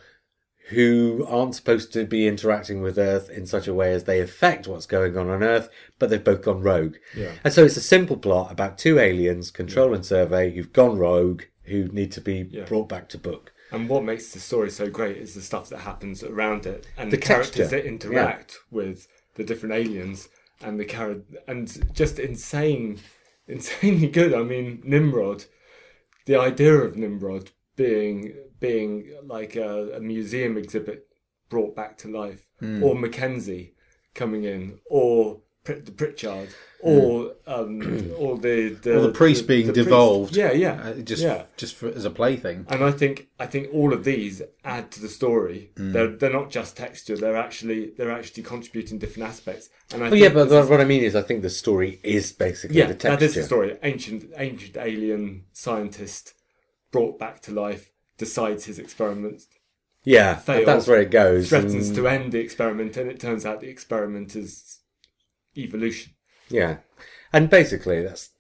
who 0.71 1.25
aren't 1.29 1.55
supposed 1.55 1.93
to 1.93 2.05
be 2.07 2.27
interacting 2.27 2.81
with 2.81 2.99
Earth 2.99 3.29
in 3.29 3.47
such 3.47 3.67
a 3.69 3.75
way 3.75 3.93
as 3.93 4.05
they 4.05 4.21
affect 4.21 4.67
what's 4.67 4.87
going 4.87 5.17
on 5.17 5.29
on 5.29 5.43
Earth, 5.43 5.69
but 5.99 6.09
they've 6.09 6.25
both 6.25 6.43
gone 6.43 6.63
rogue. 6.63 6.97
Yeah. 7.17 7.33
And 7.45 7.53
so 7.53 7.65
it's 7.65 7.77
a 7.77 7.83
simple 7.83 8.17
plot 8.17 8.51
about 8.51 8.79
two 8.79 8.99
aliens, 8.99 9.51
control 9.51 9.93
and 9.95 10.07
survey, 10.07 10.51
who've 10.55 10.73
gone 10.73 10.97
rogue, 10.97 11.43
who 11.65 11.89
need 11.89 12.13
to 12.13 12.21
be 12.21 12.49
Yeah. 12.51 12.65
brought 12.65 12.89
back 12.89 13.09
to 13.11 13.19
book. 13.19 13.53
And 13.71 13.89
what 13.89 14.05
makes 14.05 14.33
the 14.33 14.39
story 14.41 14.71
so 14.71 14.89
great 14.89 15.17
is 15.19 15.35
the 15.35 15.41
stuff 15.43 15.69
that 15.69 15.81
happens 15.81 16.23
around 16.23 16.65
it 16.65 16.87
and 16.97 17.11
The 17.11 17.17
the, 17.17 17.23
characters 17.23 17.71
that 17.71 17.85
interact 17.85 18.57
with 18.71 19.07
the 19.35 19.45
different 19.45 19.75
aliens 19.75 20.29
and 20.63 20.79
the 20.81 20.85
char- 20.85 21.23
and 21.49 21.93
just 21.95 22.19
insane, 22.19 23.01
insanely 23.49 24.09
good. 24.09 24.33
I 24.33 24.43
mean, 24.45 24.81
Nimrod, 24.85 25.45
the 26.27 26.37
idea 26.37 26.75
of 26.75 26.97
Nimrod 26.97 27.51
being 27.77 28.33
being 28.69 28.91
like 29.37 29.53
a, 29.57 29.73
a 29.99 30.01
museum 30.01 30.57
exhibit 30.63 30.99
brought 31.53 31.75
back 31.81 31.93
to 31.99 32.09
life, 32.23 32.43
Hmm. 32.61 32.83
or 32.85 32.93
Mackenzie 32.95 33.75
coming 34.21 34.43
in, 34.55 34.63
or 34.99 35.41
the 35.65 35.95
Pritchard, 36.01 36.49
or 36.91 37.33
um, 37.55 37.73
or 38.23 38.33
the 38.47 38.57
the, 38.85 38.93
Or 38.99 39.03
the 39.09 39.17
priest 39.23 39.43
being 39.53 39.67
priest. 39.73 39.81
devolved. 39.83 40.37
Yeah, 40.43 40.53
yeah, 40.65 40.75
Uh, 40.89 40.93
just 41.13 41.23
yeah. 41.23 41.41
just 41.63 41.75
for, 41.79 41.89
as 41.89 42.05
a 42.05 42.11
plaything. 42.21 42.59
And 42.73 42.81
I 42.91 42.93
think 43.01 43.17
I 43.45 43.47
think 43.53 43.65
all 43.79 43.91
of 43.97 44.03
these 44.05 44.35
add 44.77 44.85
to 44.95 45.01
the 45.01 45.09
story. 45.21 45.61
Mm. 45.77 45.93
They're 45.95 46.13
they're 46.19 46.39
not 46.41 46.51
just 46.59 46.71
texture. 46.77 47.17
They're 47.17 47.43
actually 47.47 47.81
they're 47.97 48.17
actually 48.19 48.43
contributing 48.55 48.99
different 48.99 49.27
aspects. 49.33 49.65
And 49.93 49.99
I 50.05 50.11
Oh 50.11 50.15
yeah, 50.25 50.33
but 50.39 50.47
is- 50.53 50.71
what 50.71 50.81
I 50.81 50.89
mean 50.93 51.03
is, 51.09 51.15
I 51.17 51.23
think 51.29 51.41
the 51.43 51.57
story 51.65 51.91
is 52.19 52.25
basically 52.47 52.77
yeah, 52.81 52.89
the 52.93 52.95
texture. 53.03 53.17
that 53.17 53.23
is 53.29 53.35
the 53.35 53.43
story. 53.53 53.69
Ancient 53.83 54.21
ancient 54.49 54.77
alien 54.91 55.25
scientist 55.53 56.35
brought 56.93 57.19
back 57.25 57.37
to 57.47 57.51
life 57.67 57.85
decides 58.19 58.65
his 58.67 58.79
experiment 58.79 59.43
Yeah, 60.05 60.37
fails, 60.37 60.67
that's 60.67 60.87
where 60.87 61.01
it 61.01 61.11
goes. 61.11 61.49
threatens 61.49 61.89
and- 61.89 61.97
to 61.97 62.09
end 62.09 62.33
the 62.33 62.41
experiment, 62.41 62.97
and 62.97 63.11
it 63.11 63.19
turns 63.21 63.45
out 63.47 63.61
the 63.61 63.69
experiment 63.69 64.37
is 64.37 64.81
evolution. 65.57 66.13
Yeah, 66.49 66.79
and 67.33 67.49
basically 67.51 68.03
that's 68.03 68.31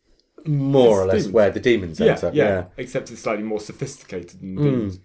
more 0.46 1.00
or 1.02 1.06
less 1.06 1.22
demons. 1.22 1.32
where 1.32 1.50
the 1.50 1.60
demons 1.60 1.98
yeah, 2.00 2.06
ends 2.10 2.24
up. 2.24 2.34
yeah, 2.34 2.44
Yeah, 2.44 2.62
Mm. 2.62 2.70
Except 2.76 3.10
it's 3.10 3.20
slightly 3.22 3.44
more 3.44 3.60
sophisticated 3.60 4.40
than 4.40 4.56
demons. 4.56 5.00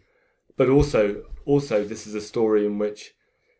But 0.57 0.69
also, 0.69 1.23
also, 1.45 1.85
this 1.85 2.05
is 2.05 2.13
a 2.13 2.19
story 2.21 2.65
in 2.65 2.77
which, 2.77 3.13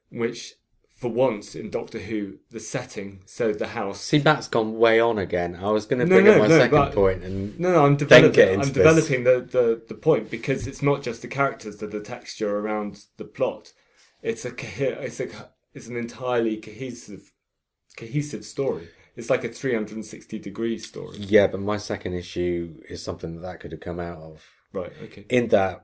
which, 0.10 0.56
for 1.00 1.10
once 1.10 1.56
in 1.56 1.70
Doctor 1.70 2.00
Who, 2.00 2.40
the 2.52 2.60
setting, 2.60 3.22
so 3.26 3.54
the 3.54 3.68
house. 3.68 4.02
See, 4.02 4.20
Matt's 4.20 4.48
gone 4.48 4.78
way 4.78 5.00
on 5.00 5.18
again. 5.18 5.56
I 5.56 5.72
was 5.72 5.86
going 5.86 6.00
to 6.00 6.06
No, 6.06 6.16
bring 6.16 6.26
no, 6.26 6.32
up 6.34 6.38
my 6.40 6.48
no, 6.48 6.58
second 6.60 6.92
point, 6.94 7.24
and 7.24 7.60
No, 7.60 7.72
no, 7.72 7.86
I'm 7.86 7.96
developing. 7.96 8.50
I'm 8.50 8.60
this. 8.60 8.70
developing 8.72 9.24
the, 9.24 9.40
the, 9.40 9.82
the 9.88 9.94
point 9.96 10.30
because 10.30 10.68
it's 10.68 10.82
not 10.82 11.02
just 11.02 11.22
the 11.22 11.28
characters 11.30 11.78
that 11.78 11.92
the 11.92 12.02
texture 12.02 12.58
around 12.58 13.06
the 13.18 13.24
plot. 13.26 13.72
It's 14.22 14.44
a 14.46 14.52
it's 15.06 15.20
a 15.22 15.28
it's 15.74 15.88
an 15.88 15.96
entirely 15.96 16.58
cohesive 16.58 17.32
cohesive 17.98 18.44
story. 18.46 18.90
It's 19.16 19.30
like 19.30 19.44
a 19.44 19.50
360 19.50 20.40
degree 20.40 20.78
story. 20.78 21.18
yeah, 21.18 21.48
but 21.48 21.60
my 21.62 21.78
second 21.78 22.14
issue 22.14 22.76
is 22.90 23.02
something 23.04 23.36
that, 23.36 23.42
that 23.42 23.60
could 23.60 23.72
have 23.72 23.82
come 23.82 24.00
out 24.00 24.18
of. 24.22 24.46
Right. 24.74 24.92
Okay. 25.06 25.26
In 25.30 25.48
that, 25.50 25.84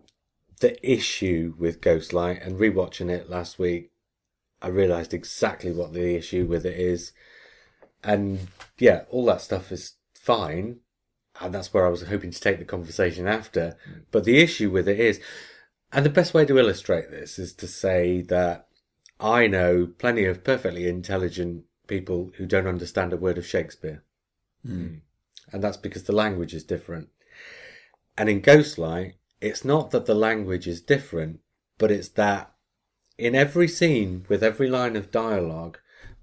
the 0.61 0.75
issue 0.89 1.53
with 1.57 1.81
Ghostlight 1.81 2.45
and 2.45 2.57
rewatching 2.59 3.09
it 3.09 3.29
last 3.29 3.59
week, 3.59 3.91
I 4.65 4.69
realised 4.69 5.13
exactly 5.13 5.71
what 5.71 5.93
the 5.93 6.15
issue 6.15 6.47
with 6.47 6.65
it 6.65 6.79
is, 6.79 7.11
and 8.03 8.47
yeah, 8.79 9.03
all 9.11 9.23
that 9.25 9.41
stuff 9.41 9.71
is 9.71 9.93
fine, 10.15 10.79
and 11.39 11.53
that's 11.53 11.71
where 11.71 11.85
I 11.85 11.89
was 11.89 12.01
hoping 12.01 12.31
to 12.31 12.41
take 12.41 12.57
the 12.57 12.65
conversation 12.65 13.27
after. 13.27 13.77
Mm. 13.87 14.05
But 14.09 14.23
the 14.23 14.39
issue 14.39 14.71
with 14.71 14.89
it 14.89 14.99
is, 14.99 15.21
and 15.93 16.03
the 16.03 16.09
best 16.09 16.33
way 16.33 16.45
to 16.45 16.57
illustrate 16.57 17.11
this 17.11 17.37
is 17.37 17.53
to 17.53 17.67
say 17.67 18.23
that 18.23 18.67
I 19.19 19.45
know 19.45 19.85
plenty 19.99 20.25
of 20.25 20.43
perfectly 20.43 20.87
intelligent 20.87 21.65
people 21.85 22.31
who 22.37 22.47
don't 22.47 22.65
understand 22.65 23.13
a 23.13 23.17
word 23.17 23.37
of 23.37 23.45
Shakespeare. 23.45 24.03
Mm. 24.67 24.77
Mm. 24.77 25.01
And 25.53 25.63
that's 25.63 25.77
because 25.77 26.05
the 26.05 26.11
language 26.11 26.55
is 26.55 26.63
different. 26.63 27.09
And 28.17 28.29
in 28.29 28.41
Ghostlight, 28.41 29.13
it's 29.41 29.63
not 29.63 29.91
that 29.91 30.07
the 30.07 30.15
language 30.15 30.65
is 30.65 30.81
different, 30.81 31.41
but 31.77 31.91
it's 31.91 32.09
that 32.09 32.54
in 33.17 33.35
every 33.35 33.67
scene, 33.67 34.25
with 34.27 34.43
every 34.43 34.69
line 34.69 34.95
of 34.95 35.11
dialogue, 35.11 35.79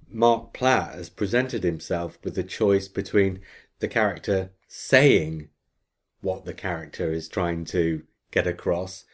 Marc 0.09 0.53
Platt 0.53 0.95
has 0.95 1.09
presented 1.09 1.63
himself 1.63 2.19
with 2.23 2.35
the 2.35 2.43
choice 2.43 2.89
between 2.89 3.41
the 3.79 3.89
character 3.89 4.51
saying 4.69 5.49
what 6.21 6.45
the 6.45 6.55
character 6.55 7.13
is 7.13 7.29
trying 7.29 7.65
to 7.65 8.03
get 8.31 8.47
across, 8.47 9.05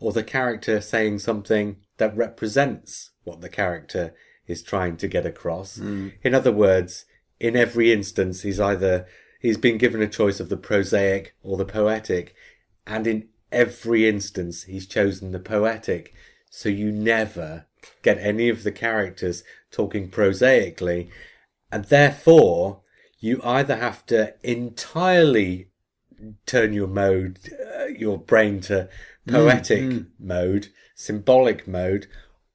or 0.00 0.12
the 0.12 0.22
character 0.22 0.80
saying 0.80 1.18
something 1.18 1.76
that 1.96 2.16
represents 2.16 3.10
what 3.24 3.40
the 3.40 3.48
character 3.48 4.14
is 4.46 4.62
trying 4.62 4.96
to 4.96 5.08
get 5.08 5.26
across. 5.26 5.78
Mm. 5.78 6.12
In 6.22 6.34
other 6.34 6.52
words, 6.52 7.04
in 7.40 7.56
every 7.56 7.92
instance, 7.92 8.42
he's 8.42 8.60
either 8.60 9.06
he's 9.40 9.58
been 9.58 9.78
given 9.78 10.02
a 10.02 10.08
choice 10.08 10.40
of 10.40 10.48
the 10.48 10.56
prosaic 10.56 11.34
or 11.42 11.56
the 11.56 11.64
poetic, 11.64 12.34
and 12.86 13.06
in 13.06 13.28
every 13.52 14.08
instance, 14.08 14.64
he's 14.64 14.86
chosen 14.86 15.32
the 15.32 15.38
poetic. 15.38 16.14
So 16.50 16.68
you 16.68 16.90
never 16.90 17.66
get 18.02 18.18
any 18.18 18.48
of 18.48 18.62
the 18.62 18.72
characters 18.72 19.44
talking 19.70 20.08
prosaically, 20.08 21.10
and 21.70 21.84
therefore 21.84 22.80
you 23.20 23.40
either 23.42 23.76
have 23.76 24.06
to 24.06 24.34
entirely 24.42 25.68
turn 26.46 26.72
your 26.72 26.88
mode, 26.88 27.38
uh, 27.78 27.86
your 27.86 28.18
brain 28.18 28.60
to 28.62 28.88
hmm, 29.24 29.30
poetic 29.30 29.82
hmm. 29.82 30.00
mode, 30.18 30.68
symbolic 30.94 31.66
mode, 31.66 32.06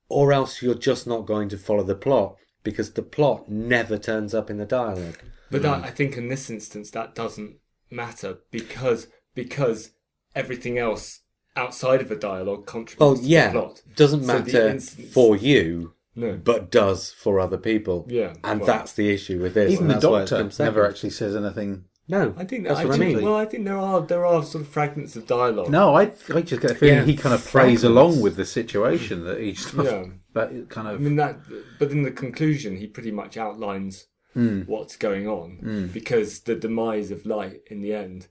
or 0.10 0.34
else 0.34 0.62
you're 0.62 0.76
just 0.76 1.08
not 1.08 1.26
going 1.26 1.50
to 1.50 1.58
follow 1.58 1.84
the 1.84 1.96
plot 1.96 2.36
because 2.64 2.94
the 2.94 3.02
plot 3.02 3.50
never 3.50 3.98
turns 3.98 4.34
up 4.34 4.50
in 4.50 4.58
the 4.58 4.66
dialogue. 4.66 5.20
But 5.52 5.62
that, 5.64 5.80
hmm. 5.80 5.86
I 5.86 5.90
think 5.90 6.18
in 6.18 6.30
this 6.30 6.50
instance 6.50 6.92
that 6.92 7.16
doesn't 7.16 7.58
matter 7.90 8.40
because 8.50 9.08
because 9.36 9.92
everything 10.36 10.78
else 10.78 11.22
outside 11.56 12.02
of 12.02 12.12
a 12.12 12.16
dialogue 12.16 12.60
Well, 12.60 12.64
contributes 12.86 13.22
to 13.22 13.28
yeah, 13.28 13.48
the 13.52 13.60
plot. 13.60 13.82
doesn't 13.96 14.24
So 14.24 14.28
the 14.28 14.34
matter 14.44 14.68
instance- 14.70 15.14
for 15.14 15.36
you, 15.36 15.94
No. 16.16 16.40
but 16.44 16.72
does 16.72 17.12
for 17.12 17.40
other 17.40 17.58
people. 17.58 18.06
Yeah, 18.10 18.34
and 18.44 18.60
well- 18.62 18.68
that's 18.68 18.94
the 18.94 19.10
issue 19.12 19.42
with 19.42 19.54
this. 19.54 19.74
Even 19.74 19.88
the 19.88 19.94
that's 19.94 20.06
why 20.06 20.22
it's 20.22 20.32
doctor 20.32 20.64
never 20.64 20.88
actually 20.88 21.12
says 21.12 21.36
anything. 21.36 21.86
No, 22.06 22.34
I 22.38 22.44
think 22.44 22.68
that's 22.68 22.82
I 22.82 22.86
what 22.86 22.96
I 22.96 22.98
mean. 22.98 23.24
Well, 23.24 23.36
I 23.38 23.46
think 23.46 23.64
there 23.64 23.78
are 23.78 24.02
there 24.02 24.26
are 24.26 24.44
sort 24.44 24.64
of 24.66 24.68
fragments 24.68 25.16
of 25.16 25.26
dialogue. 25.26 25.70
No, 25.70 25.96
I, 25.96 26.12
I 26.34 26.42
just 26.42 26.62
get 26.62 26.72
a 26.72 26.76
feeling 26.76 26.96
Yeah, 26.98 27.04
he 27.06 27.16
kind 27.16 27.34
of 27.34 27.42
fragments. 27.42 27.82
plays 27.82 27.90
along 27.90 28.20
with 28.22 28.36
the 28.36 28.44
situation 28.46 29.24
that 29.24 29.40
he's 29.40 29.74
Yeah. 29.74 30.06
But 30.34 30.52
it 30.52 30.68
kind 30.70 30.88
I 30.88 30.98
mean 30.98 31.16
that, 31.16 31.40
but 31.80 31.92
in 31.92 32.04
the 32.04 32.12
conclusion, 32.12 32.76
he 32.78 32.88
pretty 32.88 33.12
much 33.12 33.38
outlines 33.38 34.08
Hmm. 34.34 34.62
what's 34.64 34.98
going 34.98 35.28
on 35.28 35.90
because 35.94 36.40
the 36.42 36.56
demise 36.56 37.10
of 37.12 37.26
light 37.26 37.62
in 37.70 37.82
the 37.82 37.94
end. 37.94 38.28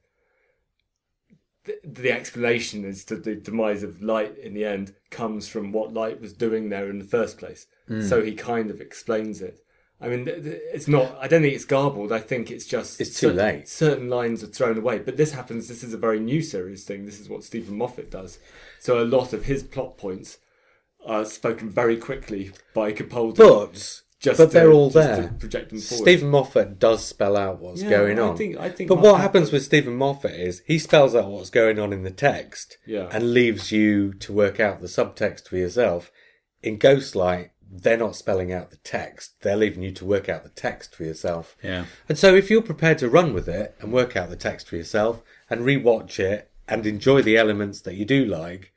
The, 1.65 1.79
the 1.85 2.11
explanation 2.13 2.85
is 2.85 3.05
that 3.05 3.25
the 3.25 3.35
demise 3.37 3.83
of 3.83 4.03
light 4.03 4.37
in 4.39 4.55
the 4.55 4.65
end 4.65 4.95
comes 5.11 5.49
from 5.49 5.71
what 5.73 5.95
light 5.95 6.21
was 6.21 6.33
doing 6.33 6.69
there 6.69 6.91
in 6.91 6.99
the 6.99 7.05
first 7.05 7.39
place. 7.39 7.67
Hmm. 7.89 8.03
So 8.03 8.23
he 8.23 8.35
kind 8.35 8.71
of 8.71 8.81
explains 8.81 9.41
it. 9.41 9.65
I 10.01 10.09
mean, 10.09 10.25
it's 10.27 10.89
not. 10.89 11.17
I 11.21 11.29
don't 11.29 11.43
think 11.43 11.55
it's 11.55 11.65
garbled. 11.65 12.11
I 12.11 12.19
think 12.19 12.51
it's 12.51 12.67
just 12.67 13.01
It's 13.01 13.21
too 13.21 13.29
cer- 13.29 13.35
late. 13.35 13.69
Certain 13.69 14.09
lines 14.09 14.43
are 14.43 14.49
thrown 14.49 14.77
away, 14.77 14.99
but 14.99 15.17
this 15.17 15.33
happens. 15.33 15.69
This 15.69 15.85
is 15.85 15.95
a 15.95 15.99
very 15.99 16.19
new 16.19 16.43
series 16.43 16.83
thing. 16.85 17.07
This 17.07 17.21
is 17.21 17.29
what 17.29 17.45
Steven 17.45 17.79
Moffat 17.79 18.11
does. 18.11 18.41
So 18.81 19.01
a 19.01 19.05
lot 19.07 19.33
of 19.33 19.45
his 19.45 19.63
plot 19.63 19.97
points 19.97 20.39
are 21.07 21.25
spoken 21.25 21.71
very 21.71 21.97
quickly 21.97 22.51
by 22.75 22.93
Capaldi. 22.93 23.37
but 23.37 24.02
just 24.23 24.39
but 24.39 24.47
to- 24.47 24.53
they're 24.53 24.73
all 24.73 24.91
just 24.91 25.07
there. 25.09 25.29
to 25.29 25.35
project 25.35 25.71
them 25.71 25.81
forward. 25.81 26.03
Steven 26.03 26.29
Moffat 26.31 26.79
does 26.79 27.05
spell 27.05 27.37
out 27.37 27.61
what's 27.61 27.83
Yeah, 27.83 27.91
going 27.91 28.19
I 28.19 28.23
on. 28.23 28.37
think- 28.37 28.57
I 28.59 28.69
think 28.69 28.89
but 28.89 28.97
what 28.97 29.05
Moffat- 29.13 29.21
happens 29.23 29.53
with 29.53 29.63
Steven 29.65 29.95
Moffat 29.95 30.33
is 30.39 30.63
he 30.67 30.79
spells 30.79 31.15
out 31.15 31.31
what's 31.31 31.51
going 31.51 31.79
on 31.79 31.93
in 31.93 32.03
the 32.05 32.11
text 32.11 32.79
Yeah. 32.87 33.09
and 33.13 33.35
leaves 33.35 33.73
you 33.73 34.15
to 34.15 34.33
work 34.33 34.61
out 34.61 34.81
the 34.81 34.87
subtext 34.87 35.49
for 35.49 35.57
yourself. 35.57 36.11
In 36.63 36.79
Ghostlight, 36.79 37.51
they're 37.75 37.97
not 37.97 38.15
spelling 38.15 38.53
out 38.53 38.71
the 38.71 38.77
text; 38.85 39.33
they're 39.41 39.57
leaving 39.57 39.83
you 39.83 39.93
to 39.93 40.05
work 40.05 40.29
out 40.29 40.45
the 40.45 40.51
text 40.51 40.95
for 40.95 41.05
yourself. 41.05 41.57
yeah. 41.63 41.87
And 42.09 42.19
so, 42.19 42.35
if 42.35 42.51
you're 42.51 42.63
prepared 42.63 42.99
to 42.99 43.09
run 43.09 43.33
with 43.35 43.49
it 43.49 43.75
and 43.81 43.93
work 43.93 44.15
out 44.17 44.29
the 44.31 44.37
text 44.37 44.69
for 44.69 44.77
yourself 44.77 45.23
and 45.49 45.63
rewatch 45.63 46.19
it 46.21 46.51
and 46.69 46.87
enjoy 46.87 47.23
the 47.23 47.37
elements 47.37 47.81
that 47.81 47.95
you 47.95 48.05
do 48.05 48.25
like, 48.25 48.72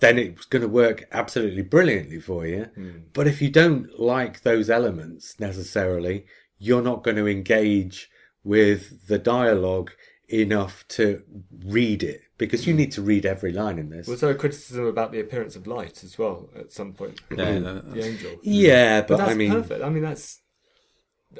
then 0.00 0.18
it's 0.18 0.44
going 0.46 0.62
to 0.62 0.68
work 0.68 1.06
absolutely 1.12 1.62
brilliantly 1.62 2.20
for 2.20 2.46
you. 2.46 2.64
Hmm. 2.74 2.90
But 3.12 3.26
if 3.26 3.42
you 3.42 3.50
don't 3.50 3.98
like 3.98 4.42
those 4.42 4.70
elements 4.70 5.38
necessarily, 5.40 6.26
you're 6.58 6.82
not 6.82 7.02
going 7.02 7.16
to 7.16 7.26
engage 7.26 8.10
with 8.44 9.06
the 9.08 9.18
dialogue 9.18 9.90
enough 10.28 10.86
to 10.88 11.22
read 11.64 12.02
it 12.02 12.22
because 12.36 12.66
you 12.66 12.74
need 12.74 12.92
to 12.92 13.02
read 13.02 13.26
every 13.26 13.52
line 13.52 13.78
in 13.78 13.90
this. 13.90 14.06
Was 14.06 14.20
there 14.20 14.30
a 14.30 14.34
criticism 14.34 14.86
about 14.86 15.10
the 15.12 15.20
appearance 15.20 15.56
of 15.56 15.66
light 15.66 16.04
as 16.04 16.18
well 16.18 16.48
at 16.56 16.70
some 16.70 16.92
point? 16.92 17.20
Yeah, 17.30 17.58
the 17.58 18.04
angel. 18.04 18.36
yeah, 18.42 19.00
but, 19.00 19.08
But 19.08 19.16
that's 19.18 19.30
I 19.30 19.34
mean, 19.34 19.52
perfect. 19.52 19.82
I 19.82 19.88
mean, 19.88 20.02
that's. 20.02 20.40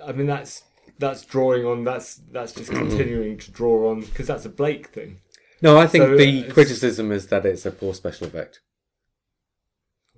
I 0.04 0.12
mean, 0.12 0.26
that's 0.26 0.64
that's 0.98 1.24
drawing 1.24 1.64
on. 1.64 1.84
That's 1.84 2.16
that's 2.32 2.52
just 2.52 2.70
continuing 2.70 3.38
to 3.38 3.50
draw 3.50 3.90
on 3.90 4.00
because 4.00 4.26
that's 4.26 4.44
a 4.44 4.50
Blake 4.50 4.88
thing. 4.88 5.20
No, 5.62 5.78
I 5.78 5.86
think 5.86 6.02
So, 6.04 6.16
the 6.16 6.24
uh, 6.24 6.38
it's- 6.40 6.52
criticism 6.52 7.12
is 7.12 7.26
that 7.28 7.44
it's 7.46 7.66
a 7.66 7.70
poor 7.70 7.94
special 7.94 8.26
effect. 8.26 8.60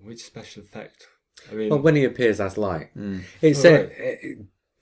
Which 0.02 0.24
special 0.24 0.62
effect? 0.62 1.06
I 1.50 1.54
mean, 1.54 1.70
Well, 1.70 1.80
when 1.80 1.96
he 1.96 2.04
appears 2.04 2.40
as 2.40 2.56
light, 2.58 2.90
hmm. 2.94 3.20
it's 3.40 3.64
Oh, 3.64 3.68
a, 3.74 3.82
right. 3.84 4.38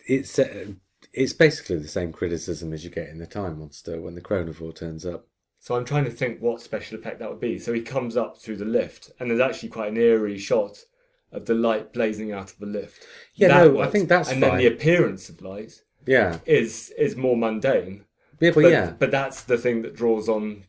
it's 0.06 0.38
a, 0.38 0.74
it's 1.12 1.32
basically 1.32 1.76
the 1.78 1.88
same 1.88 2.12
criticism 2.12 2.72
as 2.72 2.84
you 2.84 2.90
get 2.90 3.08
in 3.08 3.18
the 3.18 3.26
Time 3.26 3.58
Monster 3.58 4.00
when 4.00 4.14
the 4.14 4.20
Chronovore 4.20 4.74
turns 4.74 5.04
up. 5.04 5.26
So 5.60 5.74
I'm 5.74 5.84
trying 5.84 6.04
to 6.04 6.10
think 6.10 6.40
what 6.40 6.60
special 6.60 6.98
effect 6.98 7.18
that 7.18 7.28
would 7.30 7.40
be. 7.40 7.58
So 7.58 7.72
he 7.72 7.80
comes 7.82 8.16
up 8.16 8.38
through 8.38 8.56
the 8.58 8.64
lift, 8.64 9.10
and 9.18 9.28
there's 9.30 9.40
actually 9.40 9.70
quite 9.70 9.90
an 9.90 9.96
eerie 9.96 10.38
shot 10.38 10.84
of 11.32 11.46
the 11.46 11.54
light 11.54 11.92
blazing 11.92 12.32
out 12.32 12.52
of 12.52 12.58
the 12.58 12.66
lift. 12.66 13.04
Yeah, 13.34 13.48
That 13.48 13.72
no, 13.72 13.80
I 13.80 13.88
think 13.88 14.08
that's 14.08 14.30
and 14.30 14.40
fine. 14.40 14.50
then 14.50 14.58
the 14.58 14.66
appearance 14.66 15.28
of 15.28 15.42
light 15.42 15.82
Yeah, 16.06 16.38
is 16.46 16.90
is 16.96 17.16
more 17.16 17.36
mundane. 17.36 18.04
Yeah, 18.40 18.50
but 18.50 18.62
But, 18.62 18.70
yeah, 18.72 18.94
but 18.98 19.10
that's 19.10 19.42
the 19.42 19.58
thing 19.58 19.82
that 19.82 19.94
draws 19.94 20.28
on 20.28 20.64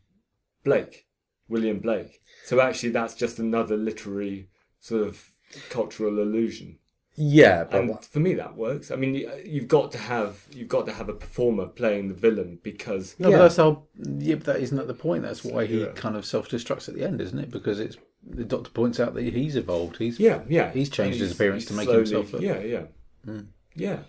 Blake, 0.64 1.06
William 1.48 1.78
Blake. 1.80 2.20
So 2.44 2.60
actually, 2.60 2.90
that's 2.90 3.14
just 3.14 3.38
another 3.38 3.76
literary 3.76 4.48
sort 4.80 5.06
of 5.06 5.28
cultural 5.68 6.18
illusion. 6.18 6.78
yeah, 7.16 7.64
but 7.64 7.80
And 7.80 8.04
for 8.04 8.20
me, 8.20 8.34
that 8.34 8.56
works. 8.56 8.90
I 8.90 8.96
mean, 8.96 9.14
you- 9.14 9.30
you've 9.44 9.68
got 9.68 9.92
to 9.92 9.98
have 9.98 10.46
you've 10.52 10.68
got 10.68 10.86
to 10.86 10.92
have 10.92 11.08
a 11.08 11.12
performer 11.14 11.66
playing 11.66 12.08
the 12.08 12.14
villain 12.14 12.58
because 12.62 13.14
No, 13.18 13.28
Yeah. 13.28 13.36
but 13.36 13.42
that's 13.42 13.56
how. 13.56 13.82
Yeah, 13.98 14.36
but 14.36 14.44
that 14.44 14.60
isn't 14.60 14.78
at 14.78 14.86
the 14.86 14.94
point. 14.94 15.22
That's 15.24 15.44
why 15.44 15.66
he 15.66 15.80
Yeah. 15.82 15.92
kind 15.94 16.16
of 16.16 16.24
self-destructs 16.24 16.88
at 16.88 16.94
the 16.94 17.04
end, 17.04 17.20
isn't 17.20 17.38
it? 17.38 17.50
Because 17.50 17.78
it's 17.80 17.96
the 18.26 18.44
doctor 18.44 18.70
points 18.70 19.00
out 19.00 19.14
that 19.14 19.22
he's 19.24 19.56
evolved. 19.56 19.96
He's 19.98 20.18
Yeah, 20.20 20.42
yeah. 20.48 20.70
He's 20.72 20.88
changed 20.88 21.14
And 21.20 21.22
his 21.28 21.32
appearance 21.32 21.64
to 21.66 21.74
make 21.74 21.84
slowly- 21.86 21.98
himself 22.00 22.32
look- 22.32 22.42
Yeah, 22.42 22.60
yeah, 22.60 22.84
hmm. 23.24 23.40
yeah, 23.74 24.00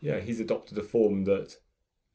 yeah. 0.00 0.18
He's 0.20 0.40
adopted 0.40 0.76
a 0.78 0.82
form 0.82 1.24
that 1.24 1.56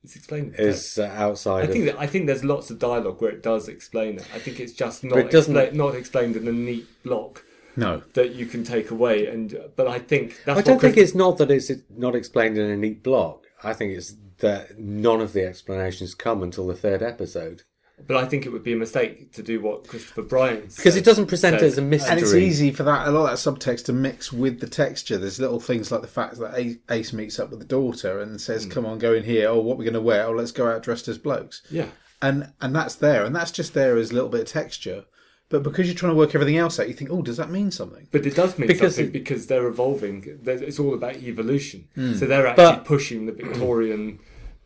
is 0.05 0.15
explained. 0.15 0.45
in 0.47 0.51
the 0.51 0.57
text. 0.57 0.97
is 0.97 0.99
uh, 0.99 1.11
outside. 1.15 1.69
I 1.69 1.71
think 1.71 1.87
of, 1.87 1.95
that 1.95 2.01
I 2.01 2.07
think 2.07 2.27
there's 2.27 2.43
lots 2.43 2.69
of 2.69 2.79
dialogue 2.79 3.21
where 3.21 3.31
it 3.31 3.43
does 3.43 3.67
explain 3.67 4.17
it. 4.17 4.27
I 4.33 4.39
think 4.39 4.59
it's 4.59 4.73
just 4.73 5.03
not 5.03 5.17
it 5.17 5.31
doesn't- 5.31 5.55
expla- 5.55 5.73
not 5.73 5.95
explained 5.95 6.35
in 6.35 6.47
a 6.47 6.51
neat 6.51 6.87
block 7.03 7.43
no. 7.75 8.01
that 8.13 8.33
you 8.35 8.45
can 8.45 8.63
take 8.63 8.91
away. 8.91 9.27
And 9.27 9.57
but 9.75 9.87
I 9.87 9.99
think 9.99 10.41
that's 10.45 10.59
I 10.59 10.61
don't 10.61 10.75
what 10.75 10.81
think 10.81 10.97
it's 10.97 11.15
not 11.15 11.37
that 11.37 11.51
it's 11.51 11.71
not 11.89 12.15
explained 12.15 12.57
in 12.57 12.69
a 12.69 12.77
neat 12.77 13.03
block. 13.03 13.43
I 13.63 13.73
think 13.73 13.93
it's 13.97 14.15
that 14.39 14.77
none 14.79 15.21
of 15.21 15.33
the 15.33 15.45
explanations 15.45 16.13
come 16.13 16.43
until 16.43 16.67
the 16.67 16.75
third 16.75 17.01
episode 17.01 17.63
But 18.07 18.17
I 18.17 18.25
think 18.25 18.45
it 18.45 18.49
would 18.51 18.63
be 18.63 18.73
a 18.73 18.77
mistake 18.77 19.31
to 19.33 19.41
do 19.41 19.61
what 19.61 19.87
Christopher 19.87 20.21
Bryant 20.21 20.75
because 20.75 20.95
it 20.97 21.05
doesn't 21.05 21.27
present 21.27 21.55
it 21.55 21.59
says. 21.59 21.71
as 21.73 21.77
a 21.77 21.81
mystery. 21.81 22.11
And 22.11 22.19
it's 22.19 22.33
easy 22.33 22.71
for 22.71 22.83
that 22.83 23.07
a 23.07 23.11
lot 23.11 23.31
of 23.31 23.43
that 23.43 23.51
subtext 23.51 23.85
to 23.85 23.93
mix 23.93 24.33
with 24.33 24.59
the 24.59 24.67
texture. 24.67 25.17
There's 25.17 25.39
little 25.39 25.59
things 25.61 25.91
like 25.91 26.01
the 26.01 26.07
fact 26.07 26.37
that 26.39 26.77
Ace 26.89 27.13
meets 27.13 27.39
up 27.39 27.49
with 27.51 27.59
the 27.59 27.65
daughter 27.65 28.19
and 28.19 28.39
says, 28.39 28.65
"Come 28.65 28.85
on, 28.85 28.99
go 28.99 29.13
in 29.13 29.23
here. 29.23 29.47
Oh, 29.47 29.59
what 29.61 29.77
we're 29.77 29.85
going 29.85 29.93
to 29.93 30.01
wear? 30.01 30.25
Oh, 30.25 30.31
let's 30.33 30.51
go 30.51 30.67
out 30.69 30.83
dressed 30.83 31.07
as 31.07 31.17
blokes." 31.17 31.61
Yeah, 31.71 31.87
And 32.21 32.51
and 32.61 32.75
that's 32.75 32.95
there, 32.95 33.23
and 33.23 33.35
that's 33.35 33.51
just 33.51 33.73
there 33.73 33.97
as 33.97 34.11
a 34.11 34.13
little 34.13 34.29
bit 34.29 34.41
of 34.41 34.47
texture. 34.47 35.05
But 35.47 35.61
because 35.63 35.85
you're 35.87 35.95
trying 35.95 36.11
to 36.11 36.17
work 36.17 36.33
everything 36.35 36.57
else 36.57 36.79
out, 36.79 36.87
you 36.89 36.93
think, 36.95 37.11
"Oh, 37.11 37.21
does 37.21 37.37
that 37.37 37.49
mean 37.49 37.71
something?" 37.71 38.07
but 38.11 38.25
it 38.25 38.35
does 38.35 38.57
mean 38.59 38.67
Because 38.67 38.95
something 38.95 39.09
it- 39.09 39.13
because 39.13 39.47
they're 39.47 39.67
evolving. 39.67 40.39
It's 40.45 40.79
all 40.79 40.93
about 40.93 41.15
evolution. 41.17 41.87
Hmm. 41.95 42.13
So 42.15 42.25
they're 42.25 42.45
actually 42.47 42.65
But- 42.65 42.85
pushing 42.85 43.25
the 43.25 43.31
Victorian, 43.31 44.19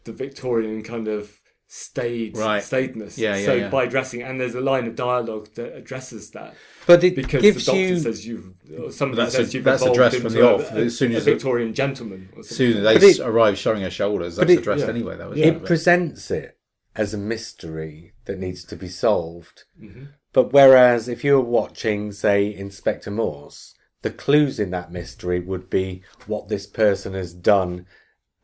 the 0.06 0.14
Victorian 0.14 0.82
kind 0.84 1.08
of 1.08 1.39
staid 1.72 2.36
Right. 2.36 2.64
staidness. 2.64 3.16
Yeah, 3.20 3.38
yeah, 3.38 3.46
So 3.46 3.54
yeah. 3.54 3.70
by 3.70 3.86
dressing, 3.86 4.24
and 4.24 4.42
there's 4.42 4.56
a 4.56 4.60
line 4.60 4.88
of 4.88 4.96
dialogue 4.96 5.50
that 5.54 5.76
addresses 5.76 6.32
that. 6.32 6.56
but 6.88 7.04
it 7.04 7.16
because 7.16 7.44
gives 7.44 7.64
the 7.68 7.72
doctor 7.74 7.80
you. 7.82 8.00
says 8.00 8.26
you've 8.26 8.54
or 8.76 8.92
somebody 8.92 9.22
That's 9.22 9.36
says 9.36 9.50
a- 9.54 9.58
you've 9.58 9.64
that's 9.64 9.84
evolved 9.84 9.98
addressed 10.00 10.18
from 10.18 10.34
the 10.34 10.42
off. 10.52 10.72
a, 10.72 10.80
As 10.80 10.98
soon 10.98 11.14
a 11.14 11.18
as- 11.18 11.26
Victorian 11.26 11.76
gentleman. 11.76 12.30
Or 12.36 12.40
As 12.40 12.50
soon 12.50 12.78
as 12.78 12.84
But 12.84 13.04
Ace 13.04 13.20
it- 13.20 13.24
arrives 13.26 13.60
showing 13.60 13.84
her 13.84 13.92
shoulders, 13.92 14.36
that's 14.38 14.48
but 14.48 14.52
it- 14.52 14.60
addressed 14.60 14.86
yeah. 14.86 14.90
anyway. 14.90 15.16
That 15.18 15.30
was 15.30 15.38
Yeah. 15.38 15.46
it 15.48 15.64
presents 15.64 16.32
it 16.32 16.58
as 16.96 17.14
a 17.14 17.18
mystery 17.20 18.14
that 18.26 18.40
needs 18.40 18.64
to 18.64 18.76
be 18.76 18.88
solved. 18.88 19.66
Mm-hmm. 19.80 20.06
But 20.34 20.52
whereas 20.52 21.08
if 21.08 21.24
you 21.24 21.34
were 21.34 21.42
watching, 21.42 22.12
say, 22.12 22.52
Inspector 22.52 23.10
Morse, 23.12 23.76
the 24.02 24.10
clues 24.10 24.60
in 24.60 24.72
that 24.72 24.92
mystery 24.92 25.40
would 25.40 25.70
be 25.70 26.02
what 26.26 26.48
this 26.48 26.66
person 26.66 27.14
has 27.14 27.32
done 27.36 27.86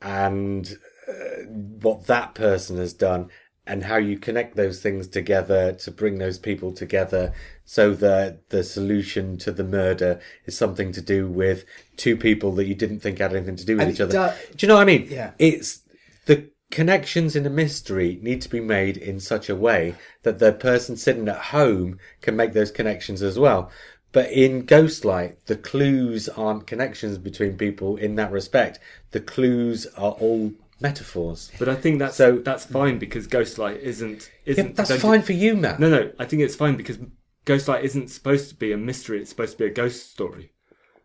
and 0.02 0.78
uh, 1.08 1.44
what 1.82 2.08
that 2.08 2.34
person 2.36 2.78
has 2.78 2.94
done 2.94 3.30
and 3.68 3.84
how 3.84 3.98
you 3.98 4.18
connect 4.18 4.56
those 4.56 4.80
things 4.82 5.08
together 5.08 5.74
to 5.74 5.90
bring 5.90 6.20
those 6.20 6.38
people 6.38 6.72
together 6.72 7.34
so 7.64 7.94
that 7.96 8.50
the 8.50 8.64
solution 8.64 9.38
to 9.40 9.52
the 9.52 9.64
murder 9.64 10.20
is 10.46 10.56
something 10.56 10.92
to 10.92 11.02
do 11.02 11.28
with 11.28 11.66
two 11.98 12.16
people 12.16 12.52
that 12.54 12.66
you 12.66 12.76
didn't 12.76 13.00
think 13.00 13.18
had 13.18 13.34
anything 13.34 13.56
to 13.56 13.66
do 13.66 13.74
with 13.76 13.84
And 13.88 13.92
each 13.92 14.02
other. 14.02 14.12
do- 14.52 14.56
do 14.56 14.66
you 14.66 14.68
know 14.68 14.76
what 14.76 14.82
I 14.82 14.86
mean? 14.86 15.08
Yeah. 15.10 15.32
It's 15.40 15.82
the 16.28 16.50
connections 16.70 17.36
in 17.36 17.46
a 17.46 17.50
mystery 17.50 18.20
need 18.22 18.42
to 18.44 18.50
be 18.50 18.60
made 18.60 18.98
in 18.98 19.20
such 19.20 19.50
a 19.50 19.56
way 19.56 19.96
that 20.24 20.38
the 20.40 20.52
person 20.52 20.96
sitting 20.96 21.28
at 21.28 21.38
home 21.38 21.98
can 22.22 22.36
make 22.36 22.54
those 22.54 22.70
connections 22.72 23.24
as 23.24 23.40
well. 23.40 23.72
But 24.12 24.32
in 24.32 24.66
Ghostlight, 24.66 25.38
the 25.48 25.58
clues 25.58 26.30
aren't 26.30 26.68
connections 26.68 27.18
between 27.18 27.58
people 27.58 27.98
in 27.98 28.16
that 28.16 28.32
respect. 28.32 28.80
The 29.12 29.20
clues 29.20 29.88
are 29.98 30.12
all 30.12 30.54
metaphors. 30.82 31.52
But 31.58 31.70
I 31.70 31.76
think 31.76 32.00
that's 32.00 32.18
So- 32.18 32.38
that's 32.40 32.66
fine 32.66 33.00
because 33.00 33.28
Ghostlight 33.28 33.80
isn't 33.82 34.30
Yeah, 34.46 34.52
isn't. 34.52 34.76
that's 34.76 34.96
fine 34.96 35.22
for 35.22 35.34
you, 35.34 35.56
Matt. 35.56 35.80
No, 35.80 35.90
no, 35.90 36.12
I 36.20 36.26
think 36.26 36.42
it's 36.42 36.56
fine 36.56 36.76
because 36.76 36.98
Ghostlight 37.46 37.84
isn't 37.84 38.10
supposed 38.10 38.50
to 38.50 38.56
be 38.56 38.72
a 38.72 38.78
mystery. 38.78 39.20
It's 39.22 39.30
supposed 39.30 39.54
to 39.54 39.58
be 39.60 39.66
a 39.66 39.70
ghost 39.74 40.10
story, 40.12 40.52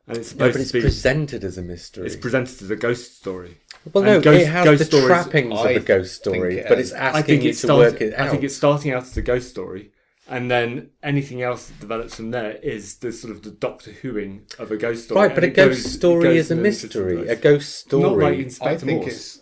and 0.09 0.17
it's 0.17 0.29
No, 0.31 0.47
supposed 0.47 0.53
but 0.55 0.61
it's 0.63 0.71
to 0.73 0.79
be. 0.79 0.83
presented 0.83 1.45
as 1.45 1.59
a 1.59 1.63
mystery. 1.63 2.07
it's 2.07 2.17
presented 2.17 2.63
as 2.63 2.71
a 2.71 2.77
ghost 2.77 3.17
story. 3.19 3.59
well, 3.93 4.05
and 4.05 4.15
no, 4.15 4.21
ghost- 4.21 4.43
it 4.43 4.47
has 4.47 4.65
ghost 4.65 4.79
the 4.79 4.85
stories- 4.87 5.07
trappings 5.07 5.55
I 5.59 5.71
of 5.71 5.83
a 5.83 5.87
ghost 5.87 6.15
story, 6.17 6.59
it 6.59 6.67
but 6.69 6.79
has. 6.79 6.91
it's 6.93 6.99
I 6.99 7.05
asking 7.05 7.25
think 7.25 7.43
you 7.45 7.51
it's 7.51 7.61
to 7.61 7.67
start- 7.67 7.79
work 7.79 8.01
it 8.01 8.15
out. 8.15 8.27
I 8.27 8.31
think 8.31 8.43
it's 8.45 8.57
starting 8.57 8.93
out 8.93 9.03
as 9.05 9.17
a 9.17 9.23
ghost 9.23 9.51
story, 9.51 9.93
and 10.29 10.51
then 10.51 10.91
anything 11.03 11.43
else 11.43 11.67
that 11.67 11.81
develops 11.81 12.15
from 12.17 12.31
there 12.31 12.53
is 12.63 12.97
the 12.97 13.13
sort 13.13 13.33
of 13.35 13.43
the 13.43 13.51
Doctor 13.51 13.91
Whoing 14.03 14.41
of 14.59 14.71
a 14.73 14.77
ghost 14.77 15.05
story. 15.05 15.21
Right, 15.29 15.35
but 15.35 15.45
and 15.45 15.53
a 15.53 15.55
ghost 15.55 15.83
goes- 15.85 15.93
story 15.93 16.37
is 16.39 16.51
a 16.51 16.57
mystery. 16.57 17.15
A 17.15 17.37
directions. 17.37 17.41
ghost 17.43 17.93
Not 17.93 17.99
like 17.99 18.11
story. 18.11 18.27
I 18.27 18.31
Inspector 18.41 18.87
think 18.87 19.01
Morse. 19.03 19.13
it's 19.13 19.41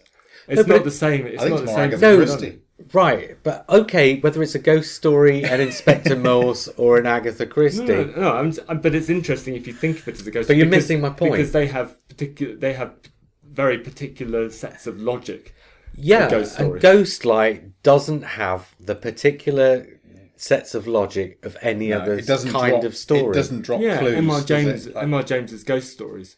It's 0.49 0.63
but 0.67 0.77
not 0.77 0.85
the 0.85 0.91
same. 0.91 1.27
It's 1.27 1.43
I 1.43 1.47
think 1.47 1.51
not 1.57 1.63
it's 1.63 1.63
the 1.63 1.67
more 1.67 1.77
same. 1.77 1.85
Agatha 1.85 2.01
No. 2.07 2.17
Christie. 2.17 2.59
Right, 2.93 3.37
but 3.43 3.69
okay, 3.69 4.19
whether 4.21 4.43
it's 4.43 4.55
a 4.55 4.59
ghost 4.61 4.95
story, 4.95 5.45
an 5.45 5.61
Inspector 5.61 6.15
Morse, 6.29 6.69
or 6.77 6.97
an 6.99 7.07
Agatha 7.07 7.45
Christie. 7.45 7.85
No, 7.85 8.05
no, 8.05 8.21
no 8.21 8.33
I'm, 8.37 8.53
I'm- 8.69 8.81
but 8.81 8.95
it's 8.95 9.11
interesting 9.11 9.57
if 9.57 9.67
you 9.67 9.73
think 9.73 9.99
of 9.99 10.09
it 10.09 10.21
as 10.21 10.27
a 10.27 10.31
ghost. 10.31 10.49
But 10.49 10.57
you're 10.57 10.67
because- 10.67 10.85
missing 10.85 11.01
my 11.01 11.11
point. 11.11 11.33
because 11.33 11.53
they 11.53 11.67
have 11.67 11.97
particular. 12.09 12.55
They 12.57 12.73
have 12.75 12.95
very 13.45 13.79
particular 13.79 14.49
sets 14.51 14.87
of 14.87 15.01
logic. 15.01 15.55
Yeah, 15.97 16.29
a 16.29 16.31
ghost 16.31 16.55
story. 16.55 16.71
and 16.71 16.81
Ghostlight 16.81 17.73
doesn't 17.83 18.23
have 18.23 18.75
the 18.79 18.95
particular 18.95 19.87
sets 20.37 20.75
of 20.77 20.87
logic 20.87 21.45
of 21.45 21.57
any 21.61 21.89
No, 21.89 21.99
other 21.99 22.23
kind 22.23 22.51
drop, 22.53 22.85
of 22.85 22.97
story. 22.97 23.31
It 23.33 23.35
doesn't 23.35 23.63
drop 23.63 23.81
yeah, 23.81 23.99
clues. 23.99 24.15
M.R. 24.15 24.37
does 24.39 24.45
James. 24.47 24.87
it? 24.87 24.95
Like- 24.95 25.03
M.R. 25.03 25.23
James's 25.25 25.65
ghost 25.65 25.93
stories. 25.93 26.37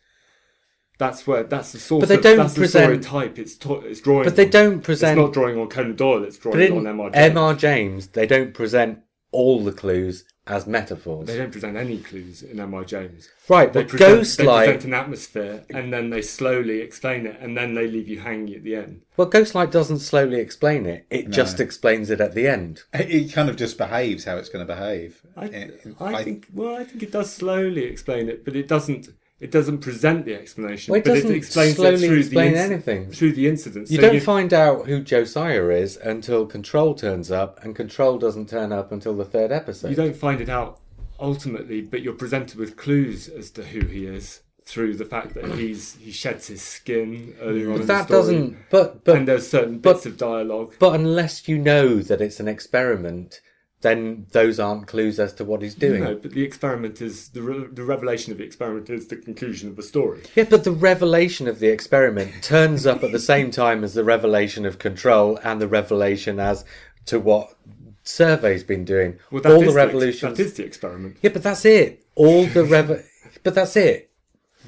That's 1.00 1.26
where 1.26 1.42
that's 1.44 1.72
the 1.72 1.78
source. 1.78 2.02
But 2.02 2.08
they 2.10 2.16
of, 2.16 2.22
don't 2.22 2.36
that's 2.36 2.54
present- 2.54 3.02
the 3.02 3.08
type. 3.08 3.38
It's 3.38 3.56
to, 3.56 3.76
it's 3.80 4.00
drawing. 4.02 4.24
but 4.24 4.36
they 4.36 4.44
on. 4.44 4.50
don't 4.50 4.80
present. 4.82 5.18
It's 5.18 5.24
not 5.24 5.32
drawing 5.32 5.58
on 5.58 5.68
Conan 5.68 5.96
Doyle. 5.96 6.24
It's 6.24 6.36
drawing 6.36 6.58
but 6.58 6.70
on 6.72 6.78
in 6.78 6.86
M.R. 6.86 7.10
James. 7.10 7.30
M.R. 7.30 7.54
James, 7.54 8.06
they 8.08 8.26
don't 8.26 8.52
present 8.52 8.98
all 9.32 9.64
the 9.64 9.72
clues 9.72 10.24
as 10.46 10.66
metaphors. 10.66 11.26
They 11.28 11.38
don't 11.38 11.52
present 11.52 11.76
any 11.78 11.98
clues 11.98 12.42
in 12.42 12.60
M.R. 12.60 12.84
James. 12.84 13.30
right, 13.48 13.72
They 13.72 13.82
but 13.84 13.88
present, 13.88 14.10
they 14.36 14.44
Ghostlight. 14.44 14.64
present 14.66 14.84
an 14.84 14.94
atmosphere, 14.94 15.64
and 15.70 15.92
then 15.92 16.10
they 16.10 16.20
slowly 16.20 16.80
explain 16.80 17.24
it, 17.26 17.38
and 17.40 17.56
then 17.56 17.74
they 17.74 17.86
leave 17.86 18.06
you 18.08 18.20
hanging 18.20 18.54
at 18.56 18.62
the 18.64 18.74
end. 18.74 19.00
Well, 19.16 19.30
Ghostlight 19.30 19.70
doesn't 19.70 20.00
slowly 20.00 20.38
explain 20.40 20.84
it; 20.84 21.06
it 21.08 21.30
just 21.30 21.60
explains 21.60 22.10
it 22.10 22.20
at 22.20 22.34
the 22.34 22.46
end. 22.46 22.82
It 22.92 23.32
kind 23.32 23.48
of 23.48 23.56
just 23.56 23.78
behaves 23.78 24.24
how 24.24 24.36
it's 24.36 24.48
going 24.50 24.66
to 24.66 24.74
behave. 24.74 25.22
I, 25.36 25.44
It- 25.46 25.94
I, 25.98 26.24
think. 26.24 26.48
Well, 26.52 26.74
I 26.76 26.84
think 26.84 27.02
it 27.04 27.12
does 27.12 27.32
slowly 27.32 27.84
explain 27.84 28.28
it, 28.28 28.44
but 28.44 28.54
it 28.56 28.68
doesn't. 28.68 29.08
It 29.40 29.50
doesn't 29.50 29.78
present 29.78 30.26
the 30.26 30.34
explanation. 30.34 30.92
Well, 30.92 31.00
it 31.00 31.04
but 31.04 31.14
doesn't 31.14 31.30
it 31.30 31.36
explains 31.36 31.78
it 31.78 31.98
through 31.98 32.18
explain 32.18 32.52
the 32.52 32.58
inci- 32.58 32.62
anything. 32.70 33.10
through 33.10 33.32
the 33.32 33.48
incidents. 33.48 33.90
You 33.90 33.96
So 34.00 34.02
don't 34.10 34.20
find 34.22 34.52
out 34.52 34.86
who 34.86 35.00
Josiah 35.00 35.68
is 35.70 35.96
until 35.96 36.44
Control 36.46 36.94
turns 36.94 37.30
up, 37.30 37.64
and 37.64 37.74
Control 37.74 38.18
doesn't 38.18 38.50
turn 38.50 38.70
up 38.72 38.92
until 38.92 39.16
the 39.16 39.24
third 39.24 39.50
episode. 39.50 39.88
you 39.88 39.96
don't 39.96 40.14
find 40.16 40.40
it 40.42 40.50
out 40.50 40.78
ultimately, 41.18 41.80
but 41.80 42.02
you're 42.02 42.12
presented 42.14 42.58
with 42.58 42.76
clues 42.76 43.28
as 43.28 43.50
to 43.52 43.64
who 43.64 43.86
he 43.86 44.06
is 44.06 44.40
through 44.66 44.94
the 44.94 45.04
fact 45.04 45.34
that 45.34 45.46
he's 45.56 45.96
he 45.96 46.12
sheds 46.12 46.46
his 46.46 46.62
skin 46.62 47.34
earlier 47.40 47.68
on 47.70 47.72
but 47.76 47.80
in 47.80 47.86
that 47.88 48.08
the 48.08 48.22
story, 48.22 48.36
doesn't. 48.36 48.56
But 48.70 49.04
but 49.04 49.16
and 49.16 49.26
there's 49.28 49.48
certain 49.48 49.78
but- 49.78 49.94
bits 49.94 50.06
of 50.06 50.16
dialogue. 50.18 50.74
But 50.78 50.94
unless 50.94 51.48
you 51.48 51.58
know 51.58 51.96
that 52.02 52.20
it's 52.20 52.40
an 52.40 52.46
experiment, 52.46 53.40
then 53.82 54.26
those 54.32 54.60
aren't 54.60 54.86
clues 54.86 55.18
as 55.18 55.32
to 55.34 55.44
what 55.44 55.62
he's 55.62 55.74
doing. 55.74 56.04
No, 56.04 56.14
but 56.14 56.32
the 56.32 56.42
experiment 56.42 57.00
is 57.00 57.30
the 57.30 57.42
re- 57.42 57.68
the 57.72 57.84
revelation 57.84 58.30
of 58.30 58.38
the 58.38 58.44
experiment 58.44 58.90
is 58.90 59.08
the 59.08 59.16
conclusion 59.16 59.68
of 59.70 59.76
the 59.76 59.82
story. 59.82 60.22
Yeah, 60.34 60.44
but 60.48 60.64
the 60.64 60.72
revelation 60.72 61.48
of 61.48 61.60
the 61.60 61.68
experiment 61.68 62.42
turns 62.42 62.86
up 62.86 63.02
at 63.02 63.12
the 63.12 63.18
same 63.18 63.50
time 63.50 63.82
as 63.82 63.94
the 63.94 64.04
revelation 64.04 64.66
of 64.66 64.78
control 64.78 65.38
and 65.42 65.60
the 65.60 65.68
revelation 65.68 66.38
as 66.38 66.64
to 67.06 67.18
what 67.18 67.54
Survey's 68.02 68.64
been 68.64 68.84
doing. 68.84 69.18
Well, 69.30 69.42
that 69.42 69.52
All 69.52 69.60
the 69.60 69.72
the 69.72 70.08
ex- 70.08 70.20
that 70.20 70.38
is 70.38 70.54
the 70.54 70.64
experiment. 70.64 71.16
Yeah, 71.22 71.30
but 71.30 71.42
that's 71.42 71.64
it. 71.64 72.04
All 72.14 72.46
the 72.46 72.64
rev. 72.64 73.06
but 73.42 73.54
that's 73.54 73.76
it. 73.76 74.10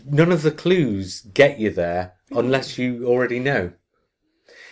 None 0.06 0.32
of 0.32 0.42
the 0.42 0.50
clues 0.50 1.20
get 1.20 1.58
you 1.58 1.70
there 1.70 2.14
unless 2.30 2.78
you 2.78 3.06
already 3.06 3.38
know. 3.38 3.72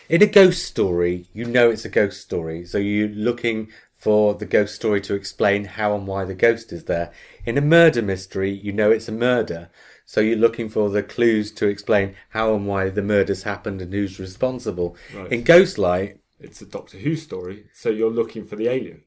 In 0.09 0.23
a 0.23 0.27
ghost 0.27 0.65
story, 0.65 1.29
you 1.33 1.45
know 1.45 1.71
it's 1.71 1.85
a 1.85 1.89
ghost 1.89 2.21
story, 2.21 2.65
so 2.65 2.79
you're 2.79 3.09
looking 3.09 3.69
for 4.01 4.33
the 4.35 4.47
ghost 4.47 4.75
story 4.75 5.01
to 5.03 5.15
explain 5.15 5.65
how 5.67 5.95
and 5.95 6.07
why 6.07 6.25
the 6.25 6.35
ghost 6.35 6.73
is 6.73 6.85
there. 6.85 7.13
In 7.45 7.59
a 7.59 7.61
murder 7.61 8.01
mystery, 8.01 8.51
you 8.51 8.73
know 8.73 8.91
it's 8.91 9.09
a 9.09 9.13
murder, 9.13 9.69
so 10.07 10.23
you're 10.23 10.39
looking 10.39 10.71
for 10.71 10.89
the 10.89 11.03
clues 11.03 11.53
to 11.53 11.67
explain 11.69 12.17
how 12.31 12.55
and 12.55 12.67
why 12.67 12.89
the 12.89 13.03
murder's 13.03 13.43
happened 13.43 13.83
and 13.83 13.93
who's 13.93 14.19
responsible. 14.19 14.97
Right. 15.15 15.31
In 15.31 15.45
Ghostlight, 15.45 16.17
It's 16.41 16.63
a 16.63 16.67
Doctor 16.67 16.97
Who 16.97 17.15
story, 17.17 17.67
so 17.75 17.91
you're 17.91 18.11
looking 18.11 18.47
for 18.47 18.57
the 18.57 18.69
alien. 18.69 19.03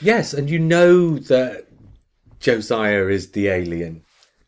yes, 0.00 0.32
and 0.32 0.48
you 0.48 0.60
know 0.60 1.18
that 1.18 1.66
Josiah 2.38 3.08
is 3.08 3.32
the 3.32 3.48
alien. 3.48 4.04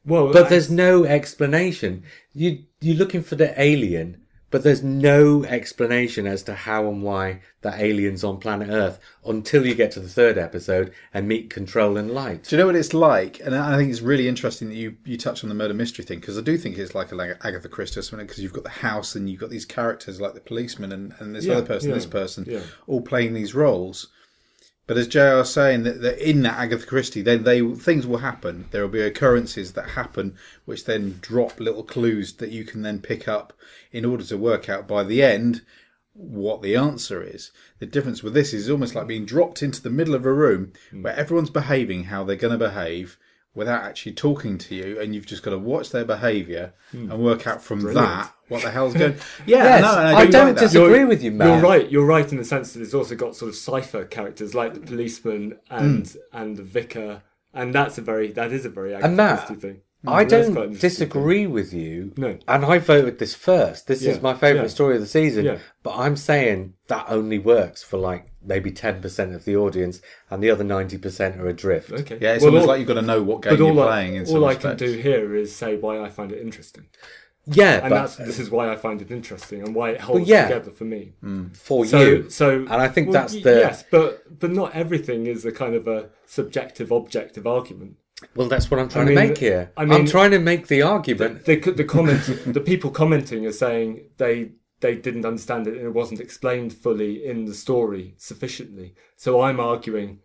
Well, 0.07 0.33
But 0.33 0.47
I- 0.47 0.49
there's 0.51 0.71
no 0.71 1.05
explanation. 1.05 2.05
You 2.33 2.65
you're 2.81 2.97
looking 2.97 3.23
for 3.25 3.35
the 3.35 3.61
alien, 3.61 4.24
but 4.55 4.63
there's 4.63 4.85
no 4.85 5.43
explanation 5.47 6.29
as 6.29 6.45
to 6.45 6.55
how 6.55 6.87
and 6.87 7.03
why 7.03 7.41
the 7.63 7.75
alien's 7.75 8.23
on 8.23 8.39
planet 8.39 8.69
Earth 8.71 9.01
until 9.27 9.67
you 9.67 9.75
get 9.75 9.91
to 9.91 9.99
the 9.99 10.09
third 10.09 10.39
episode 10.39 10.93
and 11.13 11.27
meet 11.27 11.51
Control 11.51 11.97
and 11.97 12.09
Light. 12.13 12.45
Do 12.45 12.55
you 12.55 12.61
know 12.61 12.67
what 12.67 12.77
it's 12.77 12.95
like? 12.95 13.41
And 13.41 13.53
I 13.53 13.77
think 13.77 13.91
it's 13.91 14.01
really 14.01 14.29
interesting 14.29 14.69
that 14.69 14.77
you, 14.77 14.97
you 15.05 15.19
touch 15.19 15.43
on 15.43 15.49
the 15.49 15.57
murder 15.57 15.75
mystery 15.75 16.05
thing 16.05 16.21
because 16.21 16.39
I 16.39 16.41
do 16.41 16.57
think 16.57 16.79
it's 16.79 16.95
like 16.95 17.11
a 17.11 17.17
like 17.17 17.45
Agatha 17.45 17.69
Christie 17.69 18.01
because 18.17 18.39
you've 18.39 18.53
got 18.53 18.63
the 18.63 18.71
house 18.71 19.17
and 19.17 19.29
you've 19.29 19.41
got 19.41 19.51
these 19.51 19.65
characters 19.65 20.21
like 20.21 20.35
the 20.35 20.41
policeman 20.41 20.93
and, 20.93 21.15
and 21.19 21.35
this 21.35 21.47
Yeah, 21.47 21.55
other 21.55 21.67
person, 21.67 21.89
yeah, 21.89 21.95
this 21.97 22.07
person, 22.07 22.45
yeah. 22.47 22.61
all 22.87 23.01
playing 23.01 23.35
these 23.35 23.57
roles. 23.57 24.07
But 24.87 24.99
as 24.99 25.09
JR 25.09 25.37
was 25.37 25.53
saying, 25.53 25.85
that, 25.85 26.03
that 26.03 26.19
in 26.19 26.43
that 26.43 26.59
Agatha 26.59 26.87
Christie, 26.87 27.23
then 27.23 27.45
they 27.45 27.63
things 27.75 28.07
will 28.07 28.19
happen. 28.19 28.67
There 28.71 28.83
will 28.83 28.91
be 28.91 29.01
occurrences 29.01 29.73
that 29.73 29.91
happen, 29.91 30.37
which 30.67 30.85
then 30.85 31.19
drop 31.23 31.59
little 31.59 31.85
clues 31.85 32.35
that 32.35 32.51
you 32.51 32.65
can 32.65 32.83
then 32.83 33.01
pick 33.01 33.27
up 33.27 33.55
in 33.93 34.05
order 34.05 34.25
to 34.25 34.37
work 34.37 34.69
out 34.69 34.87
by 34.87 35.03
the 35.03 35.23
end 35.23 35.63
what 36.13 36.63
the 36.63 36.77
answer 36.77 37.23
is. 37.23 37.51
The 37.79 37.87
difference 37.87 38.23
with 38.23 38.35
this 38.35 38.53
is 38.53 38.71
almost 38.71 38.95
like 38.95 39.07
being 39.07 39.25
dropped 39.25 39.63
into 39.63 39.83
the 39.83 39.91
middle 39.91 40.15
of 40.15 40.25
a 40.27 40.33
room 40.33 40.73
Hmm. 40.91 41.03
where 41.03 41.17
everyone's 41.17 41.51
behaving 41.51 42.05
how 42.05 42.23
they're 42.23 42.37
going 42.37 42.57
to 42.57 42.69
behave 42.69 43.19
without 43.55 43.83
actually 43.85 44.13
talking 44.13 44.59
to 44.59 44.75
you, 44.75 45.01
and 45.01 45.15
you've 45.15 45.27
just 45.27 45.43
got 45.43 45.51
to 45.53 45.59
watch 45.59 45.91
their 45.91 46.05
behaviour 46.05 46.73
Hmm. 46.91 47.11
and 47.11 47.23
work 47.23 47.47
out 47.47 47.63
from 47.63 47.81
that 47.95 48.33
what 48.49 48.63
the 48.63 48.71
hell's 48.71 48.95
going. 48.95 49.15
Yeah, 49.47 49.65
Yes, 49.65 49.83
no, 49.83 49.95
no, 50.11 50.17
I 50.17 50.27
do 50.27 50.33
don't 50.33 50.47
like 50.49 50.55
that. 50.57 50.61
disagree. 50.61 50.87
Agree 50.95 51.05
with 51.05 51.23
you, 51.23 51.31
Matt. 51.31 51.49
You're 51.49 51.61
right. 51.63 51.91
You're 51.91 52.07
right 52.07 52.31
in 52.31 52.39
the 52.39 52.45
sense 52.45 52.73
that 52.73 52.83
it's 52.83 52.95
also 52.95 53.15
got 53.15 53.37
sort 53.37 53.49
of 53.49 53.57
cipher 53.57 54.05
characters 54.05 54.55
like 54.55 54.75
the 54.75 54.81
policeman 54.81 55.59
and 55.71 56.07
Hmm. 56.09 56.19
and 56.39 56.57
the 56.57 56.63
vicar, 56.63 57.23
and 57.53 57.75
that's 57.75 57.97
a 57.99 58.03
very 58.03 58.33
that 58.33 58.53
is 58.53 58.65
a 58.65 58.69
very 58.71 58.93
And 58.95 59.05
Agatha 59.05 59.17
Matt, 59.17 59.47
Christie 59.47 59.61
thing. 59.61 59.81
I 60.07 60.25
That's 60.25 60.31
don't 60.49 60.57
an 60.59 60.63
interesting 60.65 60.81
disagree 60.91 61.47
with 61.47 61.73
you. 61.73 62.13
No. 62.19 62.37
And 62.47 62.63
I 62.67 62.79
voted 62.79 63.19
this 63.19 63.35
first. 63.35 63.87
This 63.87 64.03
is 64.03 64.21
my 64.21 64.35
favourite 64.35 64.65
yeah. 64.65 64.69
story 64.69 64.97
of 64.97 65.01
the 65.01 65.07
season. 65.07 65.47
Yeah. 65.47 65.59
But 65.83 65.97
I'm 65.97 66.17
saying 66.17 66.75
that 66.89 67.07
only 67.09 67.39
works 67.39 67.83
for 67.83 67.97
like 67.97 68.27
maybe 68.47 68.71
10% 68.71 69.35
of 69.35 69.45
the 69.45 69.57
audience 69.57 70.01
and 70.31 70.43
the 70.43 70.51
other 70.51 70.65
90% 70.65 71.39
are 71.39 71.49
adrift. 71.49 71.93
Okay. 71.93 72.19
Yeah, 72.21 72.35
it's 72.35 72.43
Well, 72.43 72.51
almost 72.53 72.63
all- 72.63 72.69
like 72.69 72.79
you've 72.81 72.89
got 72.89 72.95
to 72.95 73.03
know 73.03 73.23
what 73.23 73.43
game 73.43 73.53
all 73.63 73.75
you're 73.75 73.85
I, 73.85 73.87
playing. 73.87 74.15
In 74.17 74.21
all 74.23 74.33
some 74.33 74.45
I 74.45 74.55
can 74.55 74.77
do 74.77 74.93
here 74.93 75.35
is 75.35 75.55
say 75.55 75.77
why 75.77 76.01
I 76.01 76.09
find 76.11 76.33
it 76.33 76.41
interesting, 76.41 76.87
Yeah, 77.47 77.75
and 77.81 77.91
but 77.91 77.91
that's 77.91 78.17
this 78.17 78.39
is 78.39 78.51
why 78.51 78.71
I 78.73 78.77
find 78.77 79.03
it 79.03 79.11
interesting 79.11 79.63
and 79.63 79.75
why 79.75 79.91
it 79.91 80.01
holds 80.01 80.29
yeah. 80.29 80.49
together 80.49 80.71
for 80.71 80.85
me. 80.85 81.13
Hmm. 81.21 81.49
for 81.53 81.85
So, 81.87 82.01
you. 82.01 82.31
so, 82.31 82.61
And 82.61 82.71
I 82.73 82.89
think 82.89 83.09
well, 83.09 83.15
that's 83.21 83.35
the- 83.35 83.61
yes, 83.67 83.85
but 83.91 84.39
but 84.41 84.51
not 84.51 84.75
everything 84.75 85.27
is 85.27 85.45
a 85.45 85.53
kind 85.53 85.75
of 85.75 85.87
a 85.89 86.09
subjective, 86.27 86.91
objective 86.91 87.47
argument. 87.47 87.97
Well, 88.37 88.49
that's 88.49 88.71
what 88.71 88.81
I'm 88.81 88.89
trying 88.89 89.07
mean, 89.09 89.17
to 89.17 89.29
make 89.29 89.39
here. 89.39 89.73
I 89.77 89.83
I 89.83 89.85
mean- 89.85 90.01
am 90.01 90.07
trying 90.07 90.31
to 90.31 90.39
make 90.39 90.69
the 90.69 90.83
argument. 90.83 91.45
They 91.45 91.57
could 91.59 91.77
the 91.77 91.85
comment 91.85 92.23
the 92.47 92.61
people 92.61 92.91
commenting 92.91 93.45
are 93.47 93.53
saying 93.53 93.89
they 94.17 94.53
they 94.85 94.95
didn't 94.95 95.25
understand 95.25 95.67
it 95.67 95.79
and 95.79 95.87
it 95.87 95.95
wasn't 95.95 96.21
explained 96.21 96.71
fully 96.75 97.25
in 97.25 97.47
the 97.47 97.55
story 97.55 98.15
sufficiently. 98.19 98.95
So 99.17 99.41
I'm 99.41 99.59
arguing 99.59 100.19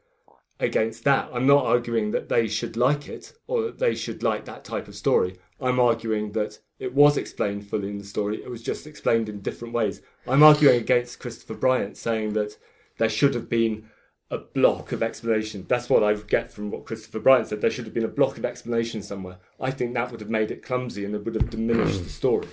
against 0.59 1.05
that. 1.05 1.29
I'm 1.33 1.47
not 1.47 1.65
arguing 1.65 2.11
that 2.11 2.27
they 2.27 2.49
should 2.49 2.75
like 2.75 3.07
it 3.07 3.31
or 3.47 3.61
that 3.61 3.79
they 3.79 3.95
should 3.95 4.21
like 4.21 4.43
that 4.43 4.65
type 4.65 4.89
of 4.89 4.97
story. 4.97 5.37
I'm 5.61 5.79
arguing 5.79 6.33
that 6.33 6.59
it 6.77 6.93
was 6.93 7.15
explained 7.15 7.69
fully 7.69 7.87
in 7.87 7.99
the 7.99 8.03
story. 8.03 8.43
It 8.43 8.49
was 8.49 8.61
just 8.61 8.85
explained 8.85 9.29
in 9.29 9.39
different 9.39 9.73
ways. 9.73 10.01
I'm 10.27 10.43
arguing 10.43 10.81
against 10.81 11.21
Christopher 11.21 11.55
Bryant 11.55 11.95
saying 11.95 12.33
that 12.33 12.57
there 12.97 13.07
should 13.07 13.35
have 13.35 13.47
been 13.47 13.85
a 14.29 14.39
block 14.39 14.91
of 14.91 15.01
explanation. 15.01 15.65
That's 15.69 15.89
what 15.89 16.03
I 16.03 16.15
get 16.15 16.51
from 16.51 16.69
what 16.69 16.85
Christopher 16.85 17.21
Bryant 17.21 17.47
said. 17.47 17.61
There 17.61 17.71
should 17.71 17.85
have 17.85 17.93
been 17.93 18.03
a 18.03 18.09
block 18.09 18.37
of 18.37 18.43
explanation 18.43 19.03
somewhere. 19.03 19.37
I 19.57 19.71
think 19.71 19.93
that 19.93 20.11
would 20.11 20.19
have 20.19 20.29
made 20.29 20.51
it 20.51 20.65
clumsy 20.65 21.05
and 21.05 21.15
it 21.15 21.23
would 21.23 21.35
have 21.35 21.49
diminished 21.49 22.03
the 22.03 22.09
story. 22.09 22.49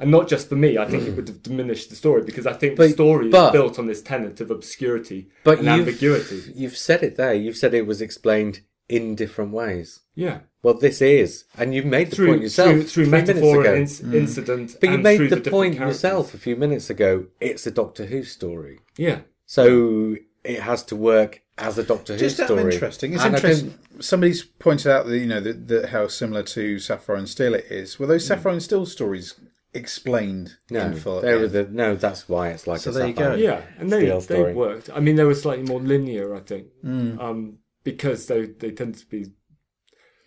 And 0.00 0.10
not 0.10 0.28
just 0.28 0.48
for 0.48 0.56
me, 0.56 0.78
I 0.78 0.86
think 0.86 1.02
it 1.02 1.10
hmm. 1.10 1.16
would 1.16 1.28
have 1.28 1.42
diminished 1.42 1.90
the 1.90 1.96
story 1.96 2.22
because 2.22 2.46
I 2.46 2.54
think 2.54 2.76
the 2.76 2.88
story 2.88 3.28
but- 3.28 3.48
is 3.48 3.52
built 3.52 3.78
on 3.78 3.86
this 3.86 4.00
tenet 4.00 4.40
of 4.40 4.50
obscurity 4.50 5.28
But 5.44 5.58
and 5.58 5.68
you've, 5.68 5.88
ambiguity. 5.88 6.52
you've 6.54 6.76
said 6.76 7.02
it 7.02 7.16
there. 7.16 7.34
You've 7.34 7.58
said 7.58 7.74
it 7.74 7.86
was 7.86 8.00
explained 8.00 8.60
in 8.88 9.14
different 9.14 9.52
ways. 9.52 10.00
Yeah. 10.14 10.40
Well, 10.62 10.74
this 10.74 11.02
is. 11.02 11.44
And 11.56 11.74
you've 11.74 11.84
made 11.84 12.10
the 12.10 12.16
Through, 12.16 12.28
point 12.28 12.42
yourself 12.42 12.70
through, 12.70 12.82
through 12.82 13.04
three 13.04 13.10
minutes 13.10 13.28
metaphor 13.28 13.60
ago. 13.60 13.74
and 13.74 13.86
inc- 13.86 14.00
hmm. 14.00 14.14
incident. 14.14 14.76
But 14.80 14.90
you 14.90 14.98
made 14.98 15.16
through 15.18 15.28
the, 15.28 15.50
point 15.50 15.76
characters. 15.76 15.96
yourself 15.96 16.34
a 16.34 16.38
few 16.38 16.56
minutes 16.56 16.90
ago. 16.90 17.26
It's 17.40 17.66
a 17.66 17.70
Doctor 17.70 18.06
Who 18.06 18.24
story. 18.24 18.80
Yeah. 18.96 19.20
So 19.44 20.16
it 20.44 20.60
has 20.60 20.82
to 20.84 20.96
work 20.96 21.42
as 21.58 21.76
a 21.76 21.82
Doctor 21.82 22.16
Who 22.16 22.24
out 22.24 22.38
of 22.38 22.46
story. 22.46 22.74
interesting. 22.74 23.12
It's 23.12 23.22
And 23.22 23.34
interesting. 23.34 23.78
Somebody's 24.00 24.42
pointed 24.42 24.90
out 24.90 25.06
that 25.06 25.18
you 25.18 25.26
know 25.26 25.40
that, 25.40 25.68
that 25.68 25.90
how 25.90 26.08
similar 26.08 26.42
to 26.42 26.78
Sapphire 26.78 27.16
and 27.16 27.28
Steel 27.28 27.54
it 27.54 27.66
is. 27.70 27.98
Were 27.98 28.06
those 28.06 28.24
hmm. 28.24 28.28
Sapphire 28.28 28.52
and 28.52 28.62
Steel 28.62 28.86
stories 28.86 29.34
explained 29.74 30.56
No, 30.70 30.86
in 30.86 30.94
full? 30.96 31.20
they 31.20 31.34
were 31.36 31.48
the, 31.48 31.64
no, 31.64 31.94
that's 31.94 32.28
why 32.28 32.48
it's 32.48 32.66
like 32.66 32.80
So 32.80 32.90
a 32.90 32.94
there 32.94 33.06
you 33.08 33.12
go. 33.14 33.34
Yeah, 33.34 33.62
and 33.78 33.90
they 33.90 34.06
they 34.06 34.20
story. 34.20 34.54
worked. 34.54 34.90
I 34.92 35.00
mean, 35.00 35.16
they 35.16 35.24
were 35.24 35.34
slightly 35.34 35.64
more 35.64 35.80
linear, 35.80 36.34
I 36.34 36.40
think, 36.40 36.66
Hmm. 36.82 37.18
um, 37.20 37.58
because 37.84 38.26
they 38.26 38.46
they 38.46 38.70
tend 38.72 38.96
to 38.96 39.06
be 39.06 39.26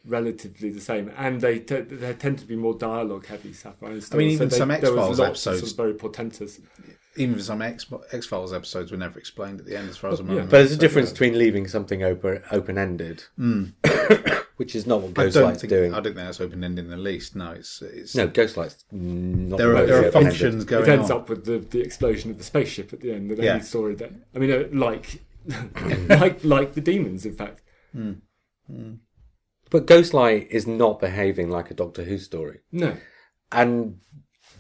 relatively 0.06 0.70
the 0.70 0.82
same, 0.82 1.12
and 1.18 1.40
they 1.42 1.60
t- 1.60 1.80
they 1.82 2.14
tend 2.14 2.38
to 2.40 2.46
be 2.46 2.56
more 2.56 2.78
dialogue 2.78 3.26
heavy. 3.26 3.54
Sapphire. 3.54 3.90
and 3.92 3.92
I 3.92 3.94
mean, 3.96 4.02
Steel, 4.02 4.22
even 4.22 4.50
they- 4.50 4.58
some 4.58 4.68
there 4.70 4.80
was 4.80 4.90
X-Files 4.90 5.20
lots 5.20 5.20
of 5.20 5.26
episodes- 5.54 5.60
sort 5.60 5.72
of 5.72 5.78
very 5.78 5.94
portentous. 5.94 6.60
Even 7.16 7.36
for 7.36 7.42
some 7.42 7.62
X 7.62 7.86
X 8.12 8.26
Files 8.26 8.52
episodes 8.54 8.92
were 8.92 8.98
never 8.98 9.20
explained 9.20 9.60
at 9.60 9.66
the 9.68 9.78
end, 9.78 9.88
as 9.88 9.98
far 9.98 10.12
as 10.12 10.20
I'm 10.20 10.28
yeah. 10.30 10.42
But 10.42 10.50
there's 10.50 10.72
a 10.72 10.76
So, 10.76 10.80
difference 10.82 11.10
yeah. 11.10 11.14
between 11.14 11.38
leaving 11.38 11.68
something 11.68 12.02
open 12.04 12.42
open 12.52 12.78
ended, 12.78 13.24
which 14.58 14.76
is 14.76 14.86
not 14.86 15.02
what 15.02 15.18
I 15.18 15.30
don't 15.30 15.34
Ghostlight's 15.34 15.62
think 15.62 15.70
doing. 15.72 15.92
I 15.94 15.96
don't 15.96 16.04
think 16.04 16.16
that's 16.18 16.40
open 16.42 16.64
ended 16.64 16.86
in 16.86 16.92
the 16.92 16.98
least. 16.98 17.36
No, 17.36 17.52
it's 17.52 17.82
it's 17.82 18.16
No, 18.16 18.28
Ghostlight's 18.28 18.86
not 18.92 19.58
there 19.58 19.76
are 19.76 19.86
there 19.86 19.96
are 20.04 20.06
open-ended. 20.06 20.14
functions 20.32 20.64
going 20.66 20.84
it 20.84 20.90
ends 20.90 21.10
on. 21.12 21.18
up 21.22 21.30
with 21.30 21.46
the, 21.46 21.58
the 21.60 21.82
explosion 21.82 22.32
of 22.32 22.38
the 22.38 22.44
spaceship 22.44 22.94
at 22.94 23.02
the 23.02 23.12
end. 23.14 23.32
The 23.32 23.44
Yeah. 23.44 23.60
story 23.60 23.96
that 23.96 24.12
I 24.36 24.40
mean, 24.40 24.52
uh, 24.52 24.66
like 24.72 25.22
like 26.10 26.44
like 26.44 26.74
the 26.74 26.82
demons, 26.82 27.26
in 27.26 27.34
fact. 27.36 27.62
But 29.70 29.88
Ghostlight 29.88 30.48
is 30.50 30.68
not 30.68 31.00
behaving 31.00 31.50
like 31.50 31.72
a 31.72 31.74
Doctor 31.74 32.04
Who 32.04 32.18
story, 32.20 32.60
No, 32.72 32.96
and 33.52 34.00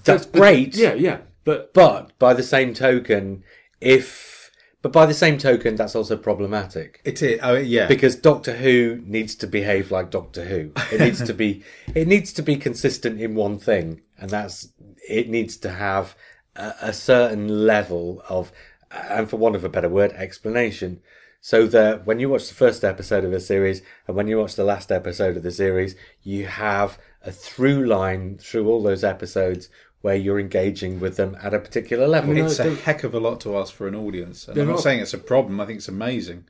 that's 0.03 0.25
But- 0.25 0.33
but- 0.33 0.39
great. 0.39 0.75
Yeah, 0.75 0.93
yeah, 0.95 1.19
but 1.43 1.73
But 1.73 2.17
by 2.19 2.33
the 2.33 2.43
same 2.43 2.73
token, 2.73 3.43
if 3.79 4.42
but 4.83 4.91
by 4.91 5.05
the 5.05 5.13
same 5.13 5.37
token, 5.37 5.77
that's 5.77 5.95
also 5.95 6.17
problematic 6.17 7.01
It 7.05 7.21
is. 7.21 7.39
Oh, 7.41 7.55
yeah. 7.55 7.87
because 7.87 8.17
Doctor 8.17 8.53
Who 8.53 9.01
needs 9.05 9.33
to 9.35 9.47
behave 9.47 9.91
like 9.91 10.11
Doctor 10.11 10.43
Who. 10.43 10.73
It 10.91 10.99
needs 10.99 11.23
to 11.23 11.33
be 11.33 11.63
it 11.95 12.05
needs 12.07 12.33
to 12.33 12.41
be 12.41 12.57
consistent 12.57 13.19
in 13.19 13.33
one 13.33 13.57
thing, 13.57 14.01
and 14.17 14.29
that's 14.29 14.67
it 15.07 15.29
needs 15.29 15.55
to 15.57 15.71
have 15.71 16.15
a, 16.57 16.73
a 16.81 16.93
certain 16.93 17.65
level 17.65 18.21
of, 18.27 18.51
and 18.91 19.29
for 19.29 19.37
want 19.37 19.55
of 19.55 19.63
a 19.63 19.69
better 19.69 19.89
word, 19.89 20.11
explanation. 20.11 20.99
So 21.39 21.65
that 21.67 22.05
when 22.05 22.19
you 22.19 22.29
watch 22.29 22.47
the 22.47 22.55
first 22.55 22.83
episode 22.83 23.25
of 23.25 23.33
a 23.33 23.39
series 23.39 23.81
and 24.07 24.15
when 24.15 24.27
you 24.27 24.37
watch 24.37 24.55
the 24.55 24.63
last 24.63 24.93
episode 24.93 25.35
of 25.35 25.43
the 25.43 25.51
series, 25.51 25.93
you 26.21 26.45
have 26.45 26.97
a 27.21 27.31
through 27.31 27.85
line 27.85 28.37
through 28.37 28.69
all 28.69 28.81
those 28.81 29.03
episodes 29.03 29.69
where 30.03 30.15
you're 30.17 30.37
engaging 30.39 30.99
with 30.99 31.15
them 31.15 31.37
at 31.41 31.53
a 31.53 31.59
particular 31.59 32.05
level. 32.07 32.33
No, 32.33 32.45
it's 32.45 32.59
a 32.59 32.75
heck 32.75 33.05
of 33.05 33.13
a 33.13 33.19
lot 33.21 33.39
to 33.39 33.57
ask 33.57 33.73
for 33.73 33.87
an 33.87 33.95
audience. 33.95 34.49
And 34.49 34.57
I'm 34.59 34.67
not 34.67 34.79
are- 34.79 34.81
saying 34.81 34.99
it's 34.99 35.13
a 35.13 35.17
problem. 35.17 35.61
I 35.61 35.65
think 35.65 35.77
it's 35.77 35.87
amazing, 35.87 36.43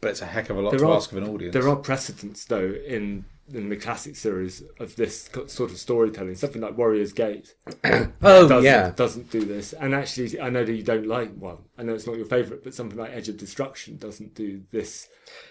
but 0.00 0.10
it's 0.10 0.22
a 0.22 0.26
heck 0.26 0.48
of 0.48 0.56
a 0.56 0.62
lot 0.62 0.70
to 0.78 0.86
are- 0.86 0.96
ask 0.96 1.12
of 1.12 1.18
an 1.18 1.28
audience. 1.28 1.52
there 1.52 1.68
are 1.68 1.76
precedents 1.76 2.46
though 2.46 2.74
in 2.86 3.26
in 3.52 3.68
the 3.68 3.76
classic 3.76 4.16
series 4.16 4.62
of 4.80 4.96
this 4.96 5.28
sort 5.46 5.70
of 5.70 5.76
storytelling. 5.76 6.34
Something 6.34 6.62
like 6.62 6.76
Warrior's 6.76 7.12
Gate 7.12 7.54
oh 7.84 8.08
doesn't, 8.22 8.64
yeah, 8.64 8.90
doesn't 8.90 9.30
do 9.30 9.44
this. 9.44 9.72
And 9.74 9.94
actually, 9.94 10.40
I 10.40 10.48
know 10.50 10.64
that 10.64 10.72
you 10.72 10.82
don't 10.82 11.06
like. 11.06 11.30
Well, 11.36 11.60
I 11.78 11.82
know 11.82 11.94
it's 11.94 12.06
not 12.06 12.16
your 12.16 12.26
favourite, 12.26 12.64
but 12.64 12.74
something 12.74 12.98
like 12.98 13.10
Edge 13.12 13.28
of 13.28 13.36
Destruction 13.36 13.96
doesn't 13.98 14.34
do 14.34 14.62
this. 14.70 15.08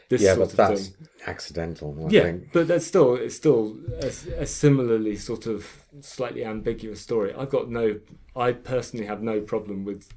This 0.09 0.21
yeah, 0.21 0.35
sort 0.35 0.49
but 0.49 0.51
of 0.51 0.57
that's 0.57 0.87
thing. 0.87 1.07
accidental. 1.27 1.95
I 2.07 2.09
Yeah, 2.09 2.21
think. 2.23 2.51
but 2.51 2.67
that's 2.67 2.85
still 2.85 3.15
it's 3.15 3.35
still 3.35 3.77
a, 4.01 4.07
a 4.41 4.45
similarly 4.45 5.15
sort 5.15 5.45
of 5.45 5.67
slightly 6.01 6.43
ambiguous 6.43 7.01
story. 7.01 7.33
I've 7.33 7.49
got 7.49 7.69
no. 7.69 7.99
I 8.35 8.53
personally 8.53 9.05
have 9.05 9.21
no 9.21 9.41
problem 9.41 9.85
with 9.85 10.09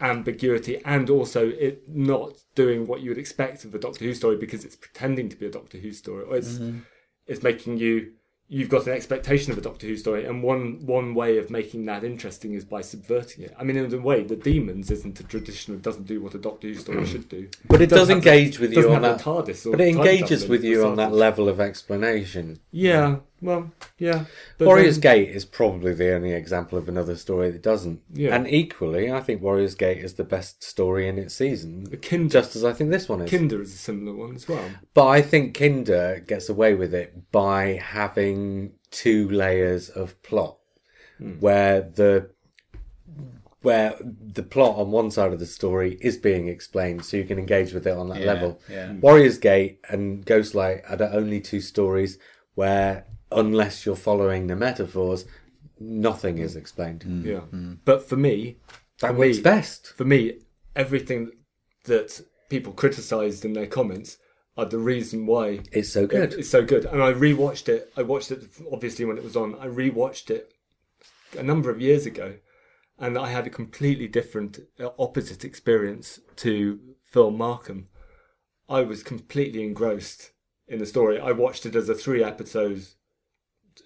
ambiguity 0.00 0.80
and 0.84 1.08
also 1.08 1.48
it 1.48 1.88
not 1.88 2.34
doing 2.54 2.86
what 2.86 3.00
you 3.00 3.10
would 3.10 3.18
expect 3.18 3.64
of 3.64 3.74
a 3.74 3.78
Doctor 3.78 4.04
Who 4.04 4.12
story 4.12 4.36
because 4.36 4.64
it's 4.64 4.76
pretending 4.76 5.28
to 5.30 5.36
be 5.36 5.46
a 5.46 5.50
Doctor 5.50 5.78
Who 5.78 5.92
story 5.92 6.24
or 6.24 6.36
it's 6.36 6.58
mm-hmm. 6.58 6.80
It's 7.26 7.42
making 7.42 7.78
you 7.78 8.12
you've 8.48 8.68
got 8.68 8.86
an 8.86 8.92
expectation 8.92 9.50
of 9.50 9.58
a 9.58 9.60
Doctor 9.60 9.86
Who 9.88 9.96
story 9.96 10.24
and 10.24 10.42
one 10.42 10.86
one 10.86 11.14
way 11.14 11.38
of 11.38 11.50
making 11.50 11.84
that 11.86 12.04
interesting 12.04 12.54
is 12.54 12.64
by 12.64 12.80
subverting 12.80 13.42
it. 13.44 13.54
I 13.58 13.64
mean 13.64 13.76
in 13.76 13.92
a 13.92 13.98
way 13.98 14.22
the 14.22 14.36
demons 14.36 14.90
isn't 14.90 15.18
a 15.18 15.24
traditional 15.24 15.78
it 15.78 15.82
doesn't 15.82 16.06
do 16.06 16.20
what 16.20 16.34
a 16.34 16.38
Doctor 16.38 16.68
Who 16.68 16.74
story 16.74 17.06
should 17.06 17.28
do. 17.28 17.48
But 17.68 17.82
it 17.82 17.90
does 17.90 18.08
have 18.08 18.22
the- 18.22 18.30
engage 18.30 18.58
with 18.60 18.72
you 18.72 18.92
on 18.92 19.02
that. 19.02 19.20
TARDIS 19.20 19.70
But 19.70 19.80
it 19.80 19.88
engages 19.88 20.46
with 20.48 20.62
you 20.62 20.86
on 20.86 20.96
that 20.96 21.12
level 21.12 21.48
of 21.48 21.60
explanation. 21.60 22.60
Yeah, 22.70 23.16
well, 23.42 23.70
yeah. 23.98 24.24
But 24.58 24.66
Warriors 24.66 24.98
then- 24.98 25.14
Gate 25.16 25.28
is 25.36 25.44
probably 25.44 25.92
the 25.92 26.12
only 26.14 26.32
example 26.32 26.78
of 26.78 26.88
another 26.88 27.16
story 27.16 27.50
that 27.50 27.62
doesn't. 27.62 28.00
Yeah. 28.12 28.34
And 28.34 28.48
equally, 28.48 29.10
I 29.12 29.20
think 29.20 29.42
Warriors 29.42 29.74
Gate 29.74 29.98
is 29.98 30.14
the 30.14 30.24
best 30.24 30.62
story 30.64 31.06
in 31.08 31.18
its 31.18 31.34
season, 31.34 31.84
The 31.84 31.96
Kinda, 31.96 32.32
just 32.32 32.56
as 32.56 32.64
I 32.64 32.72
think 32.72 32.90
this 32.90 33.08
one 33.08 33.20
is. 33.22 33.30
Kinda 33.30 33.60
is 33.60 33.74
a 33.74 33.76
similar 33.78 34.16
one 34.16 34.34
as 34.34 34.48
well. 34.48 34.64
But 34.94 35.06
I 35.08 35.22
think 35.22 35.54
Kinda 35.54 36.22
gets 36.26 36.48
away 36.48 36.74
with 36.74 36.94
it 36.94 37.30
by 37.30 37.74
having 37.82 38.72
two 38.90 39.28
layers 39.28 39.88
of 39.90 40.20
plot, 40.22 40.58
Hmm. 41.18 41.32
where 41.40 41.80
the 41.82 42.30
where 43.62 43.94
the 44.00 44.44
plot 44.44 44.76
on 44.78 44.92
one 44.92 45.10
side 45.10 45.32
of 45.32 45.40
the 45.40 45.46
story 45.46 45.98
is 46.00 46.16
being 46.16 46.46
explained, 46.46 47.04
so 47.04 47.16
you 47.16 47.24
can 47.24 47.36
engage 47.36 47.72
with 47.72 47.84
it 47.84 47.96
on 47.96 48.08
that 48.08 48.20
Yeah, 48.20 48.26
level. 48.26 48.60
yeah. 48.70 48.92
Warriors 49.00 49.38
Gate 49.38 49.80
and 49.88 50.24
Ghostlight 50.24 50.88
are 50.88 50.96
the 50.96 51.12
only 51.12 51.40
two 51.40 51.60
stories 51.60 52.16
where, 52.54 53.06
unless 53.30 53.84
you're 53.84 53.96
following 53.96 54.46
the 54.46 54.56
metaphors, 54.56 55.24
nothing 55.78 56.38
is 56.38 56.56
explained. 56.56 57.04
Yeah, 57.24 57.40
but 57.84 58.08
for 58.08 58.16
me, 58.16 58.56
That 59.00 59.12
for 59.12 59.18
works 59.18 59.36
me, 59.38 59.42
best. 59.42 59.86
For 59.96 60.04
me, 60.04 60.40
everything 60.74 61.32
that 61.84 62.22
people 62.48 62.72
criticised 62.72 63.44
in 63.44 63.52
their 63.52 63.66
comments 63.66 64.18
are 64.56 64.64
the 64.64 64.78
reason 64.78 65.26
why 65.26 65.60
It's 65.72 65.90
so 65.90 66.06
good. 66.06 66.32
It's 66.34 66.48
so 66.50 66.64
good, 66.64 66.84
and 66.86 67.02
I 67.02 67.12
rewatched 67.12 67.68
it. 67.68 67.92
I 67.96 68.02
watched 68.02 68.30
it 68.30 68.44
obviously 68.72 69.04
when 69.04 69.18
it 69.18 69.24
was 69.24 69.36
on. 69.36 69.54
I 69.56 69.66
rewatched 69.66 70.30
it 70.30 70.52
a 71.36 71.42
number 71.42 71.68
of 71.70 71.80
years 71.80 72.06
ago, 72.06 72.36
and 72.98 73.18
I 73.18 73.28
had 73.28 73.46
a 73.46 73.50
completely 73.50 74.08
different, 74.08 74.60
uh, 74.80 74.88
opposite 74.98 75.44
experience 75.44 76.20
to 76.36 76.78
Phil 77.04 77.30
Markham. 77.30 77.88
I 78.68 78.80
was 78.82 79.02
completely 79.02 79.62
engrossed 79.62 80.30
in 80.66 80.78
the 80.78 80.86
story. 80.86 81.20
I 81.20 81.32
watched 81.32 81.66
it 81.66 81.76
as 81.76 81.88
a 81.88 81.94
three 81.94 82.24
episodes, 82.24 82.96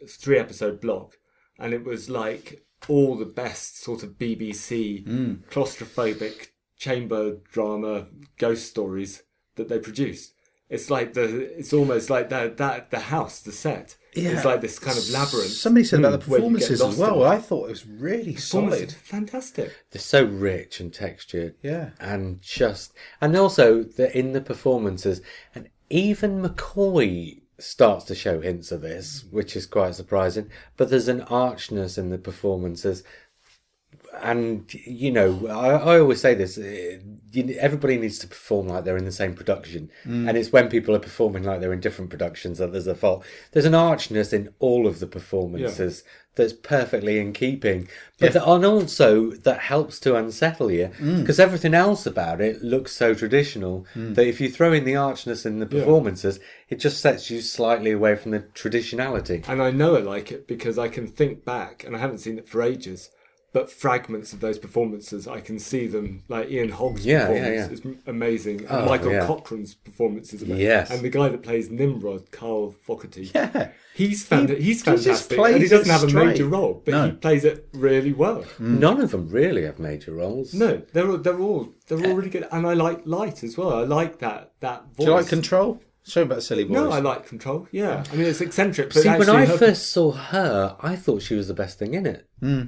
three 0.08 0.38
episode 0.38 0.80
block, 0.80 1.18
and 1.58 1.72
it 1.74 1.84
was 1.84 2.10
like 2.10 2.64
all 2.88 3.16
the 3.16 3.26
best 3.26 3.82
sort 3.82 4.02
of 4.02 4.18
BBC 4.18 5.06
mm. 5.06 5.44
claustrophobic 5.50 6.48
chamber 6.76 7.36
drama 7.52 8.06
ghost 8.38 8.68
stories 8.68 9.22
that 9.56 9.68
they 9.68 9.78
produced. 9.78 10.34
It's 10.68 10.88
like 10.88 11.14
the, 11.14 11.58
it's 11.58 11.72
almost 11.72 12.10
like 12.10 12.28
that, 12.28 12.56
that 12.58 12.90
the 12.90 13.00
house, 13.00 13.40
the 13.40 13.52
set. 13.52 13.96
It's 14.12 14.44
like 14.44 14.60
this 14.60 14.78
kind 14.78 14.98
of 14.98 15.08
labyrinth. 15.10 15.52
Somebody 15.52 15.84
said 15.84 16.00
about 16.00 16.20
the 16.22 16.30
where 16.30 16.40
you 16.40 16.56
get 16.56 16.68
performances 16.68 16.82
as 16.82 16.96
well. 16.96 17.24
I 17.24 17.38
thought 17.38 17.66
it 17.66 17.70
was 17.70 17.86
really 17.86 18.36
solid. 18.36 18.92
fantastic. 18.92 19.72
They're 19.90 20.00
so 20.00 20.24
rich 20.24 20.80
and 20.80 20.92
textured. 20.92 21.54
Yeah. 21.62 21.90
And 22.00 22.40
just 22.40 22.92
and 23.20 23.36
also 23.36 23.82
the 23.82 24.16
in 24.16 24.32
the 24.32 24.40
performances 24.40 25.20
and 25.54 25.68
even 25.90 26.42
McCoy 26.42 27.39
starts 27.62 28.04
to 28.06 28.14
show 28.14 28.40
hints 28.40 28.72
of 28.72 28.80
this, 28.80 29.24
which 29.30 29.56
is 29.56 29.66
quite 29.66 29.94
surprising. 29.94 30.50
But 30.76 30.90
there's 30.90 31.08
an 31.08 31.22
archness 31.22 31.98
in 31.98 32.10
the 32.10 32.18
performances. 32.18 33.02
And 34.22 34.72
you 34.74 35.12
know, 35.12 35.46
I, 35.46 35.94
I 35.94 36.00
always 36.00 36.20
say 36.20 36.34
this: 36.34 36.58
eh, 36.58 36.98
you, 37.32 37.56
everybody 37.58 37.96
needs 37.96 38.18
to 38.18 38.26
perform 38.26 38.68
like 38.68 38.84
they're 38.84 38.96
in 38.96 39.04
the 39.04 39.12
same 39.12 39.34
production, 39.34 39.90
mm. 40.04 40.28
and 40.28 40.36
it's 40.36 40.52
when 40.52 40.68
people 40.68 40.94
are 40.94 41.00
performing 41.00 41.44
like 41.44 41.60
they're 41.60 41.72
in 41.72 41.80
different 41.80 42.10
productions 42.10 42.58
that 42.58 42.72
there's 42.72 42.86
a 42.86 42.94
fault. 42.94 43.24
There's 43.52 43.64
an 43.64 43.74
archness 43.74 44.32
in 44.32 44.52
all 44.58 44.86
of 44.86 45.00
the 45.00 45.06
performances 45.06 46.02
that's 46.34 46.52
perfectly 46.52 47.18
in 47.18 47.32
keeping, 47.32 47.88
but 48.18 48.32
that, 48.32 48.48
and 48.48 48.64
also 48.64 49.30
that 49.30 49.60
helps 49.60 49.98
to 50.00 50.16
unsettle 50.16 50.70
you 50.70 50.90
mm. 50.98 51.20
because 51.20 51.40
everything 51.40 51.74
else 51.74 52.06
about 52.06 52.40
it 52.40 52.62
looks 52.62 52.92
so 52.92 53.14
traditional 53.14 53.86
mm. 53.94 54.14
that 54.14 54.26
if 54.26 54.40
you 54.40 54.48
throw 54.48 54.72
in 54.72 54.84
the 54.84 54.96
archness 54.96 55.44
in 55.44 55.58
the 55.58 55.66
performances, 55.66 56.38
it 56.68 56.80
just 56.80 57.00
sets 57.00 57.30
you 57.30 57.40
slightly 57.40 57.90
away 57.90 58.16
from 58.16 58.30
the 58.30 58.40
traditionality. 58.40 59.46
And 59.48 59.60
I 59.62 59.70
know 59.70 59.96
I 59.96 60.00
like 60.00 60.30
it 60.30 60.46
because 60.46 60.78
I 60.78 60.88
can 60.88 61.06
think 61.06 61.44
back, 61.44 61.84
and 61.84 61.96
I 61.96 61.98
haven't 61.98 62.18
seen 62.18 62.38
it 62.38 62.48
for 62.48 62.62
ages. 62.62 63.10
But 63.52 63.68
fragments 63.68 64.32
of 64.32 64.38
those 64.38 64.60
performances, 64.60 65.26
I 65.26 65.40
can 65.40 65.58
see 65.58 65.88
them. 65.88 66.22
Like 66.28 66.48
Ian 66.50 66.68
Hogg's 66.68 67.04
Yeah, 67.04 67.26
performance 67.26 67.46
yeah, 67.82 67.88
yeah. 67.88 67.92
is 67.92 67.96
amazing, 68.06 68.60
and 68.60 68.70
Oh, 68.70 68.86
Michael 68.86 69.10
yeah. 69.10 69.26
Cochrane's 69.26 69.74
performance 69.74 70.32
is 70.32 70.42
amazing. 70.42 70.64
Yes. 70.64 70.90
and 70.90 71.00
the 71.02 71.08
guy 71.10 71.28
that 71.30 71.42
plays 71.42 71.68
Nimrod, 71.68 72.30
Carl 72.30 72.70
Fogarty, 72.86 73.30
Yeah. 73.34 73.70
he's 73.92 74.24
fan- 74.24 74.46
He- 74.46 74.54
he's 74.54 74.62
he 74.62 74.72
just 74.72 74.84
fantastic, 74.84 75.36
plays 75.36 75.54
and 75.54 75.62
he 75.64 75.68
doesn't 75.68 75.90
have 75.90 76.04
a 76.04 76.08
straight. 76.08 76.26
major 76.26 76.46
role, 76.46 76.80
but 76.84 76.92
No. 76.92 77.06
he 77.06 77.12
plays 77.12 77.44
it 77.44 77.66
really 77.72 78.12
well. 78.12 78.44
Mm. 78.60 78.78
None 78.78 79.00
of 79.00 79.10
them 79.10 79.28
really 79.28 79.64
have 79.64 79.80
major 79.80 80.12
roles. 80.14 80.54
No, 80.54 80.82
they're 80.92 81.10
all, 81.10 81.18
they're 81.18 81.40
all 81.40 81.68
they're 81.88 81.98
all 81.98 82.04
eh. 82.06 82.14
really 82.14 82.30
good, 82.30 82.46
and 82.52 82.64
I 82.68 82.74
like 82.74 83.00
Light 83.04 83.42
as 83.42 83.58
well. 83.58 83.72
I 83.74 83.82
like 83.82 84.20
that 84.20 84.52
that 84.60 84.84
voice. 84.94 84.96
Do 84.98 85.04
you 85.06 85.10
like 85.10 85.26
Control? 85.28 85.80
Show 86.06 86.22
about 86.22 86.42
silly 86.44 86.62
boys. 86.64 86.74
No, 86.74 86.90
I 86.90 87.00
like 87.00 87.26
Control. 87.26 87.66
Yeah, 87.72 88.04
I 88.12 88.16
mean 88.16 88.26
it's 88.26 88.40
eccentric, 88.40 88.94
but 88.94 89.02
See, 89.02 89.08
when 89.08 89.28
I 89.28 89.44
her- 89.44 89.58
first 89.58 89.90
saw 89.90 90.12
her, 90.12 90.76
I 90.80 90.94
thought 90.94 91.20
she 91.22 91.34
was 91.34 91.48
the 91.48 91.54
best 91.54 91.78
thing 91.80 91.94
in 91.94 92.06
it. 92.06 92.26
Hmm. 92.40 92.62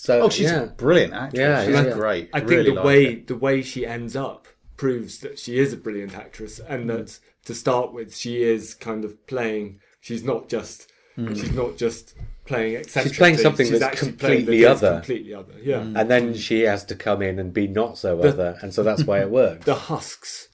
So, 0.00 0.22
Oh, 0.22 0.28
she's 0.28 0.50
yeah. 0.50 0.62
a 0.62 0.66
brilliant 0.68 1.12
actress. 1.12 1.40
Yeah, 1.40 1.64
she's 1.64 1.74
yeah, 1.74 1.84
yeah. 1.86 1.92
great. 1.94 2.30
I 2.32 2.38
think 2.38 2.50
really 2.50 2.70
the 2.70 2.76
like 2.76 2.84
way 2.84 3.14
her. 3.16 3.20
the 3.26 3.36
way 3.36 3.62
she 3.62 3.84
ends 3.84 4.14
up 4.14 4.46
proves 4.76 5.18
that 5.18 5.38
she 5.40 5.58
is 5.58 5.72
a 5.72 5.76
brilliant 5.76 6.14
actress, 6.14 6.60
and 6.60 6.84
Mm. 6.84 6.96
that 6.96 7.18
to 7.46 7.54
start 7.54 7.92
with, 7.92 8.14
she 8.16 8.42
is 8.42 8.74
kind 8.74 9.04
of 9.04 9.26
playing. 9.26 9.80
She's 10.00 10.22
not 10.22 10.48
just. 10.48 10.90
She's 11.34 11.50
not 11.52 11.76
just 11.76 12.14
playing 12.44 12.76
eccentric. 12.76 13.14
Mm. 13.14 13.18
playing 13.18 13.36
something 13.38 13.66
she's 13.66 13.80
that's 13.80 13.98
completely 13.98 14.58
the- 14.58 14.64
that's 14.68 14.82
other. 14.84 14.94
Completely 14.98 15.34
other. 15.34 15.54
Yeah. 15.60 15.80
And 15.80 16.08
then 16.08 16.32
she 16.34 16.60
has 16.60 16.84
to 16.84 16.94
come 16.94 17.22
in 17.22 17.40
and 17.40 17.52
be 17.52 17.66
not 17.66 17.98
so 17.98 18.20
other, 18.20 18.56
and 18.62 18.72
so 18.72 18.84
that's 18.84 19.02
why 19.02 19.18
it 19.20 19.30
works. 19.30 19.64
The 19.72 19.74
husks 19.74 20.48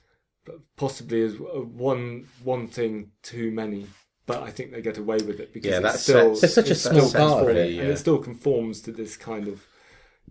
possibly 0.75 1.21
as 1.21 1.35
uh, 1.35 1.61
one 1.61 2.25
one 2.43 2.67
thing 2.67 3.11
too 3.21 3.51
many. 3.51 3.85
But 4.27 4.41
I 4.43 4.49
think 4.49 4.71
they 4.71 4.81
get 4.81 4.97
away 4.97 5.17
with 5.17 5.39
it 5.39 5.53
because 5.53 5.69
Yeah, 5.69 5.77
it's 5.77 5.83
that 5.93 5.99
still 5.99 6.35
sets- 6.35 6.43
It's 6.43 6.53
such 6.55 6.69
a 6.71 6.75
small 6.75 7.07
still 7.09 7.19
part 7.29 7.41
of 7.43 7.47
conform- 7.49 7.57
it, 7.57 7.79
and 7.79 7.89
it 7.91 7.97
still 7.97 8.17
conforms 8.17 8.81
to 8.81 8.91
this 8.91 9.17
kind 9.17 9.47
of 9.47 9.65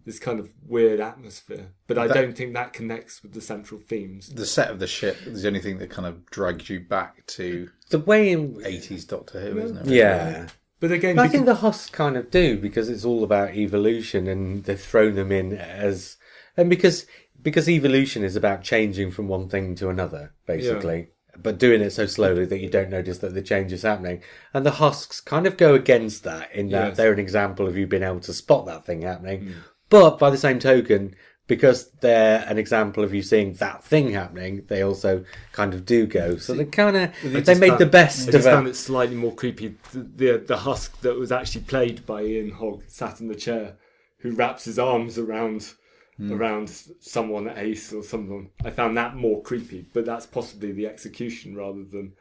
this 0.05 0.19
kind 0.19 0.39
of 0.39 0.51
weird 0.67 1.01
atmosphere. 1.01 1.69
But 1.87 1.97
I 1.97 2.09
That- 2.09 2.15
don't 2.15 2.37
think 2.37 2.53
that 2.53 2.73
connects 2.75 3.23
with 3.23 3.33
the 3.33 3.41
central 3.41 3.81
themes. 3.81 4.29
The 4.29 4.45
set 4.45 4.71
of 4.71 4.79
the 4.79 4.87
ship 4.87 5.17
is 5.27 5.41
the 5.43 5.49
only 5.49 5.61
thing 5.61 5.79
that 5.79 5.89
kind 5.89 6.07
of 6.07 6.27
drags 6.27 6.69
you 6.69 6.81
back 6.81 7.25
to 7.29 7.71
The 7.89 8.01
way 8.01 8.31
in 8.33 8.61
80s 8.65 9.05
Doctor 9.07 9.41
Who, 9.41 9.59
isn't 9.59 9.79
it? 9.79 9.87
yeah. 9.87 10.49
But 10.81 10.91
again, 10.93 11.17
But 11.17 11.23
I 11.23 11.29
think 11.29 11.47
the 11.47 11.55
Husks 11.55 11.89
kind 11.89 12.17
of 12.19 12.31
do 12.31 12.59
because 12.59 12.91
it's 12.91 13.05
all 13.07 13.25
about 13.25 13.55
evolution, 13.55 14.27
and 14.27 14.65
they've 14.65 14.79
thrown 14.79 15.15
them 15.15 15.33
in 15.33 15.55
as 15.57 16.17
and 16.57 16.69
because 16.69 17.07
because 17.43 17.69
evolution 17.69 18.23
is 18.25 18.37
about 18.37 18.63
changing 18.63 19.11
from 19.11 19.29
one 19.29 19.49
thing 19.49 19.75
to 19.77 19.89
another, 19.89 20.33
basically. 20.47 21.09
But 21.43 21.59
doing 21.59 21.81
it 21.81 21.91
so 21.91 22.07
slowly 22.07 22.45
that 22.47 22.61
you 22.61 22.69
don't 22.71 22.91
notice 22.91 23.19
that 23.19 23.35
the 23.35 23.43
change 23.43 23.73
is 23.73 23.83
happening, 23.83 24.23
and 24.53 24.65
the 24.65 24.71
husks 24.73 25.21
kind 25.21 25.47
of 25.47 25.57
go 25.57 25.75
against 25.75 26.25
that 26.25 26.53
in 26.55 26.69
that 26.71 26.89
Yes. 26.89 26.97
they're 26.97 27.13
an 27.13 27.19
example 27.19 27.67
of 27.67 27.77
you 27.77 27.87
being 27.87 28.03
able 28.03 28.21
to 28.21 28.33
spot 28.33 28.67
that 28.67 28.85
thing 28.87 29.03
happening. 29.03 29.41
Hmm. 29.47 29.53
But 29.91 30.19
by 30.19 30.31
the 30.31 30.39
same 30.39 30.59
token, 30.59 31.15
because 31.47 31.91
they're 32.01 32.43
an 32.49 32.57
example 32.57 33.05
of 33.05 33.13
you 33.13 33.21
seeing 33.23 33.53
that 33.55 33.85
thing 33.85 34.13
happening, 34.13 34.63
they 34.69 34.83
also 34.83 35.25
kind 35.53 35.75
of 35.75 35.85
do 35.85 36.07
go. 36.07 36.37
So 36.39 36.55
they 36.55 36.65
kind 36.65 36.97
of 36.97 37.11
they 37.23 37.43
just 37.43 37.61
made 37.61 37.69
found- 37.69 37.81
the 37.81 37.87
best 37.87 38.23
I 38.23 38.29
of 38.29 38.33
just 38.33 38.49
found 38.49 38.67
it. 38.67 38.71
it 38.71 38.77
slightly 38.77 39.15
more 39.17 39.35
creepy. 39.35 39.77
The, 39.93 39.99
the 40.17 40.45
the 40.47 40.57
husk 40.59 41.01
that 41.03 41.19
was 41.19 41.31
actually 41.33 41.65
played 41.65 42.07
by 42.07 42.23
Ian 42.23 42.51
Hogg 42.53 42.85
sat 42.89 43.21
in 43.21 43.29
the 43.29 43.35
chair, 43.35 43.77
who 44.19 44.31
wraps 44.33 44.65
his 44.65 44.79
arms 44.79 45.19
around 45.19 45.73
Hmm. 46.17 46.33
around 46.33 46.69
someone 47.01 47.49
Ace 47.57 47.93
or 47.93 48.03
someone. 48.03 48.51
I 48.65 48.71
found 48.71 48.97
that 48.97 49.17
more 49.17 49.43
creepy, 49.43 49.89
but 49.93 50.05
that's 50.05 50.27
possibly 50.27 50.71
the 50.73 50.87
execution 50.87 51.57
rather 51.57 51.83
than 51.85 52.13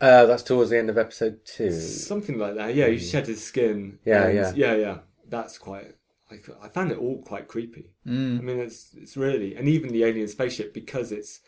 Uh, 0.00 0.26
that's 0.26 0.42
towards 0.42 0.70
the 0.70 0.78
end 0.78 0.90
of 0.90 0.98
episode 0.98 1.44
two. 1.44 1.70
something 1.70 2.38
like 2.38 2.56
that. 2.56 2.74
Yeah, 2.74 2.88
he 2.88 2.98
shed 2.98 3.26
his 3.28 3.42
skin. 3.44 3.98
Hmm. 4.02 4.08
Yeah, 4.10 4.28
yeah. 4.28 4.52
yeah, 4.56 4.74
yeah. 4.74 4.98
That's 5.28 5.58
quite. 5.58 5.94
I, 6.30 6.36
I 6.60 6.68
found 6.68 6.90
it 6.90 6.98
all 6.98 7.22
quite 7.22 7.46
creepy. 7.46 7.92
Mm. 8.04 8.38
I 8.40 8.42
mean, 8.42 8.58
it's 8.58 8.92
it's 8.96 9.16
really, 9.16 9.54
and 9.54 9.68
even 9.68 9.92
the 9.92 10.02
alien 10.02 10.26
spaceship 10.28 10.74
because 10.74 11.12
it's 11.12 11.40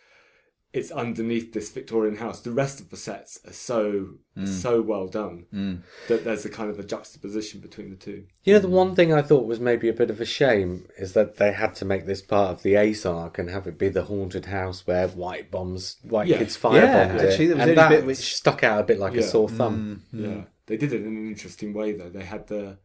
it's 0.73 0.91
underneath 0.91 1.53
this 1.55 1.71
Victorian 1.71 2.17
house. 2.17 2.41
The 2.41 2.51
rest 2.53 2.79
of 2.79 2.91
the 2.91 2.97
sets 2.97 3.39
are 3.47 3.53
so 3.53 4.09
Hmm. 4.37 4.45
so 4.47 4.81
well 4.83 5.09
done 5.09 5.47
hmm. 5.51 5.75
that 6.07 6.23
there's 6.25 6.45
a 6.45 6.49
kind 6.51 6.71
of 6.71 6.79
a 6.79 6.85
juxtaposition 6.85 7.61
between 7.61 7.91
the 7.91 7.97
two. 7.97 8.25
You 8.45 8.53
know, 8.53 8.61
the 8.61 8.69
one 8.69 8.95
thing 8.95 9.13
I 9.13 9.23
thought 9.23 9.47
was 9.47 9.59
maybe 9.59 9.89
a 9.89 9.93
bit 9.93 10.11
of 10.11 10.21
a 10.21 10.25
shame 10.25 10.87
is 10.97 11.15
that 11.15 11.39
they 11.39 11.53
had 11.53 11.75
to 11.77 11.85
make 11.85 12.07
this 12.07 12.23
part 12.23 12.51
of 12.51 12.63
the 12.63 12.77
Ace 12.77 13.05
arc 13.05 13.39
and 13.39 13.51
have 13.51 13.67
it 13.67 13.79
be 13.79 13.89
the 13.89 14.05
haunted 14.05 14.47
house 14.47 14.87
where 14.87 15.09
white 15.09 15.51
bombs, 15.51 15.97
white 16.03 16.29
Yeah. 16.29 16.39
kids 16.39 16.57
Yeah, 16.63 16.71
firebombed 16.71 17.15
it. 17.21 17.29
actually, 17.31 17.47
there 17.49 17.57
was 17.57 17.67
and 17.69 17.79
that 17.79 17.89
bit 17.89 18.07
which- 18.07 18.19
stuck 18.37 18.63
out 18.63 18.81
a 18.81 18.85
bit 18.85 18.99
like 19.01 19.15
a 19.15 19.23
sore 19.23 19.49
hmm, 19.49 19.57
thumb. 19.57 20.03
Hmm. 20.13 20.25
Yeah, 20.25 20.45
they 20.67 20.77
did 20.77 20.93
it 20.93 21.01
in 21.03 21.17
an 21.17 21.27
interesting 21.29 21.73
way 21.73 21.93
though. 21.93 22.11
They 22.11 22.25
had 22.25 22.47
the 22.47 22.79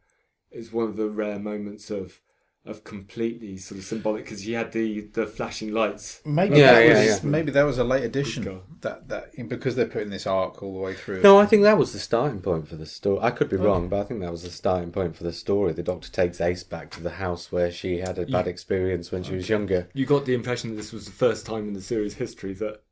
it's 0.50 0.72
one 0.72 0.88
of 0.88 0.96
the 0.96 1.08
rare 1.08 1.38
moments 1.38 1.90
of 1.90 2.20
of 2.66 2.82
completely 2.82 3.58
sort 3.58 3.78
of 3.78 3.84
symbolic 3.84 4.24
because 4.24 4.46
you 4.46 4.56
had 4.56 4.72
the 4.72 5.02
the 5.12 5.26
flashing 5.26 5.72
lights. 5.72 6.22
Maybe 6.24 6.58
Yeah, 6.58 6.72
that 6.72 6.86
yeah, 6.86 6.98
was 6.98 7.24
yeah. 7.24 7.30
maybe 7.30 7.50
that 7.52 7.64
was 7.64 7.78
a 7.78 7.84
late 7.84 8.04
addition. 8.04 8.62
That 8.80 9.08
that 9.08 9.48
because 9.48 9.76
they're 9.76 9.86
putting 9.86 10.08
this 10.10 10.26
arc 10.26 10.62
all 10.62 10.72
the 10.72 10.80
way 10.80 10.94
through. 10.94 11.20
No, 11.22 11.38
I 11.38 11.44
think 11.44 11.62
that 11.64 11.76
was 11.76 11.92
the 11.92 11.98
starting 11.98 12.40
point 12.40 12.66
for 12.66 12.76
the 12.76 12.86
story. 12.86 13.18
I 13.20 13.30
could 13.30 13.50
be 13.50 13.56
wrong, 13.56 13.88
but 13.88 14.00
I 14.00 14.04
think 14.04 14.20
that 14.20 14.30
was 14.30 14.44
the 14.44 14.50
starting 14.50 14.92
point 14.92 15.14
for 15.14 15.24
the 15.24 15.32
story. 15.32 15.72
The 15.74 15.82
Doctor 15.82 16.10
takes 16.10 16.40
Ace 16.40 16.64
back 16.64 16.90
to 16.92 17.02
the 17.02 17.10
house 17.10 17.52
where 17.52 17.70
she 17.70 17.98
had 17.98 18.18
a 18.18 18.26
bad 18.26 18.46
experience 18.46 19.12
when 19.12 19.22
she 19.22 19.34
was 19.34 19.48
younger. 19.48 19.88
You 19.92 20.06
got 20.06 20.24
the 20.24 20.34
impression 20.34 20.70
that 20.70 20.76
this 20.76 20.92
was 20.92 21.04
the 21.04 21.12
first 21.12 21.44
time 21.44 21.68
in 21.68 21.74
the 21.74 21.82
series 21.82 22.14
history 22.14 22.54
that 22.54 22.82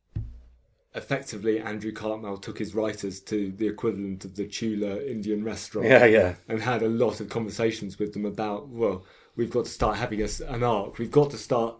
effectively 0.94 1.58
Andrew 1.58 1.92
Cartmel 1.92 2.36
took 2.36 2.58
his 2.58 2.74
writers 2.74 3.20
to 3.20 3.52
the 3.52 3.66
equivalent 3.66 4.26
of 4.26 4.36
the 4.36 4.46
Chula 4.46 5.02
Indian 5.02 5.42
restaurant. 5.42 5.88
Yeah, 5.88 6.04
yeah. 6.04 6.34
and 6.48 6.60
had 6.60 6.82
a 6.82 6.88
lot 6.88 7.20
of 7.20 7.30
conversations 7.30 7.98
with 7.98 8.12
them 8.12 8.26
about 8.26 8.68
well 8.68 9.06
we've 9.36 9.50
got 9.50 9.64
to 9.64 9.70
start 9.70 9.96
having 9.96 10.20
a, 10.22 10.28
an 10.48 10.62
arc 10.62 10.98
we've 10.98 11.10
got 11.10 11.30
to 11.30 11.38
start 11.38 11.76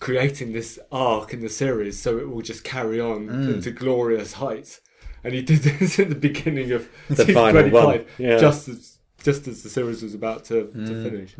creating 0.00 0.52
this 0.52 0.78
arc 0.90 1.32
in 1.32 1.40
the 1.40 1.48
series 1.48 2.00
so 2.00 2.18
it 2.18 2.28
will 2.28 2.42
just 2.42 2.64
carry 2.64 3.00
on 3.00 3.28
Mm. 3.28 3.54
into 3.54 3.70
glorious 3.70 4.34
heights 4.34 4.80
and 5.24 5.34
he 5.34 5.42
did 5.42 5.58
this 5.62 5.98
at 5.98 6.08
the 6.08 6.14
beginning 6.14 6.72
of 6.72 6.88
The 7.08 7.16
season 7.16 7.34
final 7.34 7.62
one, 7.70 7.84
25 7.84 8.10
yeah. 8.18 8.36
Mm, 8.36 8.40
just 8.40 8.68
as 8.68 8.98
just 9.22 9.46
as 9.46 9.62
the 9.62 9.68
series 9.68 10.02
was 10.02 10.14
about 10.14 10.44
to, 10.46 10.66
to 10.72 11.02
finish 11.08 11.34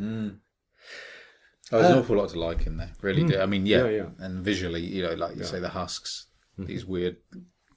Oh, 1.74 1.80
there's 1.80 1.90
an 1.92 1.98
awful 2.00 2.16
lot 2.16 2.28
to 2.30 2.38
like 2.38 2.66
in 2.66 2.76
there. 2.76 2.92
Really 3.00 3.24
do. 3.24 3.40
I 3.40 3.46
mean, 3.46 3.64
yeah, 3.64 3.84
Yeah, 3.84 3.90
yeah. 3.90 4.06
and 4.18 4.44
visually, 4.44 4.82
you 4.84 5.02
know, 5.02 5.14
like 5.14 5.36
you 5.36 5.44
say, 5.44 5.58
the 5.58 5.70
husks, 5.70 6.26
these 6.58 6.84
weird 6.84 7.16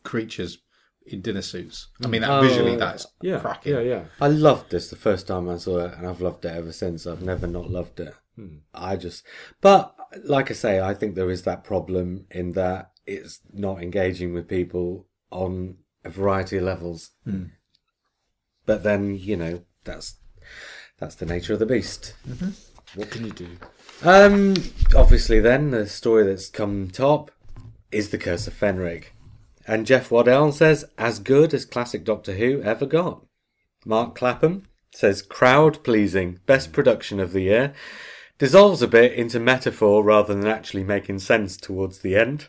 creatures 0.03 0.57
in 1.05 1.21
dinner 1.21 1.41
suits. 1.41 1.87
I 2.03 2.07
mean, 2.07 2.21
that 2.21 2.29
Oh, 2.31 2.41
visually, 2.41 2.75
that's 2.75 3.05
yeah 3.21 3.39
cracking. 3.39 3.73
yeah 3.73 3.81
yeah 3.81 4.03
I 4.19 4.27
loved 4.27 4.71
this 4.71 4.89
the 4.89 4.95
first 4.95 5.27
time 5.27 5.47
I 5.49 5.57
saw 5.57 5.79
it, 5.85 5.93
and 5.97 6.07
I've 6.07 6.21
loved 6.21 6.45
it 6.45 6.53
ever 6.55 6.71
since. 6.71 7.05
I've 7.07 7.21
never 7.21 7.47
not 7.47 7.69
loved 7.69 7.99
it. 7.99 8.13
Hmm. 8.35 8.57
I 8.73 8.95
just, 8.95 9.23
but 9.61 9.95
like 10.23 10.49
I 10.51 10.53
say, 10.55 10.81
I 10.81 10.93
think 10.93 11.15
there 11.15 11.29
is 11.31 11.43
that 11.43 11.63
problem 11.63 12.25
in 12.31 12.51
that 12.53 12.91
it's 13.05 13.39
not 13.53 13.81
engaging 13.81 14.33
with 14.33 14.47
people 14.47 15.07
on 15.31 15.77
a 16.03 16.09
variety 16.09 16.57
of 16.57 16.63
levels. 16.63 17.11
Hmm. 17.23 17.45
But 18.65 18.83
then, 18.83 19.15
you 19.15 19.37
know, 19.37 19.61
that's 19.83 20.15
that's 20.97 21.15
the 21.15 21.25
nature 21.25 21.53
of 21.53 21.59
the 21.59 21.65
beast. 21.65 22.13
Mm-hmm. 22.27 22.49
what 22.99 23.11
can 23.11 23.25
you 23.25 23.31
do 23.31 23.47
Um, 24.03 24.55
obviously, 24.95 25.39
then 25.39 25.71
the 25.71 25.87
story 25.87 26.23
that's 26.23 26.49
come 26.49 26.89
top 26.89 27.31
is 27.91 28.09
the 28.09 28.17
Curse 28.17 28.47
of 28.47 28.53
Fenric, 28.59 29.05
and 29.67 29.85
Jeff 29.85 30.11
Waddell 30.11 30.51
says 30.51 30.85
as 30.97 31.19
good 31.19 31.53
as 31.53 31.65
classic 31.65 32.03
Doctor 32.03 32.33
Who 32.33 32.61
ever 32.61 32.85
got. 32.85 33.25
Mark 33.85 34.15
Clapham 34.15 34.63
says 34.93 35.21
crowd 35.21 35.83
pleasing, 35.83 36.39
best 36.45 36.71
production 36.71 37.19
of 37.19 37.33
the 37.33 37.41
year, 37.41 37.73
dissolves 38.37 38.81
a 38.81 38.87
bit 38.87 39.13
into 39.13 39.39
metaphor 39.39 40.03
rather 40.03 40.33
than 40.33 40.47
actually 40.47 40.83
making 40.83 41.19
sense 41.19 41.57
towards 41.57 41.99
the 41.99 42.15
end. 42.15 42.47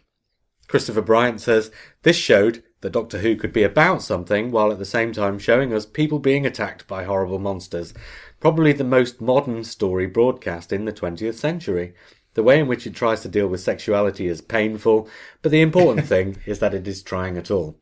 Christopher 0.68 1.02
Bryant 1.02 1.40
says 1.40 1.70
this 2.02 2.16
showed 2.16 2.62
that 2.80 2.92
Doctor 2.92 3.18
Who 3.18 3.36
could 3.36 3.52
be 3.52 3.62
about 3.62 4.02
something 4.02 4.50
while 4.50 4.70
at 4.70 4.78
the 4.78 4.84
same 4.84 5.12
time 5.12 5.38
showing 5.38 5.72
us 5.72 5.86
people 5.86 6.18
being 6.18 6.46
attacked 6.46 6.86
by 6.86 7.04
horrible 7.04 7.38
monsters. 7.38 7.94
Probably 8.40 8.72
the 8.72 8.84
most 8.84 9.20
modern 9.20 9.64
story 9.64 10.06
broadcast 10.06 10.72
in 10.72 10.84
the 10.84 10.92
20th 10.92 11.34
century. 11.34 11.94
The 12.36 12.42
way 12.42 12.60
in 12.60 12.68
which 12.68 12.86
it 12.86 12.94
tries 12.94 13.22
to 13.22 13.30
deal 13.30 13.48
with 13.48 13.62
sexuality 13.62 14.26
is 14.26 14.42
painful, 14.42 15.08
but 15.40 15.50
the 15.50 15.62
important 15.62 16.06
thing 16.12 16.36
is 16.44 16.58
that 16.58 16.74
it 16.74 16.86
is 16.86 17.02
trying 17.02 17.38
at 17.38 17.50
all. 17.50 17.78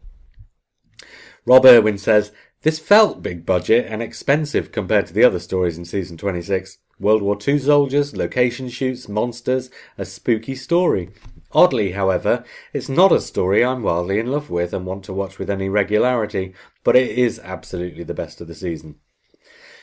Rob 1.45 1.67
Irwin 1.67 1.99
says, 1.99 2.31
This 2.63 2.79
felt 2.79 3.21
big 3.21 3.45
budget 3.45 3.85
and 3.89 4.01
expensive 4.01 4.71
compared 4.71 5.09
to 5.09 5.13
the 5.13 5.25
other 5.25 5.41
stories 5.41 5.77
in 5.77 5.85
season 5.85 6.17
26. 6.17 6.79
World 7.01 7.21
War 7.21 7.37
II 7.37 7.59
soldiers, 7.59 8.17
location 8.17 8.69
shoots, 8.69 9.09
monsters, 9.09 9.71
a 9.99 10.05
spooky 10.05 10.55
story. 10.55 11.11
Oddly, 11.51 11.91
however, 11.91 12.45
it's 12.73 12.89
not 12.89 13.11
a 13.11 13.21
story 13.21 13.65
I'm 13.65 13.83
wildly 13.83 14.21
in 14.21 14.29
love 14.29 14.51
with 14.51 14.73
and 14.73 14.87
want 14.87 15.03
to 15.07 15.13
watch 15.13 15.41
with 15.41 15.51
any 15.51 15.69
regularity, 15.69 16.55
but 16.85 16.95
it 16.95 17.19
is 17.19 17.41
absolutely 17.41 18.05
the 18.05 18.15
best 18.15 18.41
of 18.41 18.47
the 18.47 18.55
season. 18.55 19.01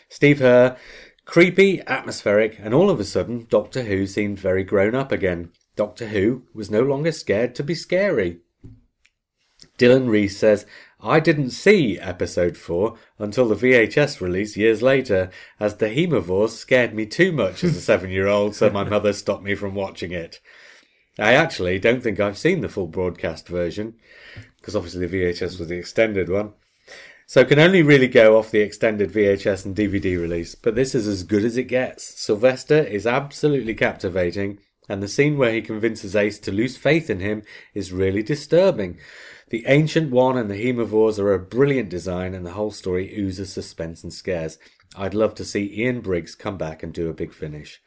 Steve 0.07 0.39
Herr, 0.39 0.77
creepy, 1.32 1.80
atmospheric, 1.88 2.60
and 2.60 2.74
all 2.74 2.90
of 2.90 2.99
a 2.99 3.06
sudden, 3.06 3.48
Doctor 3.49 3.84
Who 3.84 4.06
seemed 4.06 4.38
very 4.38 4.66
grown 4.66 4.94
up 4.94 5.14
again. 5.14 5.49
Doctor 5.78 6.08
Who 6.08 6.44
was 6.53 6.70
no 6.70 6.82
longer 6.82 7.14
scared 7.14 7.56
to 7.56 7.64
be 7.64 7.74
scary. 7.74 8.41
Dylan 9.78 10.10
Reese 10.10 10.36
says, 10.38 10.66
I 10.99 11.22
didn't 11.22 11.52
see 11.52 11.98
episode 11.98 12.58
4 12.58 12.98
until 13.18 13.48
the 13.48 13.56
VHS 13.56 14.20
release 14.20 14.58
years 14.58 14.82
later, 14.82 15.30
as 15.58 15.78
the 15.78 15.86
Haemovores 15.86 16.49
scared 16.49 16.94
me 16.94 17.06
too 17.06 17.32
much 17.32 17.64
as 17.64 17.78
a 17.78 17.82
seven 17.82 18.10
year 18.10 18.28
old, 18.28 18.53
so 18.53 18.70
my 18.70 18.84
mother 18.84 19.14
stopped 19.14 19.45
me 19.45 19.56
from 19.56 19.74
watching 19.74 20.12
it. 20.12 20.41
I 21.18 21.32
actually 21.32 21.80
don't 21.80 22.03
think 22.03 22.20
I've 22.20 22.38
seen 22.38 22.60
the 22.60 22.68
full 22.68 22.88
broadcast 22.88 23.48
version, 23.48 23.94
because 24.58 24.76
obviously 24.76 25.08
the 25.08 25.18
VHS 25.18 25.60
was 25.60 25.70
the 25.70 25.78
extended 25.78 26.28
one. 26.28 26.56
So 27.32 27.45
can 27.45 27.60
only 27.60 27.82
really 27.82 28.10
go 28.10 28.38
off 28.38 28.52
the 28.52 28.60
extended 28.60 29.10
VHS 29.10 29.64
and 29.64 29.74
DVD 29.74 30.20
release, 30.20 30.53
but 30.53 30.76
this 30.76 30.94
is 30.94 31.08
as 31.08 31.24
good 31.24 31.45
as 31.45 31.56
it 31.56 31.64
gets. 31.64 32.03
Sylvester 32.20 32.80
is 32.80 33.08
absolutely 33.08 33.74
captivating, 33.74 34.60
and 34.90 35.02
the 35.02 35.08
scene 35.08 35.38
where 35.38 35.53
he 35.53 35.62
convinces 35.62 36.14
Ace 36.14 36.40
to 36.40 36.52
lose 36.52 36.76
faith 36.76 37.10
in 37.10 37.22
him 37.22 37.44
is 37.74 37.94
really 37.94 38.22
disturbing. 38.22 38.98
The 39.48 39.64
Ancient 39.66 40.12
One 40.12 40.38
and 40.38 40.52
the 40.52 40.62
Haemovores 40.62 41.20
are 41.20 41.34
a 41.34 41.40
brilliant 41.40 41.88
design, 41.88 42.34
and 42.34 42.45
the 42.45 42.52
whole 42.52 42.70
story 42.70 43.18
oozes 43.18 43.53
suspense 43.53 44.03
and 44.03 44.12
scares. 44.12 44.58
I'd 44.98 45.14
love 45.14 45.34
to 45.36 45.45
see 45.45 45.74
Ian 45.82 46.02
Briggs 46.02 46.36
come 46.36 46.58
back 46.58 46.84
and 46.84 46.94
do 46.94 47.10
a 47.10 47.14
big 47.14 47.34
finish. 47.34 47.82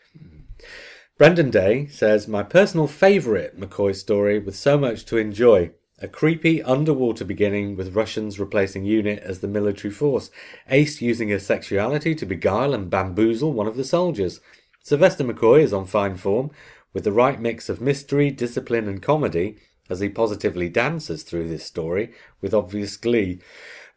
Brendan 1.19 1.51
Day 1.51 1.87
says, 1.89 2.27
My 2.27 2.45
personal 2.45 2.87
favourite 2.87 3.61
McCoy 3.61 3.95
story 3.95 4.39
with 4.39 4.57
so 4.57 4.79
much 4.79 5.05
to 5.05 5.19
enjoy. 5.19 5.73
A 6.01 6.09
creepy 6.09 6.61
underwater 6.63 7.25
beginning 7.25 7.77
with 7.77 7.95
Russians 7.95 8.41
replacing 8.41 8.85
UNIT 8.85 9.21
as 9.21 9.39
the 9.41 9.49
military 9.49 9.93
force. 9.93 10.31
Ace 10.69 11.01
using 11.01 11.29
her 11.29 11.39
sexuality 11.39 12.15
to 12.17 12.27
beguile 12.27 12.75
and 12.75 12.91
bamboozle 12.91 13.53
one 13.53 13.69
of 13.69 13.77
the 13.77 13.85
soldiers. 13.85 14.41
Sylvester 14.83 15.23
McCoy 15.25 15.63
is 15.63 15.73
on 15.73 15.87
fine 15.87 16.17
form. 16.17 16.51
With 16.93 17.05
the 17.05 17.13
right 17.13 17.41
mix 17.41 17.69
of 17.69 17.81
mystery, 17.81 18.31
discipline, 18.31 18.89
and 18.89 19.01
comedy, 19.03 19.57
as 19.89 20.01
he 20.01 20.09
positively 20.09 20.69
dances 20.69 21.23
through 21.23 21.49
this 21.49 21.65
story 21.65 22.13
with 22.41 22.55
obvious 22.55 22.97
glee. 22.97 23.41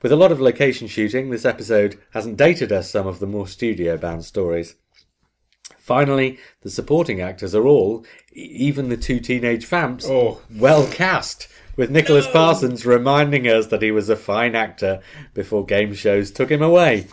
With 0.01 0.11
a 0.11 0.15
lot 0.15 0.31
of 0.31 0.39
location 0.41 0.87
shooting, 0.87 1.29
this 1.29 1.45
episode 1.45 1.99
hasn't 2.11 2.37
dated 2.37 2.71
us 2.71 2.89
some 2.89 3.07
of 3.07 3.19
the 3.19 3.27
more 3.27 3.47
studio 3.47 3.97
bound 3.97 4.23
stories. 4.25 4.75
Finally, 5.79 6.37
the 6.61 6.69
supporting 6.69 7.21
actors 7.21 7.55
are 7.55 7.65
all, 7.65 8.05
even 8.33 8.89
the 8.89 8.97
two 8.97 9.19
teenage 9.19 9.65
vamps, 9.65 10.05
Oh. 10.07 10.41
well 10.55 10.85
cast, 10.87 11.47
with 11.77 11.91
Nicholas 11.91 12.27
Parsons 12.27 12.85
reminding 12.87 13.47
us 13.47 13.67
that 13.67 13.83
he 13.83 13.91
was 13.91 14.09
a 14.09 14.15
fine 14.15 14.55
actor 14.55 14.99
before 15.35 15.63
game 15.63 15.93
shows 15.93 16.31
took 16.31 16.49
him 16.49 16.63
away. 16.63 17.07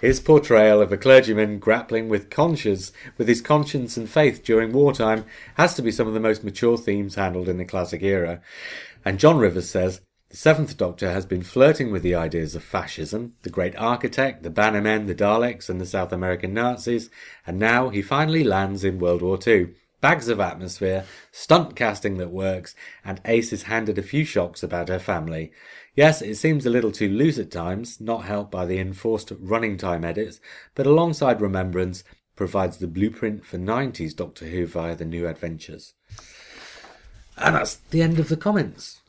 His 0.00 0.18
portrayal 0.18 0.82
of 0.82 0.90
a 0.90 0.96
clergyman 0.96 1.60
grappling 1.60 2.08
with 2.08 2.28
conscience, 2.28 2.90
with 3.16 3.28
his 3.28 3.40
conscience 3.40 3.96
and 3.96 4.10
faith 4.10 4.42
during 4.42 4.72
wartime, 4.72 5.24
has 5.54 5.74
to 5.74 5.82
be 5.82 5.92
some 5.92 6.08
of 6.08 6.14
the 6.14 6.20
most 6.20 6.42
mature 6.42 6.76
themes 6.76 7.14
handled 7.14 7.48
in 7.48 7.58
the 7.58 7.64
classic 7.64 8.02
era. 8.02 8.42
And 9.04 9.20
John 9.20 9.38
Rivers 9.38 9.70
says 9.70 10.00
the 10.28 10.36
Seventh 10.36 10.76
Doctor 10.76 11.08
has 11.12 11.24
been 11.24 11.42
flirting 11.42 11.92
with 11.92 12.02
the 12.02 12.16
ideas 12.16 12.56
of 12.56 12.64
fascism, 12.64 13.34
the 13.42 13.50
Great 13.50 13.76
Architect, 13.76 14.42
the 14.42 14.50
Bannermen, 14.50 15.06
the 15.06 15.14
Daleks, 15.14 15.70
and 15.70 15.80
the 15.80 15.86
South 15.86 16.12
American 16.12 16.52
Nazis, 16.52 17.08
and 17.46 17.60
now 17.60 17.90
he 17.90 18.02
finally 18.02 18.42
lands 18.42 18.82
in 18.82 18.98
World 18.98 19.22
War 19.22 19.38
II. 19.46 19.68
Bags 20.02 20.26
of 20.26 20.40
atmosphere, 20.40 21.04
stunt 21.30 21.76
casting 21.76 22.16
that 22.16 22.32
works, 22.32 22.74
and 23.04 23.20
Ace 23.24 23.52
is 23.52 23.62
handed 23.62 23.98
a 23.98 24.02
few 24.02 24.24
shocks 24.24 24.64
about 24.64 24.88
her 24.88 24.98
family. 24.98 25.52
Yes, 25.94 26.20
it 26.20 26.34
seems 26.34 26.66
a 26.66 26.70
little 26.70 26.90
too 26.90 27.08
loose 27.08 27.38
at 27.38 27.52
times, 27.52 28.00
not 28.00 28.24
helped 28.24 28.50
by 28.50 28.66
the 28.66 28.80
enforced 28.80 29.30
running 29.38 29.76
time 29.76 30.04
edits, 30.04 30.40
but 30.74 30.88
alongside 30.88 31.40
Remembrance 31.40 32.02
provides 32.34 32.78
the 32.78 32.88
blueprint 32.88 33.46
for 33.46 33.58
90s 33.58 34.16
Doctor 34.16 34.46
Who 34.46 34.66
via 34.66 34.96
the 34.96 35.04
new 35.04 35.28
adventures. 35.28 35.94
And 37.36 37.54
that's 37.54 37.76
the 37.76 38.02
end 38.02 38.18
of 38.18 38.28
the 38.28 38.36
comments. 38.36 39.02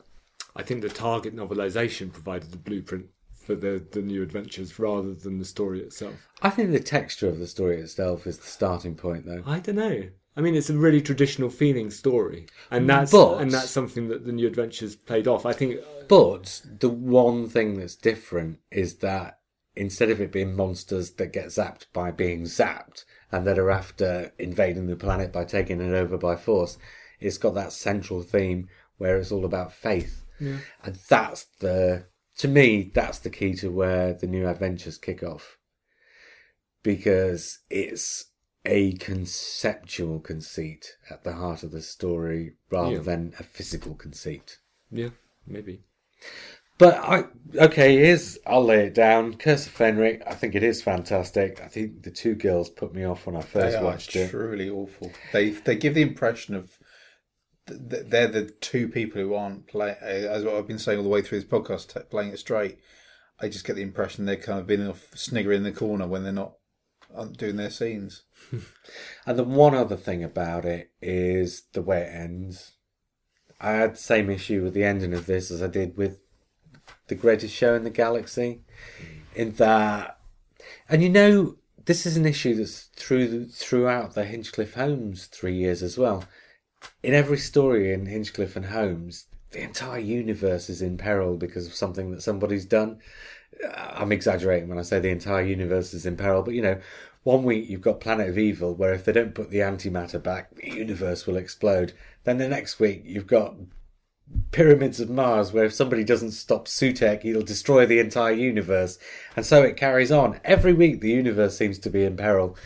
I 0.54 0.62
think 0.62 0.82
the 0.82 0.88
Target 0.88 1.34
novelisation 1.34 2.12
provided 2.12 2.52
the 2.52 2.56
blueprint 2.56 3.06
for 3.32 3.56
the, 3.56 3.84
the 3.90 4.00
new 4.00 4.22
adventures 4.22 4.78
rather 4.78 5.12
than 5.12 5.40
the 5.40 5.44
story 5.44 5.80
itself. 5.80 6.28
I 6.40 6.50
think 6.50 6.70
the 6.70 6.78
texture 6.78 7.28
of 7.28 7.40
the 7.40 7.48
story 7.48 7.80
itself 7.80 8.28
is 8.28 8.38
the 8.38 8.46
starting 8.46 8.94
point, 8.94 9.26
though. 9.26 9.42
I 9.44 9.58
don't 9.58 9.74
know. 9.74 10.04
I 10.36 10.40
mean, 10.40 10.56
it's 10.56 10.70
a 10.70 10.76
really 10.76 11.00
traditional 11.00 11.48
feeling 11.48 11.90
story, 11.90 12.46
and 12.70 12.84
mm, 12.84 12.88
that's 12.88 13.12
But- 13.12 13.40
and 13.40 13.50
that's 13.50 13.70
something 13.70 14.08
that 14.08 14.24
the 14.24 14.32
new 14.32 14.46
adventures 14.46 14.96
played 14.96 15.28
off. 15.28 15.46
I 15.46 15.52
think 15.52 15.78
uh, 15.78 16.04
But 16.08 16.62
the 16.80 16.88
one 16.88 17.48
thing 17.48 17.78
that's 17.78 17.94
different 17.96 18.58
is 18.70 18.96
that 18.96 19.38
instead 19.76 20.10
of 20.10 20.20
it 20.20 20.30
being 20.32 20.54
monsters 20.54 21.12
that 21.12 21.32
get 21.32 21.46
zapped 21.46 21.86
by 21.92 22.10
being 22.10 22.42
zapped 22.42 23.04
and 23.32 23.46
that 23.46 23.58
are 23.58 23.70
after 23.70 24.32
invading 24.38 24.86
the 24.86 24.96
planet 24.96 25.32
by 25.32 25.44
taking 25.44 25.80
it 25.80 25.94
over 25.94 26.16
by 26.16 26.36
force, 26.36 26.78
it's 27.20 27.38
got 27.38 27.54
that 27.54 27.72
central 27.72 28.22
theme 28.22 28.68
where 28.98 29.16
it's 29.16 29.32
all 29.32 29.44
about 29.44 29.72
faith. 29.72 30.24
And 30.84 30.96
that's 31.08 31.46
the, 31.60 32.06
to 32.38 32.48
me, 32.48 32.90
that's 32.94 33.18
the 33.18 33.30
key 33.30 33.54
to 33.54 33.70
where 33.70 34.12
the 34.12 34.26
new 34.26 34.46
adventures 34.46 34.98
kick 34.98 35.22
off. 35.22 35.58
Because 36.82 37.60
it's 37.70 38.26
a 38.66 38.92
conceptual 38.94 40.20
conceit 40.20 40.96
at 41.10 41.22
the 41.24 41.34
heart 41.34 41.62
of 41.62 41.70
the 41.70 41.82
story 41.82 42.54
rather 42.70 42.96
Yeah. 42.96 42.98
than 43.00 43.34
a 43.38 43.42
physical 43.42 43.94
conceit. 43.94 44.58
yeah, 44.90 45.10
maybe. 45.46 45.82
But 46.78 46.94
I 46.94 47.24
okay, 47.56 47.96
here's 47.96 48.38
I'll 48.46 48.64
lay 48.64 48.86
it 48.86 48.94
down. 48.94 49.34
Curse 49.34 49.66
of 49.66 49.72
Fenric, 49.76 50.22
I 50.26 50.34
think 50.34 50.54
it 50.56 50.62
is 50.64 50.82
fantastic. 50.82 51.60
I 51.62 51.68
think 51.68 52.02
the 52.02 52.10
two 52.10 52.34
girls 52.34 52.68
put 52.68 52.92
me 52.94 53.04
off 53.04 53.26
when 53.26 53.36
I 53.36 53.40
They 53.42 53.46
first 53.46 53.76
are 53.78 53.84
watched 53.84 54.16
it. 54.16 54.30
truly 54.30 54.68
awful. 54.68 55.12
They 55.32 55.50
they 55.50 55.76
give 55.76 55.94
the 55.94 56.02
impression 56.02 56.54
of 56.56 56.76
th- 57.68 57.80
th- 57.90 58.06
they're 58.08 58.26
the 58.28 58.46
two 58.46 58.88
people 58.88 59.20
who 59.20 59.34
aren't 59.34 59.68
playing. 59.68 59.96
As 60.00 60.42
what 60.44 60.54
I've 60.54 60.66
been 60.66 60.78
saying 60.80 60.98
all 60.98 61.04
the 61.04 61.10
way 61.10 61.22
through 61.22 61.40
this 61.40 61.48
podcast, 61.48 61.94
t- 61.94 62.00
playing 62.10 62.32
it 62.32 62.38
straight. 62.40 62.78
I 63.40 63.48
just 63.48 63.64
get 63.64 63.76
the 63.76 63.82
impression 63.82 64.24
they're 64.24 64.36
kind 64.36 64.58
of 64.58 64.66
being 64.66 64.86
off 64.88 65.08
sniggering 65.14 65.58
in 65.58 65.64
the 65.64 65.72
corner 65.72 66.06
when 66.08 66.22
they're 66.24 66.32
not 66.32 66.54
aren't 66.54 66.63
doing 67.36 67.56
their 67.56 67.70
scenes. 67.70 68.22
And 69.26 69.38
the 69.38 69.44
one 69.44 69.74
other 69.74 69.96
thing 69.96 70.22
about 70.22 70.66
it 70.66 70.90
is 71.00 71.62
the 71.72 71.80
way 71.80 72.02
it 72.02 72.14
ends. 72.14 72.72
I 73.58 73.72
had 73.72 73.94
the 73.94 73.98
same 73.98 74.28
issue 74.28 74.62
with 74.62 74.74
the 74.74 74.84
ending 74.84 75.14
of 75.14 75.24
this 75.24 75.50
as 75.50 75.62
I 75.62 75.68
did 75.68 75.96
with 75.96 76.18
the 77.06 77.14
greatest 77.14 77.54
show 77.54 77.74
in 77.74 77.84
the 77.84 77.90
galaxy. 77.90 78.62
In 79.34 79.52
that, 79.52 80.18
and 80.88 81.02
you 81.02 81.08
know, 81.08 81.56
this 81.86 82.06
is 82.06 82.16
an 82.16 82.26
issue 82.26 82.54
that's 82.54 82.84
through 82.96 83.46
throughout 83.48 84.14
the 84.14 84.24
Hinchcliffe 84.24 84.74
Holmes 84.74 85.26
three 85.26 85.54
years 85.54 85.82
as 85.82 85.98
well. 85.98 86.24
In 87.02 87.14
every 87.14 87.38
story 87.38 87.92
in 87.92 88.06
Hinchcliffe 88.06 88.56
and 88.56 88.66
Holmes, 88.66 89.26
the 89.52 89.62
entire 89.62 90.00
universe 90.00 90.68
is 90.68 90.82
in 90.82 90.98
peril 90.98 91.36
because 91.36 91.66
of 91.66 91.74
something 91.74 92.10
that 92.10 92.22
somebody's 92.22 92.66
done. 92.66 92.98
I'm 93.76 94.12
exaggerating 94.12 94.68
when 94.68 94.78
I 94.78 94.82
say 94.82 94.98
the 94.98 95.08
entire 95.08 95.44
universe 95.44 95.94
is 95.94 96.06
in 96.06 96.16
peril, 96.16 96.42
but 96.42 96.54
you 96.54 96.62
know, 96.62 96.80
one 97.22 97.42
week 97.42 97.68
you've 97.68 97.80
got 97.80 98.00
Planet 98.00 98.28
of 98.28 98.38
Evil, 98.38 98.74
where 98.74 98.92
if 98.92 99.04
they 99.04 99.12
don't 99.12 99.34
put 99.34 99.50
the 99.50 99.58
antimatter 99.58 100.22
back, 100.22 100.54
the 100.54 100.70
universe 100.70 101.26
will 101.26 101.36
explode. 101.36 101.92
Then 102.24 102.38
the 102.38 102.48
next 102.48 102.78
week 102.78 103.02
you've 103.04 103.26
got 103.26 103.54
Pyramids 104.52 105.00
of 105.00 105.10
Mars, 105.10 105.52
where 105.52 105.64
if 105.64 105.74
somebody 105.74 106.04
doesn't 106.04 106.32
stop 106.32 106.66
Sutekh, 106.66 107.22
he'll 107.22 107.42
destroy 107.42 107.86
the 107.86 107.98
entire 107.98 108.32
universe. 108.32 108.98
And 109.36 109.44
so 109.44 109.62
it 109.62 109.76
carries 109.76 110.12
on. 110.12 110.40
Every 110.44 110.72
week 110.72 111.00
the 111.00 111.10
universe 111.10 111.56
seems 111.56 111.78
to 111.80 111.90
be 111.90 112.04
in 112.04 112.16
peril. 112.16 112.56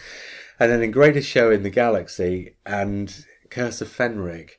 And 0.60 0.70
then 0.70 0.82
in 0.82 0.90
Greatest 0.90 1.28
Show 1.28 1.50
in 1.50 1.62
the 1.62 1.70
Galaxy 1.70 2.56
and 2.66 3.24
Curse 3.50 3.80
of 3.80 3.88
Fenric, 3.88 4.52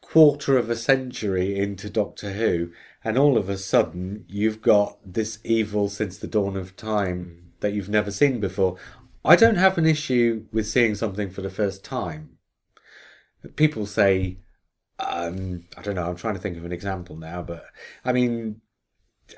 quarter 0.00 0.56
of 0.58 0.68
a 0.68 0.76
century 0.76 1.56
into 1.56 1.88
Doctor 1.88 2.32
Who, 2.32 2.72
and 3.04 3.16
all 3.16 3.36
of 3.36 3.48
a 3.48 3.58
sudden 3.58 4.24
you've 4.28 4.60
got 4.60 4.98
this 5.04 5.38
evil 5.44 5.88
since 5.88 6.18
the 6.18 6.26
dawn 6.26 6.56
of 6.56 6.76
time 6.76 7.52
that 7.60 7.72
you've 7.72 7.88
never 7.88 8.10
seen 8.10 8.40
before. 8.40 8.76
I 9.24 9.36
don't 9.36 9.56
have 9.56 9.78
an 9.78 9.86
issue 9.86 10.46
with 10.52 10.66
seeing 10.66 10.94
something 10.94 11.30
for 11.30 11.42
the 11.42 11.50
first 11.50 11.84
time. 11.84 12.38
People 13.56 13.86
say, 13.86 14.38
um, 14.98 15.64
I 15.76 15.82
don't 15.82 15.94
know, 15.94 16.08
I'm 16.08 16.16
trying 16.16 16.34
to 16.34 16.40
think 16.40 16.56
of 16.56 16.64
an 16.64 16.72
example 16.72 17.16
now, 17.16 17.42
but 17.42 17.64
I 18.04 18.12
mean, 18.12 18.60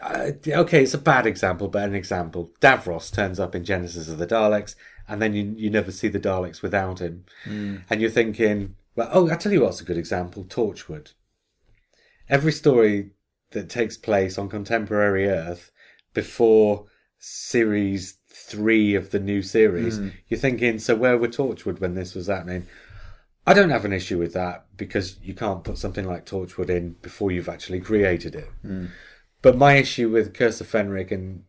uh, 0.01 0.31
okay, 0.47 0.83
it's 0.83 0.95
a 0.95 0.99
bad 0.99 1.27
example, 1.27 1.69
but 1.69 1.85
an 1.85 1.95
example. 1.95 2.53
Davros 2.61 3.13
turns 3.13 3.39
up 3.39 3.55
in 3.55 3.65
Genesis 3.65 4.09
of 4.09 4.19
the 4.19 4.27
Daleks, 4.27 4.75
and 5.09 5.21
then 5.21 5.35
you, 5.35 5.55
you 5.57 5.71
never 5.71 5.93
see 5.93 6.09
the 6.09 6.21
Daleks 6.21 6.63
without 6.63 7.01
him. 7.01 7.25
And 7.91 8.01
you're 8.01 8.11
thinking, 8.11 8.77
well, 8.97 9.11
oh, 9.13 9.29
I'll 9.29 9.39
tell 9.39 9.53
you 9.53 9.61
what's 9.61 9.81
a 9.81 9.85
good 9.85 9.99
example 9.99 10.45
Torchwood. 10.45 11.13
Every 12.29 12.53
story 12.53 13.11
that 13.53 13.69
takes 13.69 13.97
place 13.97 14.39
on 14.39 14.49
contemporary 14.49 15.29
Earth 15.29 15.71
before 16.15 16.87
series 17.19 18.19
three 18.29 18.95
of 18.95 19.11
the 19.11 19.21
new 19.21 19.43
series, 19.43 19.99
hmm. 19.99 20.09
you're 20.29 20.41
thinking, 20.41 20.79
so 20.79 20.95
where 20.95 21.17
were 21.17 21.29
Torchwood 21.29 21.81
when 21.81 21.95
this 21.95 22.15
was 22.15 22.27
happening? 22.27 22.67
I 23.47 23.55
don't 23.55 23.71
have 23.71 23.85
an 23.85 23.93
issue 23.93 24.19
with 24.19 24.35
that 24.35 24.67
because 24.77 25.19
you 25.23 25.35
can't 25.35 25.65
put 25.65 25.79
something 25.79 26.07
like 26.07 26.27
Torchwood 26.27 26.71
in 26.71 26.97
before 27.03 27.31
you've 27.31 27.49
actually 27.49 27.81
created 27.81 28.35
it. 28.35 28.49
Hmm. 28.63 28.87
But 29.41 29.57
my 29.57 29.75
issue 29.75 30.11
with 30.11 30.35
Curse 30.35 30.61
of 30.61 30.71
Fenric 30.71 31.11
and 31.11 31.45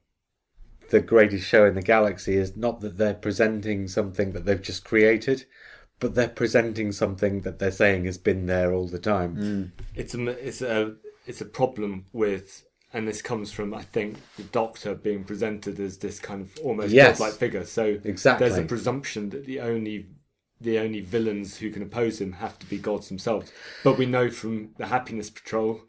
the 0.90 1.00
greatest 1.00 1.48
show 1.48 1.66
in 1.66 1.76
the 1.76 1.82
galaxy 1.82 2.36
is 2.36 2.56
not 2.56 2.82
that 2.82 2.98
they're 2.98 3.14
presenting 3.14 3.88
something 3.88 4.34
that 4.34 4.46
they've 4.46 4.62
just 4.62 4.84
created, 4.84 5.46
but 6.00 6.16
they're 6.16 6.28
presenting 6.28 6.92
something 6.92 7.42
that 7.42 7.60
they're 7.60 7.72
saying 7.72 8.06
has 8.06 8.18
been 8.18 8.48
there 8.48 8.74
all 8.74 8.88
the 8.88 9.00
time. 9.00 9.36
Hmm. 9.36 9.64
it's 9.96 10.14
a 10.14 10.28
it's 10.48 10.62
a 10.62 10.96
it's 11.26 11.42
a 11.42 11.46
problem 11.46 12.06
with 12.14 12.66
and 12.94 13.08
this 13.08 13.22
comes 13.22 13.52
from 13.52 13.74
I 13.74 13.82
think 13.82 14.18
the 14.38 14.44
Doctor 14.44 14.94
being 14.94 15.24
presented 15.24 15.80
as 15.80 15.98
this 15.98 16.20
kind 16.20 16.42
of 16.42 16.58
almost 16.64 16.94
Yes. 16.94 17.18
godlike 17.18 17.40
figure. 17.40 17.66
So 17.66 17.98
Exactly. 18.04 18.48
there's 18.48 18.60
a 18.60 18.68
presumption 18.68 19.30
that 19.32 19.46
the 19.46 19.60
only 19.60 20.08
the 20.62 20.80
only 20.80 21.02
villains 21.02 21.58
who 21.58 21.70
can 21.72 21.82
oppose 21.82 22.22
him 22.22 22.34
have 22.34 22.58
to 22.60 22.66
be 22.68 22.78
gods 22.78 23.10
themselves. 23.10 23.52
But 23.84 23.98
we 23.98 24.06
know 24.06 24.30
from 24.30 24.70
the 24.78 24.86
Happiness 24.86 25.30
Patrol 25.30 25.82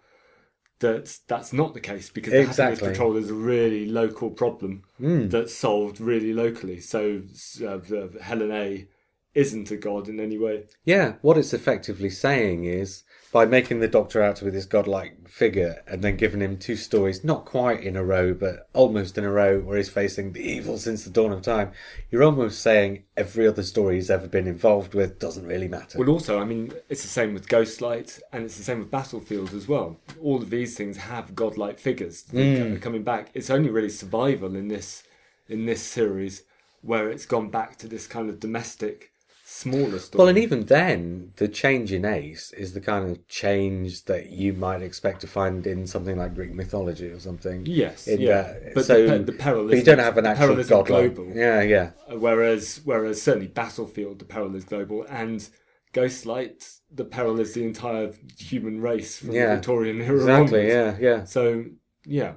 that 0.81 1.19
that's 1.29 1.53
not 1.53 1.75
the 1.75 1.81
case 1.81 2.11
because 2.11 2.33
the 2.33 2.41
Exactly. 2.41 2.65
Happiness 2.65 2.89
Patrol 2.99 3.17
is 3.17 3.31
a 3.31 3.35
really 3.35 3.87
local 3.87 4.31
problem 4.31 4.83
that's 4.99 5.55
solved 5.55 6.01
really 6.01 6.33
locally. 6.33 6.81
So 6.81 7.23
uh, 7.65 7.77
the 7.77 8.19
Helen 8.21 8.51
A 8.51 8.89
isn't 9.35 9.71
a 9.71 9.77
god 9.77 10.09
in 10.09 10.19
any 10.21 10.39
way. 10.39 10.65
Yeah, 10.85 11.15
what 11.23 11.39
it's 11.39 11.53
effectively 11.53 12.11
saying 12.11 12.65
is 12.65 13.05
by 13.35 13.45
making 13.45 13.81
the 13.81 13.89
Doctor 13.89 14.23
out 14.23 14.37
to 14.37 14.45
be 14.45 14.51
this 14.53 14.65
godlike 14.65 15.29
figure 15.29 15.83
and 15.89 16.03
then 16.03 16.17
giving 16.17 16.41
him 16.41 16.57
two 16.57 16.77
stories, 16.77 17.25
not 17.25 17.45
quite 17.45 17.81
in 17.81 17.97
a 17.97 18.05
row, 18.05 18.33
but 18.33 18.69
almost 18.73 19.19
in 19.19 19.25
a 19.25 19.31
row, 19.31 19.59
where 19.59 19.77
he's 19.77 19.89
facing 19.89 20.33
the 20.33 20.41
evil 20.41 20.79
since 20.79 21.03
the 21.03 21.11
dawn 21.11 21.33
of 21.33 21.43
time, 21.43 21.73
you're 22.13 22.23
almost 22.23 22.63
saying 22.63 23.03
every 23.17 23.49
other 23.49 23.65
story 23.65 23.97
he's 23.97 24.09
ever 24.09 24.29
been 24.29 24.47
involved 24.47 24.95
with 24.95 25.19
doesn't 25.19 25.49
really 25.49 25.67
matter. 25.67 25.99
Well, 25.99 26.11
also, 26.11 26.39
I 26.39 26.45
mean, 26.45 26.73
it's 26.89 27.03
the 27.03 27.09
same 27.09 27.35
with 27.35 27.49
Ghostlight, 27.49 28.23
and 28.33 28.45
it's 28.45 28.57
the 28.57 28.63
same 28.63 28.79
with 28.79 28.93
Battlefield 28.93 29.53
as 29.53 29.67
well. 29.67 29.99
All 30.23 30.41
of 30.41 30.51
these 30.51 30.77
things 30.77 30.97
have 30.97 31.35
godlike 31.35 31.81
figures 31.81 32.23
that 32.23 32.41
are 32.41 32.77
mm. 32.77 32.81
coming 32.81 33.03
back. 33.03 33.31
It's 33.35 33.51
only 33.51 33.69
really 33.69 33.91
survival 33.91 34.55
in 34.55 34.69
this 34.69 35.03
in 35.49 35.67
this 35.67 35.83
series 35.83 36.45
where 36.83 37.11
it's 37.11 37.27
gone 37.27 37.51
back 37.51 37.79
to 37.79 37.89
this 37.89 38.07
kind 38.07 38.31
of 38.31 38.39
domestic 38.39 39.11
smaller 39.55 39.99
story. 39.99 40.19
Well, 40.19 40.29
and 40.29 40.39
even 40.39 40.67
then, 40.67 41.33
the 41.37 41.49
change 41.49 41.93
in 41.93 42.05
Ace 42.05 42.53
is 42.53 42.73
the 42.75 42.81
kind 42.81 43.09
of 43.11 43.27
change 43.29 44.05
that 44.07 44.31
you 44.31 44.53
might 44.53 44.83
expect 44.83 45.21
to 45.21 45.27
find 45.27 45.67
in 45.67 45.87
something 45.87 46.17
like 46.17 46.35
Greek 46.35 46.53
mythology 46.53 47.09
or 47.09 47.21
something. 47.21 47.65
yes, 47.67 48.07
In 48.09 48.21
yeah, 48.21 48.43
that, 48.43 48.75
but 48.75 48.85
so, 48.85 49.07
the, 49.07 49.25
the 49.25 49.33
peril 49.33 49.69
but 49.69 49.77
you 49.77 49.85
don't 49.85 49.99
have 50.01 50.19
an 50.19 50.27
actual 50.27 50.63
god 50.65 50.87
global. 50.87 51.27
Yeah, 51.35 51.63
yeah. 51.63 51.91
Uh, 52.11 52.19
Whereas, 52.19 52.81
whereas 52.85 53.23
certainly 53.23 53.49
Battlefield, 53.49 54.19
the 54.19 54.25
peril 54.25 54.55
is 54.57 54.65
global, 54.65 55.07
and 55.09 55.49
Ghostlight, 55.93 56.81
the 56.93 57.05
peril 57.05 57.39
is 57.39 57.55
the 57.55 57.65
entire 57.65 58.13
human 58.39 58.81
race 58.81 59.19
from 59.19 59.31
Yeah, 59.33 59.51
the 59.51 59.55
Victorian 59.57 60.01
era 60.01 60.17
Exactly. 60.17 60.73
onwards. 60.73 61.01
Yeah, 61.01 61.11
yeah. 61.11 61.25
So, 61.25 61.65
yeah. 62.05 62.35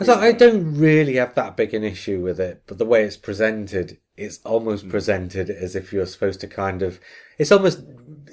I 0.00 0.04
So 0.04 0.14
I 0.14 0.32
don't 0.32 0.76
really 0.76 1.14
have 1.16 1.34
that 1.34 1.56
big 1.56 1.72
an 1.74 1.82
issue 1.84 2.20
with 2.20 2.38
it, 2.38 2.62
but 2.66 2.76
the 2.78 2.84
way 2.84 3.04
it's 3.04 3.16
presented, 3.16 3.98
it's 4.18 4.40
almost 4.44 4.88
presented 4.88 5.48
as 5.48 5.76
if 5.76 5.92
you're 5.92 6.06
supposed 6.06 6.40
to 6.40 6.46
kind 6.46 6.82
of. 6.82 7.00
It's 7.38 7.52
almost 7.52 7.82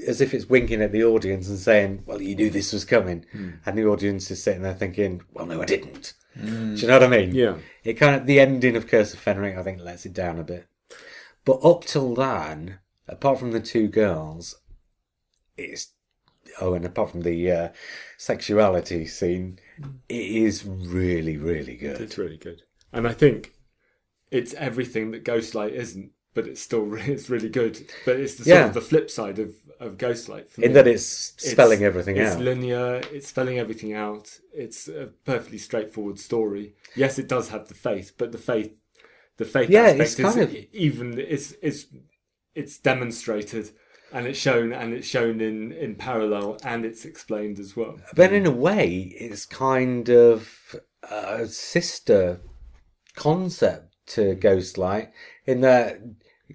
as 0.07 0.20
if 0.20 0.34
it's 0.34 0.49
winking 0.49 0.82
at 0.82 0.91
the 0.91 1.03
audience 1.03 1.48
and 1.48 1.60
saying, 1.60 2.03
"Well, 2.06 2.22
you 2.22 2.36
knew 2.36 2.49
this 2.49 2.74
was 2.74 2.86
coming," 2.86 3.26
Hmm. 3.32 3.49
and 3.66 3.78
the 3.78 3.86
audience 3.86 4.30
is 4.32 4.41
sitting 4.41 4.64
there 4.64 4.74
thinking, 4.74 5.22
"Well, 5.34 5.45
no, 5.45 5.62
I 5.62 5.66
didn't." 5.66 6.14
Do 6.36 6.76
you 6.76 6.88
know 6.88 6.99
what 6.99 7.03
I 7.03 7.07
mean? 7.07 7.34
Yeah. 7.34 7.57
It 7.84 7.94
kind 7.94 8.16
of 8.16 8.26
the 8.26 8.41
ending 8.41 8.76
of 8.76 8.88
Curse 8.88 9.14
of 9.14 9.24
Fenric, 9.24 9.57
I 9.57 9.64
think, 9.64 9.80
lets 9.80 10.06
it 10.06 10.14
down 10.14 10.38
a 10.38 10.44
bit. 10.44 10.68
But 11.45 11.64
up 11.64 11.86
till 11.86 12.14
then, 12.14 12.80
apart 13.07 13.40
from 13.40 13.52
the 13.52 13.62
two 13.62 13.88
girls, 13.88 14.56
it's 15.56 15.94
oh, 16.60 16.74
and 16.74 16.86
apart 16.86 17.12
from 17.12 17.22
the 17.22 17.52
uh, 17.52 17.70
sexuality 18.18 19.06
scene, 19.06 19.60
it 20.10 20.16
is 20.16 20.66
really, 20.66 21.38
really 21.38 21.76
good. 21.78 22.02
It's 22.02 22.18
really 22.18 22.38
good. 22.38 22.64
And 22.91 23.07
I 23.07 23.14
think 23.14 23.53
it's 24.31 24.53
everything 24.56 25.11
that 25.11 25.23
Ghostlight 25.23 25.72
isn't, 25.72 26.11
but 26.34 26.47
it's 26.47 26.61
still 26.61 26.93
it's 26.95 27.30
really 27.30 27.49
good. 27.49 27.85
But 28.06 28.18
it's 28.19 28.35
the 28.35 28.43
sort 28.45 28.57
Yeah. 28.57 28.65
of 28.68 28.73
the 28.73 28.81
flip 28.81 29.10
side 29.10 29.39
of, 29.39 29.53
of 29.80 29.97
Ghostlight. 29.97 30.49
For 30.49 30.61
In 30.64 30.73
that 30.73 30.88
it's 30.88 31.06
spelling 31.38 31.84
everything 31.84 32.18
it's 32.18 32.31
out. 32.31 32.38
It's 32.38 32.41
linear. 32.43 33.02
It's 33.11 33.27
spelling 33.27 33.60
everything 33.60 33.93
out. 33.93 34.39
It's 34.53 34.88
a 34.88 35.10
perfectly 35.26 35.57
straightforward 35.57 36.19
story. 36.19 36.76
Yes, 36.95 37.19
it 37.19 37.27
does 37.27 37.49
have 37.49 37.68
the 37.68 37.73
faith, 37.73 38.14
but 38.18 38.31
the 38.31 38.38
faith, 38.38 38.72
the 39.38 39.45
faith 39.45 39.69
Yeah, 39.69 39.81
aspect 39.84 40.02
it's 40.02 40.19
is 40.19 40.38
of- 40.38 40.56
even 40.73 41.19
it's 41.19 41.53
it's 41.61 41.85
it's 42.53 42.77
demonstrated 42.77 43.72
and 44.14 44.26
it's 44.27 44.39
shown 44.39 44.72
and 44.72 44.93
it's 44.93 45.07
shown 45.07 45.41
in 45.41 45.72
in 45.73 45.95
parallel 45.95 46.57
and 46.64 46.85
it's 46.85 47.03
explained 47.06 47.60
as 47.60 47.76
well. 47.76 47.99
But 48.15 48.31
in 48.34 48.45
a 48.45 48.52
way, 48.52 49.14
it's 49.19 49.45
kind 49.45 50.10
of 50.10 50.49
a 51.03 51.47
sister 51.47 52.39
concept 53.15 53.94
to 54.07 54.36
Ghostlight. 54.36 55.10
In 55.45 55.61
that, 55.61 55.99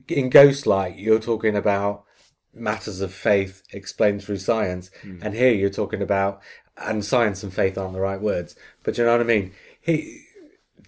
in 0.09 0.31
Ghostlight, 0.31 0.99
you're 0.99 1.21
talking 1.21 1.57
about 1.57 2.05
matters 2.53 3.01
of 3.01 3.13
faith 3.13 3.63
explained 3.73 4.23
through 4.23 4.39
science, 4.39 4.91
hmm. 5.03 5.19
and 5.23 5.35
here 5.35 5.53
you're 5.53 5.71
talking 5.71 6.03
about, 6.03 6.41
and 6.77 7.05
science 7.05 7.43
and 7.43 7.53
faith 7.53 7.79
aren't 7.79 7.95
the 7.95 8.01
right 8.01 8.21
words, 8.21 8.57
but 8.83 8.99
you 8.99 9.05
know 9.05 9.13
what 9.13 9.21
I 9.21 9.25
mean. 9.25 9.53
He, 9.81 10.25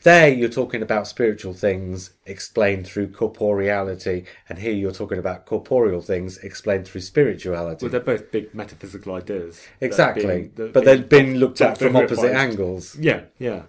there 0.02 0.28
you're 0.28 0.48
talking 0.48 0.82
about 0.82 1.06
spiritual 1.06 1.54
things 1.54 2.10
explained 2.26 2.86
through 2.86 3.08
corporeality, 3.08 4.26
and 4.48 4.58
here 4.58 4.72
you're 4.72 4.92
talking 4.92 5.18
about 5.18 5.46
corporeal 5.46 6.02
things 6.02 6.38
explained 6.38 6.86
through 6.86 7.02
spirituality. 7.02 7.84
Well, 7.84 7.90
they're 7.90 8.00
both 8.00 8.30
big 8.30 8.54
metaphysical 8.54 9.14
ideas. 9.14 9.64
Exactly, 9.80 10.50
being- 10.54 10.72
but 10.72 10.84
they've 10.84 11.08
been 11.08 11.36
looked 11.36 11.60
at 11.60 11.78
from 11.78 11.96
opposite 11.96 12.22
refined. 12.22 12.36
angles. 12.36 12.96
Yeah, 12.96 13.22
yeah. 13.38 13.62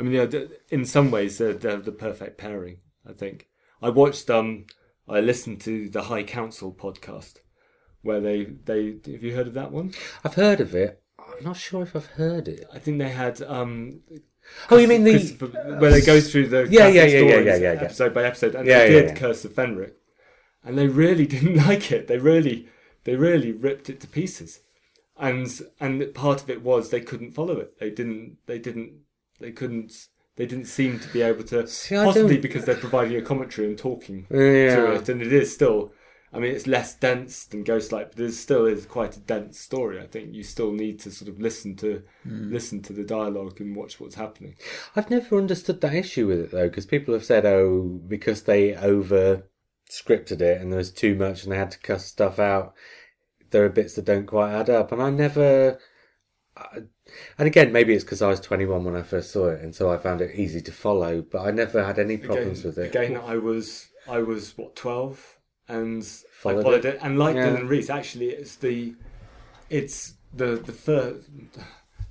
I 0.00 0.02
mean, 0.02 0.12
yeah, 0.14 0.44
in 0.70 0.86
some 0.86 1.10
ways, 1.10 1.36
they're, 1.36 1.52
they're 1.52 1.76
the 1.76 1.92
perfect 1.92 2.38
pairing. 2.38 2.78
I 3.06 3.12
think. 3.12 3.48
I 3.82 3.90
watched. 3.90 4.30
Um, 4.30 4.64
I 5.06 5.20
listened 5.20 5.60
to 5.62 5.90
the 5.90 6.04
High 6.04 6.22
Council 6.22 6.72
podcast, 6.72 7.34
where 8.00 8.18
they 8.20 8.44
they. 8.44 8.96
Have 9.12 9.22
you 9.22 9.34
heard 9.36 9.48
of 9.48 9.54
that 9.54 9.72
one? 9.72 9.92
I've 10.24 10.34
heard 10.34 10.60
of 10.60 10.74
it. 10.74 11.02
I'm 11.18 11.44
not 11.44 11.58
sure 11.58 11.82
if 11.82 11.94
I've 11.94 12.06
heard 12.06 12.48
it. 12.48 12.66
I 12.72 12.78
think 12.78 12.98
they 12.98 13.10
had. 13.10 13.42
Um, 13.42 14.00
Oh, 14.70 14.78
you 14.78 14.88
mean 14.88 15.04
the? 15.04 15.18
Where 15.78 15.90
they 15.90 16.00
go 16.00 16.18
through 16.18 16.48
the 16.48 16.62
Yeah, 16.70 16.88
yeah, 16.88 17.02
classic 17.02 17.12
yeah, 17.12 17.20
yeah, 17.20 17.38
yeah, 17.40 17.56
yeah, 17.56 17.72
yeah. 17.74 17.82
episode 17.82 18.14
by 18.14 18.24
episode, 18.24 18.54
and 18.54 18.66
Yeah, 18.66 18.78
they 18.78 18.94
yeah, 18.94 19.00
did 19.02 19.08
yeah. 19.10 19.14
Curse 19.16 19.44
of 19.44 19.52
Fenric, 19.52 19.92
and 20.64 20.78
they 20.78 20.88
really 20.88 21.26
didn't 21.34 21.56
like 21.56 21.92
it. 21.92 22.08
They 22.08 22.16
really, 22.18 22.68
they 23.04 23.16
really 23.16 23.52
ripped 23.52 23.90
it 23.90 24.00
to 24.00 24.06
pieces, 24.06 24.60
and 25.18 25.46
and 25.78 26.14
part 26.14 26.42
of 26.42 26.48
it 26.50 26.62
was 26.62 26.88
they 26.88 27.02
couldn't 27.02 27.32
follow 27.32 27.58
it. 27.58 27.78
They 27.78 27.90
didn't. 27.90 28.38
They 28.46 28.58
didn't. 28.58 28.92
They 29.40 29.52
couldn't. 29.52 30.08
They 30.36 30.46
didn't 30.46 30.66
seem 30.66 30.98
to 31.00 31.08
be 31.12 31.22
able 31.22 31.44
to. 31.44 31.66
See, 31.66 31.94
possibly 31.96 32.34
don't- 32.34 32.42
because 32.42 32.64
they're 32.64 32.76
providing 32.76 33.16
a 33.16 33.22
commentary 33.22 33.66
and 33.68 33.76
talking 33.76 34.26
to 34.30 34.92
it, 34.94 35.08
and 35.08 35.20
it 35.22 35.32
is 35.32 35.52
still. 35.52 35.92
I 36.32 36.38
mean, 36.38 36.54
it's 36.54 36.68
less 36.68 36.94
dense 36.94 37.44
than 37.44 37.64
Ghostlight, 37.64 38.10
but 38.14 38.20
it 38.20 38.32
still 38.34 38.64
is 38.64 38.86
quite 38.86 39.16
a 39.16 39.20
dense 39.20 39.58
story. 39.58 39.98
I 40.00 40.06
think 40.06 40.32
you 40.32 40.44
still 40.44 40.70
need 40.70 41.00
to 41.00 41.10
sort 41.10 41.28
of 41.28 41.40
listen 41.40 41.74
to 41.76 42.02
Hmm. 42.22 42.52
listen 42.52 42.82
to 42.82 42.92
the 42.92 43.02
dialogue 43.02 43.60
and 43.60 43.74
watch 43.74 43.98
what's 43.98 44.14
happening. 44.14 44.54
I've 44.94 45.10
never 45.10 45.36
understood 45.36 45.80
that 45.80 45.92
issue 45.94 46.28
with 46.28 46.38
it 46.38 46.50
though, 46.52 46.68
because 46.68 46.86
people 46.86 47.14
have 47.14 47.24
said, 47.24 47.44
oh, 47.44 48.00
because 48.06 48.42
they 48.42 48.76
over 48.76 49.42
scripted 49.90 50.40
it 50.40 50.60
and 50.60 50.70
there 50.72 50.78
was 50.78 50.92
too 50.92 51.16
much 51.16 51.42
and 51.42 51.50
they 51.50 51.56
had 51.58 51.72
to 51.72 51.78
cut 51.80 52.00
stuff 52.00 52.38
out. 52.38 52.74
There 53.50 53.64
are 53.64 53.68
bits 53.68 53.94
that 53.94 54.04
don't 54.04 54.26
quite 54.26 54.52
add 54.52 54.70
up, 54.70 54.92
and 54.92 55.02
I 55.02 55.10
never. 55.10 55.80
I, 56.60 56.78
and 57.38 57.46
again, 57.48 57.72
maybe 57.72 57.94
it's 57.94 58.04
because 58.04 58.22
I 58.22 58.28
was 58.28 58.40
21 58.40 58.84
when 58.84 58.94
I 58.96 59.02
first 59.02 59.30
saw 59.32 59.48
it, 59.48 59.60
and 59.60 59.74
so 59.74 59.90
I 59.90 59.96
found 59.98 60.20
it 60.20 60.34
easy 60.34 60.60
to 60.62 60.72
follow. 60.72 61.22
But 61.22 61.42
I 61.42 61.50
never 61.50 61.84
had 61.84 61.98
any 61.98 62.16
problems 62.16 62.60
again, 62.60 62.68
with 62.68 62.78
it. 62.78 62.94
Again, 62.94 63.16
I 63.16 63.36
was 63.36 63.88
I 64.08 64.18
was 64.18 64.56
what 64.58 64.76
twelve, 64.76 65.38
and 65.68 66.04
Followed 66.04 66.58
I 66.60 66.62
followed 66.62 66.84
it. 66.84 66.94
it, 66.96 66.98
and 67.02 67.18
like 67.18 67.36
Yeah. 67.36 67.48
Dylan 67.50 67.68
Reese, 67.68 67.90
actually, 67.90 68.30
it's 68.30 68.56
the 68.56 68.94
it's 69.68 70.14
the 70.32 70.56
the 70.56 70.72
first 70.72 71.28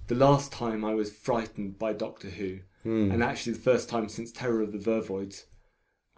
the 0.08 0.16
last 0.16 0.52
time 0.52 0.84
I 0.84 0.94
was 0.94 1.12
frightened 1.12 1.78
by 1.78 1.94
Doctor 1.94 2.30
Who, 2.30 2.60
Hmm. 2.84 3.12
and 3.12 3.24
actually 3.24 3.54
the 3.54 3.60
first 3.60 3.90
time 3.90 4.10
since 4.10 4.32
Terror 4.32 4.62
of 4.62 4.72
the 4.72 4.78
Vervoids. 4.80 5.44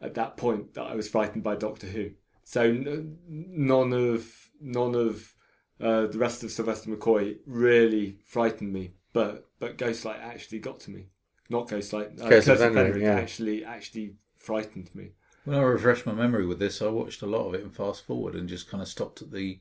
At 0.01 0.15
that 0.15 0.35
point, 0.37 0.73
that 0.73 0.83
I 0.83 0.95
was 0.95 1.07
frightened 1.07 1.43
by 1.43 1.55
Doctor 1.55 1.87
Who. 1.87 2.11
So 2.43 2.61
n- 2.63 3.17
none 3.27 3.93
of 3.93 4.49
none 4.59 4.95
of 4.95 5.35
uh, 5.81 6.07
the 6.07 6.17
rest 6.17 6.43
of 6.43 6.51
Sylvester 6.51 6.89
McCoy 6.95 7.37
really 7.45 8.17
frightened 8.25 8.71
me, 8.73 8.93
but 9.13 9.49
but 9.59 9.77
Ghostlight 9.77 10.19
actually 10.21 10.59
got 10.59 10.79
to 10.81 10.91
me. 10.91 11.07
Not 11.49 11.67
Ghostlight, 11.67 12.21
uh, 12.21 12.29
Curse 12.29 12.45
Curse, 12.45 12.59
of 12.59 12.61
of 12.61 12.73
Fenric, 12.73 12.93
Fenric 12.95 13.01
yeah. 13.01 13.15
actually 13.15 13.65
actually 13.65 14.15
frightened 14.37 14.89
me. 14.95 15.11
When 15.43 15.57
I 15.57 15.61
refresh 15.61 16.05
my 16.05 16.13
memory 16.13 16.45
with 16.45 16.59
this, 16.59 16.81
I 16.81 16.87
watched 16.87 17.21
a 17.23 17.25
lot 17.25 17.47
of 17.47 17.55
it 17.55 17.63
and 17.63 17.75
fast 17.75 18.05
forward 18.05 18.35
and 18.35 18.47
just 18.47 18.69
kind 18.69 18.81
of 18.81 18.87
stopped 18.87 19.21
at 19.23 19.31
the 19.31 19.59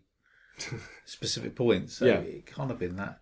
specific 1.05 1.57
points. 1.57 1.95
So 1.95 2.07
Yeah. 2.07 2.19
it 2.21 2.47
can't 2.47 2.71
have 2.71 2.79
been 2.79 2.97
that 2.97 3.21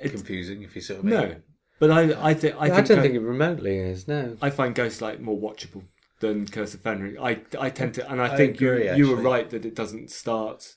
It's, 0.00 0.12
confusing, 0.14 0.62
if 0.62 0.74
you 0.74 0.80
see 0.82 0.94
what 0.94 1.04
I 1.04 1.06
mean. 1.06 1.14
no, 1.30 1.36
but 1.78 1.90
I 1.90 2.30
I, 2.30 2.34
thi- 2.34 2.52
I 2.52 2.64
I, 2.66 2.70
think 2.70 2.86
don't 2.88 2.98
I, 2.98 3.02
think 3.02 3.14
it 3.14 3.20
remotely 3.20 3.76
is. 3.78 4.08
No. 4.08 4.36
I 4.40 4.50
find 4.50 4.74
Ghostlight 4.74 5.20
more 5.20 5.38
watchable 5.38 5.84
than 6.20 6.46
Curse 6.46 6.74
of 6.74 6.82
Fenric. 6.82 7.18
I 7.20 7.42
I 7.60 7.70
tend 7.70 7.94
to, 7.94 8.10
and 8.10 8.20
I, 8.20 8.32
I 8.32 8.36
think 8.36 8.56
agree, 8.56 8.86
you 8.88 8.94
you 8.96 9.10
were 9.10 9.22
right 9.22 9.48
that 9.50 9.64
it 9.64 9.74
doesn't 9.74 10.10
start. 10.10 10.76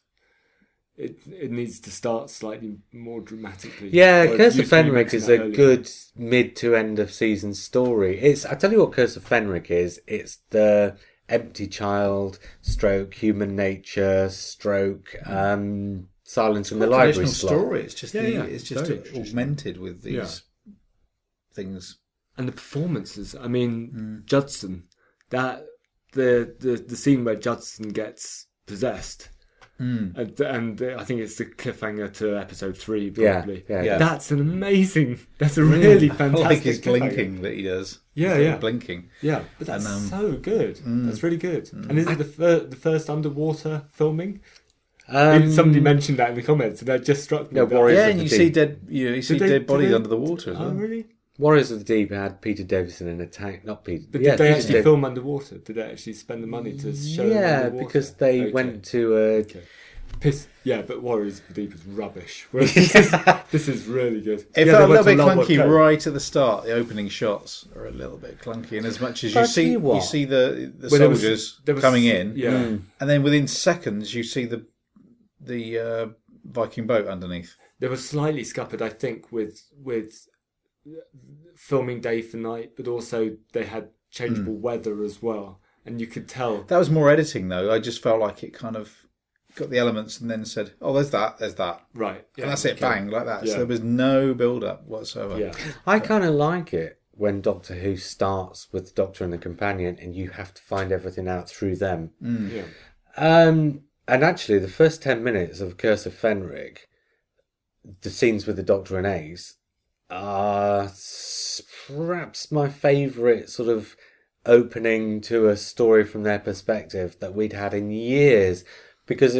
It 0.99 1.15
it 1.27 1.51
needs 1.51 1.79
to 1.81 1.91
start 1.91 2.29
slightly 2.29 2.77
more 2.91 3.21
dramatically. 3.21 3.89
Yeah, 3.91 4.23
Or 4.23 4.35
Curse 4.37 4.53
of 4.59 4.65
you 4.65 4.71
Fenric 4.71 5.13
is 5.13 5.29
a 5.29 5.39
earlier. 5.39 5.55
good 5.55 5.89
mid 6.15 6.55
to 6.57 6.75
end 6.75 6.99
of 6.99 7.13
season 7.13 7.53
story. 7.53 8.19
It's 8.19 8.45
I 8.45 8.55
tell 8.55 8.71
you 8.73 8.79
what 8.79 8.91
Curse 8.91 9.15
of 9.15 9.23
Fenric 9.27 9.71
is. 9.71 10.01
It's 10.07 10.39
the 10.49 10.97
empty 11.29 11.67
child, 11.67 12.37
stroke 12.61 13.13
human 13.13 13.55
nature, 13.55 14.27
stroke 14.29 15.15
um, 15.25 16.09
silence 16.23 16.71
in 16.71 16.79
the 16.79 16.87
Quite 16.87 16.95
a 16.95 16.97
library 16.97 17.13
traditional 17.27 17.49
slot. 17.49 17.59
story. 17.61 17.81
It's 17.83 17.93
just 17.93 18.13
Yeah, 18.13 18.21
the, 18.23 18.31
yeah, 18.31 18.43
it's 18.43 18.63
just 18.65 18.85
very 18.87 18.99
augmented 19.21 19.77
with 19.77 20.01
these 20.01 20.13
Yeah. 20.15 20.73
things. 21.53 21.97
and 22.37 22.47
the 22.47 22.53
performances. 22.53 23.35
I 23.35 23.47
mean, 23.47 23.91
Mm. 23.91 24.25
Judson, 24.25 24.83
that 25.29 25.65
the 26.13 26.55
the 26.59 26.77
the 26.77 26.95
scene 26.95 27.23
where 27.25 27.35
Judson 27.35 27.89
gets 27.89 28.47
possessed, 28.65 29.29
Mm. 29.79 30.17
and, 30.17 30.39
and 30.41 30.81
I 30.99 31.03
think 31.05 31.21
it's 31.21 31.35
the 31.35 31.45
cliffhanger 31.45 32.13
to 32.15 32.37
episode 32.37 32.77
three, 32.77 33.09
probably. 33.11 33.63
yeah, 33.69 33.81
Yeah. 33.83 33.97
That's 33.97 34.29
an 34.31 34.41
amazing. 34.41 35.19
That's 35.37 35.57
a 35.57 35.63
really 35.63 36.09
I 36.11 36.15
fantastic. 36.15 36.49
like 36.49 36.61
his 36.63 36.79
blinking 36.79 37.41
that 37.43 37.53
he 37.53 37.63
does. 37.63 37.99
Yeah, 38.13 38.37
yeah. 38.37 38.57
blinking. 38.57 39.09
Yeah, 39.21 39.43
but 39.57 39.67
that's 39.67 39.85
And, 39.85 39.93
um, 39.95 40.01
so 40.01 40.33
good. 40.37 40.79
That's 40.85 41.23
really 41.23 41.37
good. 41.37 41.71
And 41.73 41.97
is 41.97 42.07
it 42.07 42.17
the 42.17 42.25
fir- 42.25 42.65
the 42.65 42.75
first 42.75 43.09
underwater 43.09 43.83
filming? 43.91 44.41
Um, 45.07 45.51
Somebody 45.51 45.79
mentioned 45.79 46.19
that 46.19 46.29
in 46.29 46.35
the 46.35 46.43
comments, 46.43 46.81
and 46.81 46.87
that 46.89 47.03
just 47.03 47.23
struck 47.23 47.51
me. 47.51 47.55
No, 47.59 47.65
Warriors 47.65 47.97
Yeah, 47.97 48.07
and 48.09 48.21
you 48.21 48.27
see 48.27 48.49
dead, 48.51 48.81
you, 48.87 49.09
know, 49.09 49.15
you 49.15 49.21
see 49.23 49.39
dead 49.39 49.65
bodies 49.65 49.91
under 49.93 50.07
the 50.07 50.17
water 50.17 50.51
as 50.51 50.57
Oh, 50.57 50.65
well. 50.65 50.71
really? 50.73 51.07
Warriors 51.39 51.71
of 51.71 51.79
the 51.79 51.85
Deep 51.85 52.11
had 52.11 52.41
Peter 52.41 52.63
Davison 52.63 53.07
in 53.07 53.19
a 53.21 53.25
tank, 53.25 53.63
not 53.65 53.83
Peter. 53.85 54.05
But 54.11 54.21
yeah, 54.21 54.31
did 54.31 54.39
they 54.39 54.47
Peter 54.49 54.57
actually 54.59 54.73
Dav- 54.75 54.83
film 54.83 55.05
underwater? 55.05 55.57
Did 55.57 55.75
they 55.77 55.81
actually 55.83 56.13
spend 56.13 56.43
the 56.43 56.47
money 56.47 56.73
to 56.77 56.93
show? 56.95 57.25
Yeah, 57.25 57.61
underwater? 57.65 57.85
because 57.87 58.13
they 58.15 58.41
Okay. 58.41 58.51
went 58.51 58.83
to 58.85 59.15
a 59.17 59.19
Okay. 59.39 59.61
Piss, 60.19 60.47
yeah, 60.65 60.81
but 60.81 61.01
Warriors 61.01 61.39
of 61.39 61.47
the 61.47 61.53
Deep 61.53 61.73
is 61.73 61.85
rubbish. 61.85 62.45
Whereas 62.51 62.73
this, 62.73 62.93
is, 62.95 63.11
this 63.51 63.67
is 63.69 63.85
really 63.85 64.19
good. 64.21 64.39
It 64.55 64.67
yeah, 64.67 64.73
felt 64.73 64.89
a 64.89 64.91
little 64.91 65.05
bit 65.05 65.17
clunky 65.19 65.57
right 65.71 66.05
at 66.05 66.13
the 66.13 66.19
start. 66.19 66.65
The 66.65 66.73
opening 66.73 67.07
shots 67.09 67.67
are 67.75 67.85
a 67.85 67.91
little 67.91 68.17
bit 68.17 68.39
clunky, 68.39 68.77
and 68.77 68.85
as 68.85 68.99
much 68.99 69.23
as 69.23 69.33
you 69.35 69.39
I 69.41 69.45
see, 69.45 69.71
you 69.71 69.93
you, 69.95 70.01
see 70.01 70.25
the 70.25 70.73
the 70.77 70.89
Well, 70.89 70.99
there 70.99 71.09
was- 71.09 71.21
soldiers 71.21 71.61
there 71.63 71.75
was- 71.75 71.83
coming 71.83 72.03
in, 72.05 72.33
Yeah, 72.35 72.51
Mm. 72.51 72.81
and 72.99 73.09
then 73.09 73.23
within 73.23 73.47
seconds 73.47 74.13
you 74.13 74.23
see 74.23 74.45
the 74.45 74.65
the 75.39 75.79
uh, 75.79 76.05
Viking 76.43 76.85
boat 76.87 77.07
underneath. 77.07 77.55
they 77.79 77.87
were 77.87 77.95
slightly 77.95 78.43
scuppered, 78.43 78.81
I 78.81 78.89
think, 78.89 79.31
with 79.31 79.61
with 79.81 80.27
filming 81.55 82.01
day 82.01 82.21
for 82.21 82.37
night, 82.37 82.71
but 82.75 82.87
also 82.87 83.37
they 83.53 83.65
had 83.65 83.89
changeable 84.11 84.55
Hmm. 84.55 84.61
weather 84.61 85.03
as 85.03 85.21
well, 85.21 85.59
and 85.85 85.99
you 86.01 86.07
could 86.07 86.27
tell. 86.27 86.63
That 86.63 86.77
was 86.77 86.89
more 86.89 87.09
editing, 87.09 87.49
though. 87.49 87.71
I 87.71 87.79
just 87.79 88.01
felt 88.01 88.19
like 88.19 88.43
it 88.43 88.53
kind 88.53 88.75
of 88.75 89.05
got 89.55 89.69
the 89.69 89.77
elements 89.77 90.19
and 90.19 90.29
then 90.29 90.45
said, 90.45 90.73
"Oh, 90.81 90.93
there's 90.93 91.09
that, 91.11 91.37
there's 91.37 91.55
that," 91.55 91.83
Right, 91.93 92.25
yeah, 92.35 92.43
and 92.45 92.51
that's 92.51 92.65
it, 92.65 92.73
okay. 92.73 92.81
bang, 92.81 93.07
like 93.07 93.25
that. 93.25 93.45
Yeah. 93.45 93.51
So 93.53 93.57
there 93.59 93.67
was 93.67 93.81
no 93.81 94.33
build 94.33 94.63
up 94.63 94.85
whatsoever. 94.87 95.37
Yeah, 95.39 95.53
I 95.85 95.99
kind 95.99 96.23
of 96.23 96.33
like 96.35 96.73
it 96.73 96.99
when 97.11 97.41
Doctor 97.41 97.75
Who 97.75 97.97
starts 97.97 98.71
with 98.71 98.85
the 98.87 98.93
Doctor 98.93 99.23
and 99.23 99.33
the 99.33 99.37
Companion, 99.37 99.97
and 100.01 100.15
you 100.15 100.29
have 100.29 100.53
to 100.53 100.61
find 100.61 100.91
everything 100.91 101.27
out 101.27 101.49
through 101.49 101.75
them. 101.75 102.11
yeah. 102.21 102.63
Um, 103.17 103.81
and 104.07 104.23
actually, 104.23 104.59
the 104.59 104.67
first 104.69 105.01
ten 105.03 105.23
minutes 105.23 105.59
of 105.59 105.77
Curse 105.77 106.05
of 106.05 106.13
Fenric, 106.13 106.87
the 108.01 108.09
scenes 108.09 108.47
with 108.47 108.55
the 108.55 108.63
Doctor 108.63 108.97
and 108.97 109.05
Ace, 109.05 109.55
Uh, 110.09 110.83
s- 110.85 111.61
perhaps 111.87 112.51
my 112.51 112.67
favourite 112.69 113.49
sort 113.49 113.69
of 113.69 113.95
opening 114.45 115.21
to 115.21 115.47
a 115.47 115.57
story 115.57 116.03
from 116.05 116.23
their 116.23 116.39
perspective 116.39 117.17
that 117.19 117.33
we'd 117.35 117.53
had 117.53 117.73
in 117.73 117.91
years, 117.91 118.63
because 119.05 119.37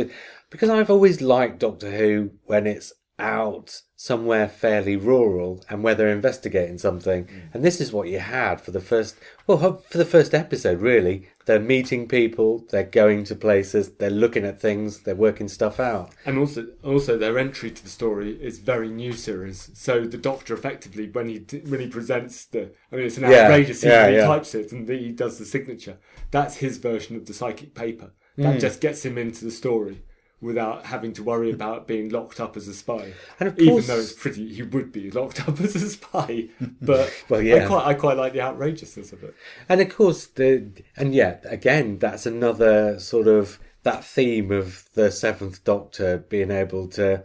because 0.49 0.69
I've 0.69 0.89
always 0.89 1.21
liked 1.21 1.59
Doctor 1.59 1.91
Who 1.91 2.31
when 2.45 2.67
it's 2.67 2.93
out 3.19 3.81
somewhere 3.95 4.47
fairly 4.47 4.95
rural 4.95 5.63
and 5.69 5.83
where 5.83 5.93
they're 5.93 6.07
investigating 6.09 6.77
something. 6.77 7.27
And 7.53 7.63
this 7.65 7.81
is 7.81 7.91
what 7.91 8.07
you 8.07 8.19
had 8.19 8.61
for 8.61 8.71
the 8.71 8.79
first, 8.79 9.17
well, 9.45 9.83
for 9.89 9.97
the 9.97 10.05
first 10.05 10.33
episode, 10.33 10.79
really. 10.81 11.27
They're 11.45 11.59
meeting 11.59 12.07
people, 12.07 12.65
they're 12.69 12.83
going 12.83 13.23
to 13.25 13.35
places, 13.35 13.89
they're 13.95 14.09
looking 14.09 14.45
at 14.45 14.61
things, 14.61 14.99
they're 14.99 15.15
working 15.15 15.47
stuff 15.47 15.79
out. 15.79 16.11
And 16.25 16.37
also, 16.37 16.67
also 16.83 17.17
their 17.17 17.37
entry 17.39 17.71
to 17.71 17.83
the 17.83 17.89
story 17.89 18.41
is 18.41 18.59
very 18.59 18.89
new 18.89 19.13
series. 19.13 19.69
So 19.73 20.05
the 20.05 20.17
Doctor 20.17 20.53
effectively, 20.53 21.09
when 21.09 21.27
he 21.27 21.37
when 21.67 21.79
he 21.79 21.87
presents 21.87 22.45
the, 22.45 22.71
I 22.91 22.95
mean, 22.95 23.05
it's 23.05 23.17
an 23.17 23.23
Yeah, 23.23 23.45
outrageous 23.45 23.81
scene. 23.81 23.89
yeah, 23.89 24.03
when 24.03 24.11
he 24.13 24.17
yeah. 24.19 24.27
types 24.27 24.55
it 24.55 24.71
and 24.71 24.87
he 24.87 25.11
does 25.11 25.39
the 25.39 25.45
signature. 25.45 25.97
That's 26.31 26.57
his 26.57 26.77
version 26.77 27.15
of 27.15 27.25
the 27.25 27.33
psychic 27.33 27.73
paper. 27.73 28.11
That 28.37 28.53
Hmm. 28.53 28.59
just 28.59 28.79
gets 28.79 29.03
him 29.03 29.17
into 29.17 29.43
the 29.43 29.51
story 29.51 30.03
without 30.41 30.85
having 30.85 31.11
to 31.13 31.23
worry 31.23 31.51
about 31.51 31.87
being 31.87 32.09
locked 32.09 32.39
up 32.39 32.55
as 32.55 32.67
a 32.67 32.73
spy. 32.73 33.13
And 33.39 33.49
of 33.49 33.59
Even 33.59 33.83
though 33.85 33.99
it's 33.99 34.13
pretty, 34.13 34.53
he 34.53 34.63
would 34.63 34.91
be 34.91 35.11
locked 35.11 35.47
up 35.47 35.59
as 35.61 35.75
a 35.75 35.89
spy. 35.89 36.49
But 36.81 37.13
Well, 37.29 37.41
yeah. 37.41 37.65
I 37.65 37.67
quite, 37.67 37.85
I 37.85 37.93
quite 37.93 38.17
like 38.17 38.33
the 38.33 38.41
outrageousness 38.41 39.11
of 39.11 39.23
it. 39.23 39.35
And 39.67 39.81
of 39.81 39.93
course, 39.95 40.27
the 40.27 40.71
and 40.95 41.13
yeah, 41.13 41.39
again, 41.43 41.99
that's 41.99 42.25
another 42.25 42.99
sort 42.99 43.27
of 43.27 43.59
that 43.83 44.03
theme 44.03 44.51
of 44.51 44.85
the 44.93 45.11
Seventh 45.11 45.63
Doctor 45.63 46.17
being 46.29 46.51
able 46.51 46.87
to 46.89 47.23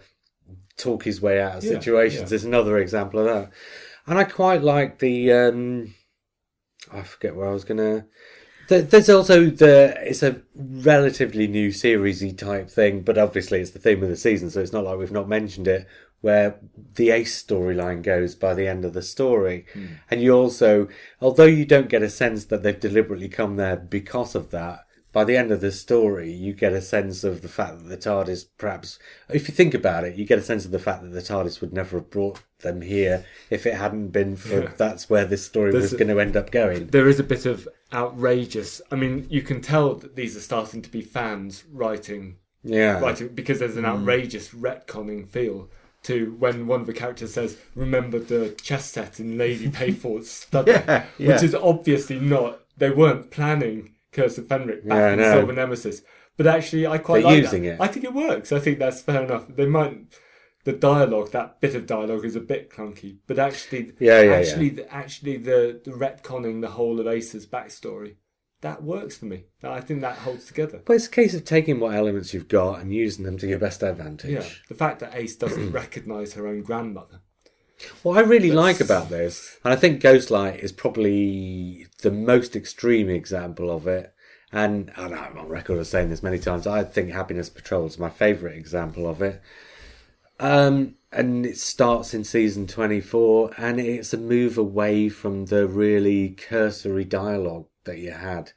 talk 0.76 1.04
his 1.04 1.20
way 1.20 1.40
out 1.40 1.56
of 1.58 1.64
Yeah, 1.64 1.72
situations 1.72 2.30
yeah. 2.30 2.36
is 2.36 2.44
another 2.44 2.78
example 2.78 3.20
of 3.20 3.26
that. 3.26 3.50
And 4.06 4.18
I 4.18 4.24
quite 4.24 4.62
like 4.62 4.98
the 4.98 5.32
um, 5.32 5.94
I 6.92 7.02
forget 7.02 7.34
where 7.34 7.48
I 7.48 7.52
was 7.52 7.64
gonna. 7.64 8.06
There- 8.68 8.82
There's 8.82 9.08
also 9.08 9.46
the 9.46 9.94
it's 10.02 10.22
a 10.22 10.42
relatively 10.54 11.46
new 11.46 11.68
seriesy 11.70 12.36
type 12.36 12.70
thing, 12.70 13.02
but 13.02 13.18
obviously 13.18 13.60
it's 13.60 13.70
the 13.70 13.78
theme 13.78 14.02
of 14.02 14.08
the 14.08 14.16
season, 14.16 14.50
so 14.50 14.60
it's 14.60 14.72
not 14.72 14.84
like 14.84 14.98
we've 14.98 15.10
not 15.12 15.28
mentioned 15.28 15.68
it. 15.68 15.86
Where 16.20 16.54
the 16.94 17.10
Ace 17.10 17.42
storyline 17.42 18.02
goes 18.02 18.34
by 18.34 18.54
the 18.54 18.66
end 18.66 18.86
of 18.86 18.94
the 18.94 19.02
story, 19.02 19.66
hmm. 19.74 19.86
and 20.10 20.22
you 20.22 20.32
also, 20.32 20.88
although 21.20 21.44
you 21.44 21.66
don't 21.66 21.90
get 21.90 22.02
a 22.02 22.08
sense 22.08 22.46
that 22.46 22.62
they've 22.62 22.80
deliberately 22.80 23.28
come 23.28 23.56
there 23.56 23.76
because 23.76 24.34
of 24.34 24.50
that, 24.50 24.86
by 25.14 25.24
the 25.24 25.36
end 25.36 25.52
of 25.52 25.60
the 25.60 25.70
story, 25.72 26.30
you 26.32 26.52
get 26.52 26.72
a 26.72 26.82
sense 26.82 27.22
of 27.22 27.40
the 27.40 27.48
fact 27.48 27.78
that 27.78 27.88
the 27.88 27.96
TARDIS 27.96 28.46
perhaps, 28.58 28.98
if 29.30 29.48
you 29.48 29.54
think 29.54 29.72
about 29.72 30.02
it, 30.04 30.16
you 30.16 30.26
get 30.26 30.40
a 30.40 30.42
sense 30.42 30.64
of 30.66 30.72
the 30.72 30.78
fact 30.78 31.02
that 31.02 31.10
the 31.10 31.22
TARDIS 31.22 31.60
would 31.60 31.72
never 31.72 31.98
have 31.98 32.10
brought 32.10 32.42
them 32.58 32.82
here 32.82 33.24
if 33.48 33.64
it 33.64 33.74
hadn't 33.74 34.08
been 34.08 34.34
for 34.36 34.62
Yeah. 34.62 34.70
that's 34.76 35.08
where 35.08 35.24
this 35.24 35.46
story 35.46 35.70
There's 35.70 35.84
was 35.84 35.92
a- 35.94 35.96
going 35.98 36.08
to 36.08 36.20
end 36.20 36.36
up 36.36 36.50
going. 36.50 36.88
there 36.88 37.08
is 37.08 37.20
a 37.20 37.24
bit 37.24 37.46
of 37.46 37.68
outrageous. 37.92 38.82
I 38.90 38.96
mean, 38.96 39.26
you 39.30 39.40
can 39.40 39.60
tell 39.60 39.94
that 39.94 40.16
these 40.16 40.36
are 40.36 40.40
starting 40.40 40.82
to 40.82 40.90
be 40.90 41.00
fans 41.00 41.62
writing, 41.72 42.36
Yeah. 42.64 42.98
writing 42.98 43.28
because 43.28 43.60
there's 43.60 43.76
an 43.76 43.84
hmm. 43.84 43.90
outrageous 43.90 44.48
retconning 44.50 45.28
feel 45.28 45.70
to 46.04 46.34
when 46.38 46.66
one 46.66 46.80
of 46.80 46.86
the 46.86 46.92
characters 46.92 47.32
says, 47.32 47.56
"Remember 47.76 48.18
the 48.18 48.50
chess 48.60 48.90
set 48.90 49.20
in 49.20 49.38
Lady 49.38 49.70
Peinforte's 49.78 50.30
study," 50.30 50.72
Yeah, 50.72 51.04
yeah. 51.18 51.28
which 51.34 51.42
is 51.44 51.54
obviously 51.54 52.18
not. 52.18 52.60
They 52.76 52.90
weren't 52.90 53.30
planning 53.30 53.93
Curse 54.14 54.38
of 54.38 54.46
Fenric 54.46 54.88
back 54.88 54.96
Yeah, 54.96 55.12
in. 55.12 55.18
Silver 55.38 55.52
Nemesis, 55.52 56.00
but 56.38 56.46
actually, 56.46 56.86
I 56.86 56.96
quite 56.98 57.22
They're 57.22 57.32
like 57.32 57.42
using 57.42 57.62
that. 57.64 57.74
it. 57.74 57.80
I 57.80 57.86
think 57.88 58.04
it 58.06 58.14
works. 58.14 58.50
I 58.52 58.58
think 58.60 58.78
that's 58.78 59.02
fair 59.02 59.22
enough. 59.24 59.44
They 59.48 59.66
might. 59.66 60.06
The 60.64 60.72
dialogue, 60.72 61.30
that 61.32 61.60
bit 61.60 61.74
of 61.74 61.84
dialogue, 61.86 62.24
is 62.24 62.36
a 62.36 62.40
bit 62.40 62.70
clunky, 62.70 63.18
but 63.26 63.38
actually, 63.38 63.92
Yeah, 64.00 64.22
yeah, 64.22 64.32
actually, 64.32 64.70
the, 64.70 64.90
actually, 64.94 65.36
the 65.36 65.78
the 65.84 65.90
retconning 65.90 66.62
the 66.62 66.70
whole 66.70 66.98
of 67.00 67.06
Ace's 67.06 67.46
backstory, 67.46 68.14
that 68.62 68.82
works 68.82 69.18
for 69.18 69.26
me. 69.26 69.44
I 69.62 69.82
think 69.82 70.00
that 70.00 70.16
holds 70.16 70.46
together. 70.46 70.80
But 70.82 70.94
it's 70.96 71.06
a 71.06 71.10
case 71.10 71.34
of 71.34 71.44
taking 71.44 71.80
what 71.80 71.94
elements 71.94 72.32
you've 72.32 72.48
got 72.48 72.80
and 72.80 72.94
using 72.94 73.26
them 73.26 73.36
to 73.38 73.46
your 73.46 73.58
best 73.58 73.82
advantage. 73.82 74.30
Yeah, 74.30 74.48
the 74.70 74.74
fact 74.74 75.00
that 75.00 75.14
Ace 75.14 75.36
doesn't 75.36 75.70
recognise 75.82 76.32
her 76.32 76.46
own 76.46 76.62
grandmother. 76.62 77.20
What 78.02 78.18
I 78.18 78.20
really 78.20 78.50
That's- 78.50 78.64
like 78.64 78.80
about 78.80 79.08
this, 79.10 79.58
and 79.64 79.72
I 79.72 79.76
think 79.76 80.02
Ghostlight 80.02 80.58
is 80.58 80.72
probably 80.72 81.86
the 82.02 82.10
most 82.10 82.54
extreme 82.56 83.08
example 83.08 83.70
of 83.70 83.86
it, 83.86 84.12
and, 84.52 84.92
and 84.96 85.14
I'm 85.14 85.38
on 85.38 85.48
record 85.48 85.78
of 85.78 85.86
saying 85.86 86.10
this 86.10 86.22
many 86.22 86.38
times, 86.38 86.66
I 86.66 86.84
think 86.84 87.10
Happiness 87.10 87.48
Patrol 87.48 87.86
is 87.86 87.98
my 87.98 88.10
favourite 88.10 88.56
example 88.56 89.08
of 89.08 89.20
it. 89.22 89.40
Um, 90.40 90.96
and 91.12 91.46
it 91.46 91.58
starts 91.58 92.12
in 92.12 92.24
season 92.24 92.66
24, 92.66 93.52
and 93.56 93.80
it's 93.80 94.12
a 94.12 94.18
move 94.18 94.58
away 94.58 95.08
from 95.08 95.46
the 95.46 95.66
really 95.66 96.30
cursory 96.30 97.04
dialogue 97.04 97.66
that 97.84 97.98
you 97.98 98.12
had 98.12 98.52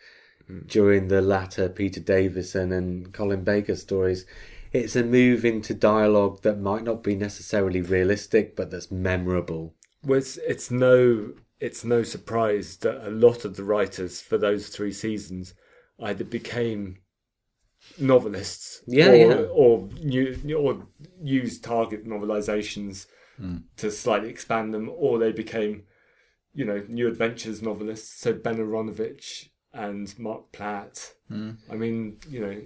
during 0.66 1.08
the 1.08 1.22
latter 1.22 1.68
Peter 1.70 1.99
Davison 1.99 2.72
and 2.72 3.14
Colin 3.14 3.44
Baker 3.44 3.76
stories. 3.76 4.26
It's 4.72 4.95
a 4.95 5.03
move 5.03 5.45
into 5.45 5.73
dialogue 5.73 6.41
that 6.44 6.60
might 6.60 6.84
not 6.84 7.03
be 7.03 7.15
necessarily 7.15 7.81
realistic, 7.81 8.56
but 8.56 8.72
that's 8.72 8.91
memorable. 8.91 9.76
Well, 10.03 10.19
it's, 10.19 10.38
it's 10.38 10.72
no 10.72 11.34
it's 11.60 11.84
no 11.84 12.03
surprise 12.03 12.77
that 12.77 13.07
a 13.07 13.10
lot 13.10 13.44
of 13.44 13.56
the 13.56 13.64
writers 13.64 14.22
for 14.22 14.38
those 14.38 14.69
three 14.69 14.91
seasons 14.91 15.53
either 15.99 16.23
became 16.23 16.99
novelists, 17.99 18.84
Yeah, 18.88 19.10
or, 19.10 19.15
yeah. 19.15 19.35
or 19.52 19.89
new, 20.02 20.57
or 20.57 20.88
used 21.22 21.64
target 21.64 22.06
novelizations 22.06 23.07
hmm. 23.38 23.57
to 23.77 23.89
slightly 23.89 24.30
expand 24.30 24.73
them, 24.73 24.89
or 24.94 25.18
they 25.18 25.31
became, 25.31 25.84
you 26.53 26.65
know, 26.65 26.84
new 26.88 27.07
adventures 27.07 27.61
novelists. 27.61 28.19
So 28.19 28.34
Ben 28.34 28.57
Aaronovitch 28.57 29.49
and 29.73 30.14
Marc 30.19 30.52
Platt. 30.52 31.14
Hmm. 31.27 31.52
I 31.72 31.76
mean, 31.76 32.18
you 32.30 32.39
know, 32.39 32.61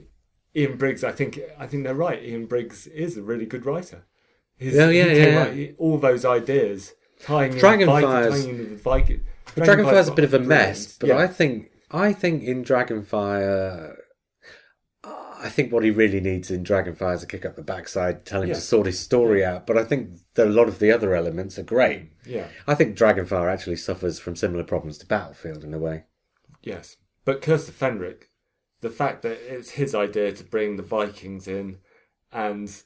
Ian 0.56 0.78
Briggs. 0.78 1.04
I 1.04 1.12
think 1.12 1.40
I 1.58 1.68
think 1.68 1.84
they're 1.84 1.96
right. 1.96 2.22
Ian 2.24 2.46
Briggs 2.46 2.88
is 2.88 3.18
a 3.18 3.22
really 3.22 3.46
good 3.46 3.66
writer. 3.66 4.04
His, 4.58 4.76
Yeah, 4.76 4.90
yeah, 4.90 5.06
yeah, 5.06 5.42
up- 5.42 5.54
he- 5.54 5.74
all 5.78 5.98
those 5.98 6.24
ideas 6.26 6.94
tying 7.22 7.54
in 7.54 7.58
Dragonfire's- 7.60 8.30
Viking, 8.30 8.32
tying 8.32 8.50
in 8.50 8.70
with 8.72 8.82
Viking. 8.84 9.22
Dragonfire's 9.56 10.08
a 10.08 10.14
bit 10.14 10.26
of 10.26 10.34
a 10.34 10.40
mess, 10.40 10.98
but 10.98 11.10
yeah. 11.10 11.18
I 11.18 11.28
think 11.28 11.72
I 11.90 12.14
think 12.14 12.44
in 12.44 12.64
Dragonfire, 12.64 13.96
I 15.04 15.50
think 15.50 15.74
what 15.74 15.84
he 15.84 15.90
really 15.90 16.20
needs 16.22 16.52
in 16.52 16.64
Dragonfire 16.64 17.16
is 17.16 17.24
a 17.24 17.28
kick 17.28 17.46
up 17.46 17.56
the 17.56 17.64
backside, 17.64 18.26
tell 18.26 18.44
him 18.44 18.50
Yeah. 18.50 18.54
to 18.56 18.62
sort 18.62 18.86
his 18.86 19.00
story 19.00 19.44
out. 19.44 19.66
But 19.66 19.78
I 19.78 19.84
think 19.84 20.12
that 20.36 20.46
a 20.48 20.50
lot 20.52 20.68
of 20.68 20.78
the 20.80 20.92
other 20.92 21.16
elements 21.16 21.58
are 21.58 21.64
great. 21.64 22.12
yeah, 22.26 22.48
I 22.68 22.76
think 22.76 22.96
Dragonfire 22.98 23.52
actually 23.52 23.78
suffers 23.78 24.20
from 24.20 24.36
similar 24.36 24.64
problems 24.64 24.98
to 25.00 25.06
Battlefield 25.08 25.64
in 25.64 25.74
a 25.74 25.80
way. 25.80 26.04
yes. 26.62 26.98
But 27.26 27.42
Curse 27.42 27.68
of 27.70 27.78
Fenric, 27.80 28.24
the 28.82 28.90
fact 28.90 29.22
that 29.22 29.40
it's 29.54 29.72
his 29.72 29.96
idea 29.96 30.32
to 30.34 30.44
bring 30.44 30.76
the 30.76 30.84
Vikings 30.84 31.48
in 31.48 31.78
and 32.32 32.84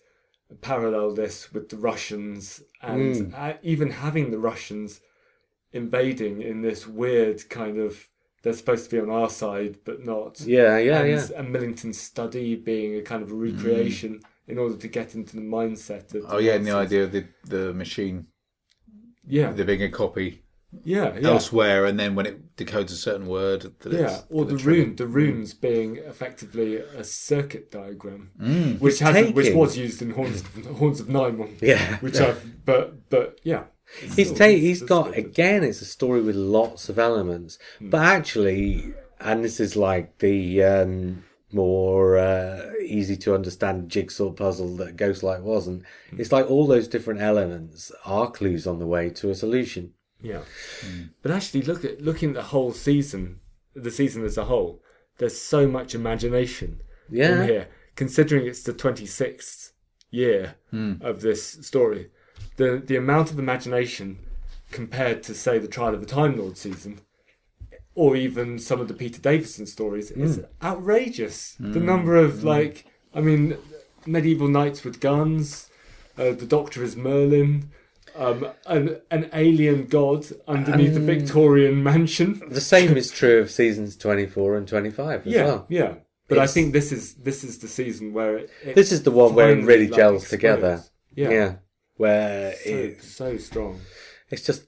parallel 0.61 1.13
this 1.13 1.51
with 1.53 1.69
the 1.69 1.77
Russians 1.77 2.61
and 2.81 3.33
Mm. 3.33 3.57
even 3.63 3.89
having 3.91 4.31
the 4.31 4.37
Russians 4.39 5.01
invading 5.73 6.41
in 6.41 6.61
this 6.61 6.87
weird 6.87 7.49
kind 7.49 7.79
of 7.79 8.07
they're 8.43 8.53
supposed 8.53 8.87
to 8.87 8.95
be 8.95 9.01
on 9.01 9.09
our 9.09 9.29
side 9.29 9.79
but 9.85 10.05
not. 10.05 10.39
Yeah, 10.41 10.77
yeah, 10.77 10.99
and, 11.01 11.09
yeah. 11.09 11.37
and 11.39 11.51
Millington's 11.51 11.99
study 11.99 12.55
being 12.55 12.95
a 12.95 13.01
kind 13.01 13.23
of 13.23 13.31
a 13.31 13.35
recreation 13.35 14.21
in 14.47 14.59
order 14.59 14.77
to 14.77 14.87
get 14.87 15.15
into 15.15 15.35
the 15.35 15.41
mindset 15.41 16.13
of. 16.13 16.25
Oh 16.27 16.37
yeah, 16.37 16.53
and 16.53 16.65
the 16.65 16.71
idea 16.75 17.05
of 17.05 17.11
the 17.11 17.25
the 17.45 17.73
machine, 17.73 18.27
Yeah, 19.27 19.51
there 19.51 19.65
being 19.65 19.81
a 19.81 19.89
copy 19.89 20.44
Yeah, 20.83 21.17
yeah. 21.19 21.29
elsewhere, 21.29 21.85
and 21.85 21.99
then 21.99 22.15
when 22.15 22.25
it 22.25 22.55
decodes 22.57 22.91
a 22.91 22.95
certain 22.95 23.27
word, 23.27 23.71
that 23.79 23.93
Yeah, 23.93 24.21
or 24.29 24.45
the 24.45 24.57
rune, 24.57 24.95
the 24.95 25.07
runes 25.07 25.53
being 25.53 25.97
effectively 25.97 26.77
a 26.77 27.03
circuit 27.03 27.71
diagram, 27.71 28.31
Mm. 28.41 28.79
which 28.79 28.99
has 28.99 29.31
which 29.33 29.53
was 29.53 29.77
used 29.77 30.01
in 30.01 30.11
Horns 30.11 30.43
Horns 30.77 30.99
of 30.99 31.07
Nimon. 31.07 31.57
Yeah. 31.61 31.97
which 31.99 32.17
I've 32.17 32.65
but 32.65 33.09
but 33.09 33.39
yeah, 33.43 33.63
It's 34.01 34.15
He's 34.15 34.31
ta- 34.33 34.47
he's 34.47 34.81
got 34.81 35.15
again. 35.15 35.63
It's 35.63 35.81
a 35.81 35.85
story 35.85 36.21
with 36.21 36.35
lots 36.35 36.89
of 36.89 36.97
elements, 36.99 37.57
but 37.79 38.01
actually, 38.01 38.93
and 39.19 39.43
this 39.43 39.59
is 39.59 39.75
like 39.75 40.17
the 40.19 40.63
um, 40.63 41.23
more 41.53 42.17
uh, 42.17 42.71
easy 42.83 43.15
to 43.15 43.33
understand 43.33 43.89
jigsaw 43.89 44.31
puzzle 44.31 44.75
that 44.77 44.97
Ghostlight 44.97 45.41
wasn't. 45.41 45.83
It's 46.17 46.31
like 46.31 46.49
all 46.49 46.67
those 46.67 46.87
different 46.87 47.21
elements 47.21 47.91
are 48.05 48.29
clues 48.29 48.67
on 48.67 48.79
the 48.79 48.87
way 48.87 49.09
to 49.11 49.29
a 49.29 49.35
solution. 49.35 49.93
Yeah, 50.25 50.41
mm. 50.81 51.09
but 51.21 51.31
actually, 51.31 51.61
look 51.61 51.85
at 51.85 52.01
looking 52.01 52.29
at 52.29 52.35
the 52.35 52.43
whole 52.43 52.71
season, 52.71 53.39
the 53.75 53.91
season 53.91 54.25
as 54.25 54.37
a 54.37 54.45
whole. 54.45 54.81
There's 55.17 55.39
so 55.39 55.67
much 55.67 55.95
imagination 55.95 56.81
Yeah. 57.09 57.43
in 57.43 57.47
here, 57.47 57.67
considering 57.95 58.47
it's 58.47 58.63
the 58.63 58.73
26th 58.73 59.71
year 60.09 60.55
hmm. 60.71 60.95
of 61.01 61.21
this 61.21 61.43
story. 61.65 62.09
The 62.57 62.81
the 62.83 62.95
amount 62.95 63.31
of 63.31 63.37
imagination 63.37 64.17
compared 64.71 65.21
to 65.23 65.33
say 65.35 65.59
the 65.59 65.67
Trial 65.67 65.93
of 65.93 66.01
the 66.01 66.07
Time 66.07 66.37
Lord 66.37 66.57
season, 66.57 67.01
or 67.93 68.15
even 68.15 68.57
some 68.57 68.81
of 68.81 68.87
the 68.87 68.93
Peter 68.93 69.21
Davison 69.21 69.67
stories, 69.67 70.09
is 70.09 70.37
hmm. 70.37 70.65
outrageous. 70.65 71.55
The 71.59 71.79
hmm. 71.79 71.85
number 71.85 72.15
of 72.15 72.43
like, 72.43 72.85
I 73.13 73.21
mean, 73.21 73.57
medieval 74.07 74.47
knights 74.47 74.83
with 74.83 74.99
guns. 74.99 75.69
Uh, 76.17 76.31
the 76.31 76.47
Doctor 76.47 76.83
is 76.83 76.95
Merlin. 76.95 77.69
Um, 78.17 78.47
an 78.65 79.01
an 79.11 79.29
alien 79.33 79.87
god 79.87 80.25
underneath 80.47 80.93
the 80.93 80.99
Victorian 81.01 81.83
mansion. 81.83 82.41
The 82.49 82.61
same 82.61 82.95
is 82.95 83.11
true 83.11 83.39
of 83.39 83.51
seasons 83.51 83.97
twenty 83.97 84.25
four 84.25 84.55
and 84.55 84.67
twenty 84.67 84.89
five 84.91 85.27
as 85.27 85.33
Yeah, 85.33 85.43
well. 85.45 85.65
yeah. 85.69 85.93
But 86.27 86.39
I 86.39 86.47
think 86.47 86.73
this 86.73 86.91
is 86.91 87.15
this 87.15 87.43
is 87.43 87.59
the 87.59 87.67
season 87.67 88.13
where 88.13 88.37
it, 88.37 88.49
it 88.63 88.75
This 88.75 88.91
is 88.91 89.03
the 89.03 89.11
one 89.11 89.35
where 89.35 89.51
it 89.51 89.63
really 89.65 89.87
like, 89.87 89.97
gels 89.97 90.21
explodes. 90.23 90.29
together. 90.29 90.83
Yeah, 91.13 91.29
Yeah, 91.29 91.53
where 91.97 92.53
So, 92.55 92.69
it, 92.69 93.03
so 93.03 93.37
strong. 93.37 93.81
it's 94.29 94.41
just 94.43 94.63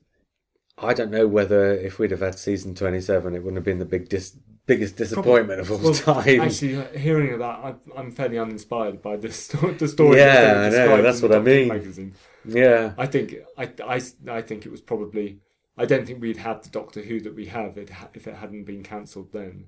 I 0.78 0.94
don't 0.94 1.10
know 1.12 1.26
whether 1.28 1.74
if 1.74 1.98
we'd 2.00 2.12
have 2.12 2.20
had 2.20 2.38
season 2.38 2.76
twenty 2.76 3.02
seven, 3.02 3.34
it 3.34 3.40
wouldn't 3.40 3.56
have 3.58 3.66
been 3.66 3.80
the 3.80 3.86
big 3.86 4.10
dis- 4.10 4.38
biggest 4.68 4.98
disappointment 4.98 5.60
of 5.62 5.72
all 5.72 5.80
Well, 5.80 5.94
time. 5.94 6.42
Actually, 6.42 6.76
uh, 6.76 6.88
hearing 6.90 7.34
about, 7.34 7.66
I'm, 7.66 7.80
I'm 7.98 8.12
fairly 8.12 8.38
uninspired 8.38 9.02
by 9.02 9.18
sto- 9.30 9.74
the 9.74 9.88
story. 9.88 10.18
Yeah, 10.18 10.64
I 10.68 10.70
know, 10.70 11.02
that's 11.02 11.22
what 11.22 11.32
I 11.34 11.40
mean. 11.40 11.70
Magazine. 11.70 12.14
yeah, 12.46 12.94
I 12.98 13.08
think 13.08 13.34
I, 13.58 13.72
I, 13.84 14.02
I 14.30 14.42
think 14.42 14.66
it 14.66 14.72
was 14.72 14.82
probably. 14.82 15.40
I 15.80 15.86
don't 15.86 16.06
think 16.06 16.22
we'd 16.22 16.38
had 16.38 16.64
the 16.64 16.70
Doctor 16.70 17.02
Who 17.02 17.20
that 17.22 17.36
we 17.36 17.46
have 17.48 17.78
it, 17.78 17.90
if 18.14 18.28
it 18.28 18.36
hadn't 18.36 18.64
been 18.66 18.82
cancelled 18.84 19.32
then. 19.32 19.68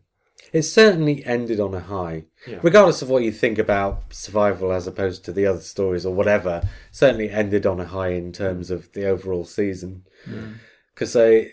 it 0.52 0.64
certainly 0.64 1.24
ended 1.24 1.60
on 1.60 1.74
a 1.76 1.80
high. 1.82 2.26
Yeah. 2.48 2.60
Regardless 2.64 3.02
of 3.04 3.10
what 3.10 3.22
you 3.24 3.32
think 3.32 3.60
about 3.60 4.02
survival 4.12 4.72
as 4.72 4.88
opposed 4.88 5.24
to 5.26 5.32
the 5.32 5.46
other 5.46 5.60
stories 5.62 6.06
or 6.08 6.14
whatever, 6.16 6.64
certainly 6.92 7.30
ended 7.30 7.66
on 7.68 7.80
a 7.80 7.86
high 7.86 8.10
in 8.14 8.32
terms 8.32 8.72
of 8.72 8.92
the 8.94 9.06
overall 9.08 9.46
season. 9.46 10.06
Because 10.96 11.14
they, 11.14 11.52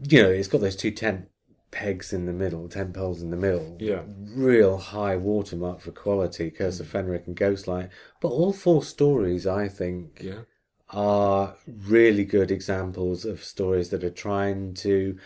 you 0.00 0.22
know, 0.22 0.30
it's 0.30 0.48
got 0.48 0.60
those 0.60 0.76
two 0.76 0.90
tent 0.90 1.28
pegs 1.74 2.12
in 2.12 2.24
the 2.26 2.32
middle, 2.32 2.68
tent 2.68 2.94
poles 2.94 3.20
in 3.20 3.30
the 3.30 3.36
middle. 3.36 3.76
Yeah. 3.80 4.02
Real 4.34 4.78
high 4.78 5.16
watermark 5.16 5.80
for 5.80 5.90
quality, 5.90 6.50
Curse 6.50 6.78
of 6.80 6.86
mm. 6.86 6.92
Fenric 6.92 7.26
and 7.26 7.36
Ghostlight. 7.36 7.90
But 8.20 8.28
all 8.28 8.52
four 8.52 8.82
stories, 8.84 9.44
I 9.46 9.66
think, 9.68 10.20
Yeah, 10.22 10.42
are 10.90 11.56
really 11.66 12.24
good 12.24 12.50
examples 12.52 13.24
of 13.24 13.42
stories 13.42 13.88
that 13.90 14.04
are 14.04 14.10
trying 14.28 14.74
to 14.74 15.18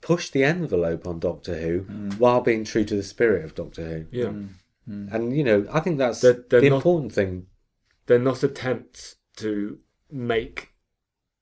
push 0.00 0.30
the 0.30 0.44
envelope 0.44 1.06
on 1.06 1.20
Doctor 1.20 1.54
Who 1.60 1.82
mm. 1.82 2.18
while 2.18 2.40
being 2.40 2.64
true 2.64 2.84
to 2.84 2.96
the 2.96 3.02
spirit 3.02 3.44
of 3.44 3.54
Doctor 3.54 3.84
Who. 3.86 4.06
yeah. 4.18 4.32
Mm. 4.88 5.12
And 5.14 5.36
you 5.36 5.44
know, 5.44 5.66
I 5.70 5.78
think 5.80 5.98
that's 5.98 6.20
They're- 6.22 6.44
they're 6.48 6.60
the 6.62 6.70
not- 6.70 6.76
important 6.76 7.12
thing. 7.12 7.46
They're 8.06 8.18
not 8.18 8.42
attempts 8.42 9.16
to 9.36 9.78
make 10.10 10.70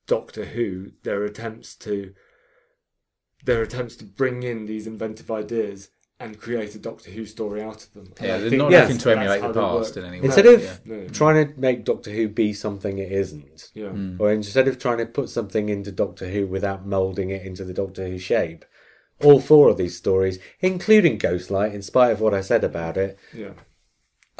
Doctor 0.07 0.45
Who. 0.45 0.93
They're 1.05 1.25
attempts 1.25 1.75
to. 1.77 2.13
They're 3.45 3.63
attempts 3.63 3.97
to 3.97 4.05
bring 4.05 4.43
in 4.43 4.67
these 4.67 4.87
inventive 4.87 5.31
ideas 5.31 5.91
and 6.19 6.39
create 6.39 6.75
a 6.75 6.79
Doctor 6.79 7.11
Who 7.11 7.25
story 7.25 7.63
out 7.63 7.83
of 7.85 7.93
them. 7.95 8.13
And 8.19 8.27
Yeah, 8.29 8.35
I 8.35 8.39
they're 8.41 8.59
not 8.59 8.71
Yeah. 8.71 8.83
looking 8.83 8.99
to 8.99 9.11
emulate 9.11 9.41
the 9.41 9.53
past 9.55 9.97
in 9.97 10.05
any 10.05 10.21
way. 10.21 10.27
Instead 10.27 10.47
of 10.47 10.63
yeah. 10.63 10.77
No. 10.85 11.09
trying 11.09 11.49
to 11.55 11.59
make 11.59 11.85
Doctor 11.85 12.11
Who 12.11 12.29
be 12.29 12.53
something 12.53 12.99
it 12.99 13.11
isn't, 13.11 13.71
Yeah, 13.75 13.89
hmm. 13.89 14.17
or 14.21 14.31
instead 14.31 14.69
of 14.69 14.79
trying 14.79 14.99
to 14.99 15.07
put 15.07 15.31
something 15.31 15.71
into 15.71 15.91
Doctor 15.91 16.29
Who 16.29 16.47
without 16.47 16.87
moulding 16.87 17.31
it 17.31 17.47
into 17.47 17.65
the 17.65 17.73
Doctor 17.73 18.07
Who 18.07 18.19
shape, 18.19 18.67
all 19.25 19.41
four 19.41 19.71
of 19.71 19.79
these 19.79 19.97
stories, 19.97 20.39
including 20.61 21.19
Ghostlight, 21.19 21.73
in 21.73 21.81
spite 21.83 22.11
of 22.13 22.21
what 22.21 22.35
I 22.35 22.43
said 22.43 22.65
about 22.65 22.99
it, 22.99 23.19
yeah. 23.35 23.53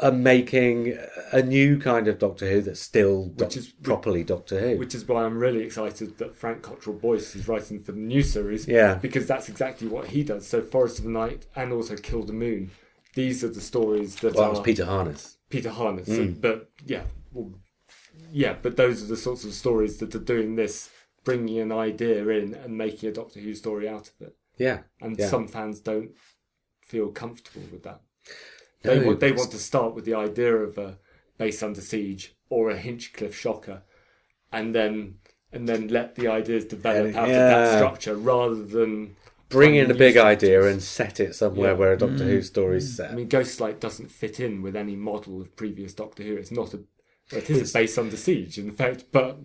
Are 0.01 0.11
making 0.11 0.97
a 1.31 1.41
new 1.43 1.77
kind 1.79 2.07
of 2.07 2.17
Doctor 2.17 2.49
Who 2.49 2.61
that's 2.61 2.79
still 2.79 3.25
Which 3.37 3.55
is- 3.55 3.67
properly 3.69 4.23
Doctor 4.23 4.59
Who. 4.59 4.77
Which 4.77 4.95
is 4.95 5.07
why 5.07 5.23
I'm 5.23 5.37
really 5.37 5.61
excited 5.63 6.17
that 6.17 6.35
Frank 6.35 6.63
Cottrell 6.63 6.95
Boyce 6.95 7.35
is 7.35 7.47
writing 7.47 7.79
for 7.79 7.91
the 7.91 7.99
new 7.99 8.23
series. 8.23 8.67
Yeah. 8.67 8.95
Because 8.95 9.27
that's 9.27 9.47
exactly 9.47 9.87
what 9.87 10.07
he 10.07 10.23
does. 10.23 10.47
So 10.47 10.61
Forest 10.61 10.99
of 10.99 11.05
the 11.05 11.11
Night 11.11 11.45
and 11.55 11.71
also 11.71 11.95
Kill 11.95 12.23
the 12.23 12.33
Moon. 12.33 12.71
These 13.13 13.43
are 13.43 13.49
the 13.49 13.61
stories 13.61 14.15
that 14.17 14.33
well, 14.35 14.43
are 14.43 14.47
that 14.47 14.59
was 14.59 14.65
Peter 14.65 14.85
Harness. 14.85 15.37
Peter 15.49 15.69
Harness. 15.69 16.09
Mm. 16.09 16.41
But 16.41 16.71
yeah, 16.85 17.03
well, 17.31 17.51
yeah, 18.31 18.55
but 18.61 18.77
those 18.77 19.03
are 19.03 19.07
the 19.07 19.17
sorts 19.17 19.43
of 19.43 19.53
stories 19.53 19.97
that 19.97 20.15
are 20.15 20.19
doing 20.19 20.55
this, 20.55 20.89
bringing 21.23 21.59
an 21.59 21.71
idea 21.71 22.27
in 22.29 22.53
and 22.55 22.77
making 22.77 23.09
a 23.09 23.11
Doctor 23.11 23.39
Who 23.39 23.53
story 23.53 23.87
out 23.87 24.09
of 24.09 24.27
it. 24.27 24.35
Yeah. 24.57 24.79
And 25.01 25.17
Yeah. 25.19 25.27
some 25.27 25.47
fans 25.47 25.79
don't 25.79 26.11
feel 26.81 27.09
comfortable 27.09 27.67
with 27.71 27.83
that. 27.83 28.01
They 28.83 28.99
No, 28.99 29.07
want 29.07 29.19
they 29.19 29.31
want 29.31 29.51
to 29.51 29.59
start 29.59 29.95
with 29.95 30.05
the 30.05 30.13
idea 30.15 30.55
of 30.55 30.77
a 30.77 30.97
base 31.37 31.61
under 31.63 31.81
siege 31.81 32.35
or 32.49 32.69
a 32.69 32.77
Hinchcliffe 32.77 33.35
shocker, 33.35 33.83
and 34.51 34.73
then 34.75 35.15
and 35.51 35.67
then 35.67 35.87
let 35.89 36.15
the 36.15 36.27
ideas 36.27 36.65
develop 36.65 37.13
Yeah, 37.13 37.21
out 37.21 37.35
of 37.37 37.45
that 37.47 37.67
structure 37.77 38.15
rather 38.15 38.63
than 38.63 39.15
Bring 39.49 39.75
in 39.75 39.91
a 39.91 39.93
big 39.93 40.15
structures. 40.15 40.17
idea 40.17 40.63
and 40.67 40.81
set 40.81 41.19
it 41.19 41.35
somewhere 41.35 41.71
Yeah. 41.71 41.77
where 41.77 41.93
a 41.93 41.97
Doctor 41.97 42.25
Who 42.25 42.39
mm. 42.39 42.43
story's 42.43 42.87
mm. 42.89 42.95
set. 42.95 43.11
I 43.11 43.15
mean, 43.15 43.27
Ghostlight 43.29 43.79
doesn't 43.81 44.09
fit 44.09 44.39
in 44.39 44.61
with 44.61 44.75
any 44.75 44.95
model 44.95 45.41
of 45.41 45.55
previous 45.57 45.93
Doctor 45.93 46.23
Who. 46.23 46.35
It's 46.37 46.51
not 46.51 46.73
a. 46.73 46.81
It 47.31 47.49
is 47.49 47.69
a 47.69 47.73
base 47.73 47.97
under 47.97 48.17
siege, 48.17 48.57
in 48.57 48.71
fact, 48.71 49.05
but 49.11 49.39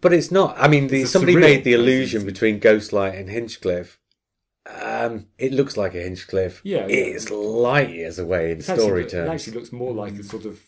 But 0.00 0.12
it's 0.12 0.30
not. 0.30 0.56
I 0.58 0.68
mean, 0.68 0.88
the, 0.88 1.04
somebody 1.06 1.34
made 1.36 1.64
the 1.64 1.72
process. 1.74 1.80
illusion 1.80 2.24
between 2.26 2.60
Ghostlight 2.60 3.18
and 3.18 3.28
Hinchcliffe. 3.28 3.98
Um, 4.64 5.26
it 5.38 5.52
looks 5.52 5.76
like 5.76 5.94
a 5.94 6.02
Hinchcliffe. 6.02 6.60
Yeah, 6.64 6.86
yeah. 6.86 6.86
It's 6.88 7.30
light 7.30 7.90
years 7.90 8.18
away 8.18 8.52
in 8.52 8.58
it's 8.58 8.66
story 8.66 9.04
actually, 9.04 9.18
it 9.20 9.28
actually 9.28 9.54
looks 9.54 9.72
more 9.72 9.92
like 9.92 10.14
a 10.14 10.22
sort 10.22 10.44
of 10.44 10.60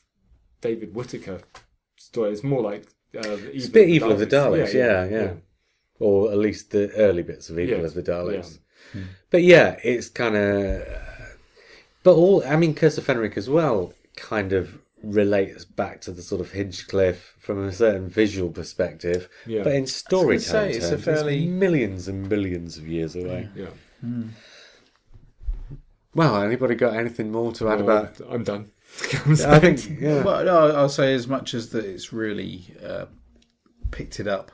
David 0.61 0.95
Whitaker 0.95 1.41
story. 1.97 2.33
It's 2.33 2.43
more 2.43 2.63
like 2.63 2.87
uh, 3.17 3.37
It's 3.53 3.69
a 3.69 3.71
bit 3.71 3.89
Evil 3.89 4.11
of 4.13 4.19
the 4.19 4.27
Daleks, 4.27 4.75
yeah, 4.75 5.05
yeah. 5.05 5.23
yeah. 5.23 5.33
or 6.01 6.33
at 6.33 6.39
least 6.39 6.73
the 6.73 6.91
early 6.95 7.23
bits 7.23 7.51
of 7.51 7.59
Evil 7.59 7.79
Yeah, 7.79 7.85
of 7.85 7.95
the 7.95 8.03
Daleks. 8.03 8.59
yeah. 8.95 9.03
But 9.31 9.43
yeah, 9.43 9.77
it's 9.85 10.09
kind 10.09 10.37
of. 10.37 10.87
But 12.03 12.15
all, 12.15 12.45
I 12.45 12.57
mean, 12.57 12.75
Curse 12.75 12.99
of 12.99 13.07
Fenric 13.07 13.37
as 13.37 13.49
well 13.49 13.93
kind 14.17 14.53
of 14.53 14.79
relates 15.13 15.65
back 15.65 16.01
to 16.03 16.13
the 16.13 16.23
sort 16.23 16.41
of 16.41 16.53
Hinchcliffe 16.53 17.37
from 17.39 17.65
a 17.65 17.73
certain 17.73 18.09
visual 18.09 18.51
perspective. 18.51 19.29
Yeah. 19.47 19.63
But 19.63 19.75
in 19.75 19.87
storytelling 19.87 20.73
say, 20.73 20.77
it's 20.79 20.87
a 20.87 20.91
terms, 20.93 21.05
fairly- 21.05 21.47
millions 21.47 22.09
and 22.09 22.29
millions 22.29 22.77
of 22.79 22.87
years 22.89 23.15
away. 23.17 23.49
Yeah. 23.55 23.69
Well, 26.15 26.37
anybody 26.43 26.75
got 26.77 26.95
anything 26.95 27.33
more 27.33 27.53
to 27.55 27.69
add 27.69 27.83
Well, 27.85 27.99
about? 28.05 28.21
I'm 28.31 28.45
done. 28.45 28.71
I 29.25 29.59
think, 29.59 29.89
yeah. 30.01 30.23
Well, 30.23 30.45
no, 30.45 30.71
I'll 30.77 30.89
say 30.89 31.13
as 31.15 31.27
much 31.27 31.55
as 31.55 31.71
that 31.71 31.85
it's 31.85 32.13
really 32.13 32.73
uh, 32.85 33.07
picked 33.91 34.21
it 34.21 34.29
up 34.29 34.53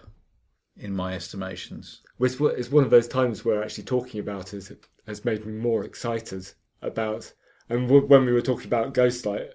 in 0.77 0.94
my 0.94 1.14
estimations. 1.14 2.01
It's, 2.18 2.40
one- 2.40 2.55
it's 2.56 2.70
one 2.70 2.85
of 2.85 2.90
those 2.90 3.09
times 3.09 3.44
where 3.44 3.62
actually 3.62 3.85
talking 3.85 4.20
about 4.20 4.55
it 4.55 4.70
has 5.06 5.24
made 5.24 5.44
me 5.44 5.52
more 5.52 5.85
excited 5.85 6.51
about. 6.81 7.32
And 7.68 7.89
w- 7.89 8.06
when 8.06 8.24
we 8.24 8.32
were 8.32 8.40
talking 8.40 8.66
about 8.66 8.94
Ghostlight, 8.94 9.51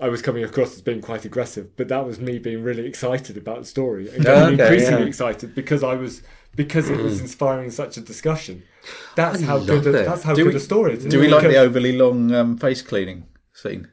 I 0.00 0.08
was 0.08 0.22
coming 0.22 0.44
across 0.44 0.74
as 0.74 0.80
being 0.82 1.00
quite 1.00 1.24
aggressive, 1.24 1.76
but 1.76 1.88
that 1.88 2.06
was 2.06 2.20
me 2.20 2.38
being 2.38 2.62
really 2.62 2.86
excited 2.86 3.36
about 3.36 3.58
the 3.60 3.64
story 3.64 4.08
and 4.10 4.24
Oh, 4.26 4.34
getting 4.34 4.54
okay, 4.60 4.62
increasingly 4.74 5.00
yeah. 5.02 5.06
excited 5.08 5.54
because 5.54 5.82
I 5.82 5.94
was 5.94 6.22
because 6.54 6.88
it 6.88 6.98
was 6.98 7.20
inspiring 7.20 7.70
such 7.70 7.96
a 7.96 8.00
discussion. 8.00 8.62
That's 9.16 9.42
I 9.42 9.46
how 9.46 9.58
good. 9.58 9.86
A, 9.86 10.00
it. 10.00 10.04
that's 10.04 10.22
how 10.22 10.34
Do 10.34 10.44
good 10.44 10.54
we- 10.54 10.56
a 10.58 10.60
story 10.60 10.94
is. 10.94 11.04
Do 11.04 11.20
we 11.20 11.28
like 11.28 11.42
the 11.42 11.56
overly 11.56 11.96
long 11.98 12.32
um, 12.34 12.56
face 12.58 12.80
cleaning 12.82 13.26
scene? 13.52 13.88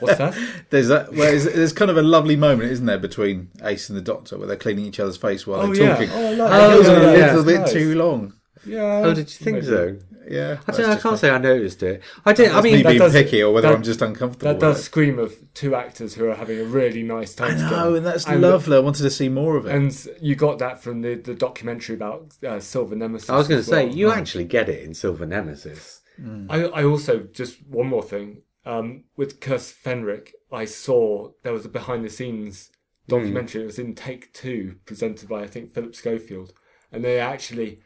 What's 0.00 0.16
that? 0.18 0.34
There's 0.70 0.88
that. 0.88 1.10
Well, 1.12 1.30
there's, 1.30 1.44
there's 1.44 1.72
kind 1.74 1.90
of 1.90 1.98
a 1.98 2.02
lovely 2.02 2.34
moment, 2.36 2.70
isn't 2.72 2.86
there, 2.86 2.98
between 2.98 3.50
Ace 3.62 3.90
and 3.90 3.98
the 3.98 4.02
Doctor, 4.02 4.38
where 4.38 4.46
they're 4.46 4.56
cleaning 4.56 4.86
each 4.86 4.98
other's 5.00 5.18
face 5.18 5.46
while 5.46 5.60
Oh 5.60 5.66
they're 5.74 5.84
yeah. 5.84 5.92
talking. 5.96 6.10
Oh, 6.12 6.26
I 6.26 6.30
like 6.34 6.52
Oh, 6.52 6.74
it 6.74 6.78
was 6.78 6.86
that. 6.86 6.96
a 6.96 7.00
little 7.00 7.18
yeah. 7.18 7.42
bit 7.44 7.60
Nice. 7.60 7.72
too 7.72 7.94
long. 7.94 8.32
Yeah. 8.66 9.02
Oh, 9.04 9.12
did 9.14 9.18
you 9.30 9.44
think 9.44 9.54
maybe. 9.56 9.66
so? 9.66 9.98
Yeah, 10.28 10.58
I, 10.66 10.72
don't 10.72 10.90
I 10.90 10.96
can't 10.96 11.18
say 11.18 11.30
I 11.30 11.38
noticed 11.38 11.82
it. 11.82 12.02
I 12.24 12.32
did. 12.32 12.50
I 12.52 12.60
mean, 12.60 12.76
me 12.76 12.82
that 12.82 12.88
being 12.90 12.98
does- 12.98 13.12
picky, 13.12 13.42
or 13.42 13.52
whether 13.52 13.68
that- 13.68 13.74
I'm 13.76 13.82
just 13.82 14.00
uncomfortable. 14.02 14.52
That 14.52 14.60
does 14.60 14.78
it. 14.80 14.82
scream 14.82 15.18
of 15.18 15.34
two 15.54 15.74
actors 15.74 16.14
who 16.14 16.26
are 16.28 16.34
having 16.34 16.58
a 16.60 16.64
really 16.64 17.02
nice 17.02 17.34
time 17.34 17.52
I 17.52 17.54
know, 17.56 17.68
together. 17.68 17.96
and 17.96 18.06
that's 18.06 18.26
And- 18.26 18.40
lovely. 18.40 18.76
I 18.76 18.80
wanted 18.80 19.02
to 19.02 19.10
see 19.10 19.28
more 19.28 19.56
of 19.56 19.66
it. 19.66 19.74
And 19.74 20.08
you 20.20 20.34
got 20.34 20.58
that 20.58 20.82
from 20.82 21.02
the, 21.02 21.14
the 21.14 21.34
documentary 21.34 21.94
about 21.96 22.34
uh, 22.46 22.60
Silver 22.60 22.94
Nemesis. 22.96 23.28
I 23.30 23.36
was 23.36 23.48
going 23.48 23.60
to 23.60 23.66
say 23.66 23.86
well. 23.86 23.94
you 23.96 24.10
actually 24.10 24.44
get 24.44 24.68
it 24.68 24.82
in 24.84 24.94
Silver 24.94 25.26
Nemesis. 25.26 26.00
I, 26.48 26.64
I 26.66 26.84
also 26.84 27.20
just 27.32 27.66
one 27.66 27.88
more 27.88 28.02
thing 28.02 28.42
um, 28.64 29.04
with 29.16 29.40
Curse 29.40 29.72
Fenric. 29.74 30.30
I 30.52 30.64
saw 30.64 31.32
there 31.42 31.52
was 31.52 31.64
a 31.64 31.68
behind 31.68 32.04
the 32.04 32.08
scenes 32.10 32.70
documentary. 33.08 33.62
It 33.62 33.66
was 33.66 33.78
in 33.80 33.94
Take 33.94 34.32
Two, 34.32 34.76
presented 34.86 35.28
by 35.28 35.42
I 35.42 35.46
think 35.48 35.74
Philip 35.74 35.94
Schofield, 35.96 36.52
and 36.92 37.04
they 37.04 37.18
actually 37.18 37.80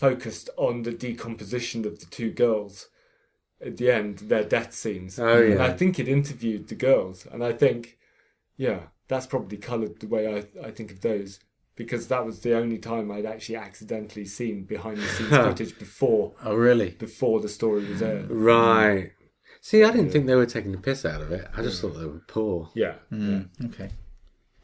focused 0.00 0.48
on 0.56 0.82
the 0.82 0.92
decomposition 0.92 1.86
of 1.86 2.00
the 2.00 2.06
two 2.06 2.30
girls 2.30 2.88
at 3.60 3.76
the 3.76 3.90
end, 3.90 4.20
their 4.20 4.42
death 4.42 4.72
scenes. 4.72 5.18
Oh, 5.18 5.38
yeah. 5.38 5.52
and 5.52 5.62
I 5.62 5.74
think 5.74 5.98
it 5.98 6.08
interviewed 6.08 6.68
the 6.68 6.74
girls, 6.74 7.26
and 7.30 7.44
I 7.44 7.52
think, 7.52 7.98
yeah, 8.56 8.84
that's 9.08 9.26
probably 9.26 9.58
coloured 9.58 10.00
the 10.00 10.06
way 10.06 10.26
I 10.26 10.66
I 10.66 10.70
think 10.70 10.90
of 10.90 11.02
those. 11.02 11.38
Because 11.76 12.08
that 12.08 12.26
was 12.26 12.40
the 12.40 12.54
only 12.54 12.78
time 12.78 13.10
I'd 13.10 13.24
actually 13.24 13.56
accidentally 13.56 14.26
seen 14.26 14.64
behind 14.64 14.98
the 14.98 15.06
scenes 15.06 15.30
footage 15.30 15.78
before 15.78 16.32
oh, 16.44 16.54
really? 16.54 16.90
before 16.90 17.40
the 17.40 17.48
story 17.48 17.88
was 17.88 18.02
aired. 18.02 18.30
Right. 18.30 19.12
See, 19.62 19.82
I 19.82 19.90
didn't 19.90 20.10
think 20.10 20.26
they 20.26 20.34
were 20.34 20.44
taking 20.44 20.72
the 20.72 20.78
piss 20.78 21.06
out 21.06 21.22
of 21.22 21.32
it. 21.32 21.46
I 21.56 21.62
just 21.62 21.80
thought 21.80 21.94
they 21.98 22.04
were 22.04 22.22
poor. 22.26 22.68
Yeah. 22.74 22.96
Mm, 23.10 23.48
okay. 23.66 23.90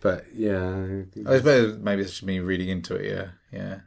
But 0.03 0.27
yeah, 0.35 1.05
I 1.27 1.39
suppose 1.39 1.79
maybe 1.79 2.03
it's 2.03 2.11
just 2.11 2.23
me 2.23 2.39
reading 2.41 2.69
into 2.69 2.97
it. 2.97 3.11
Yeah, 3.11 3.29
yeah. 3.51 3.79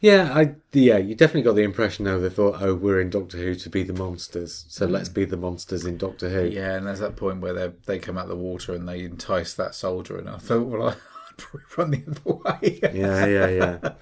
Yeah, 0.00 0.32
I 0.32 0.54
yeah, 0.72 0.98
you 0.98 1.14
definitely 1.14 1.42
got 1.42 1.54
the 1.54 1.62
impression 1.62 2.04
though 2.04 2.20
they 2.20 2.28
thought, 2.28 2.62
oh, 2.62 2.74
we're 2.74 3.00
in 3.00 3.10
Doctor 3.10 3.36
Who 3.38 3.54
to 3.56 3.70
be 3.70 3.82
the 3.82 3.92
monsters, 3.92 4.64
so 4.68 4.86
mm. 4.86 4.90
let's 4.90 5.08
be 5.08 5.24
the 5.24 5.36
monsters 5.36 5.84
in 5.84 5.96
Doctor 5.96 6.28
Who. 6.28 6.46
Yeah, 6.46 6.76
and 6.76 6.86
there's 6.86 7.00
that 7.00 7.16
point 7.16 7.40
where 7.40 7.52
they 7.52 7.72
they 7.86 7.98
come 7.98 8.16
out 8.16 8.24
of 8.24 8.30
the 8.30 8.36
water 8.36 8.74
and 8.74 8.88
they 8.88 9.04
entice 9.04 9.54
that 9.54 9.74
soldier, 9.74 10.16
and 10.16 10.28
I 10.28 10.38
thought, 10.38 10.66
well, 10.66 10.88
I'd 11.30 11.36
probably 11.36 11.66
run 11.76 11.90
the 11.90 12.04
other 12.10 12.60
way. 12.60 12.78
yeah, 12.94 13.26
yeah, 13.26 13.48
yeah. 13.48 13.92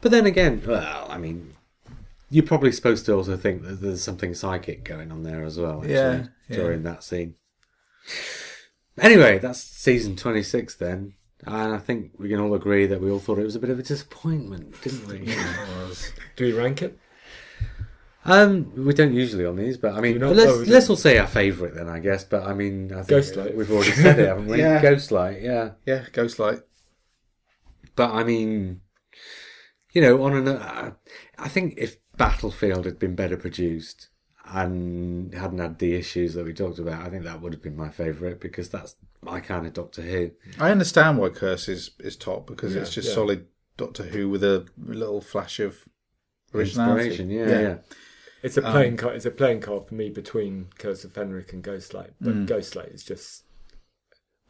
But 0.00 0.12
then 0.12 0.26
again, 0.26 0.62
well, 0.64 1.06
I 1.08 1.18
mean, 1.18 1.54
you're 2.30 2.46
probably 2.46 2.72
supposed 2.72 3.04
to 3.06 3.14
also 3.14 3.36
think 3.36 3.62
that 3.62 3.80
there's 3.80 4.02
something 4.02 4.34
psychic 4.34 4.84
going 4.84 5.10
on 5.10 5.22
there 5.22 5.44
as 5.44 5.58
well. 5.58 5.78
Actually, 5.78 5.94
Yeah, 5.94 6.26
yeah. 6.48 6.56
during 6.56 6.82
that 6.84 7.02
scene. 7.02 7.34
Anyway, 8.98 9.38
that's 9.38 9.60
season 9.60 10.16
26 10.16 10.76
then. 10.76 11.14
And 11.44 11.74
I 11.74 11.78
think 11.78 12.12
we 12.18 12.28
can 12.28 12.38
all 12.38 12.54
agree 12.54 12.86
that 12.86 13.00
we 13.00 13.10
all 13.10 13.18
thought 13.18 13.38
it 13.38 13.44
was 13.44 13.56
a 13.56 13.60
bit 13.60 13.70
of 13.70 13.78
a 13.78 13.82
disappointment, 13.82 14.80
didn't 14.82 15.06
we? 15.08 15.34
Do 16.36 16.44
we 16.44 16.52
rank 16.52 16.82
it? 16.82 16.98
Um, 18.24 18.72
we 18.76 18.94
don't 18.94 19.12
usually 19.14 19.44
on 19.44 19.56
these, 19.56 19.76
but 19.76 19.94
I 19.94 20.00
mean, 20.00 20.18
not? 20.18 20.36
let's 20.36 20.52
Oh, 20.52 20.64
let's 20.68 20.88
all 20.88 20.94
say 20.96 21.18
our 21.18 21.26
favourite 21.26 21.74
then, 21.74 21.88
I 21.88 21.98
guess. 21.98 22.22
But 22.22 22.44
I 22.44 22.54
mean, 22.54 22.92
I 22.92 23.02
think 23.02 23.24
Ghostlight. 23.24 23.56
we've 23.56 23.70
already 23.70 23.90
said 23.90 24.18
it, 24.20 24.28
haven't 24.28 24.46
we? 24.46 24.58
Yeah. 24.62 24.80
Ghostlight, 24.80 25.42
yeah. 25.42 25.70
yeah, 25.84 26.04
Ghostlight. 26.12 26.62
But 27.96 28.12
I 28.12 28.22
mean, 28.22 28.80
you 29.92 30.00
know, 30.00 30.22
on 30.22 30.36
an, 30.36 30.48
uh, 30.48 30.92
I 31.36 31.48
think 31.48 31.74
if 31.76 31.96
Battlefield 32.16 32.84
had 32.84 33.00
been 33.00 33.16
better 33.16 33.36
produced 33.36 34.08
and 34.52 35.32
hadn't 35.34 35.58
had 35.58 35.78
the 35.78 35.94
issues 35.94 36.34
that 36.34 36.44
we 36.44 36.52
talked 36.52 36.78
about, 36.78 37.02
I 37.02 37.10
think 37.10 37.24
that 37.24 37.40
would 37.40 37.52
have 37.52 37.62
been 37.62 37.76
my 37.76 37.88
favourite 37.88 38.40
because 38.40 38.68
that's 38.68 38.96
my 39.22 39.40
kind 39.40 39.66
of 39.66 39.72
Doctor 39.72 40.02
Who. 40.02 40.30
I 40.60 40.70
understand 40.70 41.18
why 41.18 41.30
Curse 41.30 41.68
is, 41.68 41.90
is 41.98 42.16
top 42.16 42.46
because 42.46 42.76
it's 42.76 42.92
just 42.92 43.08
yeah. 43.08 43.14
solid 43.14 43.46
Doctor 43.76 44.04
Who 44.04 44.28
with 44.28 44.44
a 44.44 44.66
little 44.78 45.20
flash 45.20 45.58
of 45.58 45.88
originality. 46.54 47.08
Inspiration, 47.08 47.30
yeah, 47.30 47.60
yeah. 47.60 47.76
It's 48.42 48.56
a 48.56 48.66
um, 48.66 48.72
playing 48.72 48.96
card. 48.96 49.16
It's 49.16 49.26
a 49.26 49.30
playing 49.30 49.60
card 49.60 49.86
for 49.86 49.94
me 49.94 50.10
between 50.10 50.68
Curse 50.78 51.04
of 51.04 51.12
Fenric 51.12 51.52
and 51.52 51.62
Ghostlight. 51.62 52.12
But 52.20 52.34
mm. 52.34 52.46
Ghostlight 52.46 52.92
is 52.92 53.04
just, 53.04 53.44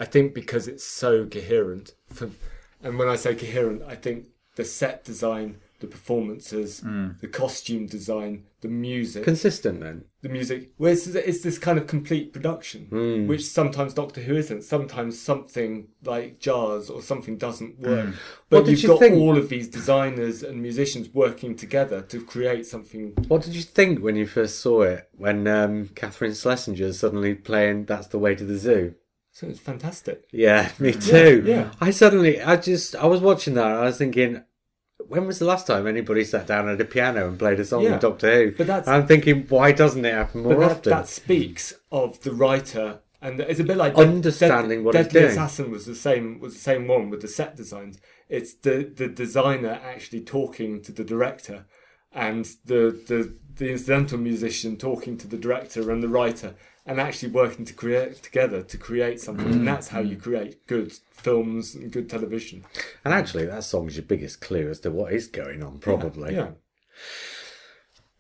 I 0.01 0.05
think, 0.05 0.35
because 0.35 0.67
it's 0.67 0.85
so 0.85 1.27
coherent. 1.27 1.93
For, 2.13 2.31
and 2.83 2.99
when 2.99 3.09
I 3.09 3.17
say 3.17 3.35
coherent, 3.35 3.83
I 3.83 3.95
think 3.95 4.27
the 4.57 4.65
set 4.65 5.05
design, 5.05 5.59
the 5.83 5.87
performances, 5.89 6.81
mm. 6.81 7.21
the 7.21 7.29
costume 7.29 7.87
design, 7.87 8.45
the 8.63 8.69
music, 8.69 9.25
Consistent 9.25 9.81
then. 9.81 10.05
the 10.23 10.29
music. 10.29 10.71
Well, 10.79 10.93
it's, 10.93 11.07
it's 11.09 11.43
this 11.43 11.59
kind 11.59 11.77
of 11.79 11.87
complete 11.87 12.33
production, 12.33 12.87
mm. 12.91 13.27
which 13.27 13.45
sometimes 13.45 13.93
Doctor 13.93 14.23
Who 14.23 14.37
isn't. 14.37 14.63
Sometimes 14.63 15.21
something 15.21 15.89
like 16.05 16.39
jars 16.39 16.89
or 16.89 17.03
something 17.03 17.37
doesn't 17.37 17.81
work. 17.81 18.11
Mm. 18.11 18.15
But 18.49 18.67
you've 18.67 18.83
you 18.83 18.89
got 18.89 19.01
think? 19.01 19.17
all 19.17 19.37
of 19.37 19.49
these 19.49 19.69
designers 19.69 20.43
and 20.43 20.63
musicians 20.63 21.11
working 21.13 21.57
together 21.57 22.01
to 22.03 22.25
create 22.25 22.65
something. 22.65 23.13
What 23.29 23.43
did 23.43 23.55
you 23.55 23.63
think 23.63 23.99
when 23.99 24.17
you 24.17 24.27
first 24.27 24.61
saw 24.61 24.83
it? 24.83 25.09
When 25.17 25.47
um, 25.49 25.89
Katharine 25.97 26.35
Schlesinger 26.35 26.93
suddenly 26.93 27.35
playing 27.35 27.87
"That's 27.87 28.07
the 28.07 28.19
Way 28.19 28.37
to 28.37 28.45
the 28.45 28.57
Zoo." 28.57 28.95
So 29.33 29.47
it's 29.47 29.59
fantastic. 29.59 30.27
Yeah, 30.31 30.71
me 30.79 30.93
too. 30.93 31.43
yeah. 31.47 31.71
I 31.81 31.91
suddenly, 31.91 32.41
I 32.41 32.57
just, 32.57 32.95
I 32.95 33.07
was 33.07 33.21
watching 33.21 33.55
that. 33.55 33.67
and 33.67 33.79
I 33.79 33.85
was 33.85 33.97
thinking, 33.97 34.45
when 35.09 35.27
was 35.27 35.39
the 35.39 35.45
last 35.45 35.67
time 35.67 35.87
anybody 35.87 36.25
sat 36.25 36.47
down 36.47 36.69
at 36.69 36.81
a 36.81 36.85
piano 36.85 37.29
and 37.29 37.39
played 37.39 37.61
a 37.61 37.65
song 37.65 37.83
Yeah. 37.83 37.95
in 37.95 37.99
Doctor 38.01 38.31
Who? 38.47 38.53
But 38.53 38.67
that's- 38.67 38.89
I'm 38.89 39.07
thinking, 39.07 39.47
why 39.49 39.73
doesn't 39.73 40.05
it 40.05 40.13
happen 40.15 40.43
more 40.43 40.57
that, 40.57 40.71
often? 40.71 40.91
that 40.91 41.09
speaks 41.09 41.75
of 41.91 42.21
the 42.23 42.33
writer, 42.33 43.01
and 43.21 43.41
it's 43.41 43.61
a 43.61 43.65
bit 43.65 43.77
like 43.77 43.95
Understanding 43.97 44.85
what 44.85 44.93
Deadly 44.95 45.21
doing. 45.21 45.33
Assassin 45.33 45.71
was 45.71 45.87
the 45.87 45.95
same 45.95 46.39
was 46.41 46.55
the 46.55 46.61
same 46.61 46.87
one 46.89 47.11
with 47.11 47.21
the 47.23 47.29
set 47.29 47.57
designs. 47.57 47.99
It's 48.29 48.55
the 48.55 48.91
the 48.95 49.09
designer 49.09 49.79
actually 49.85 50.21
talking 50.23 50.81
to 50.83 50.93
the 50.93 51.05
director, 51.05 51.67
and 52.13 52.45
the 52.65 52.99
the 53.07 53.35
the 53.55 53.71
incidental 53.71 54.19
musician 54.19 54.77
talking 54.77 55.17
to 55.19 55.29
the 55.29 55.37
director 55.37 55.91
and 55.91 56.03
the 56.03 56.09
writer, 56.09 56.55
and 56.85 57.01
actually 57.01 57.31
working 57.31 57.65
to 57.65 57.73
create 57.73 58.23
together 58.23 58.63
to 58.63 58.77
create 58.77 59.21
something. 59.21 59.53
And 59.53 59.69
that's 59.69 59.89
how 59.89 60.01
you 60.01 60.17
create 60.17 60.67
good 60.67 60.93
films 61.11 61.75
and 61.75 61.93
good 61.93 62.09
television. 62.11 62.65
And 63.05 63.15
actually, 63.15 63.47
that 63.47 63.65
song's 63.65 63.97
your 63.97 64.05
biggest 64.05 64.41
clue 64.41 64.69
as 64.71 64.81
to 64.81 64.91
what 64.91 65.13
is 65.13 65.27
going 65.29 65.63
on, 65.63 65.79
probably. 65.79 66.35
Yeah. 66.35 66.51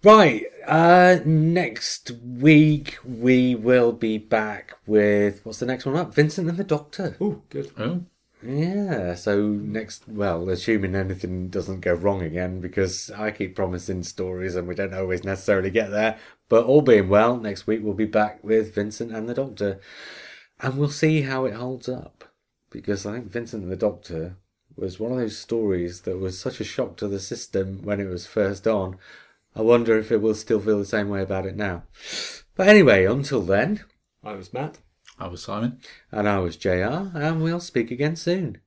Right. 0.05 0.44
Uh, 0.66 1.18
next 1.24 2.10
week 2.22 2.98
we 3.05 3.55
will 3.55 3.93
be 3.93 4.18
back 4.18 4.76
with 4.86 5.44
what's 5.44 5.59
the 5.60 5.66
next 5.66 5.86
one 5.86 5.97
up? 5.97 6.14
Vincent 6.14 6.48
and 6.48 6.59
the 6.59 6.64
Doctor. 6.64 7.16
Oh, 7.20 7.43
good. 7.51 7.70
Oh, 7.78 8.02
Yeah. 8.44 9.14
So 9.14 9.47
next, 9.47 10.09
well, 10.09 10.48
assuming 10.51 10.97
anything 10.97 11.48
doesn't 11.48 11.80
go 11.80 11.94
wrong 11.94 12.22
again, 12.22 12.60
because 12.60 13.10
I 13.12 13.30
keep 13.30 13.55
promising 13.55 14.02
stories 14.02 14.56
and 14.56 14.66
we 14.66 14.74
don't 14.74 14.94
always 14.94 15.22
necessarily 15.22 15.70
get 15.70 15.90
there. 15.90 16.18
But 16.53 16.66
all 16.66 16.83
being 16.83 17.09
well, 17.09 17.39
next 17.39 17.66
week 17.66 17.81
we'll 17.83 17.95
be 17.95 18.05
back 18.05 18.45
with 18.45 18.74
Vincent 18.74 19.11
and 19.11 19.27
the 19.27 19.33
Doctor, 19.33 19.81
and 20.61 20.77
we'll 20.77 20.91
see 20.91 21.23
how 21.23 21.47
it 21.47 21.55
holds 21.55 21.89
up. 21.89 22.24
Because 22.69 23.07
I 23.07 23.12
think 23.15 23.33
Vincent 23.33 23.62
and 23.62 23.73
the 23.73 23.77
Doctor 23.77 24.37
was 24.77 25.01
one 25.01 25.12
of 25.12 25.16
those 25.16 25.39
stories 25.39 26.03
that 26.03 26.19
was 26.19 26.39
such 26.39 26.61
a 26.61 26.65
shock 26.65 26.99
to 26.99 27.09
the 27.09 27.20
system 27.20 27.81
when 27.85 28.01
it 28.01 28.07
was 28.11 28.27
first 28.27 28.66
on. 28.66 28.99
I 29.57 29.62
wonder 29.62 29.97
if 29.97 30.12
it 30.12 30.20
will 30.20 30.35
still 30.35 30.61
feel 30.61 30.79
the 30.79 30.85
same 30.85 31.09
way 31.09 31.23
about 31.23 31.47
it 31.47 31.57
now. 31.57 31.85
But 32.55 32.69
anyway, 32.69 33.07
until 33.07 33.41
then, 33.41 33.85
I 34.23 34.35
was 34.35 34.53
Matt. 34.53 34.77
I 35.19 35.29
was 35.29 35.43
Simon. 35.43 35.81
and 36.11 36.29
I 36.29 36.39
was 36.41 36.59
JR, 36.59 37.09
and 37.15 37.43
we'll 37.43 37.61
speak 37.61 37.91
again 37.91 38.15
soon. 38.15 38.59